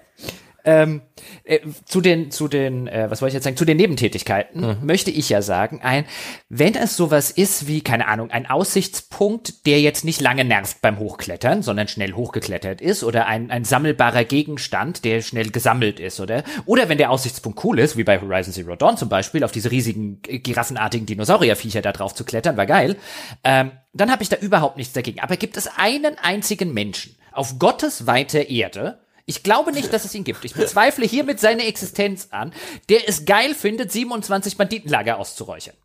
ähm, 0.64 1.02
äh, 1.44 1.60
zu 1.84 2.00
den, 2.00 2.30
zu 2.30 2.48
den, 2.48 2.86
äh, 2.86 3.10
was 3.10 3.20
wollte 3.20 3.30
ich 3.30 3.34
jetzt 3.34 3.44
sagen, 3.44 3.56
zu 3.56 3.64
den 3.64 3.76
Nebentätigkeiten 3.76 4.60
mhm. 4.60 4.76
möchte 4.82 5.10
ich 5.10 5.28
ja 5.28 5.42
sagen, 5.42 5.80
ein, 5.82 6.04
wenn 6.48 6.74
es 6.74 6.96
sowas 6.96 7.30
ist 7.30 7.66
wie, 7.66 7.80
keine 7.80 8.08
Ahnung, 8.08 8.30
ein 8.30 8.48
Aussichtspunkt, 8.48 9.66
der 9.66 9.80
jetzt 9.80 10.04
nicht 10.04 10.20
lange 10.20 10.44
nervt 10.44 10.80
beim 10.80 10.98
Hochklettern, 10.98 11.62
sondern 11.62 11.88
schnell 11.88 12.12
hochgeklettert 12.12 12.80
ist, 12.80 13.04
oder 13.04 13.26
ein, 13.26 13.50
ein 13.50 13.64
sammelbarer 13.64 14.24
Gegenstand, 14.24 15.04
der 15.04 15.22
schnell 15.22 15.50
gesammelt 15.50 16.00
ist, 16.00 16.20
oder? 16.20 16.44
Oder 16.66 16.88
wenn 16.88 16.98
der 16.98 17.10
Aussichtspunkt 17.10 17.64
cool 17.64 17.78
ist, 17.78 17.96
wie 17.96 18.04
bei 18.04 18.20
Horizon 18.20 18.52
Zero 18.52 18.76
Dawn 18.76 18.96
zum 18.96 19.08
Beispiel, 19.08 19.44
auf 19.44 19.52
diese 19.52 19.70
riesigen, 19.70 20.20
äh, 20.26 20.38
giraffenartigen 20.38 21.06
Dinosaurierviecher 21.06 21.82
da 21.82 21.92
drauf 21.92 22.14
zu 22.14 22.24
klettern, 22.24 22.56
war 22.56 22.66
geil, 22.66 22.96
ähm, 23.44 23.72
dann 23.92 24.10
habe 24.10 24.22
ich 24.22 24.28
da 24.28 24.36
überhaupt 24.36 24.76
nichts 24.76 24.92
dagegen. 24.92 25.20
Aber 25.20 25.36
gibt 25.36 25.56
es 25.56 25.68
einen 25.76 26.18
einzigen 26.18 26.72
Menschen 26.72 27.16
auf 27.32 27.58
Gottes 27.58 28.06
weiter 28.06 28.48
Erde, 28.48 29.00
ich 29.30 29.44
glaube 29.44 29.70
nicht, 29.70 29.92
dass 29.92 30.04
es 30.04 30.12
ihn 30.12 30.24
gibt. 30.24 30.44
Ich 30.44 30.54
bezweifle 30.54 31.06
hiermit 31.06 31.38
seine 31.38 31.64
Existenz 31.66 32.28
an, 32.32 32.52
der 32.88 33.08
es 33.08 33.26
geil 33.26 33.54
findet, 33.54 33.92
27 33.92 34.56
Banditenlager 34.56 35.18
auszuräuchern. 35.18 35.76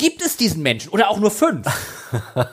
Gibt 0.00 0.22
es 0.22 0.36
diesen 0.38 0.62
Menschen 0.62 0.88
oder 0.92 1.10
auch 1.10 1.18
nur 1.20 1.30
fünf? 1.30 1.66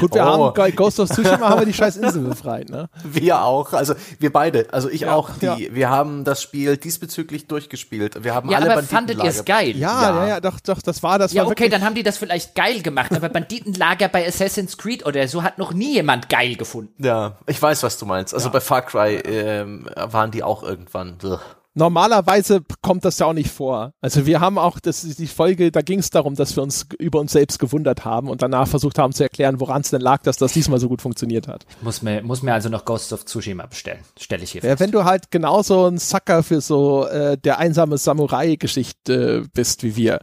Gut, 0.00 0.14
wir 0.14 0.22
Oh. 0.22 0.26
haben 0.48 0.54
bei 0.54 0.70
Ghost 0.70 0.98
of 0.98 1.08
Tsushima 1.10 1.50
haben 1.50 1.60
wir 1.60 1.66
die 1.66 1.74
scheiß 1.74 1.98
Insel 1.98 2.22
befreit, 2.22 2.70
ne? 2.70 2.88
Wir 3.04 3.42
auch, 3.42 3.72
also 3.74 3.94
wir 4.18 4.32
beide, 4.32 4.66
also 4.72 4.88
ich 4.88 5.02
Ja, 5.02 5.14
auch, 5.14 5.30
die, 5.40 5.44
ja. 5.46 5.56
wir 5.58 5.90
haben 5.90 6.24
das 6.24 6.42
Spiel 6.42 6.76
diesbezüglich 6.78 7.46
durchgespielt. 7.46 8.24
Wir 8.24 8.34
haben 8.34 8.50
Ja, 8.50 8.58
alle 8.58 8.72
aber 8.72 8.82
fandet 8.82 9.18
ihr 9.18 9.24
es 9.24 9.44
Banditenlager- 9.44 9.44
geil? 9.44 9.76
Ja, 9.76 10.02
Ja. 10.02 10.26
ja, 10.26 10.40
doch, 10.40 10.58
doch, 10.60 10.80
das 10.80 11.02
war 11.02 11.18
das 11.18 11.32
Ja, 11.32 11.42
war 11.42 11.48
okay, 11.50 11.64
wirklich, 11.64 11.70
dann 11.70 11.84
haben 11.84 11.94
die 11.94 12.02
das 12.02 12.16
vielleicht 12.16 12.54
geil 12.54 12.80
gemacht, 12.82 13.12
aber 13.12 13.28
Banditenlager 13.28 14.08
bei 14.08 14.26
Assassin's 14.26 14.78
Creed 14.78 15.04
oder 15.06 15.28
so 15.28 15.42
hat 15.42 15.58
noch 15.58 15.72
nie 15.74 15.94
jemand 15.94 16.28
geil 16.30 16.56
gefunden. 16.56 17.04
Ja, 17.04 17.36
ich 17.46 17.60
weiß, 17.60 17.82
was 17.82 17.98
du 17.98 18.06
meinst. 18.06 18.32
Also 18.34 18.50
bei 18.50 18.60
Far 18.60 18.82
Cry 18.82 19.16
ähm, 19.24 19.86
waren 19.94 20.30
die 20.30 20.42
auch 20.42 20.62
irgendwann. 20.62 21.18
Ugh. 21.22 21.38
Normalerweise 21.78 22.60
kommt 22.82 23.04
das 23.04 23.18
ja 23.18 23.26
auch 23.26 23.32
nicht 23.32 23.50
vor. 23.50 23.92
Also 24.00 24.26
wir 24.26 24.40
haben 24.40 24.58
auch, 24.58 24.80
das 24.80 25.02
die 25.02 25.26
Folge, 25.26 25.70
da 25.70 25.80
ging 25.80 26.00
es 26.00 26.10
darum, 26.10 26.34
dass 26.34 26.56
wir 26.56 26.62
uns 26.62 26.86
über 26.98 27.20
uns 27.20 27.32
selbst 27.32 27.58
gewundert 27.58 28.04
haben 28.04 28.28
und 28.28 28.42
danach 28.42 28.66
versucht 28.68 28.98
haben 28.98 29.12
zu 29.12 29.22
erklären, 29.22 29.60
woran 29.60 29.80
es 29.82 29.90
denn 29.90 30.00
lag, 30.00 30.22
dass 30.22 30.36
das 30.36 30.52
diesmal 30.52 30.80
so 30.80 30.88
gut 30.88 31.00
funktioniert 31.02 31.48
hat. 31.48 31.64
Muss 31.80 32.02
mir, 32.02 32.22
muss 32.22 32.42
mir 32.42 32.52
also 32.52 32.68
noch 32.68 32.84
Ghost 32.84 33.12
of 33.12 33.24
Tsushima 33.24 33.66
bestellen. 33.66 34.00
Stelle 34.18 34.42
ich 34.42 34.50
hier 34.52 34.62
Ja, 34.62 34.70
fest. 34.70 34.80
wenn 34.80 34.90
du 34.90 35.04
halt 35.04 35.30
genauso 35.30 35.86
ein 35.86 35.98
Sucker 35.98 36.42
für 36.42 36.60
so 36.60 37.06
äh, 37.06 37.38
der 37.38 37.58
einsame 37.58 37.96
Samurai-Geschichte 37.96 39.44
bist 39.54 39.82
wie 39.82 39.96
wir. 39.96 40.20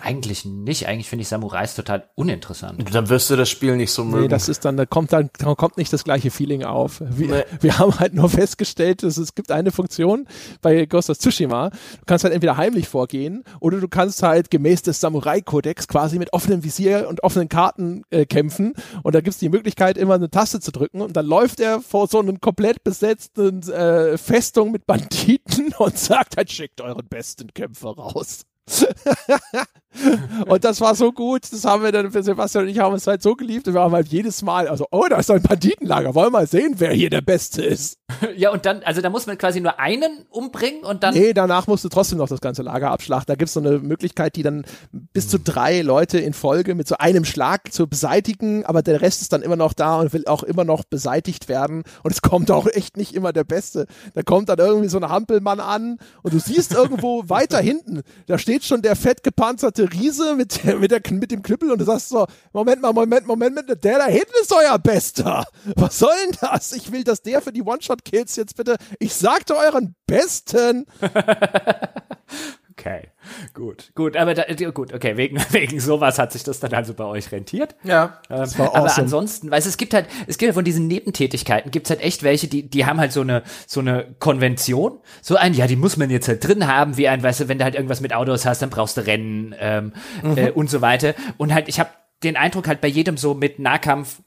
Eigentlich 0.00 0.44
nicht. 0.44 0.86
Eigentlich 0.88 1.08
finde 1.08 1.22
ich 1.22 1.28
Samurais 1.28 1.74
total 1.74 2.08
uninteressant. 2.14 2.94
Dann 2.94 3.08
wirst 3.08 3.30
du 3.30 3.36
das 3.36 3.48
Spiel 3.48 3.76
nicht 3.76 3.92
so 3.92 4.04
mögen. 4.04 4.22
Nee, 4.22 4.28
das 4.28 4.48
ist 4.48 4.64
dann, 4.64 4.76
da 4.76 4.86
kommt 4.86 5.12
dann 5.12 5.30
da 5.38 5.54
kommt 5.54 5.76
nicht 5.76 5.92
das 5.92 6.04
gleiche 6.04 6.30
Feeling 6.30 6.64
auf. 6.64 7.00
Wir, 7.00 7.28
Nee. 7.28 7.44
wir 7.60 7.78
haben 7.78 7.98
halt 7.98 8.14
nur 8.14 8.28
festgestellt, 8.28 9.02
dass 9.02 9.16
es 9.16 9.34
gibt 9.34 9.50
eine 9.50 9.70
Funktion 9.70 10.26
bei 10.60 10.86
Ghost 10.86 11.10
of 11.10 11.18
Tsushima. 11.18 11.70
Du 11.70 12.04
kannst 12.06 12.24
halt 12.24 12.34
entweder 12.34 12.56
heimlich 12.56 12.88
vorgehen 12.88 13.44
oder 13.60 13.80
du 13.80 13.88
kannst 13.88 14.22
halt 14.22 14.50
gemäß 14.50 14.82
des 14.82 15.00
Samurai-Kodex 15.00 15.88
quasi 15.88 16.18
mit 16.18 16.32
offenem 16.32 16.64
Visier 16.64 17.08
und 17.08 17.22
offenen 17.22 17.48
Karten 17.48 18.02
äh, 18.10 18.26
kämpfen. 18.26 18.74
Und 19.02 19.14
da 19.14 19.20
gibt's 19.20 19.38
die 19.38 19.48
Möglichkeit, 19.48 19.96
immer 19.96 20.14
eine 20.14 20.30
Taste 20.30 20.60
zu 20.60 20.72
drücken 20.72 21.00
und 21.00 21.16
dann 21.16 21.26
läuft 21.26 21.60
er 21.60 21.80
vor 21.80 22.08
so 22.08 22.18
einen 22.18 22.40
komplett 22.40 22.84
besetzten 22.84 23.62
äh, 23.70 24.18
Festung 24.18 24.72
mit 24.72 24.86
Banditen 24.86 25.74
und 25.78 25.98
sagt 25.98 26.36
halt, 26.36 26.50
schickt 26.50 26.80
euren 26.80 27.06
besten 27.08 27.52
Kämpfer 27.54 27.90
raus. 27.90 28.42
Und 30.46 30.64
das 30.64 30.80
war 30.80 30.94
so 30.94 31.12
gut, 31.12 31.52
das 31.52 31.64
haben 31.64 31.82
wir 31.82 31.92
dann, 31.92 32.10
Sebastian 32.10 32.64
und 32.64 32.70
ich 32.70 32.78
haben 32.78 32.94
es 32.94 33.06
halt 33.06 33.22
so 33.22 33.34
geliebt 33.34 33.68
und 33.68 33.74
wir 33.74 33.82
haben 33.82 33.92
halt 33.92 34.08
jedes 34.08 34.40
Mal, 34.40 34.66
also, 34.66 34.86
oh, 34.90 35.04
da 35.08 35.16
ist 35.18 35.30
ein 35.30 35.42
Banditenlager, 35.42 36.14
wollen 36.14 36.28
wir 36.28 36.38
mal 36.38 36.46
sehen, 36.46 36.76
wer 36.78 36.92
hier 36.92 37.10
der 37.10 37.20
Beste 37.20 37.62
ist. 37.62 37.98
Ja, 38.36 38.50
und 38.50 38.66
dann, 38.66 38.82
also 38.82 39.00
da 39.00 39.10
muss 39.10 39.26
man 39.26 39.36
quasi 39.36 39.60
nur 39.60 39.78
einen 39.78 40.24
umbringen 40.30 40.84
und 40.84 41.02
dann. 41.02 41.14
Nee, 41.14 41.32
danach 41.32 41.66
musst 41.66 41.84
du 41.84 41.88
trotzdem 41.88 42.18
noch 42.18 42.28
das 42.28 42.40
ganze 42.40 42.62
Lager 42.62 42.90
abschlachten. 42.90 43.26
Da 43.26 43.34
gibt's 43.34 43.54
so 43.54 43.60
eine 43.60 43.78
Möglichkeit, 43.78 44.36
die 44.36 44.42
dann 44.42 44.64
bis 45.12 45.28
zu 45.28 45.38
drei 45.38 45.82
Leute 45.82 46.18
in 46.18 46.32
Folge 46.32 46.74
mit 46.74 46.88
so 46.88 46.96
einem 46.98 47.24
Schlag 47.24 47.72
zu 47.72 47.86
beseitigen, 47.86 48.64
aber 48.64 48.82
der 48.82 49.00
Rest 49.00 49.22
ist 49.22 49.32
dann 49.32 49.42
immer 49.42 49.56
noch 49.56 49.72
da 49.72 49.98
und 49.98 50.12
will 50.12 50.26
auch 50.26 50.42
immer 50.42 50.64
noch 50.64 50.84
beseitigt 50.84 51.48
werden. 51.48 51.84
Und 52.02 52.12
es 52.12 52.22
kommt 52.22 52.50
auch 52.50 52.66
echt 52.66 52.96
nicht 52.96 53.14
immer 53.14 53.32
der 53.32 53.44
Beste. 53.44 53.86
Da 54.14 54.22
kommt 54.22 54.48
dann 54.48 54.58
irgendwie 54.58 54.88
so 54.88 54.98
ein 54.98 55.08
Hampelmann 55.08 55.60
an 55.60 55.98
und 56.22 56.32
du 56.32 56.38
siehst 56.38 56.72
irgendwo 56.72 57.24
weiter 57.28 57.58
hinten, 57.58 58.02
da 58.26 58.38
steht 58.38 58.51
schon 58.60 58.82
der 58.82 58.94
fett 58.96 59.22
gepanzerte 59.22 59.90
Riese 59.92 60.34
mit, 60.36 60.62
der- 60.64 60.76
mit, 60.78 60.90
der, 60.90 61.00
mit 61.10 61.30
dem 61.30 61.42
Knüppel 61.42 61.70
und 61.72 61.78
du 61.80 61.84
sagst 61.84 62.08
so, 62.10 62.26
Moment 62.52 62.82
mal, 62.82 62.92
Moment, 62.92 63.26
Moment, 63.26 63.54
Moment, 63.56 63.84
der 63.84 63.98
da 63.98 64.06
hinten 64.06 64.32
ist 64.40 64.52
euer 64.52 64.78
Bester. 64.78 65.44
Was 65.76 65.98
soll 65.98 66.12
denn 66.26 66.36
das? 66.40 66.72
Ich 66.72 66.92
will, 66.92 67.04
dass 67.04 67.22
der 67.22 67.40
für 67.40 67.52
die 67.52 67.62
One-Shot-Kills 67.62 68.36
jetzt 68.36 68.56
bitte, 68.56 68.76
ich 68.98 69.14
sagte 69.14 69.56
euren 69.56 69.94
Besten. 70.06 70.86
Okay, 72.82 73.10
gut, 73.54 73.92
gut, 73.94 74.16
aber 74.16 74.34
da, 74.34 74.42
gut, 74.72 74.92
okay, 74.92 75.16
wegen, 75.16 75.38
wegen 75.50 75.78
sowas 75.78 76.18
hat 76.18 76.32
sich 76.32 76.42
das 76.42 76.58
dann 76.58 76.74
also 76.74 76.94
bei 76.94 77.04
euch 77.04 77.30
rentiert. 77.30 77.76
ja. 77.84 78.20
Ähm, 78.28 78.58
war 78.58 78.74
aber 78.74 78.86
awesome. 78.86 79.04
ansonsten, 79.04 79.50
weißt 79.52 79.68
es 79.68 79.76
gibt 79.76 79.94
halt, 79.94 80.06
es 80.26 80.36
gibt 80.36 80.52
von 80.54 80.64
diesen 80.64 80.88
Nebentätigkeiten, 80.88 81.70
gibt's 81.70 81.90
halt 81.90 82.00
echt 82.00 82.24
welche, 82.24 82.48
die, 82.48 82.68
die 82.68 82.84
haben 82.84 82.98
halt 82.98 83.12
so 83.12 83.20
eine, 83.20 83.44
so 83.68 83.78
eine 83.78 84.16
Konvention, 84.18 84.98
so 85.20 85.36
ein, 85.36 85.54
ja, 85.54 85.68
die 85.68 85.76
muss 85.76 85.96
man 85.96 86.10
jetzt 86.10 86.26
halt 86.26 86.46
drin 86.46 86.66
haben, 86.66 86.96
wie 86.96 87.06
ein, 87.06 87.22
weißt 87.22 87.40
du, 87.42 87.48
wenn 87.48 87.58
du 87.58 87.64
halt 87.64 87.76
irgendwas 87.76 88.00
mit 88.00 88.12
Autos 88.12 88.46
hast, 88.46 88.62
dann 88.62 88.70
brauchst 88.70 88.96
du 88.96 89.06
Rennen 89.06 89.54
ähm, 89.60 89.92
äh, 90.34 90.50
und 90.50 90.68
so 90.68 90.80
weiter. 90.80 91.14
Und 91.36 91.54
halt, 91.54 91.68
ich 91.68 91.78
habe 91.78 91.90
den 92.24 92.36
Eindruck 92.36 92.66
halt 92.66 92.80
bei 92.80 92.88
jedem 92.88 93.16
so 93.16 93.34
mit 93.34 93.60
Nahkampf 93.60 94.22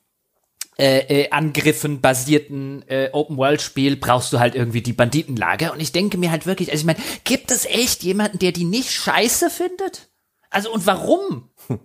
äh, 0.78 1.24
äh, 1.24 1.30
Angriffen 1.32 2.02
basierten 2.02 2.84
äh, 2.90 3.10
Open-World-Spiel 3.14 3.96
brauchst 3.96 4.34
du 4.34 4.40
halt 4.40 4.56
irgendwie 4.56 4.82
die 4.82 4.94
Banditenlager. 4.94 5.72
Und 5.72 5.80
ich 5.80 5.94
denke 5.94 6.18
mir 6.18 6.32
halt 6.32 6.46
wirklich, 6.46 6.72
also 6.72 6.82
ich 6.82 6.86
meine, 6.86 7.00
gibt 7.24 7.52
es 7.52 7.66
echt 7.66 8.04
jemanden, 8.04 8.40
der 8.40 8.52
die 8.52 8.66
nicht 8.66 8.92
scheiße 8.92 9.50
findet? 9.50 10.10
Also 10.50 10.72
und 10.72 10.86
warum? 10.86 11.50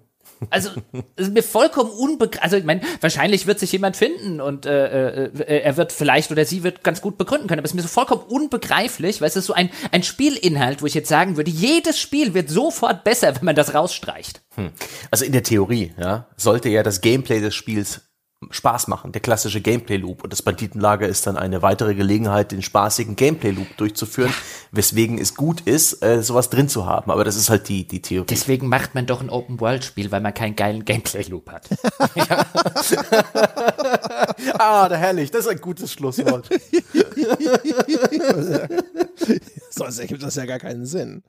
Also 0.49 0.71
es 1.17 1.27
ist 1.27 1.35
mir 1.35 1.43
vollkommen 1.43 1.91
unbegreiflich. 1.91 2.43
Also 2.43 2.57
ich 2.57 2.65
meine, 2.65 2.81
wahrscheinlich 3.03 3.47
wird 3.47 3.59
sich 3.59 3.73
jemand 3.73 3.99
finden 3.99 4.41
und 4.41 4.65
äh, 4.65 5.27
äh, 5.27 5.61
er 5.61 5.77
wird 5.77 5.93
vielleicht 5.93 6.31
oder 6.31 6.47
sie 6.47 6.63
wird 6.63 6.83
ganz 6.83 7.03
gut 7.03 7.19
begründen 7.19 7.47
können. 7.47 7.59
Aber 7.59 7.67
es 7.67 7.73
ist 7.73 7.75
mir 7.75 7.83
so 7.83 7.89
vollkommen 7.89 8.23
unbegreiflich, 8.23 9.21
weil 9.21 9.29
es 9.29 9.37
ist 9.37 9.45
so 9.45 9.53
ein, 9.53 9.69
ein 9.93 10.03
Spielinhalt, 10.03 10.81
wo 10.81 10.87
ich 10.87 10.95
jetzt 10.95 11.11
sagen 11.11 11.37
würde, 11.37 11.51
jedes 11.51 12.01
Spiel 12.01 12.33
wird 12.33 12.49
sofort 12.49 13.05
besser, 13.05 13.37
wenn 13.37 13.45
man 13.45 13.55
das 13.55 13.75
rausstreicht. 13.75 14.41
Also 15.11 15.27
in 15.27 15.33
der 15.33 15.43
Theorie, 15.43 15.93
ja, 15.99 16.27
sollte 16.39 16.71
ja 16.71 16.83
das 16.83 17.03
Gameplay 17.03 17.41
des 17.41 17.55
Spiels 17.55 18.10
Spaß 18.49 18.89
machen, 18.89 19.13
der 19.13 19.21
klassische 19.21 19.61
Gameplay-Loop. 19.61 20.25
Und 20.25 20.33
das 20.33 20.41
Banditenlager 20.41 21.07
ist 21.07 21.27
dann 21.27 21.37
eine 21.37 21.61
weitere 21.61 21.95
Gelegenheit, 21.95 22.53
den 22.53 22.63
spaßigen 22.63 23.15
Gameplay-Loop 23.15 23.77
durchzuführen, 23.77 24.33
weswegen 24.73 25.19
es 25.19 25.35
gut 25.35 25.61
ist, 25.61 26.03
äh, 26.03 26.23
sowas 26.23 26.49
drin 26.49 26.69
zu 26.69 26.87
haben. 26.87 27.11
Aber 27.11 27.25
das 27.25 27.37
ist 27.37 27.51
halt 27.51 27.69
die, 27.69 27.87
die 27.87 28.01
Theorie. 28.01 28.27
Deswegen 28.29 28.69
macht 28.69 28.95
man 28.95 29.05
doch 29.05 29.21
ein 29.21 29.29
Open-World-Spiel, 29.29 30.11
weil 30.11 30.23
man 30.23 30.33
keinen 30.33 30.57
geilen 30.57 30.87
Gameplay-Loop 30.87 31.51
hat. 31.51 31.69
ah, 34.59 34.89
der 34.89 34.99
herrlich, 34.99 35.31
das 35.31 35.43
ist 35.43 35.51
ein 35.51 35.61
gutes 35.61 35.93
Schlusswort. 35.93 36.49
Sonst 39.71 39.99
ergibt 39.99 40.23
das 40.23 40.37
ja 40.37 40.47
gar 40.47 40.59
keinen 40.59 40.87
Sinn. 40.87 41.23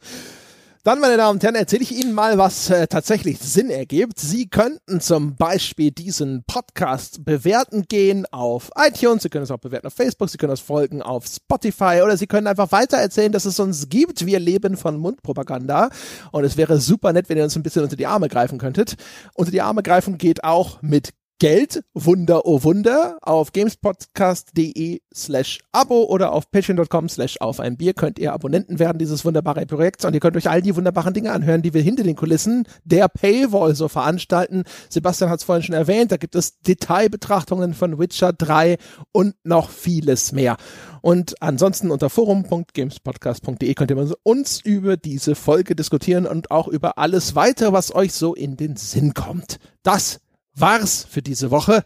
Dann, 0.83 0.99
meine 0.99 1.15
Damen 1.15 1.37
und 1.37 1.43
Herren, 1.43 1.53
erzähle 1.53 1.83
ich 1.83 1.91
Ihnen 1.91 2.11
mal, 2.11 2.39
was 2.39 2.71
äh, 2.71 2.87
tatsächlich 2.87 3.37
Sinn 3.37 3.69
ergibt. 3.69 4.17
Sie 4.17 4.47
könnten 4.47 4.99
zum 4.99 5.35
Beispiel 5.35 5.91
diesen 5.91 6.43
Podcast 6.47 7.23
bewerten 7.23 7.83
gehen 7.87 8.25
auf 8.31 8.71
iTunes, 8.75 9.21
Sie 9.21 9.29
können 9.29 9.43
es 9.43 9.51
auch 9.51 9.59
bewerten 9.59 9.85
auf 9.85 9.93
Facebook, 9.93 10.31
Sie 10.31 10.39
können 10.39 10.53
es 10.53 10.59
folgen 10.59 11.03
auf 11.03 11.27
Spotify 11.27 12.01
oder 12.03 12.17
Sie 12.17 12.25
können 12.25 12.47
einfach 12.47 12.71
weiter 12.71 12.97
erzählen, 12.97 13.31
dass 13.31 13.45
es 13.45 13.59
uns 13.59 13.89
gibt. 13.89 14.25
Wir 14.25 14.39
leben 14.39 14.75
von 14.75 14.97
Mundpropaganda 14.97 15.91
und 16.31 16.45
es 16.45 16.57
wäre 16.57 16.79
super 16.79 17.13
nett, 17.13 17.29
wenn 17.29 17.37
ihr 17.37 17.43
uns 17.43 17.55
ein 17.55 17.61
bisschen 17.61 17.83
unter 17.83 17.95
die 17.95 18.07
Arme 18.07 18.27
greifen 18.27 18.57
könntet. 18.57 18.95
Unter 19.35 19.51
die 19.51 19.61
Arme 19.61 19.83
greifen 19.83 20.17
geht 20.17 20.43
auch 20.43 20.81
mit 20.81 21.11
Geld, 21.41 21.84
Wunder, 21.95 22.45
oh 22.45 22.61
Wunder, 22.61 23.18
auf 23.23 23.51
gamespodcast.de 23.51 25.01
slash 25.11 25.57
Abo 25.72 26.03
oder 26.03 26.34
auf 26.34 26.51
patreon.com 26.51 27.09
slash 27.09 27.41
auf 27.41 27.59
ein 27.59 27.77
Bier 27.77 27.95
könnt 27.95 28.19
ihr 28.19 28.31
Abonnenten 28.31 28.77
werden 28.77 28.99
dieses 28.99 29.26
wunderbare 29.26 29.65
Projekts 29.65 30.05
und 30.05 30.13
ihr 30.13 30.19
könnt 30.19 30.38
euch 30.38 30.51
all 30.51 30.61
die 30.61 30.76
wunderbaren 30.76 31.15
Dinge 31.15 31.31
anhören, 31.31 31.63
die 31.63 31.73
wir 31.73 31.81
hinter 31.81 32.03
den 32.03 32.15
Kulissen 32.15 32.68
der 32.84 33.07
Paywall 33.07 33.73
so 33.73 33.88
veranstalten. 33.88 34.65
Sebastian 34.88 35.31
hat 35.31 35.39
es 35.39 35.43
vorhin 35.43 35.63
schon 35.63 35.73
erwähnt, 35.73 36.11
da 36.11 36.18
gibt 36.18 36.35
es 36.35 36.59
Detailbetrachtungen 36.59 37.73
von 37.73 37.97
Witcher 37.97 38.34
3 38.34 38.77
und 39.11 39.34
noch 39.43 39.72
vieles 39.72 40.34
mehr. 40.34 40.57
Und 41.01 41.41
ansonsten 41.41 41.89
unter 41.89 42.11
forum.gamespodcast.de 42.11 43.73
könnt 43.73 43.89
ihr 43.89 44.15
uns 44.22 44.61
über 44.61 44.95
diese 44.95 45.34
Folge 45.34 45.76
diskutieren 45.76 46.27
und 46.27 46.51
auch 46.51 46.68
über 46.68 46.99
alles 46.99 47.34
weitere, 47.34 47.73
was 47.73 47.95
euch 47.95 48.13
so 48.13 48.35
in 48.35 48.57
den 48.57 48.76
Sinn 48.76 49.15
kommt. 49.15 49.57
Das 49.81 50.19
war's 50.61 51.05
für 51.09 51.21
diese 51.21 51.51
Woche. 51.51 51.83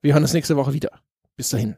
Wir 0.00 0.14
hören 0.14 0.22
uns 0.22 0.32
nächste 0.32 0.56
Woche 0.56 0.72
wieder. 0.72 0.90
Bis 1.36 1.48
dahin. 1.48 1.76